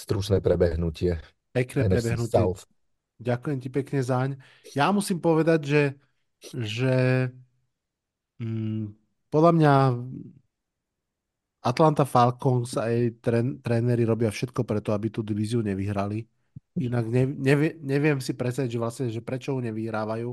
stručné 0.00 0.40
prebehnutie. 0.40 1.20
Pekné 1.52 1.92
prebehnutie. 1.92 2.40
South. 2.40 2.64
Ďakujem 3.20 3.58
ti 3.60 3.68
pekne 3.68 4.00
zaň. 4.00 4.30
Ja 4.72 4.88
musím 4.96 5.20
povedať, 5.20 5.60
že, 5.68 5.82
že 6.56 6.94
mm, 8.40 8.96
podľa 9.28 9.52
mňa 9.60 9.74
Atlanta 11.60 12.08
Falcons 12.08 12.80
a 12.80 12.88
jej 12.88 13.20
tren, 13.20 13.60
tréneri 13.60 14.08
robia 14.08 14.32
všetko 14.32 14.64
preto, 14.64 14.96
aby 14.96 15.12
tú 15.12 15.20
divíziu 15.20 15.60
nevyhrali. 15.60 16.24
Inak 16.80 17.04
ne, 17.12 17.28
nevie, 17.28 17.76
neviem 17.84 18.16
si 18.24 18.32
predstaviť, 18.32 18.70
že 18.72 18.80
vlastne, 18.80 19.06
že 19.12 19.20
prečo 19.20 19.52
ju 19.52 19.60
nevyhrávajú. 19.60 20.32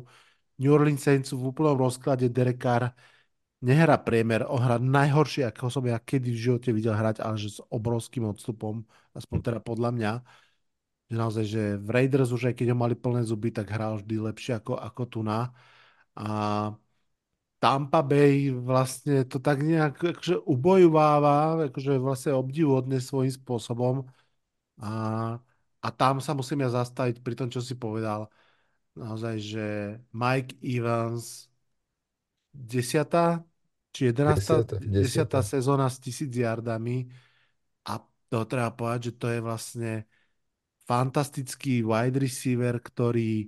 New 0.64 0.72
Orleans 0.72 1.04
Saints 1.04 1.36
v 1.36 1.44
úplnom 1.44 1.76
rozklade 1.76 2.32
Derek 2.32 2.64
Carr 2.64 2.96
nehrá 3.62 3.98
priemer, 3.98 4.46
ohrá 4.46 4.78
najhoršie, 4.78 5.48
ako 5.50 5.70
som 5.74 5.84
ja 5.86 5.98
kedy 5.98 6.30
v 6.34 6.44
živote 6.52 6.70
videl 6.74 6.94
hrať, 6.94 7.22
ale 7.22 7.36
že 7.42 7.58
s 7.58 7.60
obrovským 7.70 8.26
odstupom, 8.30 8.86
aspoň 9.18 9.38
teda 9.42 9.60
podľa 9.62 9.90
mňa 9.94 10.12
že 11.08 11.16
naozaj, 11.16 11.46
že 11.48 11.62
v 11.80 11.88
Raiders 11.88 12.36
už 12.36 12.52
aj 12.52 12.56
keď 12.60 12.76
ho 12.76 12.78
mali 12.78 12.96
plné 12.96 13.24
zuby, 13.24 13.50
tak 13.56 13.72
hral 13.72 14.04
vždy 14.04 14.16
lepšie 14.28 14.60
ako, 14.60 14.76
ako 14.76 15.02
tu 15.08 15.20
na. 15.24 15.56
A 16.20 16.28
Tampa 17.58 18.06
Bay 18.06 18.54
vlastne 18.54 19.26
to 19.26 19.42
tak 19.42 19.66
nejak 19.66 19.98
akože 19.98 20.36
ubojováva, 20.46 21.58
akože 21.72 21.98
vlastne 21.98 22.32
obdivuhodne 22.38 23.02
svojím 23.02 23.34
spôsobom. 23.34 23.96
A, 24.78 24.92
a 25.82 25.88
tam 25.96 26.22
sa 26.22 26.38
musím 26.38 26.62
ja 26.66 26.70
zastaviť 26.70 27.24
pri 27.26 27.34
tom, 27.40 27.50
čo 27.50 27.62
si 27.64 27.74
povedal. 27.74 28.30
Naozaj, 28.98 29.36
že 29.42 29.66
Mike 30.14 30.60
Evans 30.62 31.47
desiatá 32.58 33.46
či 33.94 34.10
jedenáctá, 34.10 34.66
desiatá 34.82 35.46
sezóna 35.46 35.86
s 35.90 36.02
tisíc 36.02 36.34
yardami 36.34 37.06
a 37.86 38.02
to 38.30 38.44
treba 38.50 38.74
povedať, 38.74 39.02
že 39.10 39.14
to 39.18 39.28
je 39.30 39.40
vlastne 39.40 39.92
fantastický 40.90 41.84
wide 41.86 42.18
receiver, 42.18 42.80
ktorý 42.82 43.48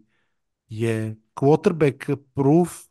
je 0.69 1.17
quarterback 1.33 2.13
proof, 2.35 2.87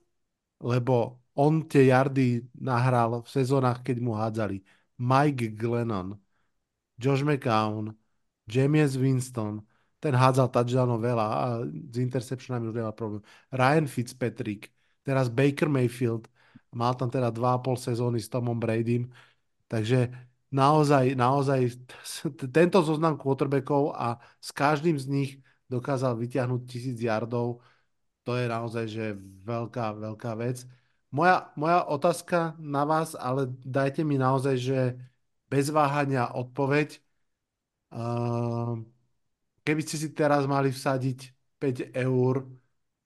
lebo 0.61 1.23
on 1.39 1.63
tie 1.71 1.95
yardy 1.95 2.43
nahral 2.59 3.23
v 3.23 3.29
sezónach, 3.31 3.87
keď 3.87 3.97
mu 4.03 4.19
hádzali. 4.19 4.59
Mike 4.99 5.55
Glennon, 5.55 6.19
Josh 6.99 7.23
McCown, 7.23 7.95
James 8.51 8.99
Winston, 8.99 9.63
ten 10.03 10.15
hádzal 10.15 10.51
touchdownov 10.51 10.99
veľa 11.03 11.27
a 11.27 11.47
s 11.67 11.97
interceptionami 11.99 12.71
už 12.71 12.75
nemá 12.75 12.91
problém. 12.95 13.23
Ryan 13.55 13.87
Fitzpatrick, 13.87 14.71
teraz 15.09 15.33
Baker 15.33 15.73
Mayfield, 15.73 16.29
mal 16.77 16.93
tam 16.93 17.09
teda 17.09 17.33
2,5 17.33 17.81
sezóny 17.81 18.21
s 18.21 18.29
Tomom 18.29 18.61
Bradym, 18.61 19.09
takže 19.65 20.13
naozaj, 20.53 21.17
naozaj 21.17 21.81
tento 22.53 22.85
zoznam 22.85 23.17
quarterbackov 23.17 23.97
a 23.97 24.21
s 24.37 24.53
každým 24.53 25.01
z 25.01 25.07
nich 25.09 25.31
dokázal 25.73 26.13
vyťahnuť 26.21 26.61
tisíc 26.69 27.01
yardov, 27.01 27.65
to 28.29 28.37
je 28.37 28.45
naozaj 28.45 28.85
že 28.85 29.17
veľká, 29.49 29.97
veľká 29.97 30.37
vec. 30.37 30.69
Moja, 31.09 31.49
moja 31.57 31.89
otázka 31.89 32.53
na 32.61 32.85
vás, 32.85 33.17
ale 33.17 33.49
dajte 33.65 34.05
mi 34.05 34.21
naozaj, 34.21 34.57
že 34.61 34.81
bez 35.49 35.73
váhania 35.73 36.37
odpoveď. 36.37 37.01
Uh, 37.89 38.85
keby 39.65 39.81
ste 39.81 39.97
si 39.97 40.09
teraz 40.13 40.45
mali 40.45 40.69
vsadiť 40.69 41.33
5 41.57 41.97
eur 41.97 42.45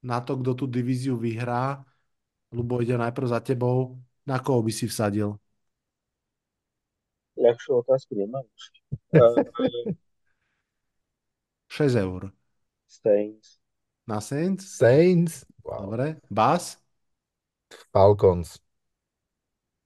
na 0.03 0.19
to, 0.19 0.43
kto 0.43 0.59
tú 0.59 0.65
divíziu 0.67 1.15
vyhrá, 1.15 1.87
Lubo 2.53 2.83
ide 2.85 2.99
najprv 3.01 3.27
za 3.27 3.41
tebou, 3.41 3.97
na 4.29 4.39
koho 4.39 4.63
by 4.63 4.73
si 4.73 4.85
vsadil? 4.85 5.41
Ľahšiu 7.37 7.81
otázku 7.81 8.15
nemám. 8.15 8.45
Uh, 9.13 9.45
6 11.69 11.97
eur. 11.97 12.33
Saints. 12.89 13.61
Na 14.09 14.21
Saints? 14.21 14.77
Saints. 14.77 15.45
Wow. 15.65 15.85
Dobre. 15.85 16.17
Bas? 16.31 16.81
Falcons. 17.93 18.61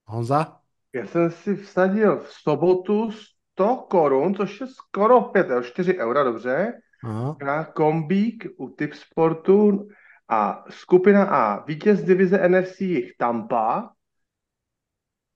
Honza? 0.07 0.61
Já 0.93 1.05
jsem 1.05 1.31
si 1.31 1.55
vsadil 1.55 2.19
v 2.19 2.33
sobotu 2.33 3.11
100 3.11 3.75
korun, 3.89 4.35
což 4.35 4.61
je 4.61 4.67
skoro 4.67 5.21
5, 5.21 5.47
4 5.63 5.97
eura, 5.99 6.23
dobře. 6.23 6.73
Aha. 7.03 7.37
Na 7.43 7.65
kombík 7.65 8.47
u 8.57 8.69
Tip 8.69 8.93
Sportu 8.93 9.87
a 10.29 10.65
skupina 10.69 11.23
A. 11.23 11.65
Vítěz 11.65 12.03
divize 12.03 12.49
NFC 12.49 12.81
jich 12.81 13.17
Tampa, 13.17 13.93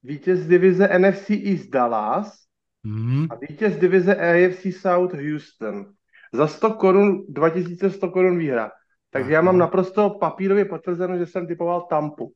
vítěz 0.03 0.47
divize 0.47 0.99
NFC 0.99 1.29
East 1.29 1.69
Dallas 1.69 2.41
Mhm. 2.83 3.27
a 3.31 3.35
vítěz 3.35 3.77
divize 3.77 4.15
AFC 4.15 4.71
South 4.81 5.13
Houston. 5.13 5.93
Za 6.33 6.47
100 6.47 6.73
korun, 6.73 7.25
2100 7.29 8.09
korun 8.09 8.37
výhra. 8.37 8.71
Takže 9.09 9.31
já 9.33 9.41
mám 9.41 9.55
Aha. 9.55 9.59
naprosto 9.65 10.09
papírově 10.09 10.65
potvrzeno, 10.65 11.17
že 11.17 11.25
jsem 11.25 11.47
typoval 11.47 11.81
Tampu. 11.81 12.33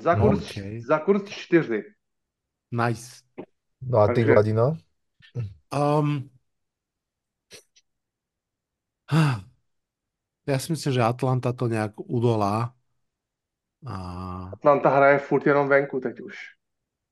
Za 0.00 0.14
kurz, 0.14 0.50
OK. 0.56 0.64
za 0.86 0.98
kurz 0.98 1.28
4. 1.30 1.82
Nice. 2.70 3.22
No 3.82 3.98
a 3.98 4.06
ty, 4.08 4.14
Takže- 4.14 4.32
Vladino? 4.32 4.76
Um, 6.00 6.30
ja 10.48 10.58
si 10.58 10.72
myslím, 10.72 10.92
že 10.92 11.02
Atlanta 11.04 11.52
to 11.52 11.68
nejak 11.68 11.92
udolá. 11.96 12.72
A, 13.86 13.94
Atlanta 14.52 14.88
hraje 14.88 15.18
furt 15.18 15.46
jenom 15.46 15.68
venku 15.68 16.00
teď 16.00 16.20
už. 16.20 16.34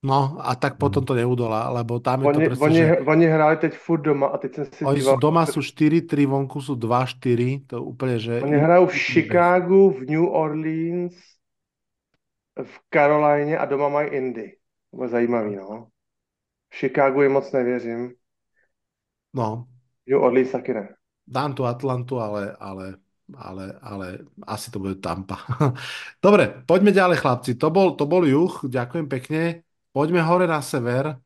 no 0.07 0.39
a 0.39 0.55
tak 0.55 0.79
potom 0.79 1.05
to 1.05 1.15
neudolá, 1.15 1.71
lebo 1.71 1.99
tam 2.01 2.23
je 2.23 2.33
to 2.33 2.41
presne, 2.41 2.65
oni, 2.65 2.79
že 2.79 2.99
oni 3.07 3.27
hráli 3.27 3.57
teď 3.57 3.73
furt 3.75 4.01
doma 4.01 4.27
a 4.27 4.39
teď 4.39 4.55
jsem 4.55 4.65
si 4.65 4.85
oni 4.85 5.01
sú 5.01 5.07
díval. 5.11 5.19
doma 5.19 5.43
sú 5.47 5.61
4-3, 5.61 6.27
vonku 6.27 6.59
sú 6.63 6.75
2-4, 6.79 7.67
to 7.67 7.83
úplne, 7.83 8.17
že... 8.19 8.43
Oni 8.43 8.59
hrajou 8.59 8.87
v 8.87 8.95
Chicagu, 8.95 9.91
v 9.91 10.01
New 10.11 10.27
Orleans, 10.31 11.15
v 12.63 12.75
Carolině 12.91 13.59
a 13.59 13.65
doma 13.65 13.89
mají 13.89 14.09
Indy. 14.09 14.57
To 14.91 14.97
bude 14.97 15.09
zajímavý, 15.09 15.57
no. 15.57 15.89
V 16.71 16.77
Chicagu 16.77 17.23
jim 17.23 17.33
moc 17.33 17.53
nevěřím. 17.53 18.15
No, 19.35 19.67
New 20.07 20.23
Orleans 20.23 20.51
taky 20.51 20.75
ne. 20.75 20.89
dám 21.27 21.55
tu 21.55 21.65
Atlantu, 21.65 22.21
ale, 22.21 22.57
ale, 22.61 22.95
ale, 23.35 23.75
ale 23.83 24.07
asi 24.47 24.71
to 24.71 24.79
bude 24.79 25.03
Tampa. 25.03 25.43
Dobre, 26.25 26.63
poďme 26.63 26.95
ďalej, 26.95 27.19
chlapci. 27.19 27.51
To 27.59 27.75
bol, 27.75 27.99
to 27.99 28.07
bol 28.07 28.23
juh, 28.23 28.53
ďakujem 28.63 29.07
pekne. 29.11 29.67
Poďme 29.91 30.23
hore 30.23 30.47
na 30.47 30.63
sever. 30.63 31.19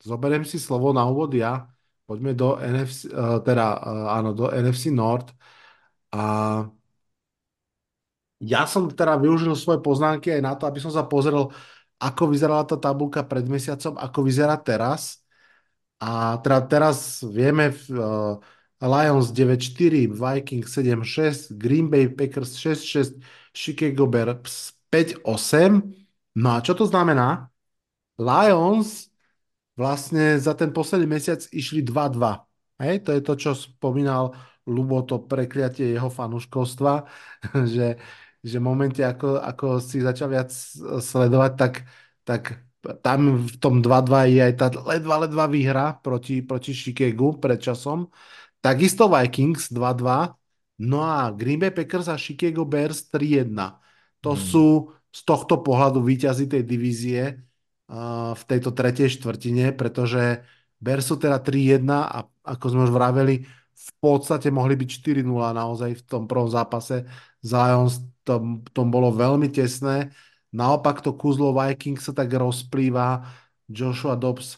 Zoberiem 0.00 0.44
si 0.48 0.56
slovo 0.56 0.96
na 0.96 1.04
úvod 1.04 1.32
ja. 1.36 1.68
Poďme 2.04 2.36
do 2.36 2.56
NFC, 2.60 3.08
eh, 3.08 3.38
teda, 3.44 3.64
eh, 3.80 4.06
áno, 4.16 4.30
do 4.32 4.48
NFC 4.52 4.88
North. 4.92 5.32
A 6.12 6.20
ja 8.44 8.68
som 8.68 8.90
teda 8.92 9.16
využil 9.16 9.56
svoje 9.56 9.80
poznámky 9.80 10.28
aj 10.36 10.42
na 10.44 10.52
to, 10.58 10.68
aby 10.68 10.78
som 10.82 10.92
sa 10.92 11.06
pozrel, 11.08 11.48
ako 11.96 12.22
vyzerala 12.28 12.64
tá 12.68 12.76
tabulka 12.76 13.24
pred 13.24 13.46
mesiacom, 13.48 13.96
ako 13.96 14.18
vyzerá 14.26 14.56
teraz. 14.60 15.24
A 16.02 16.36
teda 16.44 16.58
teraz 16.68 17.24
vieme 17.24 17.72
uh, 17.72 18.36
Lions 18.82 19.32
9-4, 19.32 20.10
Vikings 20.10 20.70
7-6, 20.72 21.52
Green 21.54 21.88
Bay 21.90 22.08
Packers 22.08 22.58
6-6, 22.58 23.18
Chicago 23.54 24.06
Bears 24.06 24.74
5-8. 24.90 25.82
No 26.34 26.48
a 26.54 26.62
čo 26.62 26.74
to 26.74 26.86
znamená? 26.86 27.50
Lions 28.18 29.10
vlastne 29.74 30.38
za 30.38 30.54
ten 30.54 30.70
posledný 30.70 31.06
mesiac 31.06 31.42
išli 31.50 31.82
2-2. 31.82 32.46
Hej, 32.78 33.06
to 33.06 33.10
je 33.14 33.20
to, 33.22 33.34
čo 33.38 33.50
spomínal 33.54 34.34
Lubo, 34.66 35.04
to 35.04 35.22
prekliatie 35.22 35.94
jeho 35.94 36.08
fanúškovstva, 36.10 37.04
že, 37.74 38.00
že 38.40 38.56
v 38.58 38.64
momente, 38.64 39.04
ako, 39.04 39.38
ako 39.38 39.66
si 39.78 40.00
začal 40.00 40.32
viac 40.32 40.50
sledovať, 41.00 41.52
tak, 41.54 41.74
tak 42.24 42.42
tam 43.00 43.48
v 43.48 43.56
tom 43.56 43.80
2-2 43.80 44.28
je 44.28 44.40
aj 44.44 44.54
tá 44.60 44.66
ledva, 44.84 45.24
ledva 45.24 45.44
výhra 45.48 45.86
proti, 46.00 46.44
proti 46.44 46.76
Chicagu 46.76 47.40
pred 47.40 47.56
časom. 47.56 48.12
Takisto 48.64 49.12
Vikings 49.12 49.68
2-2, 49.68 50.32
no 50.80 51.04
a 51.04 51.28
Green 51.28 51.60
Bay 51.60 51.68
Packers 51.68 52.08
a 52.08 52.16
Chicago 52.16 52.64
Bears 52.64 53.04
3-1. 53.12 53.76
To 54.24 54.32
Hmm. 54.32 54.40
sú 54.40 54.66
z 55.12 55.20
tohto 55.28 55.60
pohľadu 55.60 56.00
víťazi 56.00 56.48
tej 56.48 56.64
divízie 56.64 57.44
uh, 57.92 58.32
v 58.32 58.42
tejto 58.48 58.72
tretej 58.72 59.12
štvrtine, 59.20 59.76
pretože 59.76 60.40
Bears 60.80 61.04
sú 61.04 61.20
teda 61.20 61.38
3-1 61.44 62.08
a 62.08 62.24
ako 62.40 62.64
sme 62.72 62.82
už 62.88 62.92
vraveli, 62.92 63.44
v 63.74 63.90
podstate 64.00 64.48
mohli 64.48 64.80
byť 64.80 64.88
4-0 64.88 65.52
naozaj 65.52 66.00
v 66.00 66.02
tom 66.08 66.24
prvom 66.24 66.48
zápase. 66.48 67.04
Z 67.44 67.50
Lions 67.52 68.00
to, 68.24 68.64
to 68.72 68.80
bolo 68.88 69.12
veľmi 69.12 69.52
tesné. 69.52 70.08
Naopak 70.56 71.04
to 71.04 71.12
kúzlo 71.12 71.52
Vikings 71.52 72.08
sa 72.08 72.16
tak 72.16 72.32
rozplýva. 72.32 73.28
Joshua 73.68 74.16
Dobbs 74.16 74.56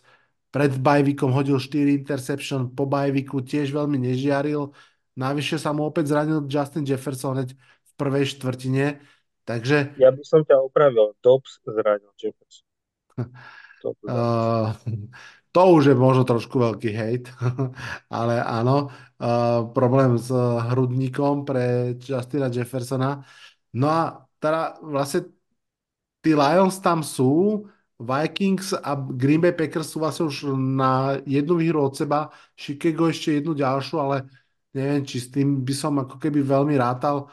pred 0.57 0.73
bajvikom 0.73 1.37
hodil 1.37 1.61
4 1.61 2.01
interception, 2.01 2.73
po 2.73 2.89
bajviku 2.89 3.45
tiež 3.45 3.77
veľmi 3.77 4.01
nežiaril. 4.01 4.73
Navyše 5.12 5.61
sa 5.61 5.77
mu 5.77 5.85
opäť 5.85 6.16
zranil 6.16 6.49
Justin 6.49 6.89
Jefferson 6.89 7.37
hneď 7.37 7.53
v 7.53 7.93
prvej 8.01 8.24
štvrtine. 8.33 9.05
Takže 9.45 9.93
Ja 10.01 10.09
by 10.09 10.24
som 10.24 10.49
ťa 10.49 10.57
opravil. 10.65 11.12
Dobbs 11.20 11.61
zranil 11.61 12.09
Jefferson. 12.16 12.65
To. 13.85 13.93
Uh, 14.09 14.73
to 15.53 15.61
už 15.77 15.93
je 15.93 15.95
možno 15.95 16.24
trošku 16.24 16.59
veľký 16.59 16.91
hejt, 16.97 17.28
ale 18.19 18.41
áno, 18.41 18.89
uh, 18.89 19.69
problém 19.70 20.16
s 20.16 20.33
hrudníkom 20.73 21.45
pre 21.45 21.95
Justina 22.01 22.49
Jeffersona. 22.49 23.20
No 23.77 23.87
a 23.93 24.27
teda 24.41 24.81
vlastne 24.81 25.28
tí 26.24 26.33
Lions 26.33 26.81
tam 26.81 27.05
sú, 27.05 27.69
Vikings 27.97 28.77
a 28.77 28.93
Green 28.97 29.40
Bay 29.40 29.56
Packers 29.56 29.89
sú 29.89 30.05
vlastne 30.05 30.28
už 30.28 30.52
na 30.52 31.16
jednu 31.24 31.56
výhru 31.56 31.81
od 31.81 31.97
seba, 31.97 32.28
Chicago 32.52 33.09
ešte 33.09 33.40
jednu 33.40 33.56
ďalšiu, 33.56 33.97
ale 33.97 34.16
neviem, 34.77 35.01
či 35.09 35.16
s 35.16 35.32
tým 35.32 35.64
by 35.64 35.73
som 35.73 35.97
ako 35.97 36.20
keby 36.20 36.44
veľmi 36.44 36.77
rátal 36.77 37.32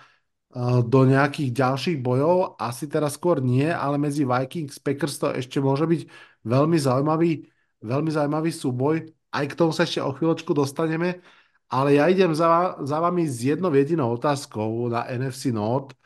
uh, 0.55 0.79
do 0.79 1.03
nejakých 1.03 1.51
ďalších 1.51 1.97
bojov. 1.99 2.55
Asi 2.55 2.87
teraz 2.87 3.19
skôr 3.19 3.43
nie, 3.43 3.67
ale 3.67 3.99
medzi 3.99 4.23
Vikings 4.23 4.79
Packers 4.79 5.19
to 5.19 5.35
ešte 5.35 5.59
môže 5.59 5.83
byť 5.83 6.01
veľmi 6.47 6.77
zaujímavý, 6.79 7.43
veľmi 7.83 8.09
zaujímavý 8.15 8.51
súboj. 8.55 8.95
Aj 9.35 9.43
k 9.43 9.57
tomu 9.59 9.75
sa 9.75 9.83
ešte 9.83 9.99
o 9.99 10.15
chvíľočku 10.15 10.55
dostaneme. 10.55 11.19
Ale 11.67 11.97
ja 11.97 12.05
idem 12.07 12.31
za, 12.37 12.77
za 12.85 13.01
vami 13.01 13.25
s 13.25 13.41
jednou 13.43 13.73
jedinou 13.73 14.13
otázkou 14.13 14.93
na 14.93 15.09
NFC 15.09 15.49
North. 15.49 15.97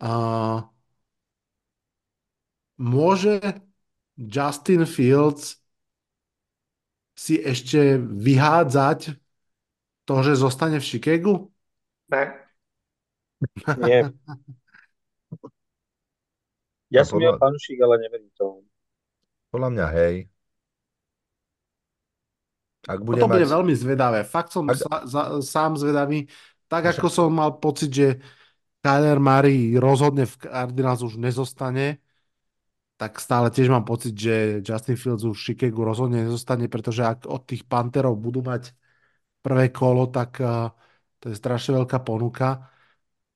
Uh, 0.00 0.64
môže 2.80 3.38
Justin 4.14 4.86
Fields 4.86 5.58
si 7.14 7.38
ešte 7.38 7.98
vyhádzať 7.98 9.14
to, 10.04 10.14
že 10.22 10.38
zostane 10.38 10.78
v 10.78 10.86
Chicagu? 10.86 11.34
Ne. 12.10 12.24
Nie. 13.80 14.10
Ja 16.92 17.02
som 17.02 17.18
podľa- 17.18 17.34
jeho 17.34 17.40
fanúšik, 17.40 17.78
ale 17.82 17.94
neverím 18.02 18.30
tomu. 18.38 18.62
Podľa 19.50 19.68
mňa 19.74 19.86
hej. 19.98 20.14
Ak 22.84 23.00
bude 23.00 23.18
to 23.22 23.26
bude 23.26 23.46
mať... 23.48 23.52
veľmi 23.56 23.74
zvedavé. 23.74 24.20
Fakt 24.28 24.52
som 24.52 24.68
Ak- 24.68 24.76
sa, 24.78 25.08
za, 25.08 25.22
sám 25.40 25.80
zvedavý. 25.80 26.28
Tak 26.68 26.84
Však- 26.84 27.00
ako 27.00 27.08
som 27.08 27.28
mal 27.32 27.56
pocit, 27.56 27.90
že 27.90 28.08
Kyler 28.84 29.16
Murray 29.16 29.80
rozhodne 29.80 30.28
v 30.28 30.34
Cardinals 30.44 31.00
už 31.00 31.16
nezostane, 31.16 32.03
tak 32.96 33.18
stále 33.18 33.50
tiež 33.50 33.68
mám 33.68 33.82
pocit, 33.82 34.14
že 34.14 34.62
Justin 34.62 34.94
Fields 34.94 35.26
už 35.26 35.34
v 35.34 35.44
Chicagu 35.52 35.82
rozhodne 35.82 36.24
nezostane, 36.24 36.70
pretože 36.70 37.02
ak 37.02 37.26
od 37.26 37.42
tých 37.42 37.66
Panterov 37.66 38.14
budú 38.16 38.42
mať 38.42 38.70
prvé 39.42 39.68
kolo, 39.74 40.06
tak 40.06 40.38
uh, 40.38 40.70
to 41.18 41.34
je 41.34 41.36
strašne 41.36 41.74
veľká 41.82 42.00
ponuka. 42.06 42.70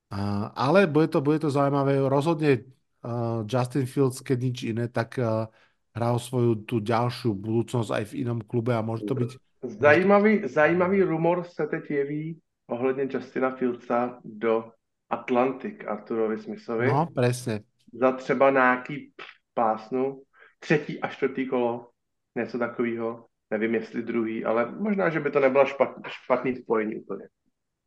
Uh, 0.08 0.48
ale 0.54 0.86
bude 0.86 1.10
to, 1.10 1.20
bude 1.20 1.42
to 1.42 1.50
zaujímavé. 1.50 1.98
Rozhodne 2.00 2.64
uh, 3.02 3.42
Justin 3.44 3.84
Fields, 3.84 4.22
keď 4.22 4.38
nič 4.40 4.58
iné, 4.64 4.86
tak 4.88 5.18
uh, 5.18 5.50
hrá 5.92 6.08
o 6.14 6.22
svoju 6.22 6.62
tú 6.62 6.78
ďalšiu 6.78 7.34
budúcnosť 7.34 7.90
aj 7.90 8.04
v 8.14 8.16
inom 8.22 8.38
klube 8.46 8.72
a 8.72 8.80
môže 8.80 9.04
to 9.04 9.18
byť 9.18 9.30
Zajímavý, 9.62 10.48
zajímavý 10.48 11.02
rumor 11.02 11.44
se 11.44 11.66
teď 11.66 11.90
jeví 11.90 12.38
ohledně 12.66 13.08
Justina 13.10 13.50
Fieldsa 13.50 14.18
do 14.24 14.70
Atlantic 15.10 15.84
Arturovi 15.86 16.38
Smithovi. 16.38 16.86
No, 16.86 17.06
presne. 17.14 17.60
Za 17.92 18.12
třeba 18.12 18.50
nějaký 18.50 19.12
pásnu, 19.58 20.22
třetí 20.62 21.00
a 21.02 21.08
čtvrtý 21.08 21.48
kolo, 21.50 21.90
něco 22.38 22.58
takového. 22.58 23.26
nevím, 23.50 23.74
jestli 23.74 24.02
druhý, 24.02 24.44
ale 24.44 24.70
možná, 24.70 25.10
že 25.10 25.20
by 25.20 25.30
to 25.30 25.40
nebylo 25.40 25.66
špat, 25.66 25.88
špatný 26.06 26.56
spojení 26.56 26.96
úplně. 26.96 27.28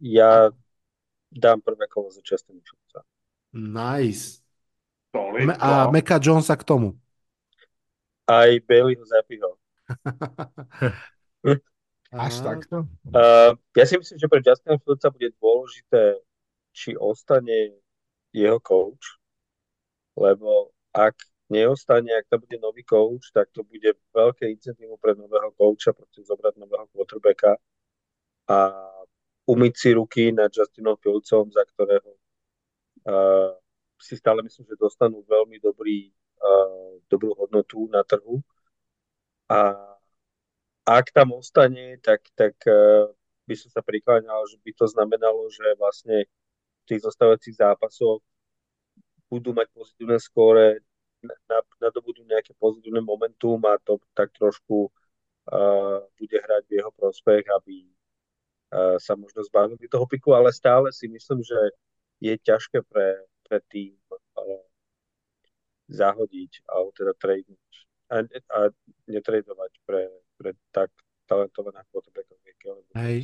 Ja 0.02 0.49
dám 1.31 1.61
prvé 1.61 1.88
kolo 1.88 2.10
za 2.11 2.22
Justin 2.26 2.57
Fields. 2.57 3.06
Nice. 3.53 4.41
Solid, 5.15 5.45
Me- 5.45 5.57
a 5.60 5.85
no. 5.85 5.91
Meka 5.91 6.19
Jonesa 6.23 6.56
k 6.56 6.64
tomu. 6.64 6.98
Aj 8.27 8.60
Baileyho 8.60 9.06
Zappiho. 9.06 9.56
Až 12.11 12.43
takto? 12.43 12.89
Uh, 13.07 13.56
ja 13.77 13.85
si 13.88 13.95
myslím, 13.95 14.19
že 14.19 14.27
pre 14.27 14.41
Justina 14.43 14.76
Fieldsa 14.81 15.14
bude 15.14 15.31
dôležité, 15.39 16.19
či 16.76 16.98
ostane 16.99 17.77
jeho 18.35 18.60
coach, 18.60 19.22
lebo 20.19 20.76
ak 20.91 21.15
neostane, 21.52 22.15
ak 22.15 22.32
to 22.32 22.40
bude 22.40 22.57
nový 22.64 22.88
coach, 22.88 23.36
tak 23.36 23.52
to 23.52 23.68
bude 23.68 23.91
veľké 24.15 24.48
incentívum 24.48 24.95
pre 24.95 25.11
nového 25.14 25.52
coacha, 25.60 25.91
proste 25.91 26.23
zobrať 26.23 26.56
nového 26.56 26.88
quarterbacka 26.95 27.60
a 28.48 28.57
umyť 29.45 29.73
si 29.76 29.90
ruky 29.91 30.23
nad 30.32 30.48
Justinom 30.48 30.95
Fieldsom, 30.95 31.52
za 31.52 31.68
ktorého 31.68 32.11
uh, 33.06 33.52
si 33.99 34.15
stále 34.15 34.40
myslím, 34.48 34.65
že 34.65 34.80
dostanú 34.80 35.22
veľmi 35.28 35.60
dobrý, 35.60 36.10
uh, 36.40 36.98
dobrú 37.11 37.36
hodnotu 37.36 37.86
na 37.91 38.02
trhu. 38.07 38.40
A 39.52 39.76
ak 40.88 41.11
tam 41.11 41.36
ostane, 41.36 41.99
tak, 41.99 42.23
tak 42.34 42.56
uh, 42.65 43.11
by 43.45 43.56
som 43.60 43.69
sa 43.69 43.84
prikláňal, 43.84 44.48
že 44.48 44.57
by 44.64 44.72
to 44.72 44.86
znamenalo, 44.88 45.52
že 45.52 45.76
vlastne 45.76 46.26
v 46.82 46.86
tých 46.88 47.03
zostávacích 47.03 47.60
zápasoch 47.60 48.23
budú 49.28 49.56
mať 49.56 49.68
pozitívne 49.72 50.19
skóre, 50.19 50.84
na- 51.23 51.76
nadobudú 51.81 52.26
nejaké 52.26 52.53
pozitívne 52.57 53.02
momentum 53.02 53.61
a 53.65 53.77
to 53.81 54.02
tak 54.18 54.34
trošku 54.34 54.89
uh, 54.89 55.99
bude 56.18 56.38
hrať 56.38 56.64
v 56.68 56.76
jeho 56.81 56.91
prospech, 56.91 57.45
aby 57.49 57.85
uh, 57.85 58.98
sa 58.98 59.14
možno 59.14 59.45
zbavili 59.45 59.85
toho 59.88 60.06
piku, 60.10 60.34
ale 60.34 60.49
stále 60.53 60.89
si 60.89 61.07
myslím, 61.07 61.45
že 61.45 61.60
je 62.22 62.34
ťažké 62.38 62.85
pre, 62.85 63.26
pre 63.45 63.61
tým 63.69 63.98
uh, 64.11 64.65
zahodiť 65.91 66.65
alebo 66.72 66.89
teda 66.95 67.14
tradenúť 67.18 67.73
a, 68.11 68.15
a 68.27 68.60
netradovať 69.07 69.72
pre, 69.85 70.07
pre 70.39 70.52
tak 70.72 70.91
je 71.31 72.53
Caleb 72.60 72.85
Hej. 72.95 73.19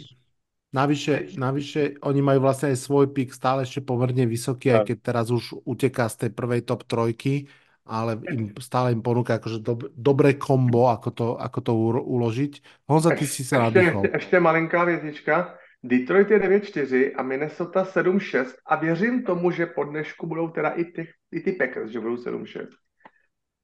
Navyše, 0.68 1.40
navyše, 1.40 1.96
oni 2.04 2.20
majú 2.20 2.44
vlastne 2.44 2.76
aj 2.76 2.80
svoj 2.84 3.16
pik 3.16 3.32
stále 3.32 3.64
ešte 3.64 3.80
pomerne 3.80 4.28
vysoký, 4.28 4.76
aj 4.76 4.92
keď 4.92 4.98
teraz 5.00 5.32
už 5.32 5.64
uteká 5.64 6.12
z 6.12 6.28
tej 6.28 6.32
prvej 6.36 6.68
top 6.68 6.84
trojky, 6.84 7.48
ale 7.90 8.20
im, 8.32 8.52
stále 8.60 8.92
im 8.92 9.02
ponúka 9.02 9.40
akože 9.40 9.60
dob, 9.64 9.88
dobré 9.96 10.36
kombo, 10.36 10.92
ako 10.92 11.10
to, 11.12 11.28
ako 11.40 11.60
to 11.64 11.72
u- 11.76 12.04
uložiť. 12.04 12.54
Honza, 12.86 13.16
ty 13.16 13.26
si 13.26 13.44
sa 13.48 13.64
nadýchol. 13.72 14.04
ještě, 14.04 14.18
ještě 14.18 14.40
malinká 14.40 14.84
větička. 14.84 15.56
Detroit 15.84 16.32
je 16.32 16.40
9-4 16.40 17.12
a 17.16 17.22
Minnesota 17.24 17.84
7-6 17.86 18.46
a 18.66 18.76
věřím 18.76 19.24
tomu, 19.24 19.52
že 19.52 19.66
po 19.66 19.84
dnešku 19.84 20.28
budou 20.28 20.48
teda 20.50 20.70
i 20.70 20.84
ty, 20.86 21.08
i 21.32 21.40
ty 21.40 21.52
Packers, 21.52 21.92
že 21.92 22.00
budou 22.00 22.16
7-6. 22.16 22.68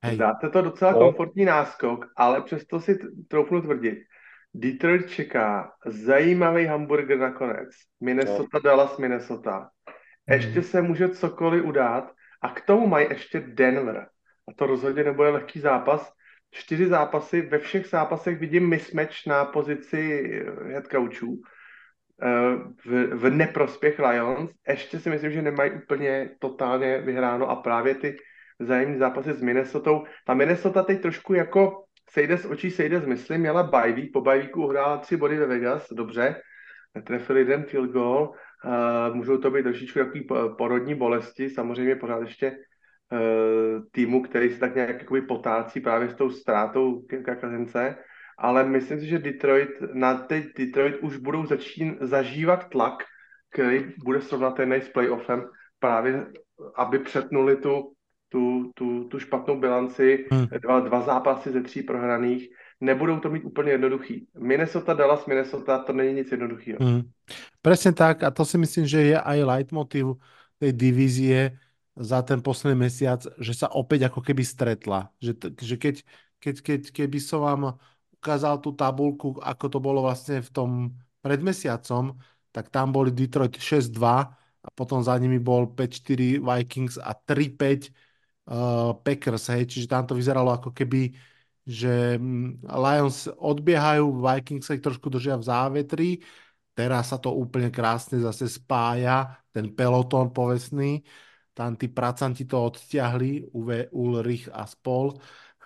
Hej. 0.04 0.16
Zdá 0.16 0.32
se 0.42 0.50
to 0.50 0.62
docela 0.62 0.92
No. 0.92 1.00
komfortní 1.00 1.46
náskok, 1.46 2.06
ale 2.18 2.42
přesto 2.42 2.80
si 2.80 3.00
troufnu 3.28 3.62
tvrdit. 3.62 4.00
Detroit 4.54 5.10
čeká 5.10 5.72
zajímavý 5.86 6.66
hamburger 6.66 7.18
nakonec. 7.18 7.70
Minnesota, 8.02 8.60
Dallas, 8.64 8.98
Minnesota. 8.98 9.70
Ještě 10.30 10.62
se 10.62 10.82
může 10.82 11.10
cokoliv 11.10 11.66
udát 11.66 12.12
a 12.42 12.50
k 12.50 12.62
tomu 12.62 12.88
mají 12.88 13.08
ještě 13.10 13.40
Denver. 13.40 14.08
A 14.50 14.54
to 14.54 14.66
rozhodně 14.66 15.04
nebude 15.04 15.30
lehký 15.30 15.60
zápas. 15.60 16.14
Čtyři 16.52 16.88
zápasy, 16.88 17.42
ve 17.42 17.60
všech 17.60 17.88
zápasech 17.88 18.40
vidím 18.40 18.70
mismatch 18.70 19.28
na 19.28 19.46
pozici 19.46 20.32
eh, 20.34 20.74
head 20.74 20.88
coachů 20.88 21.42
eh, 22.22 22.56
v, 22.86 23.06
v 23.16 23.30
neprospěch 23.30 24.00
Lions. 24.00 24.52
Ještě 24.68 25.00
si 25.00 25.10
myslím, 25.10 25.32
že 25.32 25.42
nemají 25.42 25.72
úplně 25.72 26.30
totálně 26.40 27.02
vyhráno 27.02 27.50
a 27.50 27.56
právě 27.56 27.96
ty 27.96 28.18
vzájemné 28.60 28.98
zápasy 28.98 29.34
s 29.34 29.42
Minnesotou. 29.42 30.04
Ta 30.26 30.34
Minnesota 30.34 30.84
teď 30.84 31.02
trošku 31.02 31.34
jako 31.34 31.84
sejde 32.10 32.38
z 32.38 32.46
očí, 32.46 32.72
sejde 32.72 33.00
z 33.00 33.06
mysli, 33.06 33.38
měla 33.38 33.62
week, 33.62 34.12
po 34.14 34.22
weeku 34.22 34.64
uhrála 34.66 34.98
tři 34.98 35.18
body 35.18 35.38
ve 35.38 35.46
Vegas, 35.46 35.88
dobře, 35.92 36.42
netrefili 36.96 37.40
jeden 37.40 37.64
field 37.64 37.92
goal, 37.92 38.34
uh, 38.66 39.16
můžou 39.16 39.38
to 39.38 39.52
být 39.52 39.64
trošičku 39.64 40.00
takový 40.00 40.24
po- 40.24 40.50
porodní 40.58 40.96
bolesti, 40.96 41.50
samozřejmě 41.50 41.96
pořád 41.96 42.22
ještě 42.22 42.58
týmu, 43.92 44.22
který 44.22 44.50
se 44.50 44.60
tak 44.60 44.76
nějak 44.76 44.90
jakoby 44.90 45.22
potácí 45.22 45.80
právě 45.80 46.10
s 46.10 46.14
tou 46.14 46.30
ztrátou 46.30 47.02
Kirka 47.02 47.36
Kazence, 47.36 47.96
ale 48.38 48.64
myslím 48.64 49.00
si, 49.00 49.08
že 49.08 49.20
Detroit, 49.20 49.70
na 49.94 50.18
teď 50.18 50.46
Detroit 50.58 50.96
už 51.02 51.18
budou 51.18 51.46
začín, 51.46 51.98
zažívat 52.02 52.70
tlak, 52.70 53.04
který 53.54 53.94
bude 54.04 54.22
srovnatelný 54.22 54.82
s 54.82 54.90
playoffem, 54.90 55.46
právě 55.80 56.26
aby 56.76 57.00
přetnuli 57.00 57.56
tu, 57.56 57.92
tu, 58.30 58.72
tu, 58.76 59.04
tu 59.04 59.20
špatnou 59.20 59.60
bilanci, 59.60 60.26
Hmm. 60.32 60.48
dva, 60.62 60.80
dva 60.80 61.02
zápasy 61.02 61.52
ze 61.52 61.62
tří 61.62 61.84
prohraných, 61.84 62.50
nebudou 62.82 63.20
to 63.20 63.30
mít 63.30 63.44
úplně 63.44 63.72
jednoduchý. 63.72 64.28
Minnesota, 64.40 64.94
Dallas, 64.94 65.26
Minnesota, 65.26 65.78
to 65.80 65.94
není 65.94 66.14
nic 66.14 66.32
jednoduchého. 66.32 66.80
Mm. 66.82 67.02
Presne 67.62 67.96
tak 67.96 68.24
a 68.24 68.32
to 68.32 68.44
si 68.46 68.58
myslím, 68.58 68.84
že 68.84 69.16
je 69.16 69.18
aj 69.18 69.40
leitmotiv 69.44 70.20
tej 70.60 70.72
divízie 70.76 71.40
za 71.94 72.26
ten 72.26 72.42
posledný 72.42 72.90
mesiac, 72.90 73.22
že 73.38 73.54
sa 73.54 73.70
opäť 73.70 74.10
ako 74.10 74.26
keby 74.26 74.42
stretla. 74.42 75.14
Že, 75.22 75.54
že 75.62 75.76
keď, 75.78 75.96
keď, 76.42 76.56
keď, 76.62 76.82
keby 76.90 77.20
som 77.22 77.46
vám 77.46 77.78
ukázal 78.18 78.58
tú 78.64 78.74
tabulku, 78.74 79.38
ako 79.42 79.66
to 79.70 79.80
bolo 79.82 80.02
vlastne 80.02 80.42
v 80.42 80.50
tom 80.50 80.70
pred 81.22 81.40
mesiacom, 81.40 82.18
tak 82.50 82.70
tam 82.74 82.90
boli 82.90 83.14
Detroit 83.14 83.58
6-2 83.58 84.00
a 84.64 84.68
potom 84.74 85.04
za 85.04 85.14
nimi 85.18 85.38
bol 85.38 85.70
5-4 85.70 86.40
Vikings 86.42 86.96
a 86.98 87.14
3-5 87.14 87.90
uh, 88.50 88.96
Packers, 89.02 89.52
hej, 89.54 89.68
čiže 89.70 89.92
tam 89.92 90.08
to 90.08 90.18
vyzeralo 90.18 90.56
ako 90.56 90.72
keby 90.72 91.14
že 91.64 92.20
mm, 92.20 92.68
Lions 92.68 93.32
odbiehajú, 93.32 94.20
Vikings 94.20 94.68
sa 94.68 94.76
ich 94.76 94.84
trošku 94.84 95.08
držia 95.08 95.40
v 95.40 95.48
závetri, 95.48 96.10
teraz 96.76 97.16
sa 97.16 97.18
to 97.20 97.32
úplne 97.32 97.72
krásne 97.72 98.20
zase 98.20 98.52
spája, 98.52 99.40
ten 99.56 99.72
pelotón 99.72 100.36
povestný, 100.36 101.02
tam 101.54 101.78
tí 101.78 101.88
pracanti 101.90 102.50
to 102.50 102.58
odtiahli, 102.70 103.54
Uwe 103.54 103.90
Ulrich 103.94 104.50
a 104.50 104.66
spol. 104.66 105.18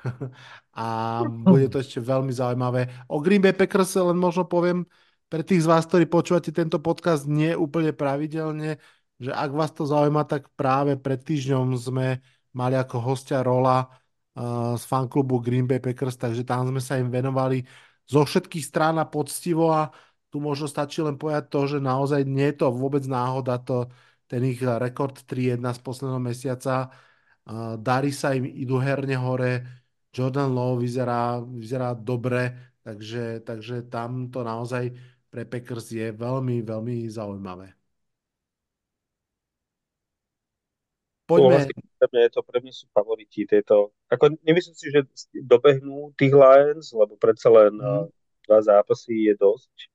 a 0.77 0.85
bude 1.47 1.67
to 1.71 1.81
ešte 1.81 2.03
veľmi 2.03 2.31
zaujímavé. 2.31 3.07
O 3.09 3.23
Green 3.23 3.41
Bay 3.41 3.55
Packers 3.55 3.95
len 3.97 4.19
možno 4.19 4.45
poviem, 4.45 4.85
pre 5.27 5.43
tých 5.43 5.63
z 5.63 5.67
vás, 5.67 5.83
ktorí 5.83 6.07
počúvate 6.07 6.55
tento 6.55 6.79
podcast 6.79 7.27
nie 7.27 7.51
úplne 7.51 7.91
pravidelne, 7.91 8.79
že 9.19 9.31
ak 9.35 9.51
vás 9.51 9.75
to 9.75 9.83
zaujíma, 9.83 10.23
tak 10.23 10.47
práve 10.55 10.95
pred 10.95 11.19
týždňom 11.19 11.75
sme 11.75 12.23
mali 12.55 12.75
ako 12.79 13.03
hostia 13.03 13.43
Rola 13.43 13.83
uh, 13.83 14.79
z 14.79 14.83
fanklubu 14.87 15.43
Green 15.43 15.67
Bay 15.67 15.83
Packers, 15.83 16.15
takže 16.15 16.47
tam 16.47 16.71
sme 16.71 16.79
sa 16.79 16.95
im 16.95 17.11
venovali 17.11 17.59
zo 18.07 18.23
všetkých 18.23 18.63
strán 18.63 18.95
a 19.03 19.05
poctivo 19.09 19.67
a 19.75 19.91
tu 20.31 20.39
možno 20.39 20.71
stačí 20.71 21.03
len 21.03 21.19
povedať 21.19 21.51
to, 21.51 21.59
že 21.75 21.77
naozaj 21.83 22.23
nie 22.23 22.47
je 22.55 22.63
to 22.63 22.71
vôbec 22.71 23.03
náhoda, 23.03 23.59
to, 23.59 23.91
ten 24.27 24.43
ich 24.43 24.59
rekord 24.59 25.23
3-1 25.23 25.63
z 25.63 25.79
posledného 25.81 26.21
mesiaca. 26.21 26.91
Uh, 27.47 27.79
darí 27.79 28.11
sa 28.11 28.35
im, 28.35 28.43
idú 28.43 28.75
herne 28.77 29.15
hore, 29.15 29.63
Jordan 30.11 30.51
Lowe 30.51 30.83
vyzerá, 30.83 31.39
vyzerá 31.39 31.95
dobre, 31.95 32.75
takže, 32.83 33.39
takže 33.47 33.87
tam 33.87 34.27
to 34.27 34.43
naozaj 34.43 34.91
pre 35.31 35.47
Packers 35.47 35.91
je 35.91 36.11
veľmi, 36.11 36.63
veľmi 36.63 37.07
zaujímavé. 37.07 37.77
Poďme, 41.27 41.67
pre 41.99 42.07
mňa 42.07 42.21
je 42.23 42.31
to, 42.31 42.41
pre 42.47 42.59
mňa 42.63 42.71
sú 42.71 42.85
favoriti 42.95 43.43
tieto. 43.43 43.91
Ako 44.07 44.31
nemyslím 44.47 44.75
si, 44.79 44.87
že 44.87 45.03
dobehnú 45.35 46.15
tých 46.15 46.31
Lions, 46.31 46.95
lebo 46.95 47.19
predsa 47.19 47.51
len 47.51 47.75
mm. 47.75 48.07
dva 48.47 48.59
zápasy 48.63 49.27
je 49.27 49.35
dosť 49.35 49.91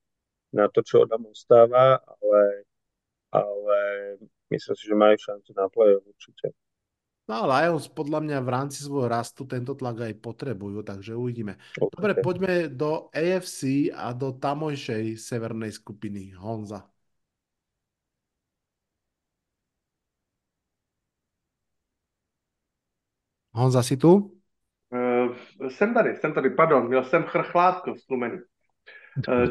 na 0.53 0.69
to, 0.69 0.85
čo 0.85 1.09
nám 1.09 1.25
ostáva, 1.25 1.97
ale, 1.97 2.69
ale 3.33 3.77
myslím 4.53 4.75
si, 4.77 4.83
že 4.85 4.95
majú 4.95 5.15
šancu 5.17 5.49
na 5.57 5.65
play 5.69 5.97
určite. 5.97 6.53
no 7.27 7.47
Lions 7.47 7.87
podľa 7.89 8.19
mňa 8.21 8.37
v 8.43 8.49
rámci 8.53 8.79
svojho 8.83 9.09
rastu 9.09 9.47
tento 9.47 9.73
tlak 9.73 10.05
aj 10.05 10.13
potrebujú, 10.21 10.83
takže 10.85 11.15
uvidíme. 11.15 11.57
Dobre, 11.77 12.13
Určite. 12.13 12.21
poďme 12.21 12.53
do 12.69 13.09
AFC 13.15 13.89
a 13.95 14.11
do 14.13 14.35
tamojšej 14.35 15.17
severnej 15.17 15.71
skupiny. 15.71 16.35
Honza. 16.37 16.93
Honza, 23.53 23.83
si 23.83 23.97
tu? 23.97 24.41
Uh, 24.93 25.35
jsem 25.69 25.93
tady, 25.93 26.15
jsem 26.15 26.33
tady, 26.33 26.49
pardon, 26.49 26.87
měl 26.87 27.03
jsem 27.03 27.23
chrchlátko 27.23 27.95
stlumený. 27.95 28.37
Uh, 28.37 28.52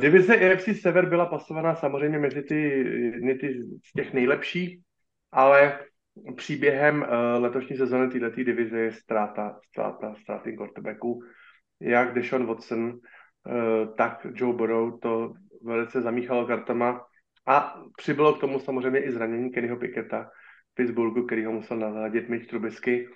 divize 0.00 0.52
AFC 0.52 0.80
Sever 0.80 1.08
byla 1.08 1.26
pasovaná 1.26 1.74
samozřejmě 1.74 2.18
mezi 2.18 2.42
ty, 2.42 2.60
jedny 3.14 3.34
ty 3.34 3.62
z 3.62 3.92
těch 3.96 4.12
nejlepších, 4.12 4.78
ale 5.32 5.78
příběhem 6.36 7.02
uh, 7.02 7.42
letošní 7.42 7.76
sezóny 7.76 8.08
této 8.08 8.44
divize 8.44 8.78
je 8.78 8.92
ztráta, 8.92 9.58
ztráta, 9.68 10.14
ztráty 10.14 10.56
quarterbacků. 10.56 11.22
Jak 11.80 12.14
Deshaun 12.14 12.46
Watson, 12.46 12.98
tak 13.96 14.26
Joe 14.34 14.56
Burrow 14.56 14.98
to 15.00 15.32
velice 15.64 16.02
zamíchalo 16.02 16.46
kartama 16.46 17.04
a 17.46 17.82
přibylo 17.96 18.34
k 18.34 18.40
tomu 18.40 18.60
samozřejmě 18.60 19.00
i 19.00 19.12
zranění 19.12 19.50
Kennyho 19.50 19.76
Piketa 19.76 20.30
v 20.72 20.74
Pittsburghu, 20.74 21.26
který 21.26 21.44
ho 21.44 21.52
musel 21.52 21.76
nahradit 21.76 22.28
Mitch 22.28 22.46
Trubisky. 22.46 23.08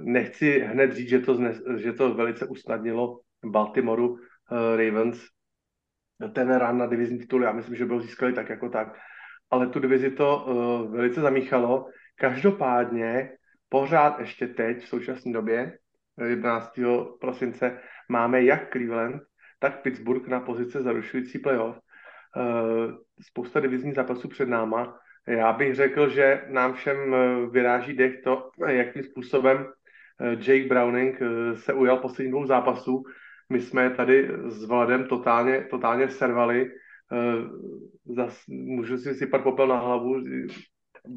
Nechci 0.00 0.60
hned 0.60 0.92
říct, 0.92 1.08
že 1.08 1.18
to, 1.18 1.38
že 1.76 1.92
to 1.92 2.14
velice 2.14 2.46
usnadnilo 2.46 3.20
Baltimoreu 3.44 4.16
Ravens 4.50 5.30
ten 6.28 6.58
run 6.58 6.78
na 6.78 6.86
divizní 6.86 7.18
titul, 7.18 7.42
já 7.42 7.52
myslím, 7.52 7.76
že 7.76 7.86
byl 7.86 8.00
získali 8.00 8.32
tak 8.32 8.48
jako 8.48 8.68
tak, 8.68 8.98
ale 9.50 9.66
tu 9.66 9.80
divizi 9.80 10.10
to 10.10 10.44
uh, 10.46 10.96
velice 10.96 11.20
zamíchalo. 11.20 11.86
Každopádně 12.14 13.30
pořád 13.68 14.18
ještě 14.18 14.46
teď, 14.46 14.84
v 14.84 14.88
současné 14.88 15.32
době, 15.32 15.78
11. 16.26 16.80
prosince, 17.20 17.78
máme 18.08 18.42
jak 18.42 18.72
Cleveland, 18.72 19.22
tak 19.58 19.82
Pittsburgh 19.82 20.28
na 20.28 20.40
pozice 20.40 20.82
zarušující 20.82 21.38
playoff. 21.38 21.78
Uh, 22.36 22.92
spousta 23.20 23.60
divizních 23.60 23.94
zápasů 23.94 24.28
před 24.28 24.48
náma. 24.48 24.98
Já 25.26 25.52
bych 25.52 25.74
řekl, 25.74 26.08
že 26.08 26.44
nám 26.48 26.74
všem 26.74 27.14
vyráží 27.50 27.94
dech 27.94 28.22
to, 28.24 28.50
jakým 28.66 29.02
způsobem 29.02 29.66
Jake 30.20 30.68
Browning 30.68 31.20
se 31.54 31.72
ujal 31.72 31.96
posledních 31.96 32.32
dvou 32.32 32.46
zápasů. 32.46 33.02
My 33.50 33.60
jsme 33.60 33.90
tady 33.90 34.30
s 34.46 34.64
Vladem 34.64 35.04
totálně, 35.04 35.66
totálně 35.70 36.08
servali. 36.08 36.70
Zas, 38.04 38.42
můžu 38.48 38.98
si 38.98 39.14
sypat 39.14 39.42
popel 39.42 39.66
na 39.66 39.78
hlavu, 39.78 40.20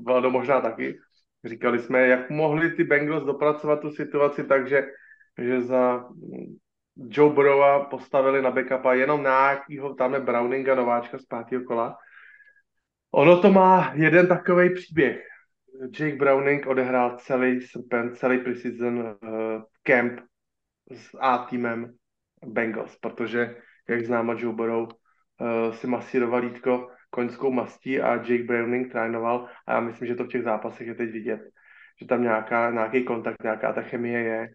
Vlado 0.05 0.31
možná 0.31 0.61
taky. 0.61 0.99
Říkali 1.45 1.79
jsme, 1.79 2.07
jak 2.07 2.29
mohli 2.29 2.71
ty 2.71 2.83
Bengals 2.83 3.23
dopracovat 3.23 3.79
tu 3.79 3.89
situaci 3.89 4.43
tak, 4.43 4.67
že, 4.67 4.87
že 5.37 5.61
za 5.61 6.05
Joe 6.95 7.33
Burrowa 7.33 7.85
postavili 7.85 8.41
na 8.41 8.51
backupa 8.51 8.93
jenom 8.93 9.23
nějakýho 9.23 9.93
tamhle 9.93 10.19
Browninga, 10.19 10.75
nováčka 10.75 11.17
z 11.17 11.25
pátého 11.25 11.63
kola. 11.63 11.97
Ono 13.11 13.41
to 13.41 13.51
má 13.51 13.91
jeden 13.95 14.27
takový 14.27 14.73
příběh. 14.73 15.27
Jake 15.99 16.15
Browning 16.15 16.67
odehrál 16.67 17.17
celý 17.17 17.61
srpen, 17.61 18.15
celý 18.15 18.37
preseason 18.37 18.99
uh, 18.99 19.61
camp 19.83 20.19
s 20.91 21.17
A 21.19 21.37
týmem 21.37 21.93
Bengals, 22.45 22.97
protože, 22.97 23.55
jak 23.89 24.05
známo, 24.05 24.33
Joe 24.33 24.55
Burrow 24.55 24.89
uh, 24.89 25.73
si 25.73 25.87
masíroval 25.87 26.39
lítko 26.39 26.89
koňskou 27.09 27.51
mastí 27.51 28.01
a 28.01 28.15
Jake 28.15 28.43
Browning 28.43 28.91
trénoval 28.91 29.47
a 29.67 29.73
já 29.73 29.79
myslím, 29.79 30.07
že 30.07 30.15
to 30.15 30.23
v 30.23 30.27
těch 30.27 30.43
zápasech 30.43 30.87
je 30.87 30.95
teď 30.95 31.11
vidět, 31.11 31.41
že 32.01 32.07
tam 32.07 32.23
nějaká, 32.23 32.71
nějaký 32.71 33.03
kontakt, 33.03 33.43
nějaká 33.43 33.73
ta 33.73 33.81
chemie 33.81 34.19
je. 34.19 34.49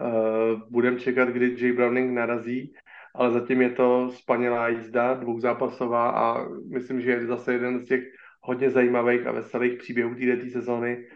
Uh, 0.00 0.60
budem 0.70 0.98
čekat, 0.98 1.28
kdy 1.28 1.50
Jake 1.50 1.72
Browning 1.72 2.14
narazí, 2.14 2.72
ale 3.14 3.30
zatím 3.30 3.62
je 3.62 3.70
to 3.70 4.10
spanělá 4.10 4.68
jízda, 4.68 5.14
dvouzápasová 5.14 6.10
a 6.10 6.46
myslím, 6.72 7.00
že 7.00 7.10
je 7.10 7.26
zase 7.26 7.52
jeden 7.52 7.78
z 7.78 7.84
těch 7.84 8.04
hodně 8.40 8.70
zajímavých 8.70 9.26
a 9.26 9.32
veselých 9.32 9.78
příběhů 9.78 10.14
této 10.14 10.50
sezóny. 10.50 11.06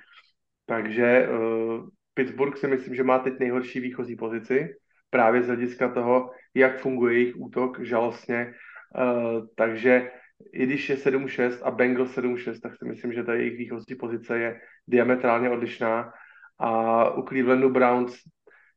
Takže 0.66 1.28
uh, 1.28 1.88
Pittsburgh 2.14 2.56
si 2.56 2.68
myslím, 2.68 2.94
že 2.94 3.04
má 3.04 3.18
teď 3.18 3.38
nejhorší 3.38 3.80
výchozí 3.80 4.16
pozici, 4.16 4.74
právě 5.12 5.42
z 5.42 5.46
hlediska 5.46 5.88
toho, 5.88 6.30
jak 6.54 6.80
funguje 6.80 7.14
jejich 7.14 7.36
útok 7.36 7.80
žalostně. 7.80 8.54
Uh, 8.96 9.46
takže 9.56 10.10
i 10.52 10.66
když 10.66 10.88
je 10.88 10.96
7-6 10.96 11.58
a 11.62 11.70
Bengal 11.70 12.06
7-6, 12.06 12.60
tak 12.60 12.76
si 12.76 12.84
myslím, 12.84 13.12
že 13.12 13.24
ta 13.24 13.34
jejich 13.34 13.58
výchozí 13.58 13.94
pozice 13.94 14.38
je 14.38 14.60
diametrálně 14.88 15.50
odlišná. 15.50 16.12
A 16.58 17.10
u 17.14 17.22
Clevelandu 17.22 17.70
Browns 17.70 18.16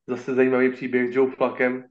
zase 0.08 0.34
zajímavý 0.34 0.72
příběh 0.72 1.16
Joe 1.16 1.32
Flakem. 1.32 1.84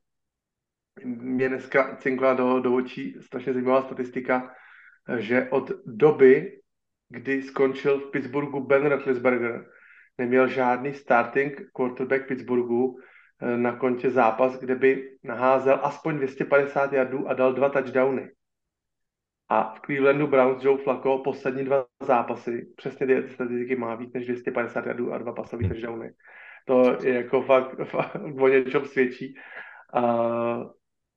Mě 1.04 1.48
dneska 1.48 1.96
cinkla 1.96 2.34
do, 2.34 2.60
do 2.60 2.74
očí 2.74 3.16
strašně 3.20 3.52
zajímavá 3.52 3.82
statistika, 3.82 4.54
že 5.18 5.48
od 5.50 5.70
doby, 5.86 6.60
kdy 7.08 7.42
skončil 7.42 8.00
v 8.00 8.10
Pittsburghu 8.10 8.66
Ben 8.66 8.86
Roethlisberger, 8.86 9.66
neměl 10.18 10.48
žádný 10.48 10.94
starting 10.94 11.60
quarterback 11.72 12.28
Pittsburghu 12.28 12.98
na 13.56 13.76
kontě 13.76 14.10
zápas, 14.10 14.60
kde 14.60 14.74
by 14.74 15.10
naházel 15.22 15.80
aspoň 15.82 16.16
250 16.16 16.92
jardů 16.92 17.28
a 17.28 17.34
dal 17.34 17.52
dva 17.52 17.68
touchdowny. 17.68 18.30
A 19.48 19.74
v 19.74 19.80
Clevelandu 19.80 20.26
Browns 20.26 20.64
Joe 20.64 20.82
Flacco 20.82 21.18
poslední 21.18 21.64
dva 21.64 21.86
zápasy, 22.02 22.72
přesně 22.76 23.06
ty 23.06 23.28
statistiky 23.28 23.76
má 23.76 23.94
víc 23.94 24.12
než 24.12 24.26
250 24.26 24.86
jardů 24.86 25.12
a 25.12 25.18
dva 25.18 25.32
pasové 25.32 25.68
touchdowny. 25.68 26.10
To 26.66 26.96
je 27.02 27.14
jako 27.14 27.42
fakt, 27.42 27.84
fakt 27.84 28.16
o 28.40 28.48
něčem 28.48 28.84
svědčí. 28.84 29.34
A 29.94 30.02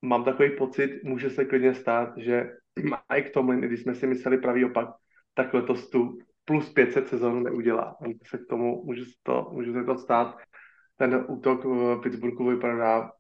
mám 0.02 0.24
takový 0.24 0.50
pocit, 0.58 1.04
může 1.04 1.30
se 1.30 1.46
klidně 1.46 1.74
stát, 1.74 2.18
že 2.18 2.50
Mike 2.84 3.30
Tomlin, 3.30 3.62
když 3.62 3.82
jsme 3.82 3.96
si 3.96 4.08
mysleli 4.08 4.38
pravý 4.38 4.66
opak, 4.66 4.90
tak 5.34 5.54
letos 5.54 5.90
tu 5.90 6.18
plus 6.46 6.74
500 6.74 7.08
sezónu 7.08 7.40
neudělá. 7.40 7.96
Může 8.02 8.18
se 8.28 8.38
k 8.38 8.48
tomu, 8.50 8.84
může 8.86 9.06
se 9.06 9.12
to, 9.24 9.50
může 9.52 9.74
se 9.74 9.84
to 9.84 9.98
stát 9.98 10.38
ten 10.98 11.26
útok 11.28 11.66
v 11.66 12.00
Pittsburghu 12.04 12.50
vypadá 12.50 13.12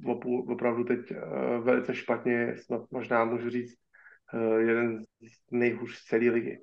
opravdu 0.48 0.84
teď 0.84 1.00
eh, 1.12 1.16
velice 1.60 1.96
špatně, 1.96 2.56
snad 2.58 2.82
možná 2.92 3.26
můžu 3.26 3.50
říct 3.50 3.76
eh, 4.34 4.62
jeden 4.62 5.04
z 5.04 5.52
nejhůř 5.52 5.96
z 5.96 6.04
celé 6.04 6.30
ligy. 6.30 6.58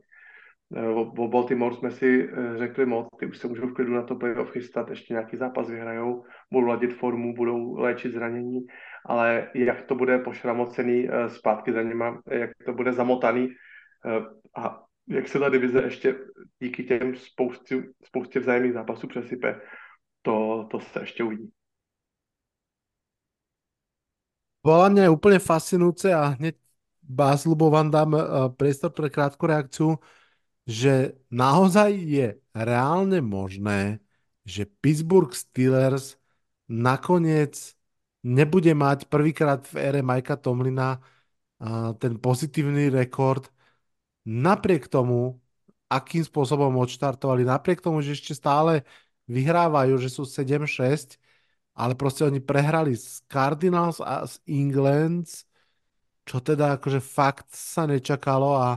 Eh, 0.76 0.88
o 0.88 1.28
Baltimore 1.28 1.74
jsme 1.74 1.90
si 1.90 2.30
řekli 2.56 2.86
moc, 2.86 3.08
ty 3.18 3.26
už 3.26 3.38
se 3.38 3.48
můžou 3.48 3.66
v 3.66 3.74
klidu 3.74 3.92
na 3.94 4.02
to 4.02 4.16
playoff 4.16 4.50
chystat, 4.50 4.90
ještě 4.90 5.14
nějaký 5.14 5.36
zápas 5.36 5.70
vyhrajou, 5.70 6.24
budou 6.52 6.66
ladit 6.66 6.94
formu, 6.94 7.34
budou 7.34 7.76
léčit 7.76 8.12
zranění, 8.12 8.60
ale 9.06 9.50
jak 9.54 9.82
to 9.82 9.94
bude 9.94 10.18
pošramocený 10.18 11.08
zpátky 11.26 11.72
za 11.72 11.82
nima, 11.82 12.22
jak 12.30 12.50
to 12.66 12.72
bude 12.72 12.92
zamotaný 12.92 13.48
a 14.56 14.82
jak 15.08 15.28
se 15.28 15.38
ta 15.38 15.48
divize 15.48 15.82
ještě 15.82 16.16
díky 16.60 16.84
těm 16.84 17.16
spoustě, 17.16 17.82
spoustě 18.04 18.40
vzájemných 18.40 18.72
zápasů 18.72 19.06
přesype, 19.06 19.60
to, 20.24 20.66
to 20.72 20.80
sa 20.90 21.04
ešte 21.04 21.20
uvidí. 21.20 21.52
Podľa 24.64 24.88
mňa 24.96 25.12
úplne 25.12 25.36
fascinujúce 25.36 26.08
a 26.08 26.40
hneď 26.40 26.56
Bázlubo 27.04 27.68
vám 27.68 27.92
dám 27.92 28.16
eh, 28.16 28.22
priestor 28.56 28.88
pre 28.96 29.12
krátku 29.12 29.44
reakciu, 29.44 30.00
že 30.64 31.20
naozaj 31.28 31.92
je 31.92 32.26
reálne 32.56 33.20
možné, 33.20 34.00
že 34.48 34.64
Pittsburgh 34.80 35.28
Steelers 35.36 36.16
nakoniec 36.64 37.76
nebude 38.24 38.72
mať 38.72 39.04
prvýkrát 39.12 39.60
v 39.68 39.74
ére 39.84 40.00
Majka 40.00 40.40
Tomlina 40.40 40.96
eh, 41.60 41.92
ten 42.00 42.16
pozitívny 42.16 42.88
rekord, 42.88 43.52
napriek 44.24 44.88
tomu, 44.88 45.36
akým 45.92 46.24
spôsobom 46.24 46.72
odštartovali, 46.80 47.44
napriek 47.44 47.84
tomu, 47.84 48.00
že 48.00 48.16
ešte 48.16 48.32
stále 48.32 48.88
vyhrávajú, 49.28 49.96
že 50.00 50.12
sú 50.12 50.28
7-6, 50.28 51.16
ale 51.74 51.98
proste 51.98 52.22
oni 52.22 52.38
prehrali 52.38 52.94
s 52.94 53.24
Cardinals 53.26 53.98
a 53.98 54.24
s 54.24 54.38
England, 54.46 55.26
čo 56.24 56.40
teda 56.40 56.80
akože 56.80 57.00
fakt 57.02 57.52
sa 57.52 57.84
nečakalo 57.84 58.56
a 58.56 58.68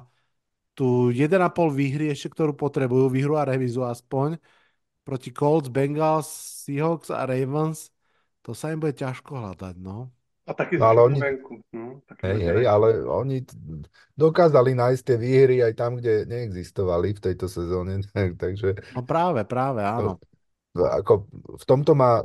tu 0.78 1.10
1,5 1.10 1.74
výhry 1.74 2.14
ešte, 2.14 2.30
ktorú 2.30 2.53
potrebujú, 2.53 3.10
výhru 3.10 3.34
a 3.40 3.48
revizu 3.48 3.82
aspoň, 3.82 4.38
proti 5.02 5.32
Colts, 5.34 5.72
Bengals, 5.72 6.30
Seahawks 6.68 7.10
a 7.10 7.26
Ravens, 7.26 7.90
to 8.45 8.53
sa 8.53 8.76
im 8.76 8.84
bude 8.84 8.94
ťažko 8.94 9.41
hľadať, 9.41 9.76
no. 9.80 10.11
A 10.48 10.56
taky 10.56 10.80
no, 10.80 10.88
ale 10.88 10.99
oni, 11.03 11.19
taky 12.07 12.24
hej, 12.24 12.40
hej, 12.40 12.64
ale 12.72 13.03
oni 13.03 13.44
dokázali 14.15 14.72
nájsť 14.78 15.02
tie 15.03 15.18
výhry 15.19 15.57
aj 15.60 15.74
tam, 15.76 15.99
kde 15.99 16.24
neexistovali 16.24 17.11
v 17.11 17.24
tejto 17.24 17.52
sezóne, 17.52 17.99
takže... 18.44 18.80
No 18.95 19.03
práve, 19.03 19.44
práve, 19.44 19.84
áno. 19.84 20.15
To, 20.15 20.36
ako 20.86 21.26
v 21.58 21.66
tomto 21.66 21.98
ma 21.98 22.22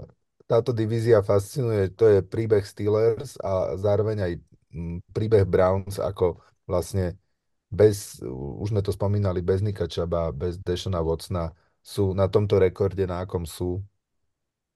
táto 0.53 0.77
divízia 0.77 1.25
fascinuje, 1.25 1.89
to 1.97 2.13
je 2.13 2.21
príbeh 2.21 2.61
Steelers 2.61 3.41
a 3.41 3.73
zároveň 3.81 4.17
aj 4.21 4.33
mm, 4.75 4.99
príbeh 5.17 5.49
Browns, 5.49 5.97
ako 5.97 6.45
vlastne 6.69 7.17
bez, 7.73 8.21
už 8.29 8.69
sme 8.69 8.85
to 8.85 8.93
spomínali, 8.93 9.41
bez 9.41 9.65
Nika 9.65 9.89
Čaba, 9.89 10.29
bez 10.29 10.61
Dešona 10.61 11.01
Watsona 11.01 11.49
sú 11.81 12.13
na 12.13 12.29
tomto 12.29 12.61
rekorde, 12.61 13.09
na 13.09 13.25
akom 13.25 13.49
sú. 13.49 13.81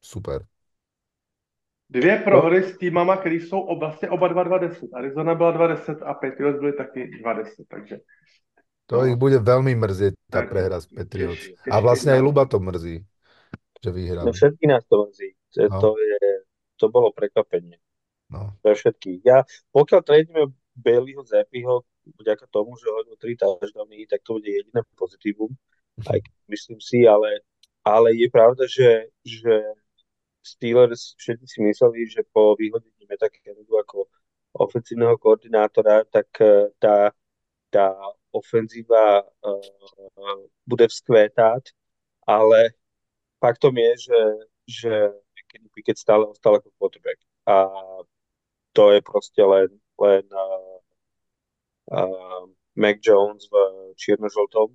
Super. 0.01 0.49
Dvě 1.91 2.19
prohry 2.19 2.63
s 2.63 2.79
týmama, 2.79 3.17
které 3.17 3.35
jsou 3.35 3.79
vlastně 3.79 4.11
oba 4.11 4.29
2-10. 4.29 4.89
Arizona 4.95 5.35
byla 5.35 5.53
2-10 5.53 5.99
a 6.03 6.15
Patriots 6.15 6.59
byli 6.59 6.73
taky 6.73 7.11
2-10, 7.23 7.65
takže... 7.69 7.97
To 8.87 9.03
no. 9.03 9.07
ich 9.11 9.19
bude 9.19 9.43
veľmi 9.43 9.75
mrzieť, 9.75 10.15
tá 10.31 10.47
prehra 10.47 10.79
s 10.79 10.87
Patriots. 10.87 11.43
A 11.67 11.83
vlastne 11.83 12.15
aj 12.15 12.23
Luba 12.23 12.47
to 12.47 12.63
mrzí 12.63 13.03
že 13.87 13.91
vyhrali. 13.95 14.27
No 14.27 14.33
všetky 14.35 14.65
nás 14.67 14.83
to 14.91 15.07
mrzí. 15.07 15.31
No. 15.71 15.81
To, 15.81 15.91
je, 15.95 16.19
to 16.77 16.87
bolo 16.91 17.15
prekvapenie. 17.15 17.79
No. 18.27 18.59
Pre 18.59 18.75
všetkých. 18.75 19.21
Ja, 19.23 19.47
pokiaľ 19.71 20.01
tradíme 20.03 20.51
Baileyho 20.75 21.23
Zepiho, 21.23 21.87
vďaka 22.19 22.51
tomu, 22.51 22.75
že 22.77 22.91
hodil 22.91 23.15
tri 23.17 23.39
touchdowny, 23.39 24.07
tak 24.07 24.23
to 24.27 24.39
bude 24.39 24.47
jediné 24.47 24.83
pozitívum, 24.99 25.51
aj 26.05 26.21
myslím 26.53 26.79
si, 26.83 27.09
ale, 27.09 27.41
ale 27.83 28.13
je 28.15 28.29
pravda, 28.29 28.69
že, 28.69 29.09
že 29.25 29.63
Steelers 30.45 31.17
všetci 31.19 31.47
si 31.49 31.59
mysleli, 31.65 32.07
že 32.07 32.23
po 32.29 32.55
vyhodení 32.55 33.09
Meta 33.09 33.27
Kennedy 33.33 33.67
ako 33.67 34.07
ofenzívneho 34.55 35.17
koordinátora, 35.19 36.05
tak 36.07 36.29
uh, 36.41 36.71
tá, 36.79 37.11
tá 37.73 37.97
ofenzíva 38.31 39.25
uh, 39.25 40.43
bude 40.69 40.87
vzkvétať, 40.87 41.73
ale 42.29 42.77
faktom 43.41 43.75
je, 43.77 43.93
že, 44.11 44.21
že 44.67 44.93
Kenny 45.49 45.69
Pickett 45.73 45.99
stále 45.99 46.27
ostal 46.27 46.59
ako 46.59 46.71
quarterback. 46.79 47.21
A 47.47 47.71
to 48.73 48.93
je 48.93 49.01
proste 49.01 49.41
len, 49.41 49.71
len 49.97 50.25
uh, 50.29 50.77
uh, 51.97 52.45
Mac 52.77 53.01
Jones 53.01 53.49
v 53.49 53.55
čierno-žltom. 53.97 54.75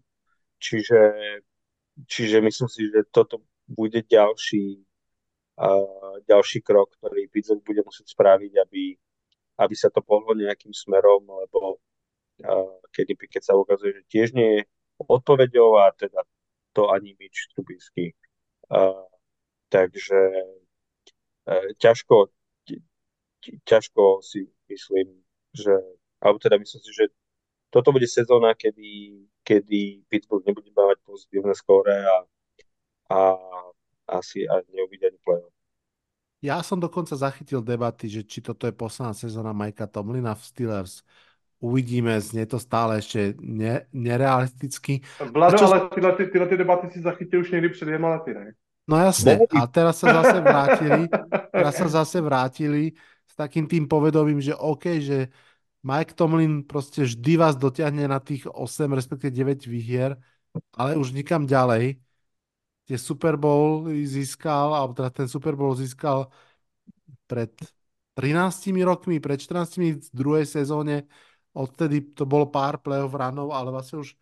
Čiže, 0.62 1.02
čiže 2.08 2.38
myslím 2.42 2.70
si, 2.70 2.90
že 2.90 3.06
toto 3.12 3.46
bude 3.70 4.02
ďalší, 4.02 4.82
uh, 5.62 6.18
ďalší 6.26 6.66
krok, 6.66 6.98
ktorý 6.98 7.30
Pittsburgh 7.30 7.66
bude 7.66 7.82
musieť 7.86 8.14
spraviť, 8.14 8.52
aby, 8.58 8.84
aby 9.62 9.76
sa 9.78 9.94
to 9.94 10.02
pohlo 10.02 10.34
nejakým 10.34 10.74
smerom, 10.74 11.26
lebo 11.28 11.78
uh, 12.46 12.78
kedy 12.90 13.18
keď 13.18 13.42
sa 13.42 13.54
ukazuje, 13.54 14.02
že 14.02 14.04
tiež 14.10 14.28
nie 14.34 14.50
je 14.60 14.62
odpovedou 15.02 15.78
a 15.82 15.94
teda 15.94 16.26
to 16.74 16.90
ani 16.90 17.18
Mitch 17.20 17.52
Trubisky. 17.54 18.14
Takže 19.72 20.22
uh, 21.48 21.70
ťažko, 21.80 22.32
ťažko 23.68 24.24
si 24.24 24.48
myslím, 24.72 25.24
že, 25.52 25.76
alebo 26.24 26.40
teda 26.40 26.56
myslím 26.60 26.82
si, 26.84 26.92
že 26.96 27.06
toto 27.72 27.92
bude 27.96 28.08
sezóna, 28.08 28.56
kedy, 28.56 29.16
kedy 29.44 30.04
Pittsburgh 30.12 30.44
nebude 30.44 30.72
mať 30.76 31.00
pozitívne 31.08 31.56
skóre 31.56 32.04
a, 32.04 32.18
a 33.12 33.20
asi 34.12 34.44
aj 34.44 34.68
neuvidí 34.76 35.08
ani 35.08 35.20
play-off. 35.24 35.56
Ja 36.42 36.60
som 36.66 36.82
dokonca 36.82 37.14
zachytil 37.14 37.62
debaty, 37.62 38.10
že 38.10 38.26
či 38.26 38.42
toto 38.42 38.66
je 38.66 38.74
posledná 38.74 39.14
sezóna 39.14 39.54
Majka 39.54 39.86
Tomlina 39.86 40.34
v 40.34 40.42
Steelers. 40.42 41.06
Uvidíme, 41.62 42.18
znie 42.18 42.50
to 42.50 42.58
stále 42.58 42.98
ešte 42.98 43.38
ne, 43.38 43.86
nerealisticky. 43.94 45.06
Vlado, 45.30 45.62
čo... 45.62 45.70
ale 45.70 45.94
tyhle, 45.94 46.12
ty, 46.18 46.26
tyhle 46.28 46.48
ty 46.50 46.58
debaty 46.58 46.90
si 46.90 47.00
zachytil 47.02 47.40
už 47.40 47.52
někdy 47.52 47.70
před 47.70 47.86
dvěma 47.86 48.10
lety, 48.10 48.34
ne? 48.34 48.52
No 48.90 48.98
jasne, 48.98 49.40
a 49.56 49.70
teraz 49.70 50.02
sa 50.02 50.10
zase 50.10 50.42
vrátili, 50.44 51.06
teraz 51.54 51.74
sa 51.78 51.88
zase 52.02 52.18
vrátili 52.18 52.98
s 53.30 53.34
takým 53.38 53.70
tým 53.70 53.86
povedomím, 53.86 54.42
že 54.42 54.58
OK, 54.58 55.00
že 55.00 55.30
Mike 55.86 56.18
Tomlin 56.18 56.66
proste 56.66 57.06
vždy 57.06 57.38
vás 57.38 57.56
dotiahne 57.56 58.10
na 58.10 58.20
tých 58.20 58.50
8, 58.50 58.92
respektive 58.92 59.32
9 59.32 59.70
výhier, 59.70 60.18
ale 60.76 60.98
už 60.98 61.14
nikam 61.14 61.48
ďalej. 61.48 62.02
Tie 62.90 62.98
Super 62.98 63.38
Bowl 63.38 63.88
získal, 63.88 64.76
alebo 64.76 64.98
teda 64.98 65.10
ten 65.14 65.28
Super 65.30 65.56
Bowl 65.56 65.78
získal 65.78 66.28
pred 67.30 67.54
13 68.20 68.76
rokmi, 68.84 69.24
pred 69.24 69.40
14 69.40 70.12
v 70.12 70.16
druhej 70.18 70.44
sezóne. 70.44 71.08
Odtedy 71.52 72.16
to 72.16 72.24
bolo 72.24 72.48
pár 72.48 72.80
playoff 72.80 73.12
ranov, 73.12 73.52
ale 73.52 73.70
vlastne 73.76 74.00
už 74.00 74.16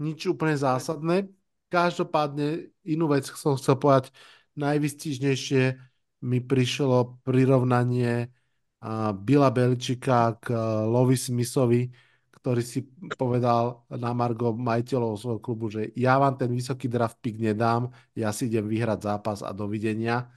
nič 0.00 0.24
úplne 0.28 0.56
zásadné. 0.56 1.28
Každopádne 1.68 2.72
inú 2.88 3.04
vec 3.12 3.28
som 3.28 3.54
chcel 3.54 3.76
povedať, 3.76 4.10
najvystižnejšie 4.56 5.62
mi 6.24 6.38
prišlo 6.40 7.20
prirovnanie 7.24 8.32
Bila 9.20 9.52
Beličika 9.52 10.40
k 10.40 10.56
Lovi 10.88 11.16
Smithovi, 11.16 11.92
ktorý 12.40 12.64
si 12.64 12.88
povedal 13.20 13.84
na 13.92 14.16
Margo 14.16 14.56
majiteľov 14.56 15.20
svojho 15.20 15.40
klubu, 15.44 15.68
že 15.68 15.92
ja 15.92 16.16
vám 16.16 16.40
ten 16.40 16.48
vysoký 16.48 16.88
draft 16.88 17.20
pick 17.20 17.36
nedám, 17.36 17.92
ja 18.16 18.32
si 18.32 18.48
idem 18.48 18.64
vyhrať 18.64 19.04
zápas 19.04 19.44
a 19.44 19.52
dovidenia. 19.52 20.32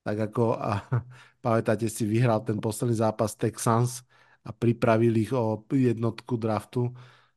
Tak 0.00 0.32
ako, 0.32 0.56
a, 0.56 0.88
pamätáte 1.44 1.84
si, 1.92 2.08
vyhral 2.08 2.40
ten 2.40 2.56
posledný 2.56 2.96
zápas 2.96 3.36
Texans 3.36 4.00
a 4.42 4.50
pripravili 4.50 5.22
ich 5.22 5.32
o 5.32 5.62
jednotku 5.70 6.34
draftu, 6.36 6.90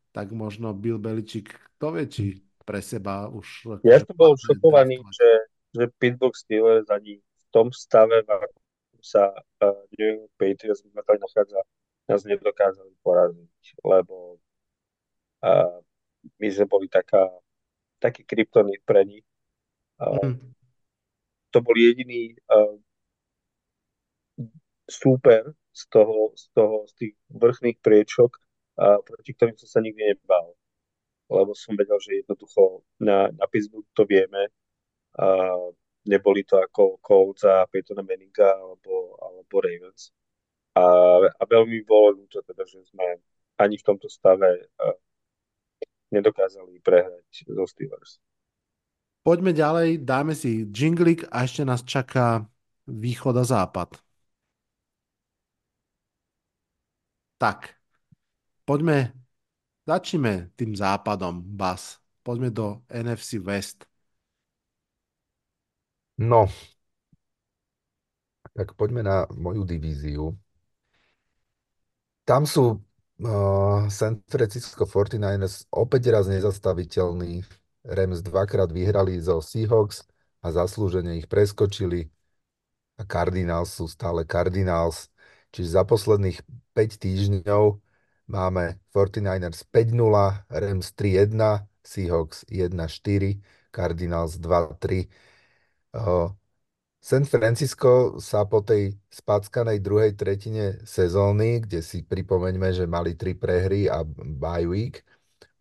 tak 0.10 0.32
možno 0.34 0.74
Bill 0.74 0.98
Beličik, 0.98 1.54
kto 1.78 1.94
vie, 1.94 2.06
či 2.10 2.24
pre 2.66 2.82
seba 2.82 3.30
už... 3.30 3.78
Ja 3.86 4.02
som 4.02 4.16
bol 4.18 4.34
šokovaný, 4.34 4.98
že, 5.14 5.30
že 5.78 5.84
Pittsburgh 6.02 6.34
Steelers 6.34 6.90
ani 6.90 7.22
v 7.22 7.44
tom 7.54 7.70
stave, 7.70 8.26
v 8.26 8.30
sa 9.06 9.30
uh, 9.30 9.86
New 9.94 10.18
England 10.18 10.34
Patriots 10.34 10.82
momentálne 10.82 11.22
nachádza, 11.22 11.62
nás 12.10 12.26
nedokázali 12.26 12.90
poraziť, 13.06 13.64
lebo 13.86 14.42
uh, 15.46 15.78
my 16.42 16.48
sme 16.50 16.66
boli 16.66 16.90
taká, 16.90 17.30
taký 18.02 18.26
kryptonit 18.26 18.82
pre 18.82 19.06
nich. 19.06 19.26
Uh, 20.02 20.34
mm. 20.34 20.38
To 21.54 21.58
bol 21.62 21.78
jediný 21.78 22.34
uh, 22.50 22.82
súper 24.90 25.54
z 25.76 25.84
toho, 25.92 26.32
z 26.40 26.46
toho, 26.56 26.88
z 26.88 26.94
tých 26.96 27.14
vrchných 27.36 27.84
priečok, 27.84 28.40
uh, 28.80 29.04
proti 29.04 29.36
ktorým 29.36 29.60
som 29.60 29.68
sa 29.68 29.80
nikdy 29.84 30.16
nebal. 30.16 30.56
Lebo 31.28 31.52
som 31.52 31.76
vedel, 31.76 32.00
že 32.00 32.24
jednoducho 32.24 32.88
na, 33.04 33.28
na 33.36 33.46
Pittsburgh 33.52 33.88
to 33.92 34.08
vieme. 34.08 34.48
Uh, 35.20 35.76
neboli 36.08 36.48
to 36.48 36.62
ako 36.62 37.04
Colts 37.04 37.44
a 37.44 37.68
Peytona 37.68 38.06
Manninga 38.06 38.56
alebo, 38.56 39.20
alebo 39.20 39.54
Ravens. 39.60 40.16
A, 40.76 40.86
a 41.28 41.44
veľmi 41.44 41.84
bolo 41.84 42.24
ľúto 42.24 42.46
teda, 42.46 42.64
že 42.68 42.84
sme 42.88 43.20
ani 43.56 43.80
v 43.80 43.88
tomto 43.88 44.12
stave 44.12 44.68
nedokázali 46.12 46.80
prehrať 46.84 47.48
zo 47.48 47.66
Steelers. 47.66 48.20
Poďme 49.26 49.58
ďalej, 49.58 50.06
dáme 50.06 50.38
si 50.38 50.70
jinglik 50.70 51.26
a 51.34 51.50
ešte 51.50 51.66
nás 51.66 51.82
čaká 51.82 52.46
východ 52.86 53.42
a 53.42 53.46
západ. 53.48 54.05
Tak, 57.36 57.76
poďme, 58.64 59.12
začneme 59.84 60.56
tým 60.56 60.72
západom, 60.76 61.44
Bas. 61.44 62.00
Poďme 62.24 62.50
do 62.50 62.82
NFC 62.90 63.44
West. 63.44 63.86
No, 66.18 66.48
tak 68.56 68.72
poďme 68.80 69.04
na 69.04 69.28
moju 69.36 69.68
divíziu. 69.68 70.32
Tam 72.26 72.48
sú 72.48 72.82
uh, 73.22 73.86
San 73.92 74.24
Francisco 74.26 74.88
49ers 74.88 75.68
opäť 75.70 76.10
raz 76.10 76.26
nezastaviteľní. 76.26 77.46
Rams 77.86 78.26
dvakrát 78.26 78.72
vyhrali 78.74 79.22
zo 79.22 79.44
Seahawks 79.44 80.08
a 80.42 80.50
zaslúžene 80.50 81.22
ich 81.22 81.30
preskočili. 81.30 82.10
A 82.98 83.04
Cardinals 83.06 83.76
sú 83.76 83.86
stále 83.86 84.26
Cardinals. 84.26 85.12
Čiže 85.56 85.80
za 85.80 85.88
posledných 85.88 86.44
5 86.76 87.00
týždňov 87.00 87.64
máme 88.28 88.76
49ers 88.92 89.64
5-0, 89.72 90.52
Rams 90.52 90.88
3-1, 91.00 91.64
Seahawks 91.80 92.44
1-4, 92.52 93.40
Cardinals 93.72 94.36
2-3. 94.36 95.08
San 97.00 97.24
Francisco 97.24 98.20
sa 98.20 98.44
po 98.44 98.66
tej 98.66 99.00
spackanej 99.08 99.80
druhej 99.80 100.18
tretine 100.20 100.84
sezóny, 100.84 101.64
kde 101.64 101.80
si 101.80 102.04
pripomeňme, 102.04 102.76
že 102.76 102.90
mali 102.90 103.16
tri 103.16 103.38
prehry 103.38 103.88
a 103.88 104.04
bye 104.04 104.68
week, 104.68 105.08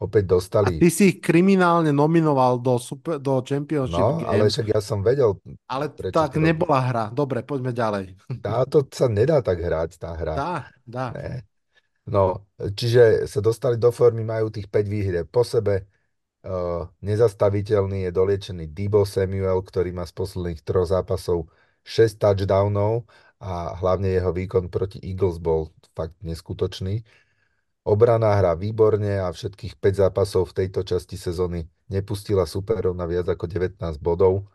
opäť 0.05 0.25
dostali... 0.37 0.77
A 0.77 0.83
ty 0.85 0.89
si 0.93 1.17
ich 1.17 1.19
kriminálne 1.25 1.91
nominoval 1.91 2.61
do, 2.61 2.77
super, 2.77 3.17
do 3.17 3.41
Championship 3.41 3.99
No, 3.99 4.21
game. 4.21 4.29
ale 4.29 4.43
však 4.53 4.67
ja 4.73 4.81
som 4.85 5.01
vedel... 5.01 5.37
Ale 5.67 5.91
tak 6.13 6.37
to 6.37 6.41
nebola 6.41 6.79
hra. 6.81 7.05
Dobre, 7.11 7.41
poďme 7.43 7.73
ďalej. 7.73 8.15
Táto 8.45 8.85
sa 8.93 9.09
nedá 9.09 9.41
tak 9.41 9.59
hrať, 9.61 9.97
tá 9.97 10.13
hra. 10.13 10.35
Dá, 10.37 10.55
dá. 10.85 11.07
Ne. 11.17 11.43
No, 12.05 12.45
čiže 12.77 13.25
sa 13.25 13.41
dostali 13.41 13.81
do 13.81 13.89
formy, 13.89 14.23
majú 14.23 14.53
tých 14.53 14.69
5 14.69 14.85
výhrieb 14.87 15.27
po 15.33 15.43
sebe, 15.43 15.89
Uh, 16.45 16.85
nezastaviteľný 17.01 18.05
je 18.05 18.11
doliečený 18.13 18.69
Debo 18.69 19.09
Samuel, 19.09 19.65
ktorý 19.65 19.97
má 19.97 20.05
z 20.05 20.13
posledných 20.13 20.61
troch 20.61 20.93
zápasov 20.93 21.49
6 21.89 22.21
touchdownov 22.21 23.09
a 23.41 23.73
hlavne 23.81 24.13
jeho 24.13 24.29
výkon 24.29 24.69
proti 24.69 25.01
Eagles 25.01 25.41
bol 25.41 25.73
fakt 25.97 26.13
neskutočný. 26.21 27.01
Obrana 27.85 28.33
hrá 28.41 28.57
výborne 28.57 29.21
a 29.21 29.29
všetkých 29.29 29.77
5 29.77 30.01
zápasov 30.09 30.51
v 30.51 30.65
tejto 30.65 30.81
časti 30.89 31.21
sezóny 31.21 31.69
nepustila 31.93 32.49
superov 32.49 32.97
na 32.97 33.05
viac 33.05 33.29
ako 33.29 33.45
19 33.45 33.77
bodov. 34.01 34.49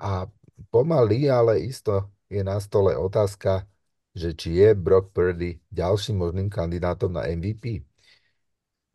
A 0.00 0.24
pomaly, 0.72 1.28
ale 1.28 1.60
isto 1.60 2.08
je 2.32 2.40
na 2.40 2.56
stole 2.56 2.96
otázka, 2.96 3.68
že 4.16 4.32
či 4.32 4.56
je 4.56 4.72
Brock 4.72 5.12
Purdy 5.12 5.60
ďalším 5.68 6.16
možným 6.16 6.48
kandidátom 6.48 7.12
na 7.12 7.28
MVP. 7.28 7.84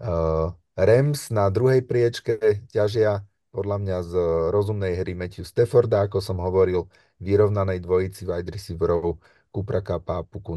Uh, 0.02 0.50
Rams 0.74 1.30
na 1.30 1.46
druhej 1.54 1.86
priečke 1.86 2.66
ťažia 2.74 3.22
podľa 3.52 3.78
mňa 3.84 3.98
z 4.08 4.14
rozumnej 4.50 4.96
hry 4.96 5.14
Matthew 5.14 5.44
Stafforda, 5.44 6.08
ako 6.08 6.24
som 6.24 6.40
hovoril, 6.40 6.88
vyrovnanej 7.20 7.84
dvojici 7.84 8.24
wide 8.24 8.50
receiverov 8.50 9.20
Kupra 9.52 9.84
Kapa 9.84 10.24
a 10.24 10.26
Puku. 10.26 10.56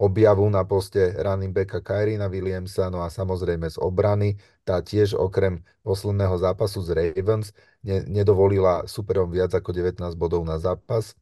Objavu 0.00 0.48
na 0.48 0.64
poste 0.64 1.12
running 1.20 1.52
backa 1.52 1.84
Kyrina 1.84 2.32
Williamsa, 2.32 2.88
no 2.88 3.04
a 3.04 3.12
samozrejme 3.12 3.68
z 3.68 3.76
obrany, 3.76 4.40
tá 4.64 4.80
tiež 4.80 5.12
okrem 5.12 5.60
posledného 5.84 6.40
zápasu 6.40 6.80
z 6.80 6.96
Ravens 6.96 7.52
ne, 7.84 8.00
nedovolila 8.08 8.88
superom 8.88 9.28
viac 9.28 9.52
ako 9.52 9.76
19 9.76 10.00
bodov 10.16 10.40
na 10.48 10.56
zápas. 10.56 11.12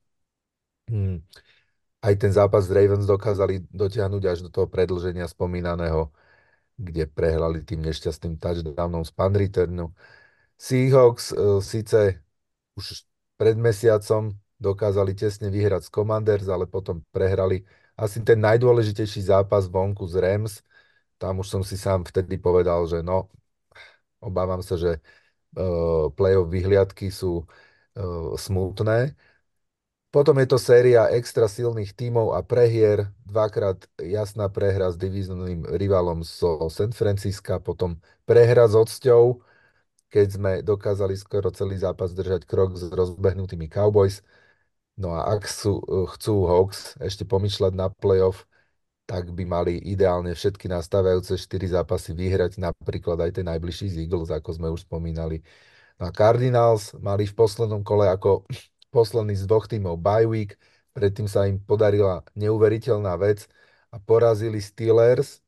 Hmm. 0.86 1.26
Aj 1.98 2.14
ten 2.14 2.30
zápas 2.30 2.70
z 2.70 2.78
Ravens 2.78 3.02
dokázali 3.02 3.66
dotiahnuť 3.74 4.22
až 4.30 4.38
do 4.46 4.50
toho 4.54 4.70
predlženia 4.70 5.26
spomínaného, 5.26 6.14
kde 6.78 7.10
prehrali 7.10 7.66
tým 7.66 7.82
nešťastným 7.82 8.38
touchdownom 8.38 9.02
z 9.02 9.10
returnu. 9.18 9.90
Seahawks 10.54 11.34
uh, 11.34 11.58
síce 11.58 12.22
už 12.78 13.02
pred 13.34 13.58
mesiacom 13.58 14.38
dokázali 14.62 15.18
tesne 15.18 15.50
vyhrať 15.50 15.86
z 15.86 15.90
Commanders, 15.90 16.46
ale 16.46 16.70
potom 16.70 17.02
prehrali 17.10 17.66
asi 17.98 18.22
ten 18.22 18.38
najdôležitejší 18.38 19.26
zápas 19.26 19.66
vonku 19.66 20.06
z 20.06 20.22
Rams, 20.22 20.62
tam 21.18 21.42
už 21.42 21.50
som 21.50 21.62
si 21.66 21.74
sám 21.74 22.06
vtedy 22.06 22.38
povedal, 22.38 22.86
že 22.86 23.02
no, 23.02 23.26
obávam 24.22 24.62
sa, 24.62 24.78
že 24.78 25.02
uh, 25.58 26.06
playoff 26.14 26.46
vyhliadky 26.46 27.10
sú 27.10 27.42
uh, 27.42 28.38
smutné. 28.38 29.18
Potom 30.08 30.40
je 30.40 30.48
to 30.48 30.56
séria 30.56 31.04
extra 31.12 31.44
silných 31.50 31.92
tímov 31.92 32.32
a 32.32 32.40
prehier, 32.40 33.12
dvakrát 33.28 33.84
jasná 34.00 34.48
prehra 34.48 34.88
s 34.88 34.96
divíznym 34.96 35.68
rivalom 35.68 36.24
zo 36.24 36.72
San 36.72 36.96
Francisca, 36.96 37.60
potom 37.60 38.00
prehra 38.24 38.64
s 38.64 38.72
odsťou, 38.72 39.44
keď 40.08 40.26
sme 40.32 40.52
dokázali 40.64 41.12
skoro 41.12 41.52
celý 41.52 41.76
zápas 41.76 42.16
držať 42.16 42.48
krok 42.48 42.80
s 42.80 42.88
rozbehnutými 42.88 43.68
Cowboys. 43.68 44.24
No 44.98 45.14
a 45.14 45.30
ak 45.38 45.46
sú, 45.46 45.78
chcú 46.18 46.50
Hawks 46.50 46.98
ešte 46.98 47.22
pomýšľať 47.22 47.72
na 47.78 47.86
playoff, 47.86 48.50
tak 49.06 49.30
by 49.30 49.46
mali 49.46 49.78
ideálne 49.78 50.34
všetky 50.34 50.66
nastávajúce 50.68 51.38
4 51.38 51.70
zápasy 51.70 52.12
vyhrať, 52.12 52.58
napríklad 52.60 53.16
aj 53.22 53.40
ten 53.40 53.46
najbližší 53.46 53.94
z 53.94 53.96
Eagles, 54.04 54.28
ako 54.34 54.50
sme 54.58 54.68
už 54.74 54.84
spomínali. 54.84 55.40
No 55.96 56.10
a 56.10 56.12
Cardinals 56.12 56.92
mali 56.98 57.24
v 57.30 57.32
poslednom 57.32 57.80
kole 57.86 58.10
ako 58.10 58.44
posledný 58.90 59.38
z 59.38 59.46
dvoch 59.46 59.70
tímov 59.70 59.96
bye 60.02 60.26
week, 60.26 60.58
predtým 60.92 61.30
sa 61.30 61.46
im 61.46 61.62
podarila 61.62 62.26
neuveriteľná 62.34 63.14
vec 63.16 63.46
a 63.94 63.96
porazili 64.02 64.58
Steelers. 64.58 65.40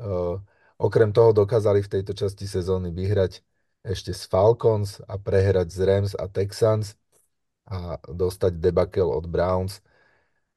Uh, 0.00 0.40
okrem 0.80 1.12
toho 1.12 1.36
dokázali 1.36 1.84
v 1.84 1.92
tejto 2.00 2.16
časti 2.16 2.48
sezóny 2.48 2.90
vyhrať 2.90 3.44
ešte 3.84 4.16
z 4.16 4.22
Falcons 4.24 5.04
a 5.04 5.20
prehrať 5.20 5.68
z 5.68 5.78
Rams 5.84 6.12
a 6.16 6.26
Texans 6.26 6.99
a 7.70 7.96
dostať 8.10 8.58
debakel 8.58 9.06
od 9.06 9.24
Browns. 9.30 9.80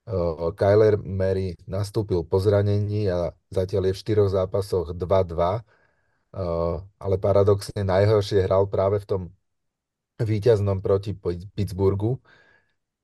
Uh, 0.04 0.52
Kyler 0.60 1.00
Mary 1.00 1.56
nastúpil 1.64 2.28
po 2.28 2.42
zranení 2.44 3.08
a 3.08 3.32
zatiaľ 3.48 3.92
je 3.92 3.94
v 3.96 4.02
štyroch 4.04 4.30
zápasoch 4.34 4.92
2-2, 4.92 5.64
uh, 5.64 6.84
ale 7.00 7.16
paradoxne 7.22 7.88
najhoršie 7.88 8.44
hral 8.44 8.68
práve 8.68 9.00
v 9.00 9.06
tom 9.08 9.22
víťaznom 10.20 10.82
proti 10.84 11.16
Pittsburghu. 11.56 12.20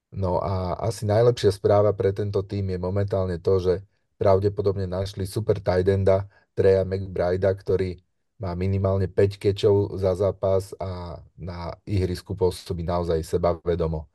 No 0.09 0.41
a 0.41 0.73
asi 0.81 1.05
najlepšia 1.05 1.53
správa 1.53 1.93
pre 1.93 2.09
tento 2.11 2.41
tým 2.41 2.73
je 2.73 2.79
momentálne 2.81 3.37
to, 3.37 3.61
že 3.61 3.73
pravdepodobne 4.17 4.89
našli 4.89 5.29
super 5.29 5.61
tight 5.61 5.85
enda 5.87 6.25
Treja 6.57 6.83
McBrida, 6.83 7.53
ktorý 7.53 7.95
má 8.39 8.55
minimálne 8.55 9.05
5 9.11 9.35
kečov 9.35 9.99
za 9.99 10.15
zápas 10.15 10.71
a 10.79 11.19
na 11.35 11.75
ihrisku 11.83 12.31
pôsobí 12.33 12.87
naozaj 12.87 13.19
sebavedomo. 13.27 14.07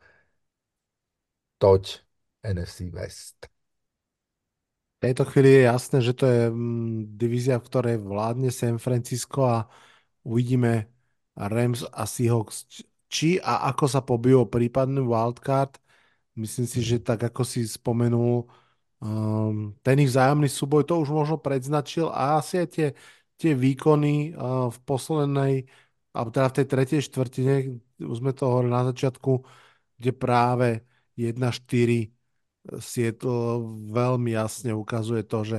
Toť 1.61 2.01
NFC 2.41 2.89
West. 2.89 3.49
V 4.97 5.13
tejto 5.13 5.29
chvíli 5.29 5.61
je 5.61 5.63
jasné, 5.69 5.99
že 6.01 6.17
to 6.17 6.25
je 6.25 6.49
mm, 6.49 7.21
divízia, 7.21 7.61
v 7.61 7.69
ktorej 7.69 7.97
vládne 8.01 8.49
San 8.49 8.81
Francisco 8.81 9.45
a 9.45 9.69
uvidíme 10.25 10.89
Rams 11.37 11.85
a 11.93 12.09
Seahawks, 12.09 12.65
či 13.13 13.37
a 13.45 13.69
ako 13.69 13.85
sa 13.85 14.01
pobijú 14.01 14.49
prípadný 14.49 15.05
wildcard. 15.05 15.77
Myslím 16.35 16.67
si, 16.67 16.81
že 16.81 16.97
tak 16.99 17.21
ako 17.29 17.45
si 17.45 17.69
spomenul, 17.69 18.49
um, 19.05 19.77
ten 19.85 19.97
ich 20.01 20.11
vzájomný 20.11 20.49
súboj 20.49 20.83
to 20.89 20.99
už 20.99 21.13
možno 21.13 21.37
predznačil 21.39 22.09
a 22.11 22.41
asi 22.41 22.65
aj 22.65 22.69
tie 22.73 22.87
tie 23.45 23.53
výkony 23.53 24.33
v 24.73 24.79
poslednej, 24.89 25.69
alebo 26.17 26.31
teda 26.33 26.49
v 26.49 26.57
tej 26.63 26.67
tretej 26.73 27.01
štvrtine, 27.05 27.55
už 28.01 28.17
sme 28.25 28.33
to 28.33 28.49
hovorili 28.49 28.73
na 28.73 28.85
začiatku, 28.89 29.45
kde 30.01 30.11
práve 30.17 30.69
1-4 31.21 32.09
Seattle 32.81 33.61
veľmi 33.93 34.33
jasne 34.33 34.73
ukazuje 34.73 35.21
to, 35.29 35.45
že, 35.45 35.59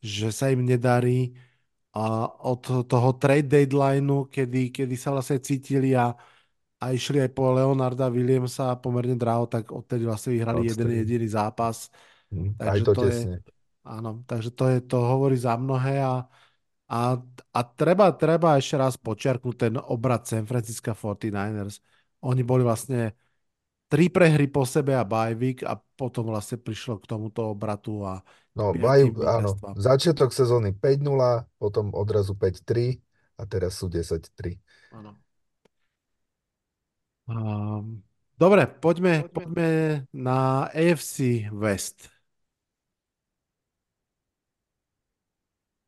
že 0.00 0.32
sa 0.32 0.48
im 0.48 0.64
nedarí 0.64 1.36
a 1.96 2.28
od 2.28 2.88
toho 2.88 3.10
trade 3.16 3.48
deadlineu, 3.48 4.28
kedy, 4.28 4.68
kedy 4.72 4.94
sa 5.00 5.16
vlastne 5.16 5.40
cítili 5.40 5.96
a, 5.96 6.12
a 6.80 6.84
išli 6.92 7.24
aj 7.24 7.30
po 7.32 7.56
Leonarda 7.56 8.12
Williamsa 8.12 8.76
pomerne 8.80 9.16
draho, 9.16 9.48
tak 9.48 9.72
odtedy 9.72 10.04
vlastne 10.04 10.36
vyhrali 10.36 10.68
jeden 10.68 10.92
jediný 10.92 11.28
zápas. 11.28 11.88
Hm, 12.28 12.52
takže 12.60 12.68
aj 12.68 12.78
to, 12.84 12.92
to 12.92 13.02
tesne. 13.08 13.32
Je, 13.32 13.52
áno, 13.88 14.10
takže 14.28 14.50
to, 14.52 14.64
je, 14.68 14.78
to 14.84 14.98
hovorí 15.00 15.36
za 15.40 15.56
mnohé 15.56 16.04
a 16.04 16.28
a, 16.86 17.18
a 17.50 17.60
treba, 17.66 18.14
treba 18.14 18.54
ešte 18.54 18.76
raz 18.78 18.94
počiarknúť 18.94 19.56
ten 19.58 19.74
obrad 19.74 20.22
San 20.22 20.46
Francisco 20.46 20.94
49ers. 20.94 21.82
Oni 22.22 22.46
boli 22.46 22.62
vlastne 22.62 23.18
tri 23.86 24.10
prehry 24.10 24.50
po 24.50 24.66
sebe 24.66 24.94
a 24.94 25.06
bajvik 25.06 25.62
a 25.66 25.78
potom 25.78 26.30
vlastne 26.30 26.58
prišlo 26.58 27.02
k 27.02 27.08
tomuto 27.10 27.54
obratu 27.54 28.02
a 28.06 28.22
No, 28.56 28.72
majú, 28.72 29.12
áno, 29.20 29.52
začiatok 29.76 30.32
sezóny 30.32 30.72
5-0, 30.72 31.44
potom 31.60 31.92
odrazu 31.92 32.32
5-3 32.32 32.96
a 33.36 33.44
teraz 33.44 33.76
sú 33.76 33.92
10-3. 33.92 34.56
Áno. 34.96 35.12
Um, 37.28 38.00
dobre, 38.40 38.64
poďme, 38.64 39.28
poďme 39.28 39.68
na 40.08 40.72
AFC 40.72 41.52
West. 41.52 42.15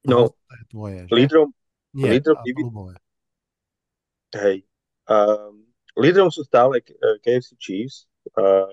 No, 0.07 0.31
to 0.31 0.55
je 0.55 0.65
tvoje, 0.71 0.99
že? 1.07 1.15
lídrom, 1.15 1.49
Nie, 1.97 2.11
lídrom, 2.15 2.39
klubové. 2.39 2.95
hej, 4.39 4.63
um, 5.11 5.67
lídrom 5.99 6.31
sú 6.31 6.47
stále 6.47 6.79
KFC 7.25 7.59
Chiefs, 7.59 8.07
uh, 8.39 8.71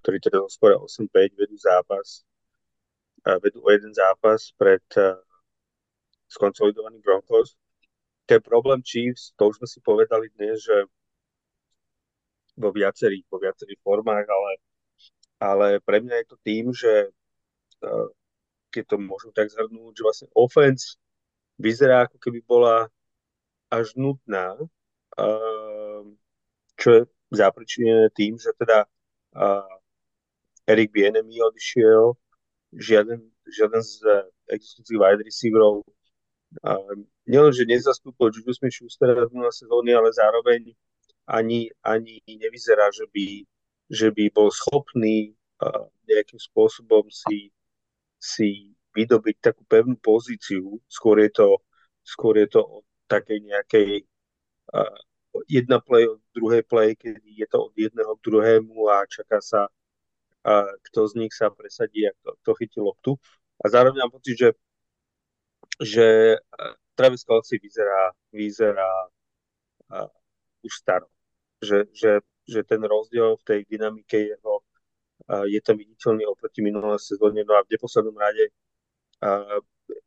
ktorí 0.00 0.22
teda 0.22 0.40
skôr 0.48 0.78
8-5 0.80 1.36
vedú 1.36 1.56
zápas, 1.60 2.24
uh, 3.28 3.36
vedú 3.44 3.60
o 3.60 3.68
jeden 3.68 3.92
zápas 3.92 4.54
pred 4.56 4.82
uh, 4.96 5.20
skonsolidovaným 6.32 7.04
Broncos. 7.04 7.58
Ten 8.24 8.40
problém 8.40 8.80
Chiefs, 8.84 9.36
to 9.36 9.52
už 9.52 9.60
sme 9.60 9.68
si 9.68 9.78
povedali 9.84 10.32
dnes, 10.36 10.64
že 10.64 10.88
vo 12.58 12.72
viacerých, 12.74 13.24
vo 13.30 13.38
viacerých 13.38 13.80
formách, 13.80 14.26
ale, 14.26 14.52
ale 15.38 15.66
pre 15.84 16.02
mňa 16.02 16.14
je 16.24 16.26
to 16.26 16.36
tým, 16.42 16.74
že 16.74 17.12
uh, 17.84 18.08
keď 18.78 18.94
to 18.94 18.96
môžem 19.02 19.34
tak 19.34 19.50
zhrnúť, 19.50 19.98
že 19.98 20.06
vlastne 20.06 20.28
offense 20.38 20.94
vyzerá 21.58 22.06
ako 22.06 22.22
keby 22.22 22.46
bola 22.46 22.86
až 23.74 23.98
nutná, 23.98 24.54
uh, 25.18 26.06
čo 26.78 26.88
je 26.94 27.00
zapričinené 27.34 28.08
tým, 28.14 28.38
že 28.38 28.54
teda 28.54 28.86
Eric 30.68 30.92
Bienemy 30.92 31.40
odišiel, 31.40 32.16
žiaden, 32.72 33.24
žiaden 33.48 33.80
z 33.80 34.04
existujúcich 34.52 35.00
wide 35.00 35.24
receiverov 35.24 35.84
uh, 36.64 36.92
nielen, 37.28 37.52
že 37.52 37.68
nezastúpil 37.68 38.32
Juju 38.32 38.52
Smith-Schustera 38.56 39.28
na 39.28 39.52
sezóny, 39.52 39.92
ale 39.92 40.12
zároveň 40.12 40.72
ani, 41.28 41.68
ani 41.84 42.20
nevyzerá, 42.24 42.88
že 42.92 43.04
by, 43.12 43.44
že 43.92 44.08
by 44.12 44.32
bol 44.32 44.48
schopný 44.48 45.36
uh, 45.60 45.88
nejakým 46.08 46.40
spôsobom 46.40 47.08
si 47.12 47.52
si 48.18 48.74
vydobiť 48.98 49.36
takú 49.38 49.62
pevnú 49.64 49.94
pozíciu, 49.98 50.82
skôr 50.90 51.22
je 51.22 51.30
to, 51.30 51.48
skôr 52.02 52.34
je 52.38 52.50
to 52.50 52.60
od 52.60 52.84
takej 53.06 53.38
nejakej 53.46 53.88
uh, 54.74 54.98
jedna 55.46 55.78
play 55.78 56.04
od 56.10 56.20
druhej 56.34 56.66
play, 56.66 56.98
kedy 56.98 57.22
je 57.24 57.46
to 57.46 57.70
od 57.70 57.74
jedného 57.78 58.12
k 58.18 58.24
druhému 58.26 58.90
a 58.90 59.06
čaká 59.06 59.38
sa, 59.38 59.70
uh, 59.70 60.70
kto 60.90 61.06
z 61.08 61.12
nich 61.24 61.32
sa 61.32 61.54
presadí 61.54 62.10
a 62.10 62.12
kto, 62.18 62.30
kto 62.42 62.50
chytí 62.58 62.78
loptu. 62.82 63.14
A 63.62 63.70
zároveň 63.70 64.02
mám 64.02 64.14
pocit, 64.14 64.38
že, 64.38 64.50
že 65.82 66.06
Travis 66.94 67.22
Kelsey 67.22 67.58
vyzerá, 67.62 68.10
vyzerá 68.34 68.90
uh, 69.94 70.10
už 70.66 70.72
staro. 70.74 71.06
Že, 71.62 71.90
že, 71.94 72.12
že 72.46 72.60
ten 72.62 72.82
rozdiel 72.82 73.34
v 73.38 73.46
tej 73.46 73.60
dynamike 73.66 74.34
jeho 74.34 74.57
je 75.28 75.60
tam 75.60 75.76
viditeľný 75.76 76.24
oproti 76.24 76.60
minulé 76.64 76.96
sezóne. 76.96 77.44
No 77.44 77.52
a 77.56 77.64
v 77.64 77.72
neposlednom 77.76 78.16
rade 78.16 78.48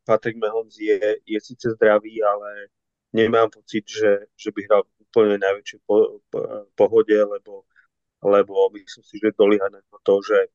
Patrick 0.06 0.38
Mahomes 0.38 0.78
je, 0.78 0.98
je 1.26 1.40
síce 1.42 1.68
zdravý, 1.78 2.22
ale 2.24 2.74
nemám 3.14 3.50
pocit, 3.50 3.86
že, 3.86 4.30
že 4.34 4.50
by 4.50 4.60
hral 4.66 4.82
v 4.86 5.06
úplne 5.06 5.38
najväčšej 5.38 5.80
po, 5.84 6.24
po, 6.32 6.40
pohode, 6.74 7.14
lebo, 7.14 7.68
lebo 8.24 8.72
myslím 8.74 9.04
si, 9.04 9.16
že 9.20 9.36
dolíha 9.36 9.68
na 9.70 9.82
to, 10.02 10.24
že, 10.24 10.48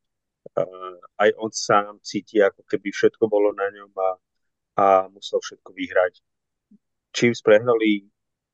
aj 1.18 1.30
on 1.36 1.50
sám 1.50 1.98
cíti, 2.02 2.38
ako 2.38 2.62
keby 2.70 2.94
všetko 2.94 3.26
bolo 3.26 3.50
na 3.52 3.66
ňom 3.70 3.92
a, 3.98 4.10
a 4.78 4.84
musel 5.10 5.42
všetko 5.42 5.70
vyhrať. 5.74 6.22
Chiefs 7.12 7.42
prehrali 7.42 8.06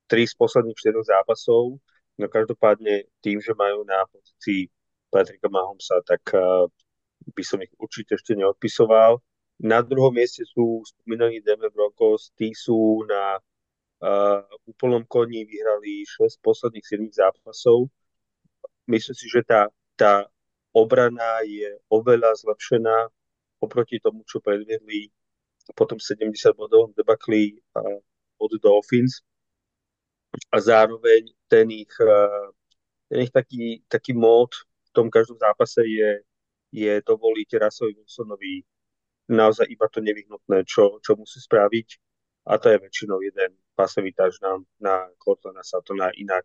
tri 0.07 0.25
z 0.25 0.35
posledných 0.39 0.79
štyroch 0.79 1.07
zápasov, 1.07 1.79
no 2.19 2.27
každopádne 2.29 3.11
tým, 3.21 3.43
že 3.43 3.53
majú 3.53 3.85
na 3.85 4.07
pozícii 4.09 4.71
Patrika 5.13 5.53
Mahomsa, 5.53 6.01
tak 6.09 6.25
uh, 6.33 6.65
by 7.37 7.43
som 7.45 7.61
ich 7.61 7.69
určite 7.77 8.17
ešte 8.17 8.33
neodpisoval. 8.33 9.21
Na 9.61 9.85
druhom 9.85 10.11
mieste 10.17 10.43
sú 10.49 10.81
spomínaní 10.89 11.45
Denver 11.45 11.69
Broncos, 11.69 12.33
tí 12.35 12.57
sú 12.57 13.05
na 13.05 13.37
uh, 13.37 14.41
úplnom 14.65 15.05
koni, 15.05 15.45
vyhrali 15.45 16.09
6 16.09 16.41
posledných 16.41 17.13
7 17.13 17.13
zápasov. 17.13 17.93
Myslím 18.89 19.15
si, 19.15 19.29
že 19.29 19.45
tá, 19.45 19.69
tá 19.95 20.27
obrana 20.73 21.45
je 21.45 21.77
oveľa 21.93 22.33
zlepšená 22.41 23.13
oproti 23.61 24.01
tomu, 24.01 24.25
čo 24.25 24.41
predviedli 24.41 25.13
potom 25.79 26.01
70 26.01 26.35
bodov 26.59 26.91
debakli 26.97 27.61
uh, 27.77 28.01
od 28.43 28.51
Dolphins 28.59 29.23
a 30.51 30.59
zároveň 30.59 31.29
ten 31.47 31.69
ich, 31.71 31.93
ten 33.07 33.19
ich 33.21 33.31
taký, 33.31 33.85
taký 33.85 34.17
mód 34.17 34.49
tom 34.93 35.11
každom 35.11 35.41
zápase 35.41 35.83
je, 35.85 36.21
je 36.73 36.93
dovoliť 37.03 37.49
Rasovi 37.59 37.97
Wilsonovi 37.97 38.63
naozaj 39.33 39.67
iba 39.69 39.87
to 39.89 40.05
nevyhnutné, 40.05 40.69
čo, 40.69 41.01
čo 41.01 41.17
musí 41.17 41.41
spraviť 41.41 41.89
a 42.47 42.59
to 42.59 42.75
je 42.75 42.79
väčšinou 42.83 43.23
jeden 43.23 43.55
pasový 43.79 44.11
touchdown 44.13 44.67
na 44.83 45.07
Cortlana 45.19 45.63
Satona, 45.63 46.11
inak 46.19 46.45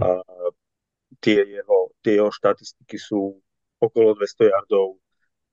uh, 0.00 0.50
tie, 1.20 1.44
jeho, 1.44 1.92
tie 2.00 2.16
jeho 2.16 2.32
štatistiky 2.32 2.96
sú 2.96 3.36
okolo 3.84 4.16
200 4.16 4.48
yardov, 4.48 4.96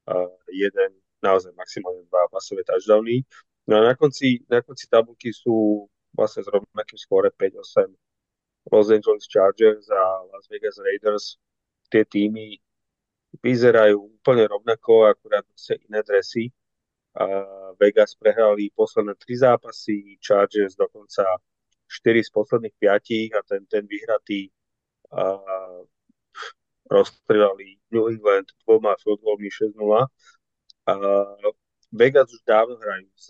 uh, 0.08 0.32
jeden, 0.48 0.96
naozaj 1.20 1.52
maximálne 1.54 2.08
dva 2.08 2.32
pasové 2.32 2.64
touchdowny. 2.64 3.28
No 3.68 3.84
a 3.84 3.92
na 3.92 3.94
konci, 3.94 4.42
na 4.48 4.64
konci 4.64 4.88
tabulky 4.88 5.36
sú 5.36 5.86
vlastne 6.16 6.42
s 6.42 6.50
rovnakým 6.50 6.98
skóre 6.98 7.30
5-8 7.36 7.92
Los 8.72 8.88
Angeles 8.90 9.28
Chargers 9.28 9.92
a 9.92 10.04
Las 10.32 10.48
Vegas 10.48 10.80
Raiders. 10.80 11.38
Tie 11.92 12.08
týmy 12.08 12.56
vyzerajú 13.44 14.00
úplne 14.00 14.48
rovnako, 14.48 15.12
akurát 15.12 15.44
nosia 15.44 15.76
iné 15.84 16.00
dresy. 16.08 16.48
A 17.12 17.28
Vegas 17.76 18.16
prehrali 18.16 18.72
posledné 18.72 19.20
tri 19.20 19.36
zápasy, 19.36 20.16
Chargers 20.24 20.80
dokonca 20.80 21.28
4 21.92 22.24
z 22.24 22.32
posledných 22.32 22.76
5 22.80 23.36
a 23.36 23.40
ten, 23.44 23.68
ten 23.68 23.84
vyhratý 23.84 24.48
a 25.12 25.36
rozstrelali 26.88 27.76
New 27.92 28.08
England 28.08 28.56
dvoma 28.64 28.96
fieldgolmi 29.04 29.52
6-0. 29.52 29.76
A 30.88 30.94
Vegas 31.92 32.32
už 32.32 32.40
dávno 32.48 32.80
hrajú 32.80 33.12
s 33.12 33.28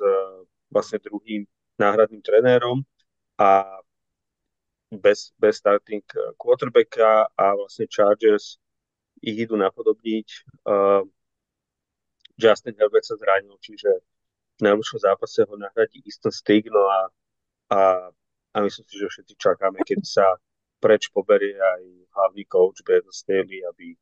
vlastne 0.70 1.02
druhým 1.02 1.50
náhradným 1.82 2.22
trenérom 2.22 2.86
a 3.42 3.66
bez, 4.92 5.32
bez 5.40 5.58
starting 5.58 6.04
quarterbacka 6.36 7.32
a 7.32 7.46
vlastne 7.56 7.88
Chargers 7.88 8.60
ich 9.24 9.48
idú 9.48 9.56
napodobniť. 9.56 10.28
Uh, 10.68 11.08
Justin 12.36 12.76
Herbert 12.76 13.06
sa 13.06 13.16
zranil, 13.16 13.56
čiže 13.62 14.02
v 14.60 14.62
najbližšom 14.66 15.00
zápase 15.00 15.46
ho 15.46 15.56
nahradí 15.56 16.02
Easton 16.04 16.34
Stick, 16.34 16.68
no 16.68 16.90
a, 16.90 17.02
a, 17.72 17.80
a 18.54 18.58
myslím 18.66 18.86
si, 18.90 18.96
že 18.98 19.08
všetci 19.08 19.34
čakáme, 19.38 19.80
keď 19.86 20.02
sa 20.02 20.26
preč 20.82 21.14
poberie 21.14 21.54
aj 21.54 21.82
hlavný 22.18 22.44
coach 22.50 22.82
Brandon 22.82 23.14
Staley, 23.14 23.62
aby 23.62 23.94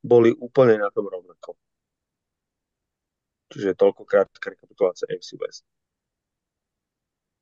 boli 0.00 0.32
úplne 0.40 0.80
na 0.80 0.88
tom 0.88 1.08
rovnako. 1.08 1.56
Čiže 3.52 3.76
toľko 3.76 4.02
krátka 4.08 4.50
rekapitulácia 4.50 5.08
FC 5.12 5.36
West. 5.36 5.68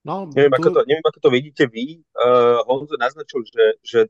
No, 0.02 0.26
neviem, 0.34 0.50
tu... 0.50 0.58
ako 0.58 0.68
to, 0.74 0.80
neviem, 0.86 1.06
ako 1.06 1.20
to 1.22 1.30
vidíte 1.30 1.64
vy. 1.70 2.02
Uh, 2.18 2.58
Honzo 2.66 2.98
naznačil, 2.98 3.46
že, 3.46 3.64
že 3.86 4.00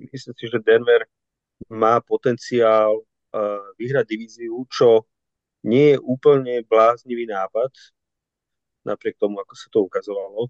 myslím 0.00 0.34
si, 0.36 0.44
že 0.48 0.64
Denver 0.64 1.04
má 1.68 2.00
potenciál 2.00 3.04
uh, 3.04 3.64
vyhrať 3.76 4.04
divíziu, 4.08 4.64
čo 4.72 5.04
nie 5.64 5.96
je 5.96 5.98
úplne 6.00 6.64
bláznivý 6.64 7.28
nápad, 7.28 7.72
napriek 8.84 9.16
tomu, 9.20 9.40
ako 9.40 9.54
sa 9.56 9.66
to 9.68 9.78
ukazovalo. 9.84 10.48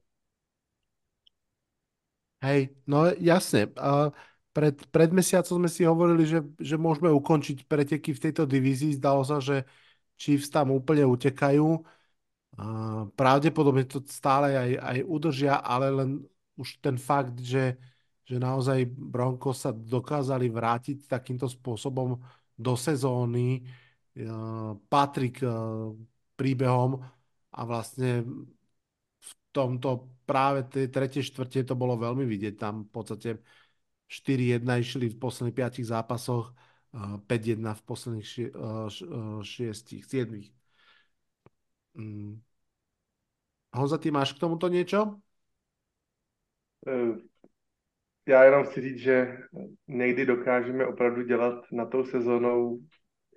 Hej, 2.43 2.77
no 2.85 3.09
jasne. 3.19 3.73
Uh, 3.75 4.15
pred, 4.55 4.77
pred 4.95 5.11
mesiacom 5.11 5.65
sme 5.65 5.71
si 5.71 5.83
hovorili, 5.83 6.29
že, 6.29 6.45
že 6.61 6.77
môžeme 6.79 7.11
ukončiť 7.11 7.65
preteky 7.67 8.15
v 8.15 8.23
tejto 8.31 8.45
divízii. 8.47 9.01
Zdalo 9.01 9.27
sa, 9.27 9.43
že 9.43 9.67
Chiefs 10.15 10.53
tam 10.53 10.71
úplne 10.71 11.03
utekajú. 11.09 11.83
Uh, 12.55 13.11
pravdepodobne 13.19 13.83
to 13.83 13.99
stále 14.07 14.55
aj, 14.55 14.71
aj 14.79 14.99
udržia, 15.11 15.59
ale 15.59 15.91
len 15.91 16.11
už 16.55 16.79
ten 16.79 16.95
fakt, 16.95 17.39
že 17.43 17.75
že 18.25 18.41
naozaj 18.41 18.89
Broncos 18.89 19.61
sa 19.61 19.71
dokázali 19.71 20.49
vrátiť 20.49 21.05
takýmto 21.05 21.45
spôsobom 21.45 22.17
do 22.57 22.73
sezóny. 22.73 23.61
Patrik 24.89 25.45
príbehom 26.33 27.05
a 27.53 27.61
vlastne 27.69 28.25
v 29.21 29.33
tomto 29.53 30.09
práve 30.25 30.65
tej 30.73 30.89
tretej 30.89 31.21
štvrte 31.21 31.69
to 31.69 31.75
bolo 31.77 32.01
veľmi 32.01 32.25
vidieť. 32.25 32.55
Tam 32.57 32.89
v 32.89 32.91
podstate 32.97 33.45
4-1 34.09 34.65
išli 34.81 35.13
v 35.13 35.21
posledných 35.21 35.85
5 35.85 35.85
zápasoch, 35.85 36.57
5-1 37.29 37.61
v 37.61 37.83
posledných 37.85 38.25
6, 38.25 40.01
7. 40.01 40.64
Mm. 41.95 42.41
Honza, 43.75 43.99
ty 43.99 44.11
máš 44.11 44.33
k 44.33 44.39
tomuto 44.39 44.69
niečo? 44.69 45.19
E, 46.87 46.93
já 48.27 48.45
jenom 48.45 48.65
chci 48.65 48.81
říct, 48.81 48.99
že 48.99 49.39
někdy 49.89 50.27
dokážeme 50.27 50.87
opravdu 50.87 51.23
dělat 51.23 51.65
na 51.73 51.87
tou 51.87 52.05
sezónou 52.05 52.79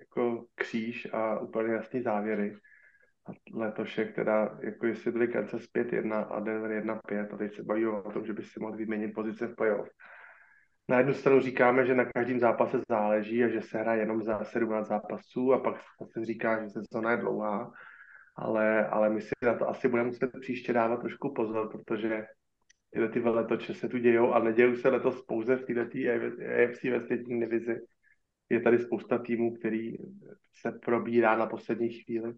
jako 0.00 0.46
kříž 0.54 1.08
a 1.12 1.38
úplně 1.38 1.72
jasný 1.72 2.02
závěry. 2.02 2.56
A 3.26 3.30
letošek 3.52 4.14
teda, 4.14 4.58
jako 4.62 4.86
jestli 4.86 5.12
byli 5.12 5.28
Kansas 5.28 5.62
5-1 5.62 6.26
a 6.30 6.40
Denver 6.40 6.84
1-5 6.84 7.34
a 7.34 7.36
teď 7.36 7.54
se 7.54 7.62
bavíme 7.62 7.90
o 7.90 8.12
tom, 8.12 8.26
že 8.26 8.32
by 8.32 8.42
si 8.42 8.60
mohl 8.60 8.76
vyměnit 8.76 9.14
pozice 9.14 9.46
v 9.46 9.54
playoff. 9.54 9.88
Na 10.88 10.98
jednu 10.98 11.14
stranu 11.14 11.40
říkáme, 11.40 11.86
že 11.86 11.94
na 11.94 12.04
každém 12.04 12.40
zápase 12.40 12.80
záleží 12.88 13.44
a 13.44 13.48
že 13.48 13.62
se 13.62 13.78
hraje 13.78 14.00
jenom 14.00 14.22
za 14.22 14.44
17 14.44 14.88
zápasů 14.88 15.52
a 15.52 15.58
pak 15.58 15.76
se 16.12 16.24
říká, 16.24 16.62
že 16.62 16.70
sezóna 16.70 17.10
je 17.10 17.16
dlouhá, 17.16 17.72
ale, 18.38 18.86
ale 18.86 19.10
my 19.10 19.20
si 19.20 19.30
na 19.42 19.54
to 19.54 19.68
asi 19.68 19.88
budeme 19.88 20.08
muset 20.08 20.30
příště 20.40 20.72
dávat 20.72 21.00
trošku 21.00 21.34
pozor, 21.34 21.70
protože 21.72 22.26
tyhle 22.90 23.08
ty 23.08 23.20
veletoče 23.20 23.74
se 23.74 23.88
tu 23.88 23.98
dějou 23.98 24.32
a 24.32 24.38
nedějou 24.38 24.76
se 24.76 24.88
letos 24.88 25.24
pouze 25.24 25.56
v 25.56 25.66
této 25.66 25.98
AFC 26.64 26.82
ve 26.82 27.00
světní 27.00 27.40
divizi. 27.40 27.80
Je 28.48 28.60
tady 28.60 28.78
spousta 28.78 29.18
týmů, 29.18 29.54
který 29.54 29.92
se 30.54 30.72
probírá 30.72 31.36
na 31.36 31.46
poslední 31.46 31.92
chvíli. 31.92 32.34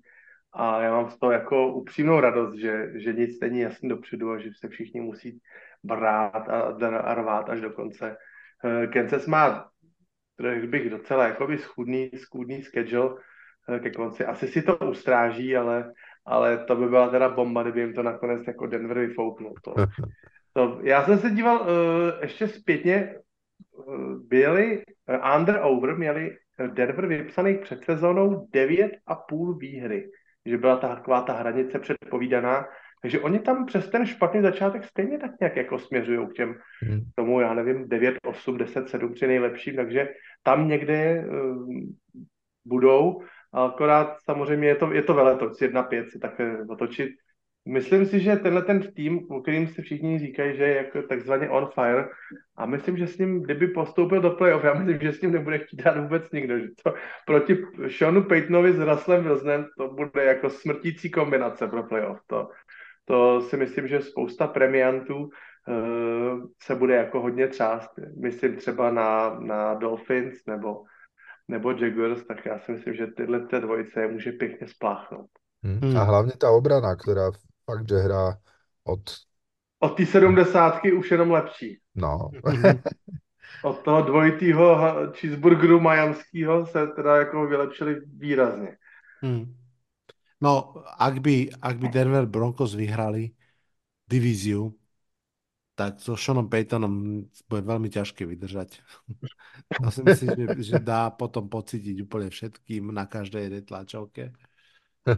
A 0.52 0.82
já 0.82 0.90
mám 0.90 1.10
z 1.10 1.18
toho 1.18 1.32
jako 1.32 1.74
upřímnou 1.74 2.20
radost, 2.20 2.54
že, 2.54 2.90
že 2.94 3.12
nic 3.12 3.40
není 3.40 3.60
jasný 3.60 3.88
dopředu 3.88 4.30
a 4.30 4.38
že 4.38 4.50
se 4.58 4.68
všichni 4.68 5.00
musí 5.00 5.40
brát 5.82 6.48
a, 6.48 6.60
a 6.98 7.14
rvát 7.14 7.50
až 7.50 7.60
do 7.60 7.70
konce. 7.70 8.16
Eh, 8.64 8.86
Kansas 8.86 9.26
má, 9.26 9.70
bych, 10.66 10.90
docela 10.90 11.28
jakoby 11.28 11.58
schudný, 11.58 12.10
schudný 12.16 12.62
schedule 12.62 13.16
ke 13.82 13.90
konci. 13.90 14.24
Asi 14.24 14.48
si 14.48 14.62
to 14.62 14.76
ustráží, 14.76 15.56
ale, 15.56 15.92
ale 16.24 16.64
to 16.64 16.76
by 16.76 16.88
byla 16.88 17.08
teda 17.08 17.28
bomba, 17.28 17.62
kdyby 17.62 17.80
jim 17.80 17.94
to 17.94 18.02
nakonec 18.02 18.46
jako 18.46 18.66
Denver 18.66 18.98
vyfouknul. 18.98 19.54
To, 19.64 19.74
To, 20.52 20.80
já 20.82 21.04
jsem 21.04 21.18
se 21.18 21.30
díval 21.30 21.60
uh, 21.60 21.66
ještě 22.22 22.48
zpětně, 22.48 23.14
uh, 23.72 24.26
byli 24.26 24.82
uh, 25.08 25.36
under 25.38 25.60
over, 25.62 25.96
měli 25.96 26.36
Denver 26.66 27.06
vypsaných 27.06 27.60
před 27.60 27.84
sezónou 27.84 28.48
9,5 28.54 29.58
výhry, 29.58 30.10
že 30.46 30.58
byla 30.58 30.76
ta, 30.76 30.94
taková 30.94 31.22
ta 31.22 31.32
hranice 31.32 31.78
předpovídaná, 31.78 32.66
takže 33.02 33.20
oni 33.20 33.38
tam 33.38 33.66
přes 33.66 33.90
ten 33.90 34.06
špatný 34.06 34.42
začátek 34.42 34.84
stejně 34.84 35.18
tak 35.18 35.30
nějak 35.40 35.56
jako 35.56 35.78
směřují 35.78 36.28
k 36.28 36.32
těm 36.32 36.54
hmm. 36.82 37.00
tomu, 37.14 37.40
já 37.40 37.54
nevím, 37.54 37.88
9, 37.88 38.14
8, 38.24 38.58
10, 38.58 38.88
7 38.88 39.14
při 39.14 39.26
nejlepším, 39.26 39.76
takže 39.76 40.08
tam 40.42 40.68
někde 40.68 41.26
uh, 41.28 41.74
budou, 42.64 43.22
akorát 43.52 44.16
samozřejmě 44.24 44.68
je 44.68 44.76
to, 44.76 44.92
je 44.92 45.02
to 45.02 45.14
veletoč, 45.14 45.52
1-5 45.52 46.04
si 46.04 46.18
takhle 46.18 46.66
otočit 46.68 47.10
Myslím 47.68 48.06
si, 48.06 48.20
že 48.20 48.36
tenhle 48.36 48.62
ten 48.62 48.92
tým, 48.92 49.26
o 49.30 49.40
kterým 49.40 49.68
si 49.68 49.82
všichni 49.82 50.18
říkají, 50.18 50.56
že 50.56 50.64
je 50.64 50.76
jako 50.76 51.02
takzvaně 51.02 51.48
on 51.48 51.66
fire 51.74 52.08
a 52.56 52.66
myslím, 52.66 52.96
že 52.96 53.06
s 53.06 53.18
ním, 53.18 53.42
kdyby 53.42 53.66
postoupil 53.66 54.20
do 54.20 54.30
playoff, 54.30 54.64
já 54.64 54.74
myslím, 54.74 55.00
že 55.00 55.12
s 55.12 55.20
ním 55.20 55.32
nebude 55.32 55.58
chtít 55.58 55.82
dát 55.82 56.00
vůbec 56.00 56.30
nikdo. 56.30 56.58
Že 56.58 56.68
to 56.84 56.94
proti 57.26 57.58
Seanu 57.98 58.22
Paytonovi 58.22 58.72
s 58.72 58.78
Russellem 58.78 59.24
Wilsonem 59.24 59.66
to 59.78 59.88
bude 59.88 60.24
jako 60.24 60.50
smrtící 60.50 61.10
kombinace 61.10 61.68
pro 61.68 61.82
playoff. 61.82 62.20
To, 62.26 62.48
to 63.04 63.40
si 63.40 63.56
myslím, 63.56 63.88
že 63.88 64.00
spousta 64.00 64.46
premiantů 64.46 65.16
uh, 65.18 65.30
se 66.62 66.74
bude 66.74 66.94
jako 66.94 67.20
hodně 67.20 67.48
třást. 67.48 67.90
Myslím 68.22 68.56
třeba 68.56 68.90
na, 68.90 69.40
na 69.40 69.74
Dolphins 69.74 70.46
nebo 70.46 70.82
nebo 71.50 71.70
Jaguars, 71.72 72.22
tak 72.26 72.46
já 72.46 72.58
si 72.58 72.72
myslím, 72.72 72.94
že 72.94 73.06
tyhle 73.06 73.40
té 73.40 73.60
dvojice 73.60 74.06
může 74.06 74.32
pěkně 74.32 74.68
spláchnout. 74.68 75.30
Hm. 75.66 75.80
Hmm. 75.82 75.96
A 75.96 76.02
hlavne 76.08 76.32
tá 76.40 76.48
obrana, 76.54 76.96
ktorá 76.96 77.36
fakt, 77.68 77.84
že 77.84 77.98
hrá 78.00 78.38
od... 78.88 79.02
Od 79.80 79.92
té 79.96 80.06
sedmdesátky 80.06 80.92
už 80.92 81.10
jenom 81.10 81.30
lepší. 81.30 81.80
No, 81.94 82.30
Od 83.64 83.82
toho 83.84 84.02
dvojitýho 84.02 84.66
cheeseburgeru 85.12 85.80
majamského 85.80 86.66
se 86.66 86.86
teda 86.86 87.16
jako 87.16 87.46
vylepšili 87.46 88.00
výrazně. 88.16 88.76
Hmm. 89.20 89.56
No, 90.40 90.74
ak 90.98 91.20
by, 91.20 91.50
ak 91.62 91.76
by 91.76 91.88
Denver 91.88 92.26
Broncos 92.26 92.74
vyhrali 92.74 93.30
divíziu, 94.08 94.79
tak 95.80 95.96
so 95.96 96.12
Seanom 96.12 96.52
Paytonom 96.52 97.24
bude 97.48 97.62
veľmi 97.64 97.88
ťažké 97.88 98.28
vydržať. 98.28 98.84
To 99.80 99.88
si 99.88 100.04
myslím, 100.04 100.60
že, 100.60 100.76
že 100.76 100.76
dá 100.76 101.08
potom 101.08 101.48
pocítiť 101.48 102.04
úplne 102.04 102.28
všetkým 102.28 102.92
na 102.92 103.08
každej 103.08 103.48
jednej 103.48 103.64
tlačovke. 103.64 104.36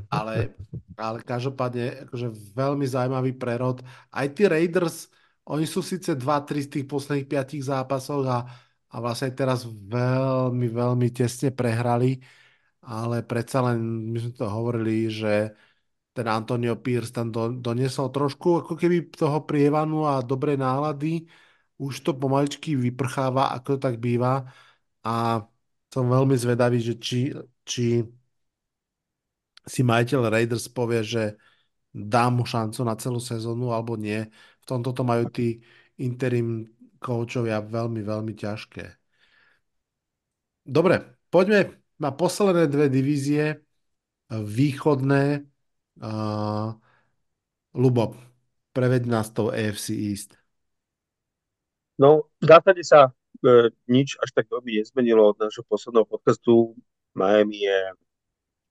Ale, 0.06 0.54
ale 0.94 1.18
každopádne 1.26 2.06
akože 2.06 2.54
veľmi 2.54 2.86
zaujímavý 2.86 3.34
prerod. 3.34 3.82
Aj 4.14 4.30
tí 4.30 4.46
Raiders, 4.46 5.10
oni 5.50 5.66
sú 5.66 5.82
síce 5.82 6.14
2-3 6.14 6.62
z 6.62 6.68
tých 6.78 6.86
posledných 6.86 7.26
5 7.26 7.58
zápasov 7.66 8.22
a, 8.30 8.46
a 8.86 8.96
vlastne 9.02 9.34
teraz 9.34 9.66
veľmi, 9.66 10.70
veľmi 10.70 11.10
tesne 11.10 11.50
prehrali, 11.50 12.22
ale 12.86 13.26
predsa 13.26 13.66
len 13.66 13.82
my 14.14 14.18
sme 14.22 14.32
to 14.38 14.46
hovorili, 14.46 15.10
že 15.10 15.50
ten 16.12 16.26
Antonio 16.28 16.76
Pierce 16.76 17.12
tam 17.12 17.32
do, 17.32 17.48
doniesol 17.52 18.12
trošku 18.12 18.64
ako 18.64 18.72
keby 18.76 19.08
toho 19.12 19.48
prievanu 19.48 20.04
a 20.04 20.20
dobrej 20.20 20.60
nálady. 20.60 21.24
Už 21.80 22.04
to 22.04 22.12
pomaličky 22.14 22.76
vyprcháva, 22.76 23.56
ako 23.56 23.76
to 23.76 23.78
tak 23.80 23.96
býva. 23.96 24.44
A 25.02 25.42
som 25.88 26.04
veľmi 26.08 26.36
zvedavý, 26.36 26.78
že 26.84 27.00
či, 27.00 27.32
či 27.64 28.04
si 29.66 29.80
majiteľ 29.82 30.20
Raiders 30.28 30.68
povie, 30.68 31.00
že 31.00 31.22
dá 31.92 32.28
mu 32.32 32.44
šancu 32.44 32.80
na 32.84 32.94
celú 32.96 33.20
sezónu 33.20 33.72
alebo 33.72 33.96
nie. 33.96 34.28
V 34.62 34.64
tomto 34.68 34.92
to 34.92 35.02
majú 35.04 35.28
tí 35.28 35.60
interim 36.00 36.68
koučovia 37.02 37.60
veľmi, 37.60 38.00
veľmi 38.00 38.32
ťažké. 38.32 38.84
Dobre, 40.62 41.18
poďme 41.28 41.82
na 41.98 42.14
posledné 42.14 42.70
dve 42.70 42.86
divízie, 42.86 43.58
východné. 44.30 45.51
Uh, 46.00 46.72
Lubo, 47.74 48.16
preveď 48.72 49.04
nás 49.08 49.28
tou 49.32 49.48
AFC 49.52 49.92
East. 49.92 50.36
No, 52.00 52.32
v 52.40 52.44
zásade 52.48 52.82
sa 52.84 53.12
e, 53.44 53.70
nič 53.88 54.16
až 54.18 54.32
tak 54.32 54.48
veľmi 54.48 54.80
nezmenilo 54.80 55.32
od 55.32 55.38
nášho 55.38 55.64
posledného 55.68 56.08
podcastu. 56.08 56.72
Miami 57.12 57.68
je 57.68 57.78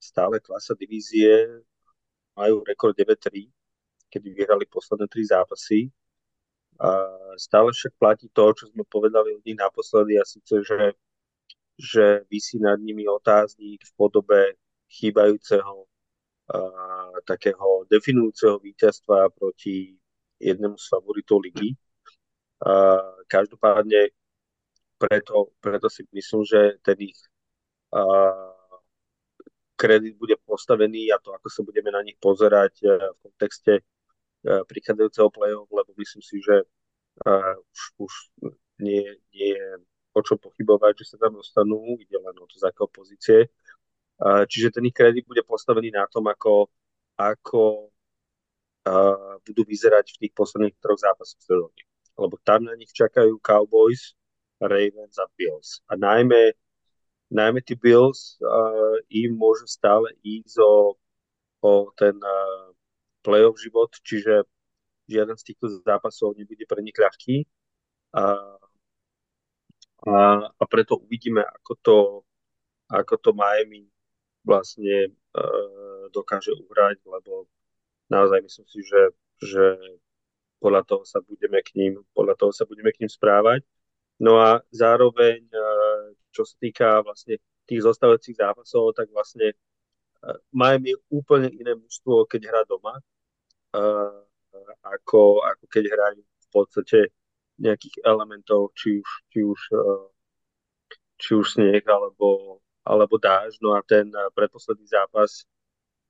stále 0.01 0.41
klasa 0.41 0.73
divízie, 0.73 1.61
majú 2.33 2.65
rekord 2.65 2.97
9-3, 2.97 3.45
kedy 4.09 4.27
vyhrali 4.33 4.65
posledné 4.65 5.05
tri 5.05 5.21
zápasy. 5.25 5.93
A 6.81 6.89
stále 7.37 7.69
však 7.69 7.93
platí 8.01 8.25
to, 8.33 8.57
čo 8.57 8.73
sme 8.73 8.81
povedali 8.89 9.37
od 9.37 9.45
nich 9.45 9.57
naposledy, 9.57 10.17
a 10.17 10.25
síce, 10.25 10.65
že, 10.65 10.97
že 11.77 12.25
vysí 12.25 12.57
nad 12.57 12.81
nimi 12.81 13.05
otáznik 13.05 13.85
v 13.85 13.91
podobe 13.93 14.57
chýbajúceho 14.89 15.85
takého 17.23 17.87
definujúceho 17.87 18.59
víťazstva 18.59 19.31
proti 19.31 19.95
jednému 20.41 20.75
z 20.75 20.85
favoritov 20.89 21.39
ligy. 21.45 21.77
Každopádne 23.29 24.11
preto, 24.99 25.55
preto 25.63 25.87
si 25.89 26.05
myslím, 26.13 26.43
že 26.45 26.77
ten 26.85 26.97
ich 27.01 27.17
kredit 29.77 30.13
bude 30.17 30.37
postavený 30.45 31.09
a 31.09 31.17
to, 31.17 31.33
ako 31.33 31.47
sa 31.49 31.65
budeme 31.65 31.89
na 31.89 32.05
nich 32.05 32.17
pozerať 32.21 32.85
v 32.85 33.17
kontexte 33.25 33.81
prichádzajúceho 34.45 35.29
play-off, 35.33 35.69
lebo 35.73 35.93
myslím 35.97 36.21
si, 36.21 36.37
že 36.41 36.65
už, 37.65 37.79
už 37.97 38.13
nie, 38.81 39.01
nie 39.33 39.57
je 39.57 39.67
o 40.11 40.21
čo 40.21 40.37
pochybovať, 40.37 41.01
že 41.01 41.15
sa 41.15 41.17
tam 41.25 41.39
dostanú, 41.39 41.97
ide 41.97 42.17
len 42.19 42.35
o 42.37 42.45
to, 42.45 42.59
z 42.59 42.67
akého 42.67 42.89
pozície. 42.91 43.49
Uh, 44.21 44.45
čiže 44.45 44.77
ten 44.77 44.85
ich 44.85 44.93
kredit 44.93 45.25
bude 45.25 45.41
postavený 45.41 45.89
na 45.89 46.05
tom, 46.05 46.29
ako, 46.29 46.69
ako 47.17 47.89
uh, 48.85 49.41
budú 49.41 49.65
vyzerať 49.65 50.13
v 50.13 50.19
tých 50.21 50.33
posledných 50.37 50.77
troch 50.77 51.01
zápasoch 51.01 51.41
sezóny. 51.41 51.81
Lebo 52.13 52.37
tam 52.45 52.69
na 52.69 52.77
nich 52.77 52.93
čakajú 52.93 53.41
Cowboys, 53.41 54.13
Ravens 54.61 55.17
a 55.17 55.25
Bills. 55.33 55.81
A 55.89 55.97
najmä, 55.97 56.53
najmä 57.33 57.65
tí 57.65 57.73
Bills 57.73 58.37
uh, 58.45 59.01
im 59.09 59.33
môžu 59.33 59.65
stále 59.65 60.13
ísť 60.21 60.61
o, 60.61 60.93
o 61.65 61.71
ten 61.97 62.13
uh, 62.21 62.69
playoff 63.25 63.57
život, 63.57 63.89
čiže 64.05 64.45
žiaden 65.09 65.33
z 65.33 65.49
týchto 65.49 65.81
zápasov 65.81 66.37
nebude 66.37 66.61
pre 66.69 66.85
nich 66.85 66.93
ľahký. 66.93 67.49
A, 68.13 68.37
a, 70.05 70.15
a 70.45 70.63
preto 70.69 71.01
uvidíme, 71.01 71.41
ako 71.41 71.73
to, 71.81 71.97
ako 72.85 73.17
to 73.17 73.33
Miami 73.33 73.89
vlastne 74.41 75.09
e, 75.09 75.43
dokáže 76.09 76.51
uhrať, 76.55 77.01
lebo 77.05 77.45
naozaj 78.09 78.41
myslím 78.41 78.67
si, 78.67 78.79
že, 78.83 79.01
že 79.41 79.65
podľa 80.61 80.83
toho 80.85 81.03
sa 81.05 81.21
budeme 81.21 81.61
k 81.61 81.77
ním, 81.77 81.93
podľa 82.13 82.35
toho 82.37 82.51
sa 82.53 82.65
budeme 82.65 82.89
k 82.93 83.05
ním 83.05 83.11
správať. 83.11 83.61
No 84.21 84.37
a 84.37 84.61
zároveň, 84.73 85.45
e, 85.49 85.65
čo 86.33 86.45
sa 86.45 86.55
týka 86.57 87.01
vlastne 87.01 87.41
tých 87.65 87.85
zostávajúcich 87.85 88.37
zápasov, 88.37 88.93
tak 88.97 89.09
vlastne 89.09 89.53
Miami 90.53 90.93
je 90.93 90.97
úplne 91.09 91.49
iné 91.49 91.73
mužstvo, 91.73 92.29
keď 92.29 92.41
hrá 92.45 92.61
doma, 92.69 92.93
uh, 93.73 94.21
ako, 94.85 95.41
ako 95.41 95.65
keď 95.65 95.83
hrajú 95.89 96.21
v 96.21 96.47
podstate 96.53 96.99
nejakých 97.57 98.05
elementov, 98.05 98.73
či 98.77 99.01
už, 99.01 99.09
či 99.33 99.39
už, 99.41 99.61
uh, 99.73 100.05
či 101.17 101.31
už 101.37 101.57
sneh 101.57 101.81
alebo, 101.89 102.60
alebo 102.85 103.17
dáž. 103.17 103.57
No 103.61 103.73
a 103.77 103.81
ten 103.85 104.09
uh, 104.13 104.29
predposledný 104.33 104.87
zápas 104.87 105.45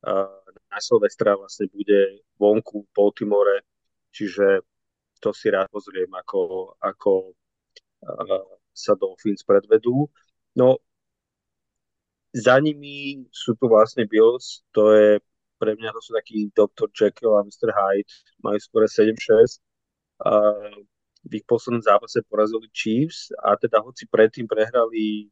uh, 0.08 0.28
na 0.72 0.80
Silvestra 0.80 1.36
vlastne 1.36 1.68
bude 1.72 2.24
vonku 2.40 2.88
v 2.88 2.94
Baltimore, 2.96 3.64
čiže 4.12 4.64
to 5.22 5.30
si 5.36 5.54
rád 5.54 5.70
pozriem, 5.70 6.10
ako, 6.10 6.74
ako 6.82 7.36
uh, 8.08 8.46
sa 8.74 8.96
Dolphins 8.98 9.44
predvedú. 9.46 10.10
No 10.58 10.80
za 12.32 12.56
nimi 12.64 13.28
sú 13.32 13.60
tu 13.60 13.68
vlastne 13.68 14.08
Bills, 14.08 14.64
to 14.72 14.96
je 14.96 15.10
pre 15.62 15.78
mňa 15.78 15.94
to 15.94 16.02
sú 16.02 16.18
takí 16.18 16.50
Dr. 16.58 16.90
Jekyll 16.90 17.38
a 17.38 17.46
Mr. 17.46 17.70
Hyde, 17.70 18.10
majú 18.42 18.58
skôr 18.58 18.90
7-6. 18.90 19.62
A 20.26 20.58
v 21.22 21.32
ich 21.38 21.46
poslednom 21.46 21.86
zápase 21.86 22.18
porazili 22.26 22.66
Chiefs 22.74 23.30
a 23.46 23.54
teda 23.54 23.78
hoci 23.78 24.10
predtým 24.10 24.50
prehrali 24.50 25.30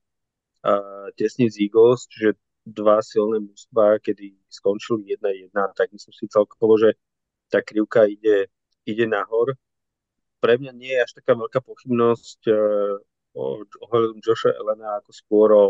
uh, 0.65 1.07
tesne 1.15 1.47
z 1.47 1.69
Eagles, 1.69 2.07
čiže 2.09 2.39
dva 2.65 3.01
silné 3.01 3.41
mústva, 3.41 3.97
kedy 3.97 4.35
skončili 4.49 5.17
1-1, 5.17 5.53
tak 5.73 5.89
myslím 5.89 6.13
si 6.13 6.25
celkovo, 6.29 6.77
že 6.77 6.93
tá 7.49 7.65
krivka 7.65 8.05
ide, 8.05 8.51
ide 8.85 9.05
nahor. 9.09 9.57
Pre 10.39 10.53
mňa 10.55 10.71
nie 10.71 10.93
je 10.93 11.03
až 11.03 11.11
taká 11.17 11.33
veľká 11.35 11.59
pochybnosť 11.65 12.39
uh, 12.49 12.95
o 13.33 13.63
ohľadom 13.89 14.19
Josha 14.21 14.53
Elena 14.53 15.01
ako 15.01 15.11
skôr 15.13 15.49
o 15.53 15.65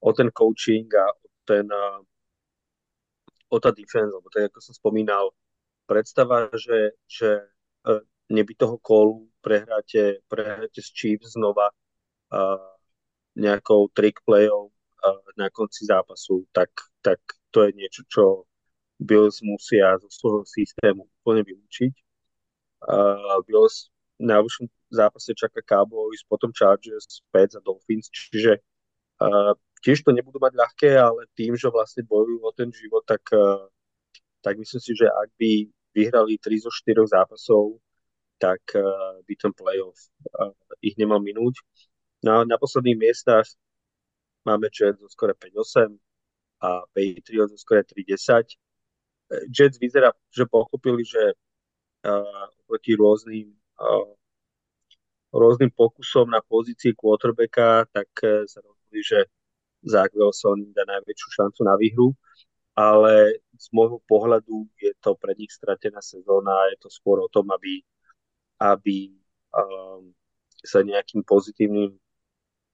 o 0.00 0.12
ten 0.12 0.30
coaching 0.30 0.86
a 0.94 1.06
o, 1.10 1.28
ten, 1.44 1.66
o 3.48 3.56
tá 3.60 3.70
defense, 3.72 4.12
lebo 4.12 4.28
tak 4.30 4.52
ako 4.52 4.58
som 4.60 4.74
spomínal, 4.74 5.32
predstava, 5.86 6.50
že, 6.54 6.94
že 7.06 7.42
e, 7.86 7.92
neby 8.30 8.54
toho 8.58 8.78
kolu 8.78 9.30
prehráte, 9.40 10.22
prehráte 10.30 10.82
s 10.82 10.90
Chiefs 10.94 11.34
znova 11.34 11.70
a 12.30 12.58
nejakou 13.36 13.92
trick 13.92 14.24
playou 14.24 14.72
na 15.38 15.46
konci 15.52 15.86
zápasu, 15.86 16.48
tak, 16.50 16.72
tak 16.98 17.20
to 17.54 17.62
je 17.62 17.70
niečo, 17.78 18.02
čo 18.10 18.24
Bills 18.98 19.38
musia 19.44 19.94
zo 20.02 20.10
svojho 20.10 20.42
systému 20.48 21.06
úplne 21.22 21.46
vylúčiť. 21.46 21.92
Uh, 22.82 23.38
Bills 23.46 23.92
v 24.18 24.32
najbližšom 24.32 24.66
zápase 24.90 25.30
čaká 25.36 25.62
Cowboys, 25.62 26.26
potom 26.26 26.50
Chargers, 26.50 27.22
Pets 27.30 27.54
a 27.54 27.62
Dolphins, 27.62 28.10
čiže 28.10 28.58
uh, 29.22 29.54
tiež 29.86 30.02
to 30.02 30.10
nebudú 30.10 30.42
mať 30.42 30.58
ľahké, 30.58 30.90
ale 30.98 31.30
tým, 31.38 31.54
že 31.54 31.70
vlastne 31.70 32.02
bojujú 32.02 32.42
o 32.42 32.50
ten 32.50 32.74
život, 32.74 33.06
tak, 33.06 33.22
eh, 33.30 33.62
tak 34.42 34.58
myslím 34.58 34.80
si, 34.82 34.92
že 34.98 35.06
ak 35.06 35.30
by 35.38 35.50
vyhrali 35.94 36.42
3 36.42 36.58
zo 36.60 36.74
4 36.74 37.06
zápasov, 37.06 37.78
tak 38.42 38.60
eh, 38.74 38.82
by 39.22 39.34
ten 39.38 39.52
playoff 39.54 40.10
eh, 40.26 40.52
ich 40.82 40.98
nemal 40.98 41.22
minúť. 41.22 41.60
Na, 42.26 42.42
na 42.42 42.58
posledných 42.58 42.98
miestach 42.98 43.46
máme 44.42 44.66
Jets 44.74 44.98
zo 44.98 45.06
skore 45.06 45.38
5-8 45.38 45.94
a 46.66 46.82
Patriots 46.90 47.54
zo 47.54 47.58
skore 47.62 47.86
3-10. 47.86 48.58
Jets 49.46 49.78
vyzerá, 49.78 50.10
že 50.34 50.42
pochopili, 50.50 51.06
že 51.06 51.38
uh, 52.02 52.46
proti 52.66 52.98
rôznym 52.98 53.54
uh, 53.78 54.10
rôznym 55.30 55.70
pokusom 55.70 56.26
na 56.34 56.42
pozícii 56.42 56.98
quarterbacka, 56.98 57.86
tak 57.94 58.10
uh, 58.26 58.42
sa 58.50 58.58
rozhodli, 58.58 59.06
že 59.06 59.30
Zach 59.86 60.10
Wilson 60.10 60.74
dá 60.74 60.82
najväčšiu 60.82 61.28
šancu 61.30 61.60
na 61.62 61.78
výhru, 61.78 62.10
ale 62.74 63.38
z 63.54 63.66
môjho 63.70 64.02
pohľadu 64.10 64.66
je 64.82 64.90
to 64.98 65.14
pre 65.14 65.30
nich 65.38 65.54
stratená 65.54 66.02
sezóna 66.02 66.74
je 66.74 66.82
to 66.82 66.90
skôr 66.90 67.22
o 67.22 67.30
tom, 67.30 67.46
aby, 67.54 67.86
aby 68.58 69.14
um, 69.54 70.10
sa 70.66 70.82
nejakým 70.82 71.22
pozitívnym 71.22 71.94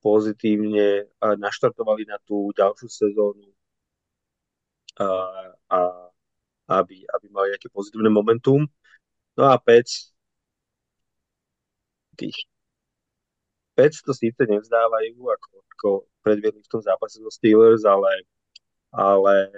pozitívne 0.02 1.06
naštartovali 1.22 2.04
na 2.10 2.18
tú 2.26 2.50
ďalšiu 2.52 2.88
sezónu 2.90 3.46
a, 4.98 5.08
a 5.70 5.78
aby, 6.82 7.06
aby 7.06 7.26
mali 7.30 7.54
nejaké 7.54 7.70
pozitívne 7.72 8.10
momentum. 8.10 8.66
No 9.38 9.48
a 9.48 9.56
Pec 9.56 10.12
tých 12.18 12.36
Pec 13.72 13.96
to 14.04 14.12
síce 14.12 14.36
nevzdávajú, 14.44 15.16
ako, 15.16 15.50
ako 15.72 15.88
predviedli 16.20 16.60
v 16.60 16.70
tom 16.70 16.84
zápase 16.84 17.16
so 17.24 17.32
Steelers, 17.32 17.88
ale, 17.88 18.28
ale 18.92 19.48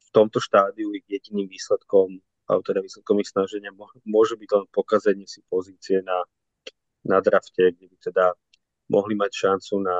v 0.00 0.08
tomto 0.16 0.40
štádiu 0.40 0.96
ich 0.96 1.04
jediným 1.04 1.44
výsledkom, 1.44 2.16
alebo 2.48 2.64
teda 2.64 2.80
výsledkom 2.80 3.20
ich 3.20 3.28
snaženia 3.28 3.68
môže 4.08 4.40
byť 4.40 4.48
len 4.56 4.64
pokazenie 4.72 5.28
si 5.28 5.44
pozície 5.44 6.00
na, 6.00 6.24
na 7.04 7.20
drafte, 7.20 7.76
kde 7.76 7.92
by 7.92 7.96
teda 8.00 8.32
mohli 8.92 9.16
mať 9.16 9.32
šancu 9.32 9.74
na 9.80 9.96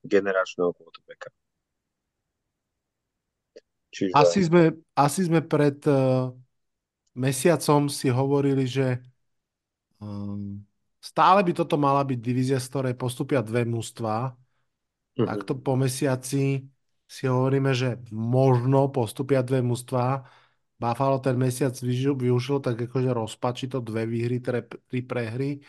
generačného 0.00 0.72
quarterbacka. 0.72 1.28
Čiže... 3.92 4.16
Asi, 4.16 4.40
sme, 4.46 4.80
asi 4.96 5.28
sme 5.28 5.44
pred 5.44 5.76
uh, 5.84 6.32
mesiacom 7.12 7.90
si 7.90 8.08
hovorili, 8.08 8.64
že 8.64 9.02
um, 10.00 10.62
stále 11.02 11.44
by 11.44 11.52
toto 11.52 11.76
mala 11.76 12.00
byť 12.06 12.18
divízia, 12.22 12.56
z 12.62 12.70
ktorej 12.70 12.94
postupia 12.96 13.44
dve 13.44 13.66
mužstva. 13.66 14.32
Uh-huh. 14.32 15.26
Takto 15.26 15.58
po 15.58 15.74
mesiaci 15.74 16.64
si 17.10 17.24
hovoríme, 17.26 17.74
že 17.74 17.98
možno 18.14 18.88
postupia 18.94 19.42
dve 19.42 19.60
mužstva. 19.60 20.22
Buffalo 20.80 21.18
ten 21.18 21.36
mesiac 21.36 21.74
využil 21.76 22.62
tak 22.62 22.78
akože 22.78 23.10
rozpačito 23.10 23.82
dve 23.82 24.06
výhry, 24.06 24.38
tri, 24.40 24.64
tri 24.64 25.00
prehry. 25.02 25.60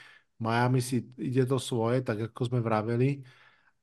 Miami 0.42 0.82
si 0.82 1.06
ide 1.22 1.46
to 1.46 1.62
svoje, 1.62 2.02
tak 2.02 2.34
ako 2.34 2.42
sme 2.50 2.60
vraveli. 2.60 3.22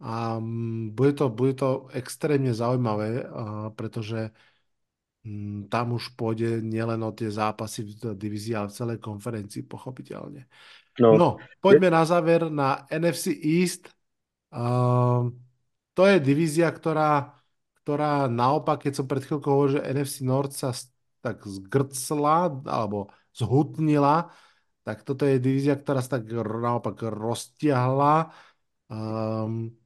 A 0.02 0.38
mm, 0.38 0.94
bude 0.94 1.12
to, 1.14 1.30
bude 1.30 1.54
to 1.58 1.86
extrémne 1.94 2.50
zaujímavé, 2.50 3.26
pretože 3.78 4.34
mm, 5.22 5.70
tam 5.70 5.94
už 5.94 6.18
pôjde 6.18 6.62
nielen 6.62 6.98
o 7.06 7.14
tie 7.14 7.30
zápasy 7.30 7.86
v 7.86 8.14
divízii, 8.18 8.58
ale 8.58 8.70
v 8.70 8.78
celej 8.78 8.98
konferencii, 8.98 9.62
pochopiteľne. 9.66 10.46
No, 10.98 11.14
no 11.14 11.28
poďme 11.62 11.94
na 11.94 12.02
záver 12.02 12.50
na 12.50 12.86
NFC 12.90 13.30
East. 13.38 13.86
Uh, 14.50 15.30
to 15.94 16.02
je 16.06 16.18
divízia, 16.18 16.70
ktorá, 16.70 17.38
ktorá 17.82 18.26
naopak, 18.26 18.86
keď 18.86 19.02
som 19.02 19.06
pred 19.06 19.22
chvíľkou 19.22 19.50
hovoril, 19.50 19.78
že 19.78 19.86
NFC 19.94 20.26
North 20.26 20.54
sa 20.58 20.74
tak 21.22 21.42
zgrcla 21.42 22.62
alebo 22.66 23.10
zhutnila, 23.34 24.30
tak 24.88 25.04
toto 25.04 25.28
je 25.28 25.36
divízia, 25.36 25.76
ktorá 25.76 26.00
sa 26.00 26.16
tak 26.16 26.32
naopak 26.32 26.96
roztiahla. 27.12 28.32
Um, 28.88 29.76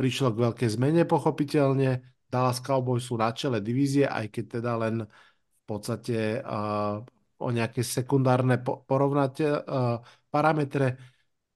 prišlo 0.00 0.32
k 0.32 0.40
veľkej 0.48 0.80
zmene 0.80 1.04
pochopiteľne. 1.04 2.00
Dallas 2.24 2.64
Cowboys 2.64 3.04
sú 3.04 3.20
na 3.20 3.36
čele 3.36 3.60
divízie, 3.60 4.08
aj 4.08 4.32
keď 4.32 4.44
teda 4.56 4.72
len 4.80 5.04
v 5.04 5.64
podstate 5.68 6.40
uh, 6.40 7.04
o 7.36 7.48
nejaké 7.52 7.84
sekundárne 7.84 8.64
po- 8.64 8.80
porovnate 8.88 9.44
uh, 9.44 10.00
parametre. 10.32 10.96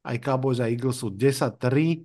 Aj 0.04 0.16
Cowboys 0.20 0.60
a 0.60 0.68
Eagles 0.68 1.00
sú 1.00 1.16
10-3, 1.16 2.04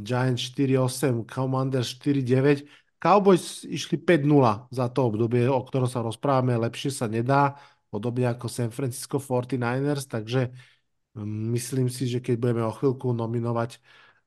Giants 0.00 0.48
4-8, 0.56 1.28
Commanders 1.28 1.92
4-9. 2.00 2.64
Cowboys 2.96 3.68
išli 3.68 4.00
5-0 4.00 4.72
za 4.72 4.88
to 4.88 5.12
obdobie, 5.12 5.44
o 5.44 5.60
ktorom 5.60 5.84
sa 5.84 6.00
rozprávame, 6.00 6.56
lepšie 6.56 6.88
sa 6.88 7.04
nedá, 7.04 7.60
podobne 7.96 8.28
ako 8.28 8.52
San 8.52 8.68
Francisco 8.68 9.16
49ers, 9.16 10.04
takže 10.04 10.52
um, 11.16 11.56
myslím 11.56 11.88
si, 11.88 12.04
že 12.04 12.20
keď 12.20 12.36
budeme 12.36 12.62
o 12.68 12.76
chvíľku 12.76 13.16
nominovať 13.16 13.80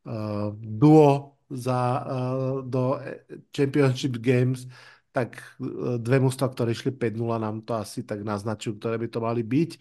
uh, 0.09 0.49
duo 0.57 1.37
za, 1.53 1.81
uh, 2.01 2.65
do 2.65 2.97
Championship 3.53 4.17
Games, 4.17 4.65
tak 5.09 5.41
dve 5.99 6.21
mústva, 6.21 6.47
ktoré 6.53 6.71
išli 6.71 6.93
5-0, 6.93 7.17
nám 7.41 7.65
to 7.65 7.73
asi 7.73 8.05
tak 8.05 8.21
naznačujú, 8.21 8.77
ktoré 8.77 8.95
by 9.01 9.07
to 9.09 9.19
mali 9.19 9.41
byť. 9.41 9.71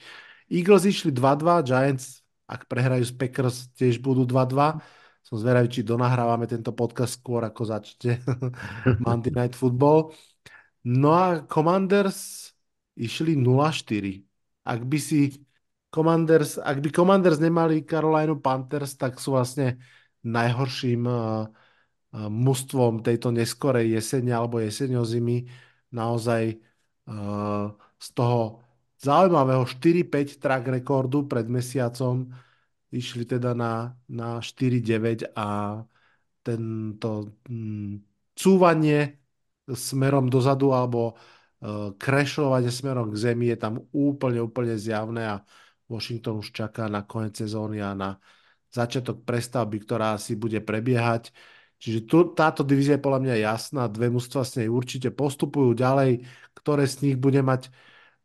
Eagles 0.49 0.89
išli 0.89 1.13
2-2, 1.13 1.69
Giants, 1.69 2.25
ak 2.49 2.65
prehrajú 2.65 3.05
z 3.05 3.13
Packers, 3.13 3.69
tiež 3.77 4.01
budú 4.01 4.25
2-2. 4.25 4.81
Som 5.21 5.37
zvedavý, 5.37 5.69
či 5.69 5.85
donahrávame 5.85 6.49
tento 6.49 6.73
podcast 6.73 7.21
skôr, 7.21 7.45
ako 7.45 7.69
začne 7.69 8.25
Monday 9.05 9.29
Night 9.29 9.53
Football. 9.53 10.17
No 10.89 11.13
a 11.13 11.45
Commanders 11.45 12.48
išli 12.99 13.39
0-4. 13.39 14.27
Ak 14.67 14.83
by 14.85 14.99
si 14.99 15.39
Commanders, 15.89 16.59
ak 16.61 16.83
by 16.85 16.89
Commanders 16.93 17.39
nemali 17.41 17.87
Carolina 17.87 18.37
Panthers, 18.37 18.99
tak 18.99 19.17
sú 19.23 19.39
vlastne 19.39 19.81
najhorším 20.27 21.07
uh, 21.07 21.49
mužstvom 22.13 23.01
tejto 23.07 23.33
neskorej 23.33 23.97
jesene 23.97 24.35
alebo 24.35 24.61
jeseňo 24.61 25.07
zimy. 25.07 25.49
Naozaj 25.95 26.61
uh, 27.09 27.73
z 27.97 28.09
toho 28.13 28.61
zaujímavého 28.99 29.65
4-5 29.65 30.43
track 30.43 30.65
rekordu 30.69 31.25
pred 31.31 31.47
mesiacom 31.49 32.29
išli 32.91 33.25
teda 33.25 33.55
na, 33.55 33.95
na 34.09 34.43
4-9 34.43 35.33
a 35.37 35.81
tento 36.43 37.37
hm, 37.49 38.01
cúvanie 38.33 39.21
smerom 39.69 40.33
dozadu 40.33 40.73
alebo 40.73 41.17
uh, 41.63 41.95
crashovanie 41.99 42.71
smerom 42.71 43.11
k 43.11 43.17
zemi 43.17 43.51
je 43.51 43.59
tam 43.59 43.75
úplne, 43.91 44.43
úplne 44.43 44.79
zjavné 44.79 45.27
a 45.27 45.37
Washington 45.89 46.45
už 46.45 46.53
čaká 46.53 46.87
na 46.87 47.03
koniec 47.03 47.41
sezóny 47.41 47.81
a 47.81 47.97
na 47.97 48.21
začiatok 48.69 49.25
prestavby, 49.25 49.81
ktorá 49.81 50.21
si 50.21 50.37
bude 50.37 50.61
prebiehať. 50.61 51.33
Čiže 51.79 52.05
tu, 52.05 52.19
táto 52.35 52.67
divízia 52.67 52.99
je 52.99 53.05
podľa 53.07 53.21
mňa 53.25 53.35
jasná, 53.41 53.89
dve 53.89 54.13
mužstva 54.13 54.43
s 54.45 54.59
nej 54.59 54.69
určite 54.69 55.15
postupujú 55.15 55.73
ďalej, 55.73 56.27
ktoré 56.53 56.85
z 56.85 56.97
nich 57.09 57.17
bude 57.17 57.41
mať 57.41 57.73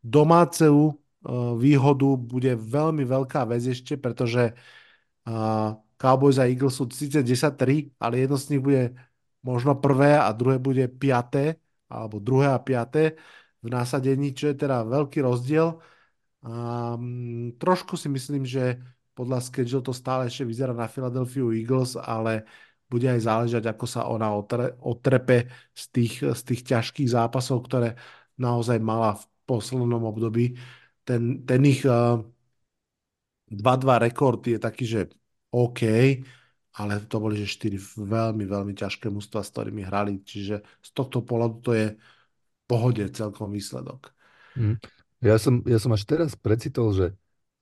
domácu 0.04 0.92
uh, 0.92 1.56
výhodu, 1.56 2.18
bude 2.18 2.52
veľmi 2.60 3.06
veľká 3.08 3.48
vec 3.48 3.62
ešte, 3.64 3.96
pretože 3.96 4.52
uh, 5.24 5.78
Cowboys 5.96 6.36
a 6.36 6.44
Eagles 6.44 6.76
sú 6.76 6.84
síce 6.92 7.24
10-3, 7.24 7.94
ale 7.96 8.26
jedno 8.26 8.36
z 8.36 8.46
nich 8.52 8.62
bude 8.62 8.92
možno 9.40 9.78
prvé 9.78 10.18
a 10.20 10.28
druhé 10.36 10.60
bude 10.60 10.84
piaté, 10.90 11.63
alebo 11.94 12.18
druhé 12.18 12.50
a 12.50 12.58
piaté 12.58 13.14
v 13.64 13.68
násadení, 13.72 14.34
čo 14.36 14.52
je 14.52 14.56
teda 14.66 14.84
veľký 14.84 15.24
rozdiel. 15.24 15.80
Um, 16.44 17.56
trošku 17.56 17.96
si 17.96 18.12
myslím, 18.12 18.44
že 18.44 18.82
podľa 19.16 19.40
schedule 19.40 19.80
to 19.80 19.94
stále 19.94 20.26
ešte 20.28 20.44
vyzerá 20.44 20.74
na 20.76 20.90
Philadelphia 20.90 21.46
Eagles, 21.54 21.96
ale 21.96 22.44
bude 22.90 23.08
aj 23.08 23.20
záležať, 23.24 23.64
ako 23.72 23.86
sa 23.88 24.04
ona 24.10 24.28
otre, 24.34 24.76
otrepe 24.84 25.48
z 25.72 25.84
tých, 25.94 26.14
z 26.20 26.42
tých 26.44 26.62
ťažkých 26.68 27.08
zápasov, 27.08 27.64
ktoré 27.64 27.96
naozaj 28.36 28.76
mala 28.82 29.16
v 29.16 29.24
poslednom 29.48 30.04
období. 30.04 30.58
Ten, 31.06 31.46
ten 31.48 31.60
ich 31.64 31.86
uh, 31.88 32.20
2-2 33.48 34.04
rekord 34.04 34.40
je 34.44 34.58
taký, 34.60 34.84
že 34.84 35.00
OK, 35.54 35.80
ale 36.74 37.00
to 37.06 37.22
boli, 37.22 37.38
že 37.38 37.46
4 37.54 37.78
veľmi, 37.96 38.44
veľmi 38.44 38.74
ťažké 38.74 39.06
mústva, 39.10 39.46
s 39.46 39.54
ktorými 39.54 39.86
hrali, 39.86 40.18
čiže 40.26 40.62
z 40.62 40.90
tohto 40.90 41.22
pohľadu 41.22 41.56
to 41.62 41.70
je 41.70 41.86
v 41.94 42.62
pohode 42.66 43.04
celkom 43.14 43.54
výsledok. 43.54 44.10
Mm. 44.58 44.78
Ja, 45.22 45.38
som, 45.40 45.62
ja 45.64 45.78
som 45.80 45.94
až 45.94 46.04
teraz 46.04 46.36
precitol, 46.36 46.92
že 46.92 47.06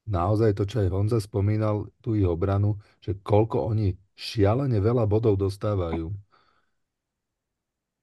naozaj 0.09 0.57
to, 0.59 0.67
čo 0.67 0.83
aj 0.83 0.89
Honza 0.91 1.19
spomínal, 1.23 1.87
tú 2.03 2.19
ich 2.19 2.27
obranu, 2.27 2.81
že 2.99 3.15
koľko 3.23 3.71
oni 3.71 3.95
šialene 4.19 4.83
veľa 4.83 5.07
bodov 5.07 5.39
dostávajú. 5.39 6.11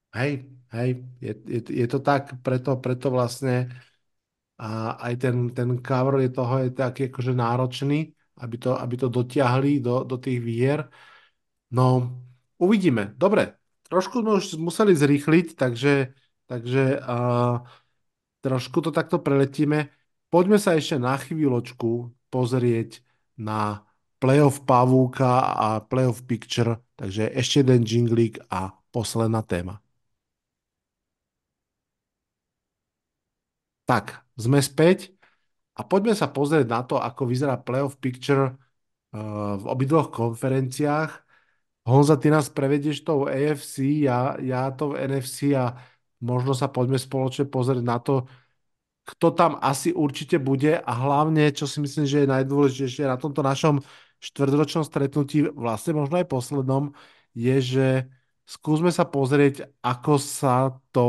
Hej, 0.10 0.50
hej, 0.74 0.90
je, 1.22 1.32
je, 1.46 1.60
je 1.70 1.86
to 1.86 2.00
tak, 2.02 2.42
preto, 2.42 2.82
preto 2.82 3.14
vlastne 3.14 3.70
a 4.60 5.00
aj 5.08 5.14
ten, 5.22 5.36
ten 5.56 5.70
cover 5.80 6.20
je 6.20 6.30
toho 6.34 6.66
je 6.66 6.70
taký 6.76 7.08
akože 7.08 7.32
náročný, 7.32 8.12
aby 8.40 8.56
to, 8.58 8.72
aby 8.76 8.96
to 8.96 9.08
dotiahli 9.12 9.84
do, 9.84 10.08
do 10.08 10.16
tých 10.18 10.40
vier. 10.40 10.88
No, 11.70 12.16
uvidíme. 12.58 13.14
Dobre, 13.20 13.60
trošku 13.92 14.24
sme 14.24 14.40
už 14.40 14.58
museli 14.58 14.96
zrýchliť, 14.96 15.54
takže, 15.54 16.16
takže 16.48 17.04
uh, 17.04 17.62
trošku 18.42 18.80
to 18.82 18.90
takto 18.96 19.20
preletíme. 19.20 19.92
Poďme 20.30 20.58
sa 20.62 20.78
ešte 20.78 20.98
na 20.98 21.18
chvíľočku 21.18 22.10
pozrieť 22.30 23.02
na 23.36 23.86
playoff 24.20 24.62
pavúka 24.68 25.42
a 25.56 25.68
playoff 25.82 26.24
picture, 26.28 26.80
takže 27.00 27.32
ešte 27.32 27.64
jeden 27.64 27.88
jinglik 27.88 28.38
a 28.52 28.76
posledná 28.92 29.42
téma. 29.42 29.82
Tak, 33.90 34.22
sme 34.38 34.62
späť 34.62 35.19
a 35.80 35.82
poďme 35.88 36.12
sa 36.12 36.28
pozrieť 36.28 36.68
na 36.68 36.84
to, 36.84 37.00
ako 37.00 37.24
vyzerá 37.24 37.56
playoff 37.56 37.96
picture 37.96 38.52
uh, 38.52 39.56
v 39.56 39.64
obidvoch 39.64 40.12
konferenciách. 40.12 41.24
Honza, 41.88 42.20
ty 42.20 42.28
nás 42.28 42.52
prevedieš 42.52 43.08
tou 43.08 43.24
AFC, 43.32 44.04
ja, 44.04 44.36
ja 44.44 44.68
to 44.76 44.92
v 44.92 45.08
NFC 45.08 45.56
a 45.56 45.80
možno 46.20 46.52
sa 46.52 46.68
poďme 46.68 47.00
spoločne 47.00 47.48
pozrieť 47.48 47.80
na 47.80 47.98
to, 48.04 48.28
kto 49.08 49.34
tam 49.34 49.58
asi 49.58 49.90
určite 49.90 50.38
bude 50.38 50.78
a 50.78 50.92
hlavne, 50.94 51.50
čo 51.50 51.66
si 51.66 51.82
myslím, 51.82 52.06
že 52.06 52.28
je 52.28 52.34
najdôležitejšie 52.36 53.10
na 53.10 53.18
tomto 53.18 53.42
našom 53.42 53.82
štvrťročnom 54.22 54.86
stretnutí, 54.86 55.50
vlastne 55.50 55.98
možno 55.98 56.20
aj 56.22 56.28
poslednom, 56.30 56.94
je, 57.34 57.56
že 57.58 57.88
skúsme 58.46 58.92
sa 58.94 59.08
pozrieť, 59.08 59.66
ako 59.82 60.20
sa 60.20 60.78
to 60.94 61.08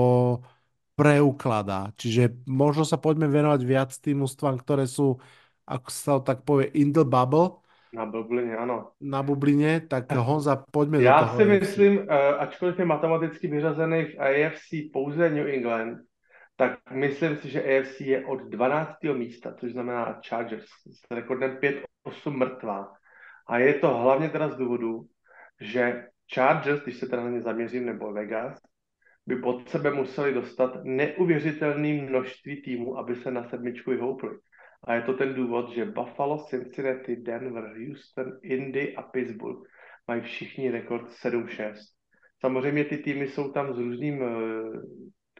preukladá. 1.00 1.80
Čiže 1.96 2.44
možno 2.44 2.84
sa 2.84 3.00
poďme 3.00 3.26
venovať 3.32 3.60
viac 3.64 3.90
tým 3.96 4.20
ústvám, 4.22 4.60
ktoré 4.60 4.84
sú, 4.84 5.16
ako 5.64 5.88
sa 5.88 6.12
tak 6.20 6.44
povie, 6.44 6.68
in 6.76 6.92
the 6.92 7.04
bubble, 7.04 7.56
Na 7.92 8.06
bublině, 8.06 8.56
ano. 8.56 8.92
na 9.00 9.22
bubline, 9.22 9.80
tak 9.80 10.12
Honza, 10.12 10.64
poďme 10.70 11.02
Já 11.02 11.20
do 11.20 11.26
toho. 11.26 11.38
si 11.38 11.44
myslím, 11.44 11.98
eh, 12.08 12.34
ačkoliv 12.38 12.78
je 12.78 12.84
matematicky 12.84 13.48
vyřazený 13.48 14.04
v 14.04 14.18
AFC 14.20 14.68
pouze 14.92 15.30
New 15.30 15.46
England, 15.48 15.98
tak 16.56 16.78
myslím 16.92 17.36
si, 17.36 17.50
že 17.50 17.62
AFC 17.62 18.00
je 18.00 18.26
od 18.26 18.40
12. 18.52 19.14
místa, 19.14 19.54
což 19.58 19.72
znamená 19.72 20.20
Chargers 20.28 20.64
s 20.86 21.10
rekordem 21.10 21.56
5-8 21.60 22.36
mrtvá. 22.36 22.92
A 23.48 23.58
je 23.58 23.74
to 23.74 23.88
hlavně 23.96 24.28
teda 24.28 24.48
z 24.48 24.56
důvodu, 24.56 25.02
že 25.60 26.06
Chargers, 26.34 26.82
když 26.82 26.96
se 26.96 27.06
teda 27.06 27.22
na 27.24 27.30
ně 27.30 27.40
zaměřím, 27.42 27.86
nebo 27.86 28.12
Vegas, 28.12 28.58
by 29.26 29.36
pod 29.36 29.68
sebe 29.68 29.90
museli 29.90 30.34
dostat 30.34 30.84
neuvěřitelné 30.84 32.02
množství 32.02 32.62
týmů, 32.62 32.98
aby 32.98 33.16
se 33.16 33.30
na 33.30 33.48
sedmičku 33.48 33.90
vyhoupli. 33.90 34.30
A 34.84 34.94
je 34.94 35.02
to 35.02 35.14
ten 35.14 35.34
důvod, 35.34 35.70
že 35.70 35.84
Buffalo, 35.84 36.44
Cincinnati, 36.44 37.16
Denver, 37.16 37.64
Houston, 37.64 38.32
Indy 38.42 38.96
a 38.96 39.02
Pittsburgh 39.02 39.68
mají 40.08 40.22
všichni 40.22 40.70
rekord 40.70 41.08
7-6. 41.24 41.74
Samozřejmě 42.40 42.84
ty 42.84 42.98
týmy 42.98 43.28
jsou 43.28 43.52
tam 43.52 43.74
s 43.74 43.78
různým 43.78 44.22
uh, 44.22 44.28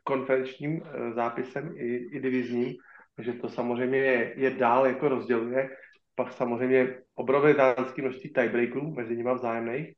konferenčním 0.04 0.82
uh, 0.82 1.14
zápisem 1.14 1.74
i, 1.76 1.96
i 2.16 2.20
divizním, 2.20 2.74
takže 3.16 3.32
to 3.32 3.48
samozřejmě 3.48 3.98
je, 3.98 4.34
je 4.36 4.50
dál 4.50 4.86
jako 4.86 5.08
rozděluje. 5.08 5.68
Pak 6.14 6.32
samozřejmě 6.32 6.98
obrovitánské 7.14 8.02
množství 8.02 8.32
tiebreakerů 8.32 8.94
mezi 8.94 9.16
nimi 9.16 9.30
vzájemných, 9.34 9.88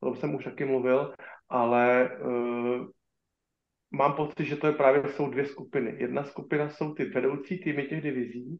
o 0.00 0.06
tom 0.06 0.16
jsem 0.16 0.34
už 0.34 0.44
taky 0.44 0.64
mluvil, 0.64 1.14
ale 1.48 2.10
uh, 2.24 2.86
mám 3.90 4.12
pocit, 4.12 4.44
že 4.44 4.56
to 4.56 4.66
je 4.66 4.72
právě 4.72 5.12
jsou 5.12 5.30
dvě 5.30 5.46
skupiny. 5.46 5.96
Jedna 5.98 6.24
skupina 6.24 6.68
jsou 6.68 6.94
ty 6.94 7.04
vedoucí 7.04 7.58
týmy 7.58 7.84
těch 7.84 8.02
divizí, 8.02 8.58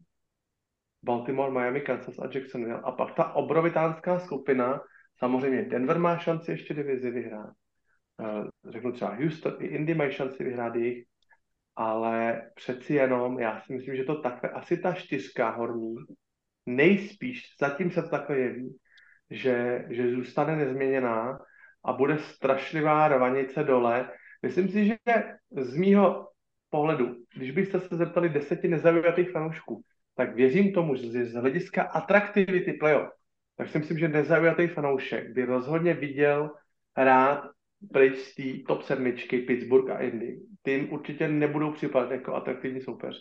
Baltimore, 1.03 1.51
Miami, 1.51 1.81
Kansas 1.81 2.19
a 2.19 2.29
Jacksonville. 2.33 2.81
A 2.83 2.91
pak 2.91 3.15
ta 3.15 3.33
obrovitánská 3.33 4.19
skupina, 4.19 4.81
samozřejmě 5.17 5.65
Denver 5.65 5.99
má 5.99 6.17
šanci 6.17 6.51
ještě 6.51 6.73
divizi 6.73 7.11
vyhrát. 7.11 7.53
Uh, 8.17 8.71
řeknu 8.71 8.91
třeba 8.91 9.15
Houston 9.15 9.53
i 9.59 9.65
Indy 9.65 9.93
mají 9.93 10.11
šanci 10.11 10.43
vyhrát 10.43 10.75
jejich, 10.75 11.05
ale 11.75 12.41
přeci 12.55 12.93
jenom, 12.93 13.39
já 13.39 13.61
si 13.61 13.73
myslím, 13.73 13.95
že 13.95 14.03
to 14.03 14.21
takhle, 14.21 14.49
asi 14.49 14.77
ta 14.77 14.93
čtyřka 14.93 15.49
horní, 15.49 15.95
nejspíš, 16.65 17.43
zatím 17.59 17.91
se 17.91 18.01
to 18.01 18.09
takhle 18.09 18.37
jeví, 18.37 18.77
že, 19.29 19.85
že 19.89 20.11
zůstane 20.11 20.55
nezměněná 20.55 21.39
a 21.85 21.93
bude 21.93 22.17
strašlivá 22.17 23.07
rovanice 23.07 23.63
dole. 23.63 24.11
Myslím 24.41 24.69
si, 24.69 24.85
že 24.85 24.97
z 25.51 25.75
mýho 25.75 26.27
pohledu, 26.69 27.15
když 27.35 27.51
byste 27.51 27.79
se 27.79 27.95
zeptali 27.95 28.29
deseti 28.29 28.67
nezaujatých 28.67 29.31
fanoušků, 29.31 29.81
tak 30.15 30.35
věřím 30.35 30.73
tomu, 30.73 30.95
že 30.95 31.25
z 31.25 31.33
hlediska 31.33 31.83
atraktivity 31.83 32.73
playoff, 32.73 33.09
tak 33.57 33.69
si 33.69 33.79
myslím, 33.79 33.97
že 33.97 34.07
nezaujatý 34.07 34.67
fanoušek 34.67 35.33
by 35.33 35.45
rozhodně 35.45 35.93
viděl 35.93 36.51
rád 36.97 37.43
pryč 37.93 38.17
z 38.17 38.35
té 38.35 38.43
top 38.67 38.83
sedmičky 38.83 39.39
Pittsburgh 39.39 39.89
a 39.89 39.99
Indy. 39.99 40.39
Tým 40.61 40.93
určitě 40.93 41.27
nebudou 41.27 41.71
připadat 41.71 42.11
jako 42.11 42.33
atraktivní 42.33 42.81
soupeř. 42.81 43.19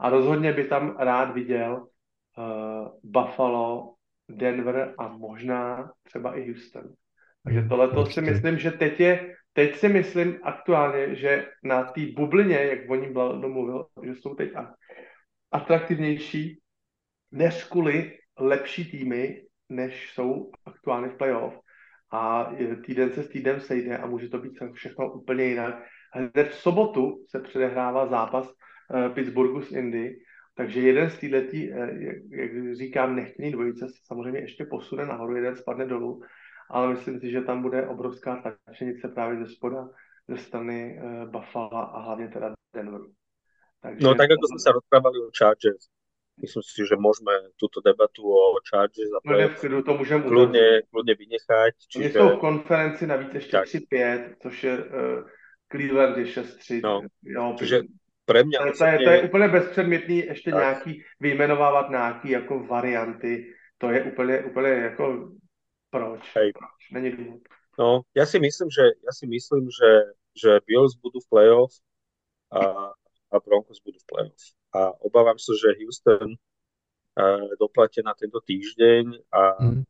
A 0.00 0.10
rozhodně 0.10 0.52
by 0.52 0.64
tam 0.64 0.96
rád 0.98 1.34
viděl 1.34 1.86
uh, 2.38 2.88
Buffalo, 3.02 3.94
Denver 4.28 4.94
a 4.98 5.08
možná 5.08 5.92
třeba 6.02 6.38
i 6.38 6.46
Houston. 6.46 6.84
Takže 7.44 7.62
tohle 7.68 7.88
to 7.88 8.06
si 8.06 8.20
myslím, 8.20 8.58
že 8.58 8.70
teď 8.70 9.00
je, 9.00 9.34
teď 9.58 9.76
si 9.76 9.88
myslím 9.88 10.38
aktuálně, 10.42 11.14
že 11.14 11.46
na 11.64 11.84
té 11.84 12.00
bublině, 12.16 12.56
jak 12.56 12.90
o 12.90 12.94
ní 12.94 13.14
domluvil, 13.14 13.86
že 14.02 14.14
jsou 14.14 14.34
teď 14.34 14.52
atraktivnější 15.52 16.60
než 17.32 17.64
kvůli 17.64 18.18
lepší 18.38 18.90
týmy, 18.90 19.42
než 19.68 20.12
jsou 20.12 20.50
aktuálně 20.64 21.08
v 21.08 21.16
playoff. 21.16 21.58
A 22.12 22.52
týden 22.86 23.10
se 23.10 23.22
s 23.22 23.28
týdnem 23.28 23.60
sejde 23.60 23.98
a 23.98 24.06
může 24.06 24.28
to 24.28 24.38
být 24.38 24.58
všechno 24.72 25.12
úplně 25.12 25.44
jinak. 25.44 25.82
Hned 26.12 26.48
v 26.48 26.54
sobotu 26.54 27.24
se 27.28 27.40
předehrává 27.40 28.06
zápas 28.06 28.46
uh, 28.46 29.14
Pittsburghu 29.14 29.62
s 29.62 29.72
Indy, 29.72 30.16
takže 30.54 30.80
jeden 30.80 31.10
z 31.10 31.18
této, 31.18 31.56
jak, 31.98 32.16
jak 32.30 32.76
říkám, 32.76 33.16
nechtěný 33.16 33.52
dvojice 33.52 33.88
se 33.88 33.98
samozřejmě 34.06 34.40
ještě 34.40 34.64
posune 34.64 35.06
nahoru, 35.06 35.36
jeden 35.36 35.56
spadne 35.56 35.86
dolů, 35.86 36.22
ale 36.70 36.88
myslím 36.88 37.20
si, 37.20 37.30
že 37.30 37.40
tam 37.40 37.62
bude 37.62 37.86
obrovská 37.86 38.42
tlačenice 38.66 39.08
právě 39.08 39.44
ze 39.44 39.52
spoda, 39.52 39.88
ze 40.28 40.36
strany 40.36 41.00
uh, 41.02 41.30
Buffalo 41.30 41.96
a 41.96 42.02
hlavně 42.02 42.28
teda 42.28 42.54
Denveru. 42.74 43.12
Takže... 43.82 44.02
No 44.02 44.14
tak 44.14 44.30
ako 44.34 44.46
sme 44.50 44.60
sa 44.60 44.74
rozprávali 44.74 45.22
o 45.22 45.30
Chargers, 45.30 45.86
myslím 46.42 46.62
si, 46.62 46.82
že 46.86 46.96
môžeme 46.98 47.30
túto 47.58 47.78
debatu 47.82 48.26
o 48.26 48.58
Chargers 48.62 49.10
a 49.14 49.18
no, 49.22 49.82
to 49.82 49.92
můžeme 49.94 50.22
kľudne, 50.26 50.82
kľudne 50.90 51.14
vynechať. 51.14 51.74
Čiže... 51.88 52.18
Jsou 52.18 52.28
v 52.36 52.40
konferenci 52.40 53.06
navíc 53.06 53.34
ještě 53.34 53.56
3-5, 53.56 54.34
což 54.42 54.64
je 54.64 54.78
uh, 54.78 55.28
Cleveland 55.72 56.16
je 56.16 56.24
6-3. 56.24 56.80
No, 56.82 57.00
jo, 57.22 57.54
čiže 57.58 57.82
pre 58.24 58.44
mňa... 58.44 58.58
To, 58.58 58.70
osobně... 58.70 58.92
je, 58.92 58.98
to 58.98 59.10
je 59.10 59.22
úplně 59.22 59.48
bezpředmětný 59.48 60.18
ještě 60.18 60.50
tak. 60.50 60.60
nějaký, 60.60 61.02
vyjmenovávat 61.20 61.90
nějaký 61.90 62.30
jako 62.30 62.66
varianty. 62.66 63.54
To 63.78 63.90
je 63.90 64.02
úplně, 64.02 64.42
úplně 64.44 64.68
jako 64.68 65.30
proč? 65.90 66.22
Hej. 66.36 66.52
proč? 66.52 66.90
Není 66.92 67.10
důvod. 67.10 67.40
No, 67.78 68.02
ja 68.10 68.26
si 68.26 68.42
myslím, 68.42 68.74
že, 68.74 68.90
ja 69.06 69.12
si 69.14 69.26
myslím, 69.30 69.70
že, 69.70 70.10
že 70.34 70.50
Bills 70.66 70.98
budú 70.98 71.22
v 71.22 71.30
playoff 71.30 71.70
a 72.50 72.90
a 73.30 73.36
Broncos 73.40 73.80
budú 73.84 74.00
v 74.00 74.08
playoff. 74.08 74.44
A 74.72 74.92
obávam 75.04 75.36
sa, 75.36 75.52
že 75.56 75.76
Houston 75.80 76.36
uh, 76.36 77.48
doplatie 77.60 78.00
na 78.04 78.16
tento 78.16 78.40
týždeň 78.40 79.04
a 79.32 79.42
mm. 79.60 79.82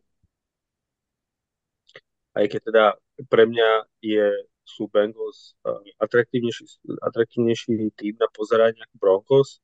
aj 2.38 2.46
keď 2.50 2.60
teda 2.70 2.84
pre 3.26 3.44
mňa 3.46 3.70
je, 4.02 4.26
sú 4.62 4.86
Bengals 4.90 5.58
uh, 5.66 5.82
atraktívnejší, 5.98 6.66
atraktívnejší 7.02 7.94
tým 7.98 8.14
na 8.18 8.30
pozeranie 8.30 8.78
ako 8.86 8.96
Broncos, 8.98 9.62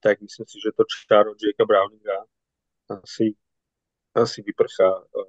tak 0.00 0.20
myslím 0.20 0.46
si, 0.48 0.56
že 0.60 0.76
to 0.76 0.84
čaro 0.88 1.32
Jakea 1.36 1.64
Browninga 1.64 2.28
asi, 2.92 3.34
asi 4.22 4.42
vyprchá 4.46 4.98
uh, 4.98 5.24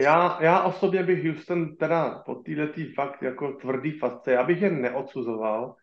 já, 0.00 0.38
já 0.42 0.62
osobně 0.62 1.02
bych 1.02 1.26
Houston 1.26 1.76
teda 1.76 2.22
po 2.26 2.34
této 2.34 2.80
fakt 2.94 3.22
jako 3.22 3.52
tvrdý 3.52 3.98
fasce, 3.98 4.32
já 4.32 4.44
bych 4.44 4.62
je 4.62 4.70
neodsuzoval, 4.70 5.74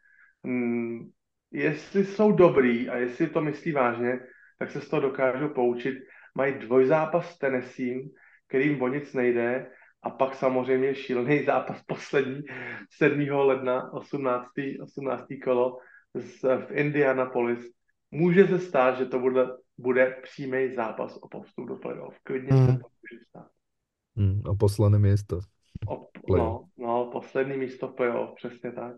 Hmm, 0.45 1.10
jestli 1.52 2.06
jsou 2.06 2.32
dobrý 2.32 2.90
a 2.90 2.98
jestli 2.98 3.28
to 3.28 3.41
myslí 3.41 3.72
vážně, 3.72 4.20
tak 4.60 4.72
se 4.72 4.82
z 4.82 4.90
toho 4.90 5.02
dokážou 5.02 5.49
poučit. 5.49 5.98
Mají 6.36 6.53
dvojzápas 6.53 7.34
s 7.34 7.38
Tennessee, 7.38 8.10
kterým 8.48 8.82
o 8.82 8.88
nic 8.88 9.14
nejde, 9.14 9.72
a 10.03 10.10
pak 10.10 10.36
samozřejmě 10.36 10.95
šílený 10.95 11.44
zápas 11.45 11.84
poslední 11.84 12.41
7. 12.90 13.30
ledna 13.30 13.94
18. 13.94 14.49
18. 14.82 15.26
kolo 15.44 15.78
z, 16.14 16.41
v 16.41 16.72
Indianapolis. 16.72 17.72
Může 18.12 18.48
se 18.48 18.60
stát, 18.60 18.98
že 18.98 19.06
to 19.06 19.20
bude, 19.20 19.48
bude 19.77 20.15
přímý 20.23 20.73
zápas 20.73 21.18
o 21.22 21.27
postup 21.27 21.68
do 21.68 21.76
playoff. 21.76 22.19
Klidně 22.23 22.53
mm. 22.53 22.65
se 22.65 22.72
to 22.72 22.88
může 23.02 23.23
stát. 23.30 23.47
Mm, 24.15 24.41
o 24.45 24.56
posledné 24.56 24.99
místo. 24.99 25.39
O, 25.89 26.07
no, 26.30 26.65
no, 26.77 27.10
poslední 27.11 27.57
místo 27.57 27.88
v 27.88 27.95
playoff, 27.95 28.35
přesně 28.35 28.72
tak. 28.72 28.95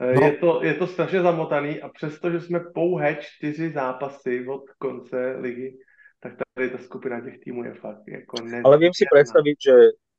Eh, 0.00 0.14
no. 0.14 0.26
Je, 0.26 0.32
to, 0.32 0.64
je 0.64 0.74
to 0.74 0.86
strašně 0.86 1.22
zamotaný 1.22 1.80
a 1.80 1.88
přesto, 1.88 2.30
že 2.30 2.40
jsme 2.40 2.60
pouhé 2.74 3.16
čtyři 3.20 3.72
zápasy 3.72 4.46
od 4.48 4.62
konce 4.78 5.36
ligy, 5.40 5.78
tak 6.20 6.32
tady 6.54 6.70
ta 6.70 6.78
skupina 6.78 7.20
těch 7.20 7.38
týmů 7.38 7.64
je 7.64 7.74
fakt 7.74 8.02
jako 8.08 8.42
nezvěrná. 8.42 8.68
Ale 8.68 8.78
vím 8.78 8.94
si 8.94 9.04
představit, 9.14 9.56
že, 9.66 9.76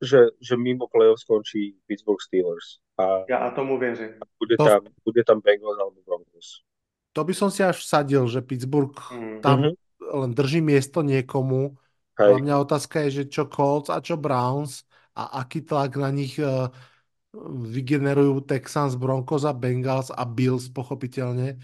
že, 0.10 0.18
že 0.50 0.58
mimo 0.58 0.88
playoff 0.88 1.20
skončí 1.20 1.78
Pittsburgh 1.88 2.22
Steelers. 2.28 2.68
A 2.98 3.24
Já 3.30 3.52
tomu 3.52 3.80
věřím. 3.80 4.10
A 4.22 4.26
bude, 4.40 4.58
to... 4.58 4.66
tam, 4.66 4.82
bude 5.06 5.24
tam 5.24 5.42
Bengals 5.42 5.80
alebo 5.80 6.02
Broncos. 6.06 6.48
To 7.16 7.24
by 7.24 7.32
som 7.32 7.48
si 7.48 7.64
až 7.64 7.80
vsadil, 7.80 8.28
že 8.28 8.44
Pittsburgh 8.44 8.92
mm. 8.92 9.40
tam 9.40 9.72
mm-hmm. 9.72 9.76
len 10.04 10.32
drží 10.36 10.60
miesto 10.60 11.00
niekomu. 11.00 11.80
Hej. 12.16 12.44
mňa 12.44 12.56
otázka 12.64 13.08
je, 13.08 13.24
že 13.24 13.24
čo 13.32 13.48
Colts 13.48 13.92
a 13.92 14.00
čo 14.00 14.16
Browns 14.16 14.88
a 15.16 15.40
aký 15.44 15.64
tlak 15.64 15.96
na 16.00 16.12
nich 16.12 16.40
uh, 16.40 16.72
vygenerujú 17.72 18.44
Texans, 18.48 18.96
Broncos 18.96 19.44
a 19.44 19.52
Bengals 19.52 20.12
a 20.12 20.24
Bills 20.24 20.72
pochopiteľne. 20.72 21.60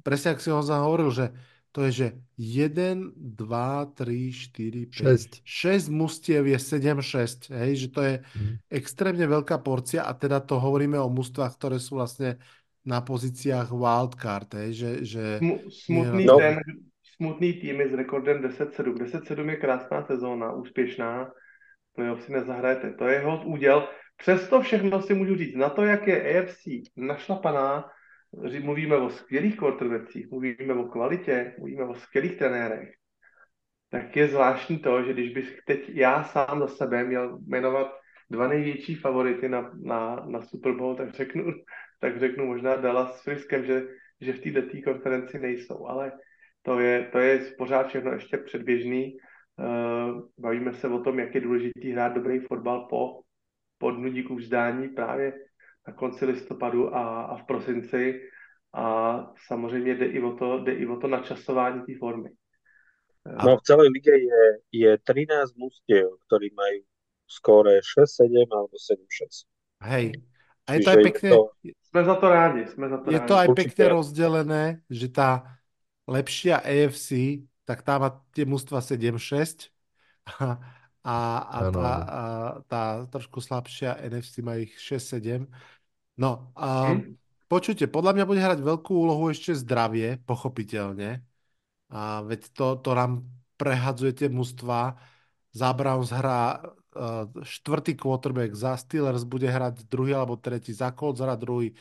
Presne 0.00 0.36
ak 0.36 0.40
si 0.40 0.48
ho 0.48 0.60
hovoril, 0.60 1.12
že 1.12 1.26
to 1.74 1.82
je, 1.90 1.90
že 1.90 2.08
1, 2.38 3.18
2, 3.18 3.98
3, 3.98 4.30
4, 4.30 4.86
5, 4.94 5.42
6. 5.42 5.42
6 5.42 5.90
mustiev 5.90 6.46
je 6.46 6.58
7-6, 6.58 7.50
hej, 7.50 7.72
že 7.74 7.88
to 7.90 8.00
je 8.00 8.14
Mhm. 8.22 8.52
extrémne 8.70 9.26
veľká 9.26 9.58
porcia 9.58 10.06
a 10.06 10.14
teda 10.14 10.38
to 10.38 10.62
hovoríme 10.62 10.94
o 11.02 11.10
mústvách, 11.10 11.52
ktoré 11.58 11.82
sú 11.82 11.98
vlastne 11.98 12.38
na 12.86 13.00
pozíciách 13.00 13.72
wildcard, 13.72 14.54
hej, 14.54 14.70
že, 14.72 14.90
že 15.04 15.24
Smu, 15.38 15.54
smutný, 15.70 16.24
No. 16.24 16.36
ten, 16.38 16.60
smutný 17.16 17.52
týmy 17.52 17.88
s 17.88 17.94
rekordem 17.94 18.42
10-7. 18.42 18.94
10-7 18.94 19.48
je 19.48 19.56
krásná 19.56 20.04
sezóna, 20.06 20.52
úspěšná. 20.52 21.32
Playoff 21.94 22.22
si 22.22 22.32
nezahrajete. 22.32 22.92
To 22.92 23.06
je 23.06 23.14
jeho 23.14 23.44
úděl. 23.44 23.88
Přesto 24.16 24.60
všechno 24.60 25.02
si 25.02 25.14
můžu 25.14 25.36
říct, 25.36 25.56
na 25.56 25.68
to, 25.70 25.84
jak 25.84 26.06
je 26.06 26.38
AFC 26.38 26.62
našlapaná, 26.96 27.84
mluvíme 28.62 28.96
o 28.96 29.10
skvělých 29.10 29.56
quarterbackích, 29.56 30.30
mluvíme 30.30 30.74
o 30.74 30.84
kvalitě, 30.84 31.54
mluvíme 31.58 31.84
o 31.84 31.94
skvělých 31.94 32.36
trenérech, 32.38 32.88
tak 33.90 34.16
je 34.16 34.28
zvláštní 34.28 34.78
to, 34.78 35.02
že 35.02 35.12
když 35.12 35.34
bych 35.34 35.58
teď 35.66 35.90
já 35.94 36.24
sám 36.24 36.60
za 36.60 36.68
sebe 36.68 37.04
měl 37.04 37.38
jmenovat 37.46 37.86
dva 38.30 38.48
největší 38.48 38.94
favority 38.94 39.48
na, 39.48 39.70
na, 39.82 40.26
na 40.26 40.42
Super 40.42 40.72
Bowl, 40.72 40.96
tak 40.96 41.14
řeknu, 41.14 41.44
tak 42.04 42.20
řeknu 42.20 42.46
možná 42.46 42.76
Dallas 42.76 43.16
s 43.16 43.22
Friskem, 43.22 43.64
že, 43.64 43.88
že 44.20 44.32
v 44.32 44.40
této 44.40 44.92
konferenci 44.92 45.38
nejsou, 45.38 45.86
ale 45.86 46.12
to 46.62 46.80
je, 46.80 47.08
to 47.12 47.18
je 47.18 47.38
pořád 47.58 47.88
všechno 47.88 48.12
ještě 48.12 48.38
předběžný. 48.38 49.16
Uh, 49.56 50.28
bavíme 50.38 50.74
se 50.74 50.88
o 50.88 51.00
tom, 51.00 51.18
jak 51.18 51.34
je 51.34 51.40
důležitý 51.40 51.92
hrát 51.92 52.12
dobrý 52.12 52.40
fotbal 52.40 52.86
po, 52.90 53.20
po 53.78 53.90
dnu 53.90 54.08
díku 54.08 54.36
vzdání 54.36 54.88
právě 54.88 55.32
na 55.88 55.92
konci 55.94 56.24
listopadu 56.24 56.94
a, 56.94 57.22
a 57.22 57.36
v 57.36 57.46
prosinci 57.46 58.20
a 58.74 58.84
samozřejmě 59.46 59.94
jde 59.94 60.06
i 60.06 60.20
o 60.20 60.32
to, 60.36 60.58
jde 60.58 60.72
i 60.72 60.86
o 60.86 60.96
to 60.96 61.08
načasování 61.08 61.82
té 61.86 61.92
formy. 61.98 62.30
Eh, 63.26 63.46
No 63.46 63.56
v 63.56 63.62
celej 63.62 63.88
lige 63.88 64.12
je, 64.12 64.42
je 64.72 64.98
13 64.98 65.56
mustiev, 65.56 66.12
ktorí 66.28 66.52
majú 66.52 66.84
skóre 67.24 67.80
6-7 67.80 68.44
alebo 68.52 68.76
7-6. 68.76 69.48
hej. 69.88 70.12
A 70.68 70.76
je 70.76 70.80
to 70.84 70.90
aj 70.90 70.96
je 70.96 71.04
pekne, 71.08 71.30
to- 71.32 71.48
Jsme 71.94 72.04
za 72.04 72.14
to 72.14 72.28
rádi, 72.28 72.66
jsme 72.66 72.88
za 72.88 72.98
to 72.98 73.10
je 73.10 73.18
rádi. 73.18 73.28
to 73.28 73.34
aj 73.38 73.48
Určite. 73.48 73.70
pekne 73.70 73.84
rozdelené, 73.94 74.62
že 74.90 75.06
tá 75.06 75.60
lepšia 76.10 76.58
AFC, 76.58 77.08
tak 77.62 77.86
tá 77.86 78.02
má 78.02 78.10
tie 78.34 78.42
mužstva 78.42 78.82
7-6 78.82 79.70
a, 80.42 80.58
a, 81.06 81.14
a, 81.38 81.58
Áno, 81.60 81.70
tá, 81.70 81.92
a 82.02 82.22
tá 82.66 82.82
trošku 83.06 83.38
slabšia 83.38 84.02
NFC 84.10 84.42
má 84.42 84.58
ich 84.58 84.74
6-7. 84.74 85.46
No, 86.18 86.50
a 86.58 86.98
Hm? 86.98 87.14
počujte, 87.46 87.86
podľa 87.86 88.18
mňa 88.18 88.24
bude 88.26 88.40
hrať 88.42 88.58
veľkú 88.62 88.90
úlohu 88.90 89.30
ešte 89.30 89.54
zdravie, 89.54 90.18
pochopiteľne. 90.26 91.22
A 91.94 92.26
veď 92.26 92.50
to, 92.50 92.66
to 92.82 92.90
nám 92.98 93.22
prehadzuje 93.54 94.12
tie 94.18 94.28
mužstva. 94.32 94.98
Za 95.54 95.70
Browns 95.70 96.10
hrá 96.10 96.58
štvrtý 97.42 97.98
quarterback, 97.98 98.54
za 98.54 98.78
Steelers 98.78 99.26
bude 99.26 99.50
hrať 99.50 99.90
druhý 99.90 100.14
alebo 100.14 100.38
tretí, 100.38 100.70
za 100.70 100.94
Colts 100.94 101.20
hrá 101.20 101.34
druhý. 101.34 101.74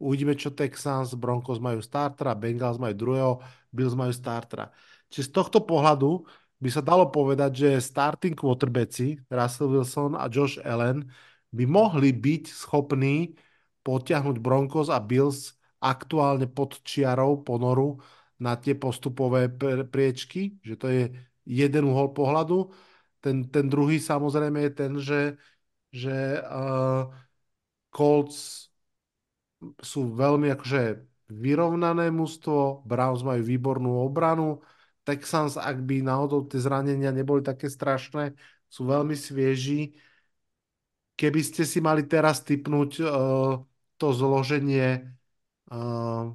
Uvidíme, 0.00 0.32
čo 0.32 0.54
Texans, 0.54 1.12
Broncos 1.12 1.60
majú 1.60 1.84
startera, 1.84 2.32
Bengals 2.32 2.80
majú 2.80 2.94
druhého, 2.96 3.32
Bills 3.68 3.92
majú 3.92 4.14
startera. 4.14 4.72
Čiže 5.12 5.28
z 5.28 5.32
tohto 5.34 5.58
pohľadu 5.66 6.24
by 6.56 6.68
sa 6.72 6.80
dalo 6.80 7.12
povedať, 7.12 7.50
že 7.52 7.84
starting 7.84 8.32
quarterbacki 8.32 9.20
Russell 9.28 9.74
Wilson 9.74 10.16
a 10.16 10.30
Josh 10.32 10.56
Allen 10.64 11.04
by 11.50 11.64
mohli 11.66 12.14
byť 12.14 12.44
schopní 12.48 13.36
potiahnuť 13.82 14.36
Broncos 14.38 14.88
a 14.88 15.00
Bills 15.00 15.56
aktuálne 15.80 16.46
pod 16.46 16.80
čiarou 16.84 17.40
ponoru 17.40 17.98
na 18.40 18.56
tie 18.56 18.76
postupové 18.76 19.48
pr- 19.52 19.84
priečky, 19.88 20.60
že 20.64 20.74
to 20.76 20.86
je 20.88 21.02
jeden 21.44 21.88
uhol 21.88 22.12
pohľadu. 22.12 22.72
Ten, 23.20 23.44
ten 23.52 23.68
druhý 23.68 24.00
samozrejme 24.00 24.64
je 24.64 24.72
ten, 24.72 24.92
že, 24.96 25.20
že 25.92 26.40
uh, 26.40 27.12
Colts 27.92 28.72
sú 29.84 30.16
veľmi 30.16 30.48
akože 30.56 31.04
vyrovnané 31.30 32.08
mužstvo, 32.10 32.82
Browns 32.88 33.22
majú 33.22 33.44
výbornú 33.44 34.00
obranu, 34.02 34.64
Texans, 35.04 35.56
ak 35.56 35.84
by 35.84 36.04
náhodou 36.04 36.44
tie 36.48 36.60
zranenia 36.60 37.12
neboli 37.12 37.40
také 37.44 37.68
strašné, 37.68 38.36
sú 38.68 38.88
veľmi 38.88 39.16
svieži. 39.16 39.96
Keby 41.16 41.40
ste 41.44 41.68
si 41.68 41.84
mali 41.84 42.08
teraz 42.08 42.40
typnúť 42.40 42.90
uh, 43.04 43.60
to 44.00 44.06
zloženie, 44.16 45.12
uh, 45.68 46.32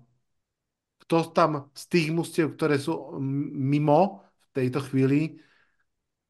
kto 1.06 1.16
tam 1.34 1.70
z 1.74 1.84
tých 1.90 2.08
mužstiev, 2.14 2.54
ktoré 2.58 2.78
sú 2.82 3.18
mimo 3.54 4.26
v 4.26 4.46
tejto 4.54 4.82
chvíli, 4.86 5.38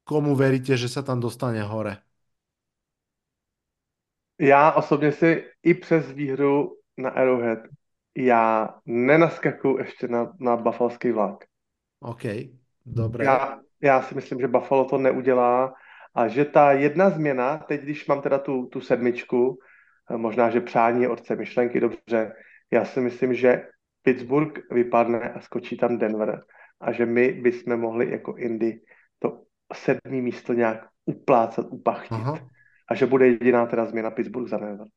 komu 0.06 0.38
veríte, 0.38 0.78
že 0.78 0.88
sa 0.88 1.02
tam 1.02 1.20
dostane 1.20 1.66
hore? 1.66 1.98
Já 4.40 4.72
osobně 4.72 5.12
si 5.12 5.44
i 5.64 5.74
přes 5.74 6.12
výhru 6.12 6.78
na 6.98 7.10
Arrowhead, 7.10 7.60
já 8.18 8.70
nenaskakuju 8.86 9.78
ještě 9.78 10.08
na, 10.08 10.34
na 10.40 10.56
buffalský 10.58 11.12
vlak. 11.12 11.44
OK, 12.00 12.24
dobre. 12.86 13.26
Já, 13.26 13.60
já 13.82 14.02
si 14.02 14.16
myslím, 14.16 14.40
že 14.40 14.48
Buffalo 14.48 14.86
to 14.86 14.98
neudělá 14.98 15.74
a 16.16 16.28
že 16.28 16.46
ta 16.46 16.72
jedna 16.72 17.10
změna, 17.10 17.58
teď 17.58 17.82
když 17.82 18.08
mám 18.08 18.22
teda 18.22 18.38
tu, 18.38 18.66
tu 18.66 18.82
sedmičku, 18.82 19.60
eh, 20.12 20.18
možná, 20.18 20.50
že 20.50 20.62
přání 20.62 21.08
otce 21.08 21.36
myšlenky, 21.36 21.80
dobře, 21.80 22.32
já 22.72 22.86
si 22.86 23.02
myslím, 23.02 23.34
že 23.34 23.68
Pittsburgh 24.02 24.60
vypadne 24.72 25.34
a 25.34 25.42
skočí 25.42 25.78
tam 25.78 25.98
Denver 25.98 26.44
a 26.82 26.92
že 26.92 27.06
my 27.06 27.32
bychom 27.32 27.78
mohli 27.78 28.12
jako 28.12 28.36
Indy 28.38 28.82
to 29.20 29.42
sedmý 29.74 30.22
místo 30.22 30.54
nějak 30.54 30.88
uplácat, 31.06 31.66
upachtit. 31.70 32.12
Aha. 32.12 32.40
A 32.90 32.96
že 32.96 33.06
bude 33.06 33.28
jediná 33.28 33.66
teda 33.66 33.86
změna 33.86 34.12
Pittsburgh 34.12 34.50
za 34.50 34.58
Denver. 34.58 34.88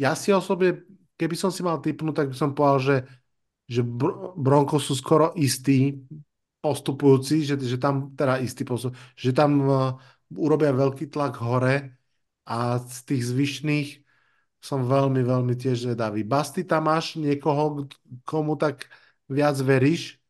Ja 0.00 0.16
si 0.16 0.32
osobne, 0.32 0.82
keby 1.20 1.36
som 1.36 1.52
si 1.52 1.60
mal 1.60 1.78
typnúť, 1.78 2.14
tak 2.16 2.28
by 2.32 2.36
som 2.36 2.56
povedal, 2.56 2.80
že, 2.80 2.96
že 3.68 3.80
Br- 3.84 4.32
Broncos 4.36 4.88
sú 4.88 4.96
skoro 4.96 5.36
istí 5.36 6.00
postupujúci, 6.64 7.44
že, 7.44 7.60
že 7.60 7.76
tam 7.76 8.14
teda 8.16 8.40
istý 8.40 8.64
postup, 8.64 8.96
že 9.18 9.36
tam 9.36 9.50
uh, 9.62 9.92
urobia 10.32 10.72
veľký 10.72 11.10
tlak 11.12 11.36
hore 11.42 11.96
a 12.48 12.80
z 12.80 12.98
tých 13.04 13.22
zvyšných 13.30 13.88
som 14.62 14.86
veľmi, 14.86 15.26
veľmi 15.26 15.54
tiež 15.58 15.90
zvedavý. 15.90 16.22
Basty, 16.22 16.62
tam 16.62 16.86
máš 16.86 17.18
niekoho, 17.18 17.90
komu 18.22 18.54
tak 18.54 18.86
viac 19.26 19.58
veríš? 19.58 20.21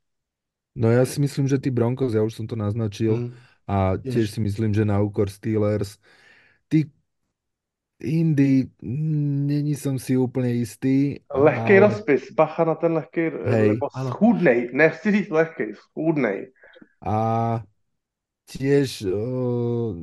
No 0.72 0.88
ja 0.88 1.04
si 1.04 1.20
myslím, 1.20 1.44
že 1.48 1.60
tí 1.60 1.68
Broncos, 1.68 2.16
ja 2.16 2.24
už 2.24 2.32
som 2.32 2.46
to 2.48 2.56
naznačil, 2.56 3.28
Mm. 3.28 3.30
a 3.68 3.76
Tiež. 4.00 4.12
tiež 4.14 4.26
si 4.32 4.40
myslím, 4.40 4.72
že 4.72 4.88
na 4.88 5.00
úkor 5.04 5.28
Steelers. 5.28 6.00
Tí 6.72 6.88
Indy, 8.02 8.66
mm, 8.82 9.46
není 9.46 9.74
som 9.78 9.94
si 9.94 10.16
úplne 10.18 10.50
istý. 10.58 11.22
Lehký 11.30 11.78
ale- 11.78 11.86
rozpis, 11.86 12.34
bacha 12.34 12.64
na 12.64 12.74
ten 12.74 12.92
lehký, 12.98 13.30
Hej, 13.46 13.68
nebo 13.78 13.86
schůdnej, 14.10 14.70
nechci 14.72 15.12
říct 15.12 15.30
lehký, 15.30 15.64
schůdnej. 15.74 16.50
A 16.98 17.16
tiež 18.50 19.06
uh, 19.06 19.94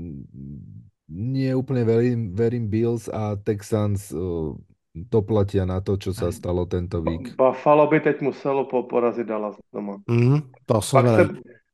nie 1.12 1.52
úplne 1.56 1.84
verím, 1.84 2.32
verím 2.32 2.72
Bills 2.72 3.10
a 3.12 3.36
Texans 3.36 4.12
uh, 4.16 4.56
doplatia 4.94 5.64
na 5.70 5.80
to, 5.80 5.96
čo 5.96 6.12
sa 6.12 6.34
stalo 6.34 6.66
tento 6.66 7.00
vík. 7.06 7.38
Buffalo 7.38 7.86
by 7.88 8.00
teď 8.02 8.22
muselo 8.22 8.66
po, 8.66 8.84
porazit 8.84 9.28
Dallas 9.28 9.56
doma. 9.70 10.02
Mm, 10.10 10.50
to 10.66 10.82
som 10.82 11.06
Pak, 11.06 11.06
se, 11.16 11.24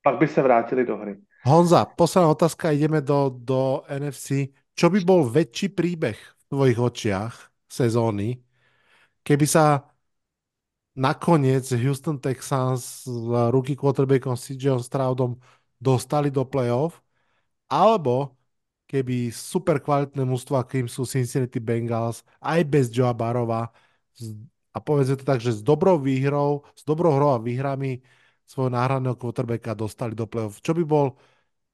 pak 0.04 0.16
by 0.20 0.28
se 0.28 0.42
vrátili 0.42 0.84
do 0.86 0.98
hry. 0.98 1.16
Honza, 1.46 1.86
posledná 1.86 2.30
otázka, 2.30 2.72
ideme 2.72 3.02
do, 3.02 3.30
do 3.38 3.86
NFC. 3.86 4.50
Čo 4.76 4.90
by 4.90 5.00
bol 5.06 5.24
väčší 5.30 5.72
príbeh 5.72 6.18
v 6.18 6.44
tvojich 6.50 6.80
očiach 6.82 7.34
sezóny, 7.70 8.42
keby 9.24 9.46
sa 9.48 9.88
nakoniec 10.98 11.64
Houston 11.76 12.18
Texans 12.20 13.06
s 13.06 13.30
rookie 13.52 13.76
quarterbackom 13.76 14.36
CJ 14.36 14.84
Stroudom 14.84 15.38
dostali 15.80 16.32
do 16.32 16.44
playoff, 16.44 17.00
alebo 17.70 18.36
keby 18.86 19.34
super 19.34 19.82
kvalitné 19.82 20.24
mužstva, 20.26 20.62
akým 20.66 20.86
sú 20.90 21.06
Cincinnati 21.06 21.60
Bengals, 21.60 22.22
aj 22.42 22.62
bez 22.66 22.86
Joea 22.94 23.14
Barova, 23.14 23.70
a 24.76 24.78
povedzme 24.84 25.16
to 25.16 25.26
tak, 25.26 25.40
že 25.40 25.56
s 25.56 25.64
dobrou 25.64 25.96
výhrou, 26.00 26.68
s 26.76 26.84
dobrou 26.84 27.16
hrou 27.16 27.32
a 27.32 27.40
výhrami 27.40 28.04
svojho 28.44 28.70
náhradného 28.70 29.16
quarterbacka 29.16 29.74
dostali 29.74 30.14
do 30.14 30.28
playoff. 30.28 30.60
Čo 30.60 30.76
by 30.76 30.84
bol 30.84 31.16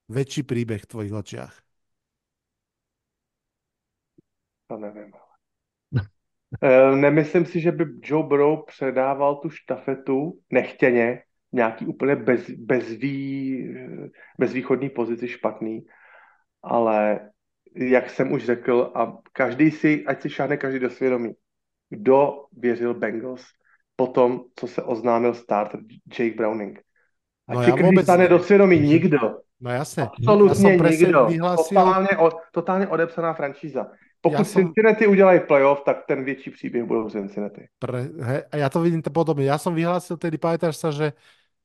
väčší 0.08 0.46
príbeh 0.46 0.86
v 0.86 0.90
tvojich 0.90 1.14
očiach? 1.14 1.54
To 4.68 4.78
nevím. 4.78 5.12
Eh, 6.64 6.96
Nemyslím 6.96 7.46
si, 7.46 7.62
že 7.62 7.72
by 7.72 7.86
Joe 8.04 8.28
Burrow 8.28 8.66
předával 8.68 9.36
tu 9.36 9.50
štafetu 9.50 10.40
nechtěně, 10.52 11.24
nějaký 11.52 11.86
úplně 11.86 12.16
bez, 12.16 12.50
bezvý, 12.50 13.76
bezvýchodný 14.40 14.90
pozici 14.90 15.28
špatný, 15.28 15.86
ale 16.64 17.20
jak 17.76 18.10
jsem 18.10 18.32
už 18.32 18.46
řekl, 18.46 18.92
a 18.96 19.18
každý 19.34 19.72
si, 19.72 20.06
ať 20.06 20.22
si 20.22 20.30
šáhne 20.30 20.58
každý 20.58 20.80
do 20.80 20.90
svědomí, 20.90 21.32
kdo 21.90 22.46
věřil 22.58 22.94
Bengals 22.94 23.42
po 23.96 24.08
tom, 24.08 24.42
co 24.56 24.68
se 24.68 24.82
oznámil 24.84 25.34
starter 25.34 25.80
Jake 26.20 26.36
Browning. 26.36 26.80
A 27.48 27.54
No 27.54 27.62
stane 28.04 28.24
ne. 28.24 28.30
do 28.30 28.40
svědomí 28.40 28.80
nikdo. 28.80 29.20
No 29.62 29.70
jasne. 29.72 30.10
Absolutně 30.10 30.74
Ja 30.78 30.90
nikdo. 30.90 31.26
vyhlásil- 31.26 31.70
Totálně, 31.78 32.18
o, 32.18 32.30
totálně 32.52 32.88
odepsaná 32.88 33.34
franšíza. 33.34 33.88
Pokud 34.22 34.38
Ja 34.38 34.44
som- 34.46 34.62
Cincinnati 34.62 35.08
udělají 35.08 35.40
playoff, 35.40 35.82
tak 35.86 36.06
ten 36.08 36.24
větší 36.26 36.50
příběh 36.50 36.84
budou 36.84 37.10
Cincinnati. 37.10 37.68
Pre, 37.80 38.10
he, 38.22 38.44
ja 38.54 38.70
to 38.70 38.82
vidím 38.82 39.02
to 39.02 39.10
podobne. 39.10 39.44
Ja 39.46 39.58
som 39.58 39.74
vyhlásil 39.74 40.18
tedy, 40.18 40.38
pamätáš 40.38 40.78
sa, 40.78 40.90
že 40.94 41.14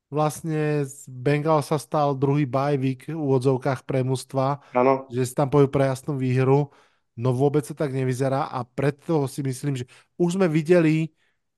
vlastne 0.07 0.87
z 0.87 1.07
Bengal 1.11 1.59
sa 1.59 1.75
stal 1.75 2.15
druhý 2.15 2.47
bajvík 2.47 3.11
v 3.11 3.19
úvodzovkách 3.19 3.83
pre 3.83 4.03
mužstva, 4.07 4.63
Ano, 4.71 5.07
že 5.11 5.27
si 5.27 5.33
tam 5.35 5.51
pojú 5.51 5.67
pre 5.67 5.91
jasnú 5.91 6.15
výhru, 6.15 6.71
no 7.19 7.29
vôbec 7.35 7.67
to 7.67 7.75
tak 7.75 7.91
nevyzerá 7.91 8.47
a 8.47 8.63
preto 8.63 9.27
si 9.27 9.43
myslím, 9.43 9.83
že 9.83 9.85
už 10.15 10.39
sme 10.39 10.47
videli 10.47 11.11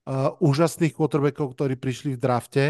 uh, 0.09 0.33
úžasných 0.41 0.97
quarterbackov, 0.97 1.53
ktorí 1.53 1.77
prišli 1.77 2.17
v 2.17 2.21
drafte 2.21 2.65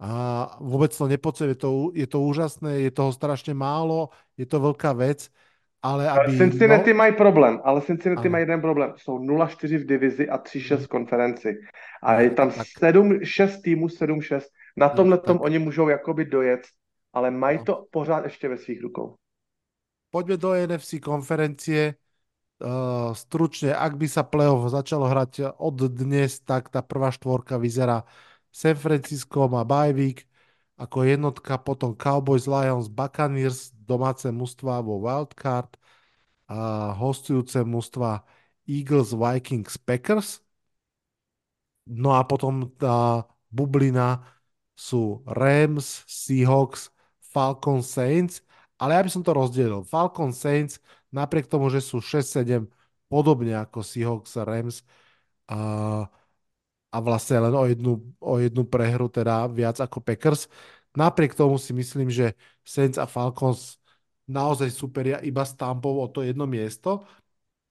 a 0.00 0.56
vôbec 0.64 0.90
to 0.96 1.04
nepodceňujem, 1.06 1.54
je 1.54 1.60
to, 1.60 1.70
je 1.92 2.06
to 2.08 2.18
úžasné, 2.24 2.70
je 2.88 2.90
toho 2.90 3.12
strašne 3.12 3.52
málo, 3.52 4.10
je 4.34 4.48
to 4.48 4.56
veľká 4.56 4.96
vec, 4.96 5.28
ale 5.84 6.08
aby... 6.08 6.36
Cincinnati 6.36 6.90
no, 6.92 6.96
mají 6.96 7.12
problém, 7.12 7.60
ale 7.64 7.80
Cincinnati 7.80 8.28
Ano. 8.28 8.32
mají 8.32 8.42
jeden 8.42 8.60
problém. 8.60 8.92
Jsou 8.96 9.18
0-4 9.18 9.78
v 9.78 9.86
divizi 9.86 10.28
a 10.28 10.38
3-6 10.38 10.76
v 10.76 10.88
konferenci. 10.88 11.56
A 12.02 12.20
je 12.20 12.30
tam 12.30 12.50
tak. 12.50 12.66
7, 12.78 13.24
6 13.24 13.62
týmů, 13.62 13.86
7-6. 13.86 14.40
Na 14.76 14.88
tomhle 14.88 15.18
tak. 15.18 15.26
tom 15.26 15.40
oni 15.40 15.58
můžou 15.58 15.88
jakoby 15.88 16.24
dojet, 16.24 16.60
ale 17.12 17.30
mají 17.30 17.58
No. 17.58 17.64
to 17.64 17.86
pořád 17.90 18.24
ještě 18.24 18.48
ve 18.48 18.58
svých 18.58 18.82
rukou. 18.82 19.16
poďme 20.10 20.36
do 20.36 20.54
NFC 20.54 21.00
konferencie. 21.00 21.94
Uh, 22.60 23.16
stručne, 23.16 23.72
ak 23.72 23.96
by 23.96 24.04
sa 24.04 24.20
playoff 24.20 24.68
začalo 24.68 25.08
hrať 25.08 25.56
od 25.56 25.80
dnes, 25.96 26.44
tak 26.44 26.68
tá 26.68 26.84
prvá 26.84 27.08
štvorka 27.08 27.56
vyzerá 27.56 28.04
San 28.52 28.76
Francisco 28.76 29.48
má 29.48 29.64
bye 29.64 29.96
week 29.96 30.28
ako 30.76 31.04
jednotka, 31.08 31.56
potom 31.56 31.96
Cowboys, 31.96 32.44
Lions, 32.44 32.88
Buccaneers, 32.92 33.72
domáce 33.72 34.28
mužstva 34.32 34.84
vo 34.84 35.00
wildcard 35.00 35.72
a 36.48 36.92
hostujúce 37.00 37.64
mužstva 37.64 38.24
Eagles, 38.68 39.16
Vikings, 39.16 39.80
Packers. 39.80 40.44
No 41.88 42.14
a 42.14 42.22
potom 42.24 42.70
tá 42.78 43.24
bublina 43.50 44.22
sú 44.80 45.20
Rams, 45.28 46.08
Seahawks, 46.08 46.88
Falcons, 47.20 47.84
Saints, 47.92 48.40
ale 48.80 48.96
ja 48.96 49.04
by 49.04 49.10
som 49.12 49.20
to 49.20 49.36
rozdelil. 49.36 49.84
Falcons, 49.84 50.40
Saints, 50.40 50.80
napriek 51.12 51.44
tomu, 51.52 51.68
že 51.68 51.84
sú 51.84 52.00
6-7, 52.00 52.64
podobne 53.12 53.52
ako 53.60 53.84
Seahawks 53.84 54.32
a 54.40 54.42
Rams, 54.48 54.80
a, 55.52 55.58
a 56.90 56.96
vlastne 56.98 57.38
len 57.38 57.54
o 57.54 57.64
jednu, 57.70 57.92
o 58.18 58.34
jednu 58.42 58.62
prehru, 58.66 59.06
teda 59.06 59.46
viac 59.50 59.78
ako 59.78 60.02
Packers. 60.02 60.50
Napriek 60.96 61.38
tomu 61.38 61.54
si 61.60 61.70
myslím, 61.70 62.10
že 62.10 62.34
Saints 62.66 62.98
a 62.98 63.06
Falcons 63.06 63.78
naozaj 64.26 64.70
superia 64.74 65.18
iba 65.22 65.42
s 65.46 65.54
Tampou 65.54 66.02
o 66.02 66.06
to 66.10 66.22
jedno 66.26 66.46
miesto, 66.50 67.06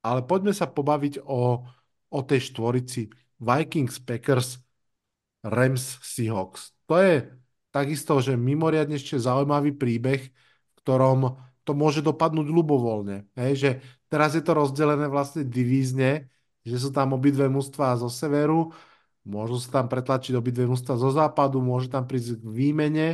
ale 0.04 0.24
poďme 0.24 0.56
sa 0.56 0.68
pobaviť 0.68 1.24
o, 1.28 1.64
o 2.12 2.20
tej 2.24 2.52
štvorici 2.52 3.12
Vikings, 3.40 4.00
Packers, 4.04 4.60
Rams, 5.44 6.00
Seahawks. 6.04 6.79
To 6.90 6.98
je 6.98 7.30
takisto, 7.70 8.18
že 8.18 8.34
mimoriadne 8.34 8.98
ešte 8.98 9.22
zaujímavý 9.22 9.78
príbeh, 9.78 10.22
v 10.26 10.78
ktorom 10.82 11.38
to 11.62 11.78
môže 11.78 12.02
dopadnúť 12.02 12.50
ľubovoľne. 12.50 13.30
Hej, 13.38 13.54
že 13.54 13.70
teraz 14.10 14.34
je 14.34 14.42
to 14.42 14.58
rozdelené 14.58 15.06
vlastne 15.06 15.46
divízne, 15.46 16.34
že 16.66 16.76
sú 16.82 16.90
tam 16.90 17.14
obidve 17.14 17.46
mužstvá 17.46 17.94
zo 18.02 18.10
severu, 18.10 18.74
môžu 19.22 19.62
sa 19.62 19.82
tam 19.82 19.86
pretlačiť 19.86 20.34
obidve 20.34 20.66
mužstvá 20.66 20.98
zo 20.98 21.14
západu, 21.14 21.62
môže 21.62 21.94
tam 21.94 22.10
prísť 22.10 22.42
k 22.42 22.46
výmene. 22.50 23.08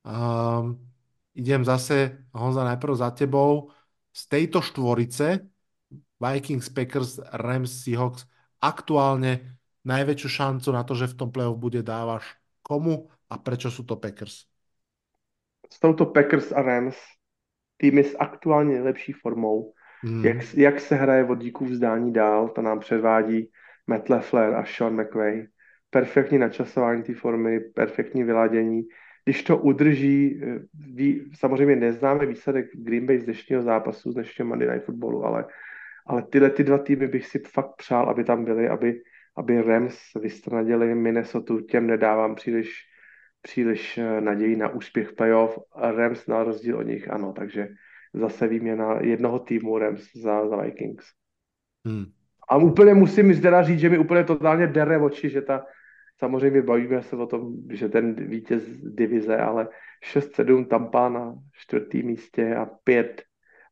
Um, 0.00 0.80
idem 1.36 1.60
zase, 1.60 2.24
Honza, 2.32 2.64
najprv 2.64 2.94
za 2.96 3.12
tebou. 3.12 3.68
Z 4.16 4.32
tejto 4.32 4.64
štvorice 4.64 5.44
Vikings, 6.16 6.72
Packers, 6.72 7.20
Rams, 7.36 7.84
Seahawks 7.84 8.24
aktuálne 8.64 9.60
najväčšiu 9.84 10.28
šancu 10.30 10.68
na 10.72 10.86
to, 10.88 10.96
že 10.96 11.12
v 11.12 11.18
tom 11.20 11.28
playoff 11.28 11.60
bude 11.60 11.84
dávaš 11.84 12.24
komu 12.64 13.12
a 13.28 13.36
prečo 13.36 13.68
sú 13.68 13.84
to 13.84 14.00
Packers? 14.00 14.48
Jsou 15.68 15.92
to 15.92 16.06
Packers 16.06 16.52
a 16.52 16.62
Rams, 16.62 16.96
týmy 17.76 18.04
s 18.04 18.16
aktuálně 18.18 18.74
nejlepší 18.74 19.12
formou. 19.12 19.72
Mm. 20.04 20.24
Jak, 20.24 20.36
jak 20.54 20.80
se 20.80 20.94
hraje 20.94 21.24
od 21.24 21.38
díků 21.38 21.64
vzdání 21.64 22.12
dál, 22.12 22.48
to 22.48 22.62
nám 22.62 22.80
předvádí 22.80 23.50
Matt 23.86 24.08
LeFleur 24.08 24.54
a 24.54 24.64
Sean 24.64 25.00
McVay. 25.00 25.46
Perfektní 25.90 26.38
načasování 26.38 27.02
té 27.02 27.14
formy, 27.14 27.60
perfektní 27.60 28.24
vyladění. 28.24 28.82
Když 29.24 29.42
to 29.42 29.58
udrží, 29.58 30.40
eh, 30.42 30.58
ví, 30.74 31.30
samozřejmě 31.34 31.76
neznáme 31.76 32.26
výsledek 32.26 32.66
Green 32.74 33.06
Bay 33.06 33.18
z 33.18 33.24
dnešního 33.24 33.62
zápasu, 33.62 34.12
z 34.12 34.14
dnešního 34.14 34.48
Monday 34.48 34.68
Night 34.68 34.84
Footballu, 34.84 35.24
ale, 35.24 35.44
ale 36.06 36.22
tyhle 36.22 36.50
ty 36.50 36.64
dva 36.64 36.78
týmy 36.78 37.08
bych 37.08 37.26
si 37.26 37.38
fakt 37.38 37.76
přál, 37.76 38.10
aby 38.10 38.24
tam 38.24 38.44
byly, 38.44 38.68
aby, 38.68 39.00
aby 39.36 39.62
Rams 39.62 39.98
vystranadili 40.20 40.94
Minnesota, 40.94 41.54
těm 41.68 41.86
nedávám 41.86 42.34
příliš, 42.34 42.72
příliš 43.42 43.98
eh, 43.98 44.20
naději 44.20 44.56
na 44.56 44.68
úspěch 44.68 45.12
playoff. 45.12 45.58
A 45.72 45.90
Rams 45.90 46.26
na 46.26 46.44
rozdíl 46.44 46.78
od 46.78 46.82
nich 46.82 47.10
ano, 47.10 47.32
takže 47.32 47.68
zase 48.14 48.48
výměna 48.48 48.98
jednoho 49.00 49.38
týmu 49.38 49.78
Rams 49.78 50.02
za, 50.14 50.48
za 50.48 50.56
Vikings. 50.56 51.04
Mm. 51.84 52.04
A 52.48 52.56
úplně 52.56 52.94
musím 52.94 53.40
teda 53.40 53.62
říct, 53.62 53.78
že 53.78 53.88
mi 53.88 53.98
úplně 53.98 54.24
totálně 54.24 54.66
dere 54.66 54.98
oči, 54.98 55.30
že 55.30 55.42
ta, 55.42 55.66
samozřejmě 56.18 56.62
bavíme 56.62 57.02
se 57.02 57.16
o 57.16 57.26
tom, 57.26 57.52
že 57.70 57.88
ten 57.88 58.14
vítěz 58.14 58.62
divize, 58.82 59.36
ale 59.36 59.68
6-7 60.14 60.66
Tampa 60.66 61.08
na 61.08 61.34
čtvrtém 61.52 62.02
místě 62.06 62.54
a 62.54 62.66
5 62.84 63.22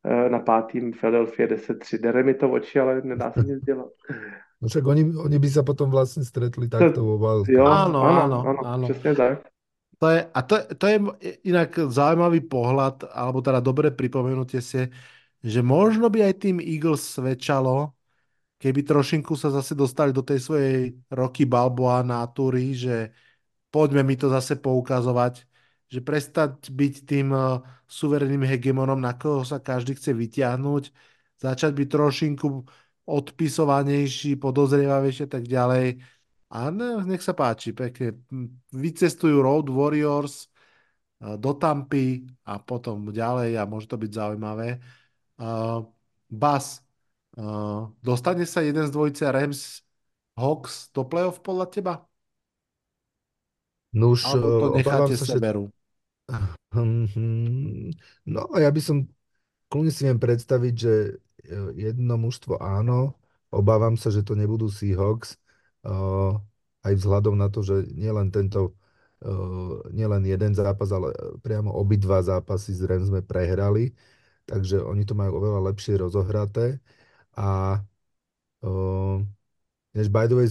eh, 0.05 0.29
na 0.29 0.39
pátým 0.39 0.91
Philadelphia 0.91 1.47
10-3. 1.47 2.01
Dere 2.01 2.23
mi 2.23 2.33
to 2.33 2.51
oči, 2.51 2.79
ale 2.79 3.01
nedá 3.01 3.31
se 3.31 3.39
nic 3.39 3.63
dělat. 3.63 3.89
No 4.63 4.71
však 4.71 4.85
oni, 4.87 5.03
oni 5.11 5.37
by 5.43 5.49
sa 5.51 5.59
potom 5.67 5.91
vlastne 5.91 6.23
stretli 6.23 6.71
takto 6.71 7.03
vo 7.03 7.19
Jo, 7.19 7.19
wildcard. 7.19 7.91
Áno, 7.91 7.99
áno, 7.99 8.37
áno, 8.47 8.61
áno. 8.63 8.85
přesně 8.87 9.15
tak. 9.15 9.43
To 9.99 10.07
je, 10.09 10.19
a 10.33 10.39
to, 10.41 10.55
to 10.79 10.85
je 10.87 10.97
inak 11.47 11.79
zaujímavý 11.87 12.43
pohľad, 12.47 13.07
alebo 13.11 13.39
teda 13.39 13.59
dobre 13.63 13.87
pripomenutie 13.91 14.59
si, 14.59 14.87
že 15.43 15.59
možno 15.63 16.07
by 16.07 16.27
aj 16.27 16.33
tým 16.43 16.57
Eagles 16.59 17.03
svedčalo, 17.07 17.95
keby 18.59 18.83
trošinku 18.83 19.35
sa 19.35 19.51
zase 19.51 19.75
dostali 19.75 20.11
do 20.15 20.23
tej 20.23 20.39
svojej 20.39 20.95
roky 21.11 21.43
Balboa 21.43 22.03
natúry, 22.03 22.75
že 22.75 23.11
poďme 23.71 24.03
mi 24.03 24.15
to 24.15 24.27
zase 24.31 24.59
poukazovať, 24.59 25.43
že 25.87 25.99
prestať 25.99 26.71
byť 26.71 26.93
tým 27.03 27.31
uh, 27.31 27.63
suverenným 27.87 28.43
hegemonom, 28.47 28.99
na 28.99 29.15
koho 29.15 29.43
sa 29.43 29.59
každý 29.59 29.95
chce 29.95 30.15
vyťahnuť, 30.15 30.83
začať 31.39 31.71
byť 31.75 31.87
trošinku 31.87 32.47
odpisovanejší, 33.03 34.39
podozrievavejší 34.39 35.27
a 35.27 35.31
tak 35.31 35.43
ďalej. 35.47 35.99
A 36.53 36.69
ne, 36.69 37.01
nech 37.03 37.25
sa 37.25 37.33
páči, 37.33 37.73
pekne. 37.73 38.21
Vycestujú 38.71 39.41
Road 39.41 39.67
Warriors 39.73 40.47
uh, 41.19 41.35
do 41.35 41.57
Tampy 41.57 42.23
a 42.45 42.61
potom 42.61 43.09
ďalej 43.09 43.57
a 43.59 43.63
môže 43.65 43.89
to 43.89 43.97
byť 43.97 44.11
zaujímavé. 44.13 44.79
Uh, 45.41 45.83
Bas, 46.29 46.81
uh, 47.41 47.89
dostane 47.99 48.45
sa 48.47 48.61
jeden 48.61 48.85
z 48.85 48.93
dvojice 48.93 49.27
Rams 49.33 49.81
Hawks 50.37 50.89
do 50.93 51.05
playoff 51.05 51.41
podľa 51.41 51.67
teba? 51.69 51.93
No 53.93 54.17
už 54.17 54.25
Alebo 54.25 54.49
to 54.57 54.67
necháte 54.77 55.13
sa, 55.17 55.25
že... 55.25 55.33
seberu? 55.37 55.69
No 58.25 58.49
ja 58.57 58.73
by 58.73 58.81
som 58.81 59.05
kľudne 59.69 59.93
si 59.93 60.09
viem 60.09 60.17
predstaviť, 60.17 60.73
že 60.73 60.93
jedno 61.75 62.15
mužstvo 62.19 62.59
áno, 62.59 63.15
obávam 63.51 63.95
sa, 63.99 64.09
že 64.09 64.23
to 64.23 64.33
nebudú 64.33 64.67
Seahawks, 64.71 65.37
eh, 65.85 66.33
aj 66.83 66.93
vzhľadom 66.99 67.35
na 67.39 67.47
to, 67.47 67.63
že 67.63 67.87
nielen 67.95 68.31
tento, 68.31 68.75
eh, 69.23 69.75
nielen 69.93 70.23
jeden 70.27 70.51
zápas, 70.55 70.89
ale 70.91 71.11
priamo 71.43 71.71
obidva 71.71 72.23
zápasy 72.23 72.75
s 72.75 72.81
Rams 72.83 73.11
sme 73.11 73.21
prehrali, 73.23 73.93
takže 74.47 74.83
oni 74.83 75.03
to 75.07 75.15
majú 75.15 75.39
oveľa 75.39 75.71
lepšie 75.71 75.95
rozohraté. 75.99 76.79
A 77.33 77.79
než 79.93 80.09
by 80.09 80.25
the 80.25 80.35
way, 80.35 80.47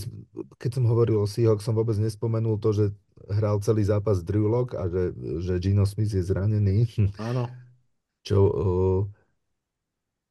keď 0.60 0.78
som 0.78 0.84
hovoril 0.86 1.22
o 1.22 1.26
Seahawks, 1.26 1.66
som 1.66 1.74
vôbec 1.74 1.98
nespomenul 1.98 2.62
to, 2.62 2.70
že 2.72 2.84
hral 3.30 3.58
celý 3.62 3.86
zápas 3.86 4.22
Drew 4.22 4.46
Lock 4.46 4.74
a 4.74 4.86
že, 4.90 5.14
že 5.42 5.54
Gino 5.62 5.86
Smith 5.86 6.10
je 6.10 6.22
zranený, 6.22 6.86
Áno. 7.18 7.46
čo 8.26 8.38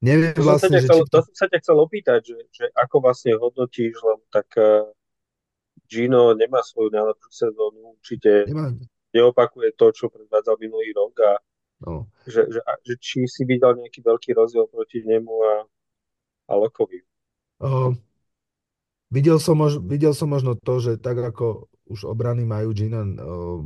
neviem 0.01 0.33
To 0.35 0.43
som 0.43 0.57
sa 0.57 0.67
vlastne, 0.67 0.77
že 0.81 0.87
chcel, 0.89 0.97
či 0.97 1.03
to 1.07 1.17
to... 1.17 1.25
som 1.29 1.35
sa 1.37 1.45
ťa 1.47 1.57
chcel 1.61 1.77
opýtať, 1.77 2.19
že, 2.25 2.37
že 2.49 2.65
ako 2.73 2.95
vlastne 2.99 3.31
hodnotíš, 3.37 3.95
lebo 4.01 4.23
tak 4.33 4.49
uh, 4.57 4.89
Gino 5.85 6.33
nemá 6.33 6.65
svoju 6.65 6.89
najlepšiu 6.91 7.31
sezónu, 7.31 7.95
určite 7.95 8.49
Nemá, 8.49 8.73
neopakuje 9.13 9.75
to, 9.75 9.91
čo 9.93 10.09
predvádzal 10.09 10.55
minulý 10.57 10.91
rok 10.95 11.13
a 11.21 11.31
no. 11.85 12.07
že, 12.23 12.47
že, 12.47 12.59
a, 12.63 12.79
že 12.81 12.93
či 12.97 13.27
si 13.27 13.43
videl 13.43 13.77
nejaký 13.77 13.99
veľký 14.01 14.31
rozdiel 14.33 14.65
proti 14.71 15.03
nemu 15.03 15.35
a, 15.35 15.55
a 16.47 16.53
Lokovi. 16.55 17.03
Uh, 17.61 17.93
videl, 19.13 19.37
som 19.37 19.59
mož, 19.59 19.77
videl 19.83 20.15
som 20.17 20.31
možno 20.31 20.57
to, 20.57 20.81
že 20.81 20.97
tak 20.97 21.19
ako 21.19 21.69
už 21.91 22.07
obrany 22.07 22.47
majú 22.47 22.71
Gina 22.71 23.03
uh, 23.03 23.61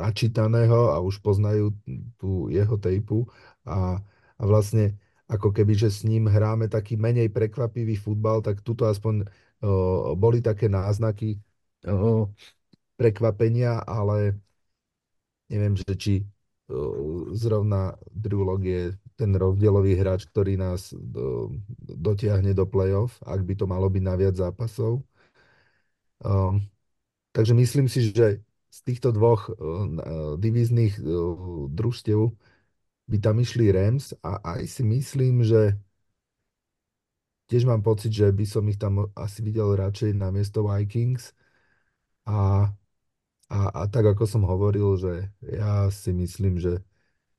načítaného 0.00 0.96
a 0.96 1.04
už 1.04 1.20
poznajú 1.20 1.76
tú 2.16 2.48
jeho 2.48 2.80
tejpu 2.80 3.28
a, 3.68 4.00
a 4.40 4.42
vlastne 4.48 4.96
ako 5.30 5.54
keby, 5.54 5.78
že 5.78 5.88
s 5.94 6.02
ním 6.02 6.26
hráme 6.26 6.66
taký 6.66 6.98
menej 6.98 7.30
prekvapivý 7.30 7.94
futbal, 7.94 8.42
tak 8.42 8.66
tuto 8.66 8.90
aspoň 8.90 9.30
o, 9.62 10.18
boli 10.18 10.42
také 10.42 10.66
náznaky 10.66 11.38
o, 11.86 12.26
prekvapenia, 12.98 13.78
ale 13.86 14.34
neviem, 15.46 15.78
že 15.78 15.94
či 15.94 16.14
o, 16.66 17.30
zrovna 17.38 17.94
Drew 18.10 18.42
Lock 18.42 18.66
je 18.66 18.90
ten 19.14 19.30
rozdielový 19.38 19.94
hráč, 19.94 20.26
ktorý 20.26 20.58
nás 20.58 20.90
do, 20.90 21.54
dotiahne 21.78 22.50
do 22.50 22.66
play-off, 22.66 23.22
ak 23.22 23.46
by 23.46 23.54
to 23.54 23.70
malo 23.70 23.86
byť 23.86 24.02
na 24.02 24.14
viac 24.18 24.34
zápasov. 24.34 25.06
Um, 26.20 26.60
takže 27.32 27.54
myslím 27.54 27.86
si, 27.86 28.10
že 28.10 28.42
z 28.70 28.78
týchto 28.86 29.10
dvoch 29.10 29.50
divíznych 30.38 31.02
družstiev 31.74 32.30
by 33.10 33.16
tam 33.18 33.36
išli 33.42 33.74
Rams 33.74 34.14
a 34.22 34.38
aj 34.56 34.62
si 34.70 34.82
myslím, 34.86 35.42
že 35.42 35.74
tiež 37.50 37.66
mám 37.66 37.82
pocit, 37.82 38.14
že 38.14 38.30
by 38.30 38.44
som 38.46 38.64
ich 38.70 38.78
tam 38.78 39.10
asi 39.18 39.42
videl 39.42 39.74
radšej 39.74 40.14
na 40.14 40.30
miesto 40.30 40.62
Vikings 40.62 41.34
a, 42.26 42.70
a, 43.50 43.58
a 43.74 43.82
tak 43.90 44.06
ako 44.14 44.24
som 44.30 44.42
hovoril, 44.46 44.94
že 44.94 45.12
ja 45.42 45.90
si 45.90 46.14
myslím, 46.14 46.62
že 46.62 46.78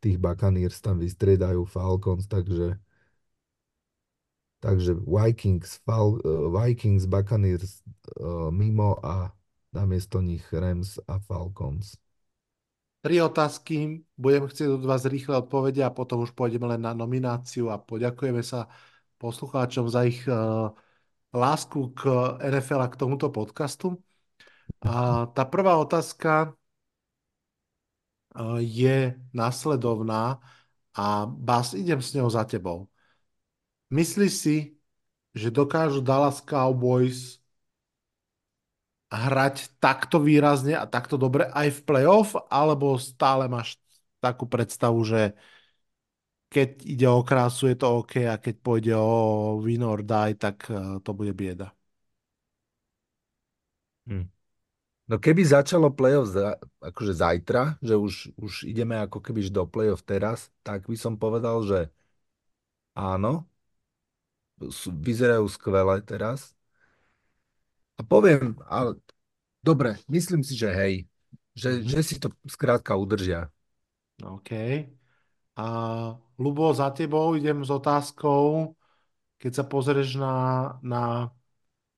tých 0.03 0.19
Buccaneers 0.19 0.83
tam 0.83 0.99
vystriedajú 0.99 1.63
Falcons, 1.63 2.27
takže 2.27 2.75
Takže 4.61 4.93
Vikings, 4.93 5.81
Fal, 5.81 6.21
uh, 6.21 6.49
Vikings, 6.53 7.05
Buccaneers 7.09 7.81
uh, 8.21 8.53
mimo 8.53 8.93
a 9.01 9.33
namiesto 9.73 10.21
nich 10.21 10.45
Rams 10.53 11.01
a 11.09 11.17
Falcons. 11.17 11.97
Tri 13.01 13.17
otázky, 13.17 14.05
budem 14.13 14.45
chcieť 14.45 14.77
od 14.77 14.85
vás 14.85 15.09
rýchle 15.09 15.41
odpovede 15.41 15.81
a 15.81 15.89
potom 15.89 16.21
už 16.21 16.37
pôjdeme 16.37 16.69
len 16.69 16.85
na 16.85 16.93
nomináciu 16.93 17.73
a 17.73 17.81
poďakujeme 17.81 18.45
sa 18.45 18.69
poslucháčom 19.17 19.89
za 19.89 20.05
ich 20.05 20.21
uh, 20.29 20.69
lásku 21.33 21.97
k 21.97 22.01
NFL 22.45 22.85
a 22.85 22.87
k 22.93 22.99
tomuto 23.01 23.33
podcastu. 23.33 23.97
A 24.85 25.25
tá 25.33 25.49
prvá 25.49 25.81
otázka 25.81 26.53
uh, 26.53 28.61
je 28.61 29.17
následovná 29.33 30.37
a 30.93 31.25
Bas, 31.25 31.73
idem 31.73 32.05
s 32.05 32.13
ňou 32.13 32.29
za 32.29 32.45
tebou. 32.45 32.85
Myslíš 33.89 34.31
si, 34.31 34.77
že 35.33 35.49
dokážu 35.49 36.05
Dallas 36.05 36.37
Cowboys 36.45 37.40
hrať 39.11 39.75
takto 39.83 40.23
výrazne 40.23 40.73
a 40.79 40.87
takto 40.87 41.19
dobre 41.19 41.51
aj 41.51 41.67
v 41.75 41.79
playoff, 41.83 42.29
alebo 42.47 42.95
stále 42.95 43.51
máš 43.51 43.75
takú 44.23 44.47
predstavu, 44.47 45.03
že 45.03 45.35
keď 46.51 46.69
ide 46.83 47.07
o 47.07 47.23
krásu, 47.23 47.71
je 47.71 47.77
to 47.79 47.87
OK 48.03 48.27
a 48.27 48.35
keď 48.39 48.55
pôjde 48.59 48.93
o 48.95 49.11
win 49.63 49.83
or 49.83 50.03
die, 50.03 50.35
tak 50.35 50.67
eh, 50.71 50.99
to 51.03 51.11
bude 51.11 51.31
bieda. 51.35 51.71
Hm. 54.07 54.25
No 55.11 55.19
keby 55.19 55.43
začalo 55.43 55.91
playoff 55.91 56.31
za, 56.31 56.55
akože 56.79 57.13
zajtra, 57.13 57.61
že 57.83 57.99
už, 57.99 58.31
už 58.39 58.53
ideme 58.63 58.95
ako 58.95 59.19
keby 59.19 59.43
do 59.51 59.67
playoff 59.67 60.01
teraz, 60.07 60.47
tak 60.63 60.87
by 60.87 60.95
som 60.95 61.19
povedal, 61.19 61.59
že 61.67 61.91
áno, 62.95 63.47
vyzerajú 64.87 65.45
skvele 65.51 65.99
teraz. 66.05 66.55
A 68.01 68.05
poviem, 68.05 68.57
ale 68.65 68.97
dobre, 69.61 70.01
myslím 70.09 70.41
si, 70.41 70.57
že 70.57 70.73
hej, 70.73 71.05
že, 71.53 71.85
že 71.85 72.01
si 72.01 72.15
to 72.17 72.33
skrátka 72.49 72.97
udržia. 72.97 73.53
OK. 74.25 74.49
A 75.53 75.65
Lubo, 76.41 76.73
za 76.73 76.89
tebou 76.89 77.37
idem 77.37 77.61
s 77.61 77.69
otázkou, 77.69 78.73
keď 79.37 79.61
sa 79.61 79.63
pozrieš 79.69 80.17
na, 80.17 80.35
na 80.81 81.29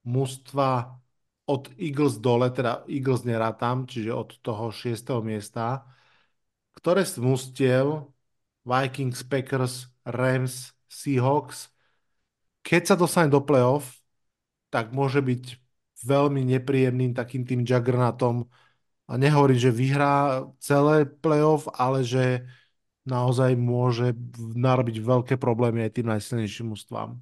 mužstva 0.03 0.99
od 1.47 1.71
Eagles 1.79 2.19
dole, 2.19 2.51
teda 2.51 2.83
Eagles 2.91 3.23
nerátam, 3.23 3.87
čiže 3.87 4.11
od 4.11 4.35
toho 4.43 4.75
6. 4.75 5.23
miesta, 5.23 5.87
ktoré 6.75 7.07
z 7.07 7.23
mužstiev 7.23 8.11
Vikings, 8.67 9.23
Packers, 9.23 9.87
Rams, 10.03 10.75
Seahawks 10.91 11.71
keď 12.63 12.81
sa 12.87 12.95
dostane 12.95 13.27
do 13.27 13.43
playoff, 13.43 13.99
tak 14.71 14.95
môže 14.95 15.19
byť 15.19 15.59
veľmi 16.03 16.43
nepríjemným 16.57 17.15
takým 17.15 17.43
tým 17.47 17.63
juggernautom. 17.63 18.45
A 19.07 19.13
nehovorím, 19.19 19.59
že 19.59 19.71
vyhrá 19.71 20.47
celé 20.59 21.03
playoff, 21.07 21.67
ale 21.75 22.03
že 22.03 22.47
naozaj 23.03 23.55
môže 23.59 24.15
narobiť 24.39 24.95
veľké 25.03 25.35
problémy 25.35 25.83
aj 25.83 25.91
tým 25.99 26.07
najsilnejším 26.07 26.71
ústvám. 26.71 27.19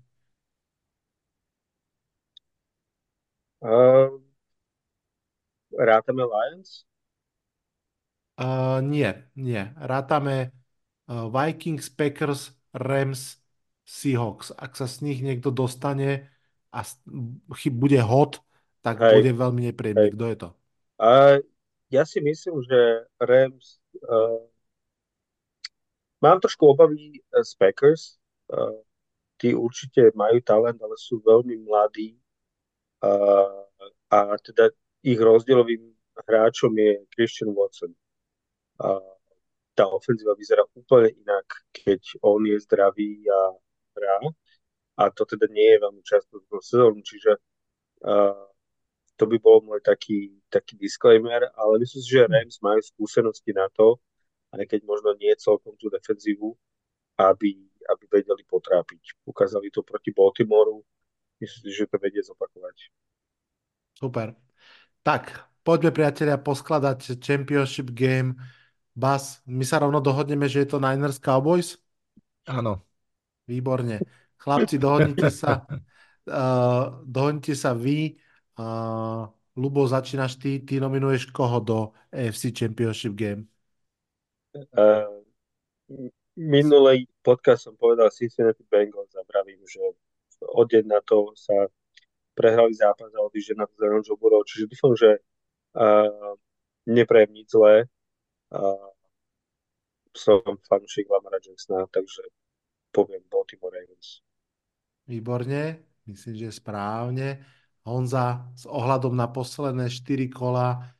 Uh, 3.61 4.17
rátame 5.77 6.25
Lions? 6.25 6.85
Uh, 8.37 8.81
nie, 8.81 9.13
nie. 9.37 9.61
Rátame 9.77 10.49
uh, 11.05 11.29
Vikings, 11.29 11.89
Packers, 11.93 12.57
Rams, 12.73 13.37
Seahawks. 13.85 14.49
Ak 14.57 14.73
sa 14.73 14.89
z 14.89 15.05
nich 15.05 15.19
niekto 15.21 15.53
dostane 15.53 16.29
a 16.73 16.81
bude 17.69 18.01
hot, 18.01 18.41
tak 18.81 19.01
Hej. 19.01 19.21
bude 19.21 19.31
veľmi 19.37 19.61
nepríjemný. 19.69 20.09
Kto 20.13 20.25
je 20.25 20.37
to? 20.37 20.49
A 21.01 21.09
ja 21.89 22.03
si 22.05 22.21
myslím, 22.21 22.61
že 22.65 23.09
Rams 23.21 23.81
uh, 24.05 24.41
mám 26.21 26.41
trošku 26.41 26.65
obavy 26.73 27.21
z 27.29 27.51
Packers. 27.57 28.17
Uh, 28.51 28.81
tí 29.41 29.57
určite 29.57 30.13
majú 30.13 30.37
talent, 30.45 30.77
ale 30.81 30.93
sú 30.97 31.21
veľmi 31.21 31.65
mladí. 31.65 32.17
Uh, 33.01 33.65
a 34.13 34.37
teda 34.37 34.69
ich 35.01 35.17
rozdielovým 35.17 35.81
hráčom 36.29 36.73
je 36.77 37.01
Christian 37.17 37.57
Watson. 37.57 37.93
Uh, 38.77 39.01
tá 39.73 39.87
ofenzíva 39.87 40.37
vyzerá 40.37 40.61
úplne 40.77 41.09
inak, 41.15 41.47
keď 41.73 42.21
on 42.21 42.43
je 42.45 42.57
zdravý 42.61 43.23
a 43.25 43.39
hrá 43.97 44.19
a 45.01 45.09
to 45.09 45.25
teda 45.25 45.47
nie 45.49 45.73
je 45.73 45.81
veľmi 45.81 46.03
často 46.03 46.43
v 46.43 46.61
sezónu, 46.61 46.99
čiže 47.01 47.39
uh, 48.05 48.50
to 49.21 49.29
by 49.29 49.37
bol 49.37 49.61
môj 49.61 49.85
taký, 49.85 50.33
taký 50.49 50.81
disclaimer, 50.81 51.45
ale 51.53 51.77
myslím 51.77 52.01
si, 52.01 52.09
že 52.09 52.25
Rams 52.25 52.57
majú 52.65 52.81
skúsenosti 52.81 53.53
na 53.53 53.69
to, 53.69 54.01
aj 54.49 54.65
keď 54.65 54.81
možno 54.81 55.13
nie 55.13 55.29
celkom 55.37 55.77
tú 55.77 55.93
defenzívu, 55.93 56.57
aby, 57.21 57.53
aby 57.85 58.03
vedeli 58.09 58.41
potrápiť. 58.49 59.21
Ukázali 59.29 59.69
to 59.69 59.85
proti 59.85 60.09
Baltimoru, 60.09 60.81
myslím 61.37 61.61
si, 61.69 61.69
že 61.69 61.85
to 61.85 62.01
vedie 62.01 62.25
zopakovať. 62.25 62.89
Super. 64.01 64.33
Tak, 65.05 65.37
poďme 65.61 65.93
priatelia 65.93 66.41
poskladať 66.41 67.21
Championship 67.21 67.93
Game. 67.93 68.41
Bas, 68.97 69.45
my 69.45 69.61
sa 69.61 69.85
rovno 69.85 70.01
dohodneme, 70.01 70.49
že 70.49 70.65
je 70.65 70.73
to 70.73 70.81
Niners 70.81 71.21
Cowboys? 71.21 71.77
Áno. 72.49 72.81
Výborne. 73.45 74.01
Chlapci, 74.41 74.81
dohodnite 74.81 75.29
sa, 75.29 75.61
uh, 76.25 76.97
dohodnite 77.05 77.53
sa 77.53 77.77
vy. 77.77 78.17
Uh, 78.61 79.25
Lubo, 79.55 79.87
začínaš 79.87 80.35
ty, 80.35 80.59
ty 80.59 80.79
nominuješ 80.79 81.25
koho 81.25 81.59
do 81.59 81.91
AFC 82.13 82.53
Championship 82.59 83.13
Game? 83.13 83.49
Uh, 84.53 85.25
minulý 86.37 87.09
podcast 87.25 87.65
som 87.65 87.73
povedal 87.73 88.13
Cincinnati 88.13 88.63
Bengals 88.69 89.15
a 89.17 89.25
vravím, 89.25 89.59
že 89.65 89.81
od 90.53 90.69
na 90.85 91.01
to 91.01 91.33
sa 91.33 91.67
prehrali 92.37 92.73
zápas 92.73 93.09
a 93.13 93.25
odišli 93.25 93.57
na 93.57 93.65
to 93.65 93.73
za 93.77 93.87
Ronžou 93.89 94.17
Burou, 94.17 94.45
čiže 94.45 94.69
dúfam, 94.69 94.93
že 94.95 95.19
uh, 95.75 96.37
neprejem 96.85 97.31
nič 97.33 97.51
zlé. 97.51 97.89
Uh, 98.53 98.93
som 100.11 100.43
fanúšik 100.67 101.07
Lamara 101.07 101.39
Jacksona, 101.39 101.87
takže 101.87 102.23
poviem 102.91 103.23
Baltimore 103.31 103.71
Ravens. 103.71 104.19
Výborne, 105.07 105.79
myslím, 106.07 106.35
že 106.35 106.51
správne. 106.51 107.39
Honza, 107.81 108.45
s 108.53 108.69
ohľadom 108.69 109.17
na 109.17 109.25
posledné 109.25 109.89
4 109.89 110.29
kola, 110.29 110.93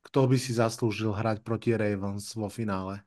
kto 0.00 0.24
by 0.24 0.36
si 0.40 0.56
zaslúžil 0.56 1.12
hrať 1.12 1.44
proti 1.44 1.76
Ravens 1.76 2.32
vo 2.32 2.48
finále? 2.48 3.04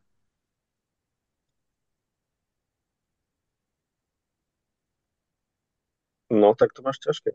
No, 6.29 6.53
tak 6.53 6.73
to 6.73 6.85
máš 6.85 7.01
ťažké. 7.01 7.33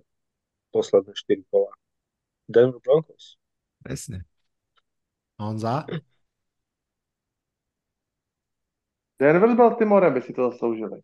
Posledné 0.71 1.11
4 1.15 1.43
kola. 1.51 1.75
Denver 2.47 2.79
Broncos. 2.79 3.39
Presne. 3.83 4.27
Honza? 5.39 5.87
Denver 9.19 9.51
s 9.51 9.57
Baltimorem 9.57 10.15
by 10.15 10.21
si 10.23 10.33
to 10.33 10.51
zasloužili. 10.51 11.03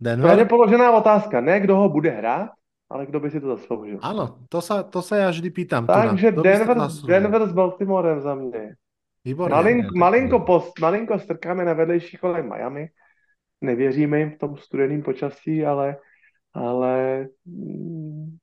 Denver? 0.00 0.34
To 0.34 0.38
je 0.38 0.48
položená 0.48 0.90
otázka, 0.92 1.40
ne 1.40 1.60
kdo 1.60 1.76
ho 1.76 1.88
bude 1.88 2.10
hrát, 2.10 2.55
ale 2.90 3.06
kdo 3.06 3.20
by 3.20 3.30
si 3.30 3.40
to 3.40 3.56
zasloužil? 3.56 3.98
Áno, 4.02 4.46
to 4.46 4.62
sa, 4.62 4.86
to 4.86 5.02
sa 5.02 5.26
ja 5.26 5.28
vždy 5.30 5.50
pýtam. 5.50 5.86
Takže 5.90 6.32
kto 6.32 6.42
Denver? 6.42 6.76
Denver 7.06 7.42
s 7.46 7.52
Baltimorem 7.52 8.20
za 8.20 8.34
mě. 8.34 8.76
Výborne. 9.24 9.54
Malin, 9.54 9.82
tak 9.82 9.94
malinko, 9.94 10.36
je. 10.36 10.44
pos, 10.46 10.72
malinko 10.80 11.18
strkáme 11.18 11.64
na 11.64 11.72
vedlejší 11.72 12.16
kole 12.16 12.42
Miami. 12.42 12.88
Nevěříme 13.60 14.18
jim 14.18 14.30
v 14.30 14.38
tom 14.38 14.56
studeném 14.56 15.02
počasí, 15.02 15.66
ale, 15.66 15.96
ale 16.54 17.26
mm, 17.44 18.36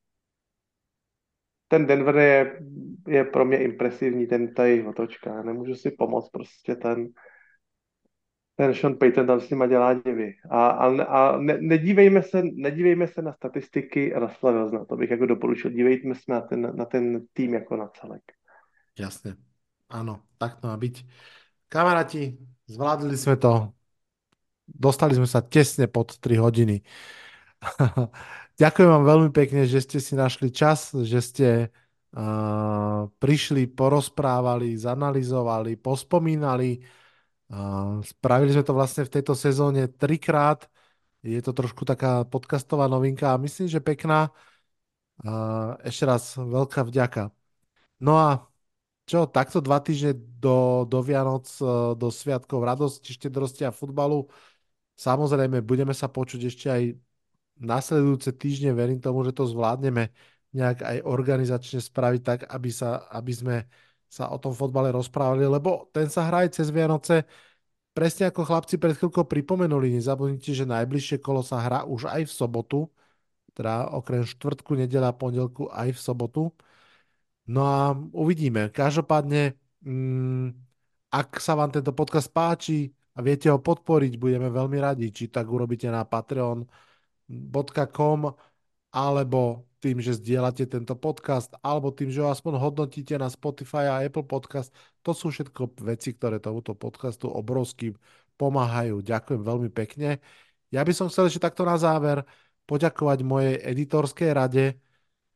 ten 1.68 1.86
Denver 1.86 2.16
je, 2.16 2.60
je 3.08 3.24
pro 3.24 3.46
mě 3.46 3.58
impresivní, 3.58 4.28
ten 4.28 4.54
tady 4.54 4.84
otočka. 4.84 5.44
Nemůžu 5.44 5.76
si 5.76 5.92
pomoct, 5.92 6.30
prostě 6.30 6.76
ten, 6.76 7.08
ten 8.56 8.74
Sean 8.74 8.96
Payton 8.96 9.28
tam 9.28 9.42
s 9.42 9.50
nima 9.50 9.68
dělá 9.68 9.94
divy. 9.94 10.34
A, 10.50 10.68
a, 10.68 11.04
a 11.04 11.38
ne, 11.38 11.58
nedívejme, 11.62 12.24
se, 12.24 12.44
nedívejme 12.54 13.08
se 13.08 13.22
na 13.22 13.34
statistiky 13.34 14.14
Russella 14.16 14.52
Wilsona, 14.52 14.86
to 14.86 14.96
bych 14.96 15.12
jako 15.12 15.26
doporučil. 15.26 15.72
Dívejme 15.72 16.16
se 16.16 16.28
na 16.28 16.42
ten, 16.42 16.72
na 16.76 16.86
ten 16.86 17.26
tým 17.34 17.54
jako 17.54 17.78
na 17.78 17.88
celek. 17.88 18.22
Jasne. 19.00 19.36
Áno, 19.90 20.22
tak 20.38 20.62
to 20.62 20.70
má 20.70 20.78
byť. 20.78 21.06
Kamaráti, 21.70 22.38
zvládli 22.70 23.18
sme 23.18 23.38
to. 23.38 23.74
Dostali 24.66 25.14
sme 25.18 25.26
sa 25.26 25.42
tesne 25.42 25.90
pod 25.90 26.18
3 26.18 26.38
hodiny. 26.38 26.82
Ďakujem 28.62 28.90
vám 28.90 29.06
veľmi 29.06 29.30
pekne, 29.34 29.66
že 29.66 29.82
ste 29.82 29.98
si 29.98 30.14
našli 30.14 30.54
čas, 30.54 30.94
že 30.94 31.20
ste 31.22 31.48
uh, 32.14 33.10
prišli, 33.18 33.66
porozprávali, 33.70 34.78
zanalizovali, 34.78 35.78
pospomínali. 35.78 36.82
Spravili 38.02 38.52
sme 38.54 38.66
to 38.66 38.74
vlastne 38.74 39.06
v 39.06 39.14
tejto 39.14 39.38
sezóne 39.38 39.86
trikrát. 39.86 40.66
Je 41.22 41.40
to 41.40 41.54
trošku 41.54 41.86
taká 41.86 42.26
podcastová 42.26 42.90
novinka 42.90 43.32
a 43.32 43.42
myslím, 43.42 43.70
že 43.70 43.80
pekná. 43.80 44.34
Ešte 45.86 46.04
raz 46.04 46.36
veľká 46.36 46.84
vďaka. 46.90 47.30
No 48.02 48.20
a 48.20 48.30
čo, 49.04 49.28
takto 49.28 49.60
dva 49.60 49.84
týždne 49.84 50.16
do, 50.40 50.88
do 50.88 51.04
Vianoc, 51.04 51.44
e, 51.60 51.96
do 52.00 52.08
Sviatkov 52.08 52.64
radosti, 52.64 53.12
štedrosti 53.12 53.68
a 53.68 53.76
futbalu. 53.76 54.32
Samozrejme, 54.96 55.60
budeme 55.60 55.92
sa 55.92 56.08
počuť 56.08 56.42
ešte 56.48 56.68
aj 56.72 56.84
nasledujúce 57.60 58.32
týždne. 58.32 58.72
Verím 58.72 59.04
tomu, 59.04 59.28
že 59.28 59.36
to 59.36 59.44
zvládneme 59.44 60.08
nejak 60.56 60.80
aj 60.88 60.98
organizačne 61.04 61.84
spraviť 61.84 62.22
tak, 62.24 62.40
aby, 62.48 62.70
sa, 62.72 63.04
aby 63.12 63.32
sme 63.36 63.56
sa 64.14 64.30
o 64.30 64.38
tom 64.38 64.54
fotbale 64.54 64.94
rozprávali, 64.94 65.50
lebo 65.50 65.90
ten 65.90 66.06
sa 66.06 66.30
hrá 66.30 66.46
aj 66.46 66.62
cez 66.62 66.70
Vianoce. 66.70 67.26
Presne 67.98 68.30
ako 68.30 68.46
chlapci 68.46 68.78
pred 68.78 68.94
chvíľkou 68.98 69.26
pripomenuli, 69.26 69.90
nezabudnite, 69.98 70.54
že 70.54 70.70
najbližšie 70.70 71.18
kolo 71.18 71.42
sa 71.42 71.62
hrá 71.66 71.82
už 71.86 72.06
aj 72.10 72.26
v 72.30 72.32
sobotu, 72.34 72.80
teda 73.58 73.90
okrem 73.94 74.26
štvrtku, 74.26 74.76
nedela, 74.78 75.14
pondelku 75.14 75.70
aj 75.74 75.94
v 75.98 76.00
sobotu. 76.02 76.54
No 77.50 77.62
a 77.66 77.98
uvidíme. 78.14 78.70
Každopádne, 78.70 79.54
mm, 79.84 80.48
ak 81.14 81.40
sa 81.42 81.56
vám 81.58 81.72
tento 81.74 81.94
podcast 81.94 82.30
páči 82.34 82.94
a 83.18 83.22
viete 83.22 83.50
ho 83.50 83.60
podporiť, 83.62 84.18
budeme 84.18 84.50
veľmi 84.50 84.78
radi, 84.82 85.12
či 85.14 85.28
tak 85.30 85.50
urobíte 85.50 85.90
na 85.90 86.06
patreon.com 86.06 88.20
alebo 88.94 89.66
tým, 89.84 90.00
že 90.00 90.16
zdieľate 90.16 90.64
tento 90.72 90.96
podcast, 90.96 91.52
alebo 91.60 91.92
tým, 91.92 92.08
že 92.08 92.24
ho 92.24 92.32
aspoň 92.32 92.56
hodnotíte 92.56 93.20
na 93.20 93.28
Spotify 93.28 93.92
a 93.92 94.00
Apple 94.08 94.24
Podcast. 94.24 94.72
To 95.04 95.12
sú 95.12 95.28
všetko 95.36 95.76
veci, 95.84 96.16
ktoré 96.16 96.40
tomuto 96.40 96.72
podcastu 96.72 97.28
obrovsky 97.28 97.92
pomáhajú. 98.40 99.04
Ďakujem 99.04 99.42
veľmi 99.44 99.70
pekne. 99.76 100.24
Ja 100.72 100.88
by 100.88 100.94
som 100.96 101.12
chcel 101.12 101.28
ešte 101.28 101.44
takto 101.44 101.68
na 101.68 101.76
záver 101.76 102.24
poďakovať 102.64 103.20
mojej 103.28 103.56
editorskej 103.60 104.32
rade, 104.32 104.80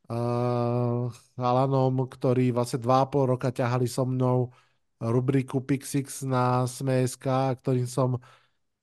uh, 0.07 1.11
chalanom, 1.35 2.07
ktorí 2.07 2.55
vlastne 2.55 2.79
2,5 2.79 3.27
roka 3.27 3.51
ťahali 3.51 3.83
so 3.83 4.07
mnou 4.07 4.55
rubriku 5.03 5.59
Pixix 5.59 6.23
na 6.23 6.63
Sme.sk, 6.63 7.27
ktorým 7.59 7.85
som 7.85 8.17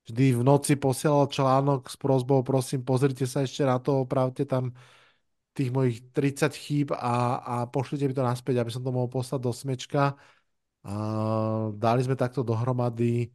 vždy 0.04 0.36
v 0.36 0.42
noci 0.44 0.76
posielal 0.76 1.26
článok 1.32 1.88
s 1.88 1.96
prozbou, 1.96 2.44
prosím, 2.44 2.84
pozrite 2.84 3.24
sa 3.24 3.42
ešte 3.42 3.64
na 3.64 3.80
to, 3.80 4.04
opravte 4.04 4.44
tam 4.44 4.76
tých 5.54 5.70
mojich 5.70 5.98
30 6.10 6.50
chýb 6.54 6.88
a, 6.90 7.38
a 7.38 7.54
pošlite 7.70 8.10
mi 8.10 8.14
to 8.14 8.26
naspäť, 8.26 8.60
aby 8.60 8.70
som 8.74 8.82
to 8.82 8.90
mohol 8.90 9.06
poslať 9.06 9.40
do 9.40 9.52
smečka. 9.54 10.18
Uh, 10.84 11.72
dali 11.78 12.04
sme 12.04 12.18
takto 12.18 12.44
dohromady 12.44 13.30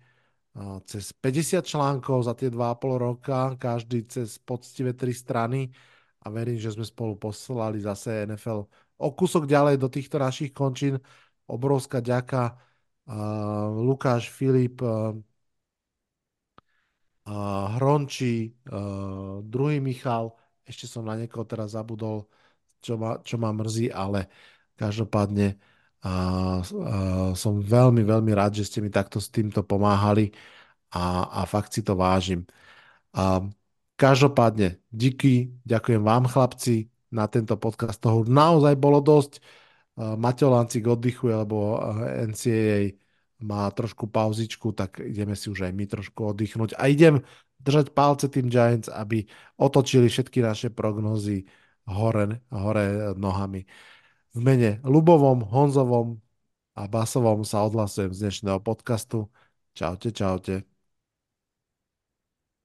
cez 0.86 1.14
50 1.14 1.64
článkov 1.64 2.26
za 2.28 2.34
tie 2.36 2.50
2,5 2.52 3.00
roka, 3.00 3.56
každý 3.56 4.04
cez 4.10 4.38
poctivé 4.42 4.92
3 4.92 5.14
strany 5.14 5.72
a 6.20 6.28
verím, 6.28 6.60
že 6.60 6.74
sme 6.76 6.84
spolu 6.84 7.16
poslali 7.16 7.80
zase 7.80 8.28
NFL 8.28 8.68
o 9.00 9.10
kúsok 9.16 9.48
ďalej 9.48 9.80
do 9.80 9.88
týchto 9.88 10.20
našich 10.20 10.52
končín. 10.52 11.00
Obrovská 11.48 12.04
ďaka 12.04 12.60
uh, 13.08 13.72
Lukáš, 13.72 14.30
Filip, 14.30 14.84
uh, 14.84 15.16
uh, 17.26 17.66
Hronči, 17.80 18.52
uh, 18.68 19.40
druhý 19.42 19.80
Michal, 19.80 20.36
ešte 20.70 20.86
som 20.86 21.04
na 21.04 21.18
niekoho 21.18 21.44
teraz 21.50 21.74
zabudol, 21.74 22.30
čo 22.80 22.96
ma, 22.96 23.18
čo 23.26 23.42
ma 23.42 23.50
mrzí, 23.50 23.90
ale 23.90 24.30
každopádne 24.78 25.58
uh, 26.06 26.62
uh, 26.62 27.32
som 27.34 27.60
veľmi, 27.60 28.06
veľmi 28.06 28.32
rád, 28.38 28.62
že 28.62 28.70
ste 28.70 28.80
mi 28.80 28.94
takto 28.94 29.18
s 29.18 29.34
týmto 29.34 29.66
pomáhali 29.66 30.30
a, 30.94 31.26
a 31.42 31.50
fakt 31.50 31.74
si 31.74 31.82
to 31.82 31.98
vážim. 31.98 32.46
Uh, 33.18 33.50
Každopádne, 34.00 34.80
díky, 34.96 35.52
ďakujem 35.68 36.00
vám 36.00 36.24
chlapci 36.32 36.88
na 37.12 37.28
tento 37.28 37.60
podcast. 37.60 38.00
Toho 38.00 38.24
naozaj 38.24 38.80
bolo 38.80 39.04
dosť. 39.04 39.44
Mateo 40.00 40.56
Lancik 40.56 40.88
oddychuje, 40.88 41.36
lebo 41.36 41.76
NCAA 42.32 42.96
má 43.40 43.72
trošku 43.72 44.08
pauzičku, 44.08 44.76
tak 44.76 45.00
ideme 45.00 45.36
si 45.36 45.48
už 45.50 45.68
aj 45.68 45.74
my 45.74 45.86
trošku 45.88 46.36
oddychnúť. 46.36 46.76
A 46.76 46.92
idem 46.92 47.24
držať 47.60 47.92
palce 47.96 48.28
tým 48.28 48.52
Giants, 48.52 48.92
aby 48.92 49.28
otočili 49.60 50.08
všetky 50.12 50.44
naše 50.44 50.68
prognozy 50.72 51.48
hore, 51.88 52.44
hore 52.52 53.16
nohami. 53.16 53.66
V 54.36 54.40
mene 54.40 54.80
Lubovom, 54.86 55.42
Honzovom 55.42 56.22
a 56.78 56.86
Basovom 56.86 57.42
sa 57.44 57.66
odhlasujem 57.66 58.14
z 58.14 58.20
dnešného 58.30 58.60
podcastu. 58.62 59.28
Čaute, 59.74 60.14
čaute. 60.14 60.69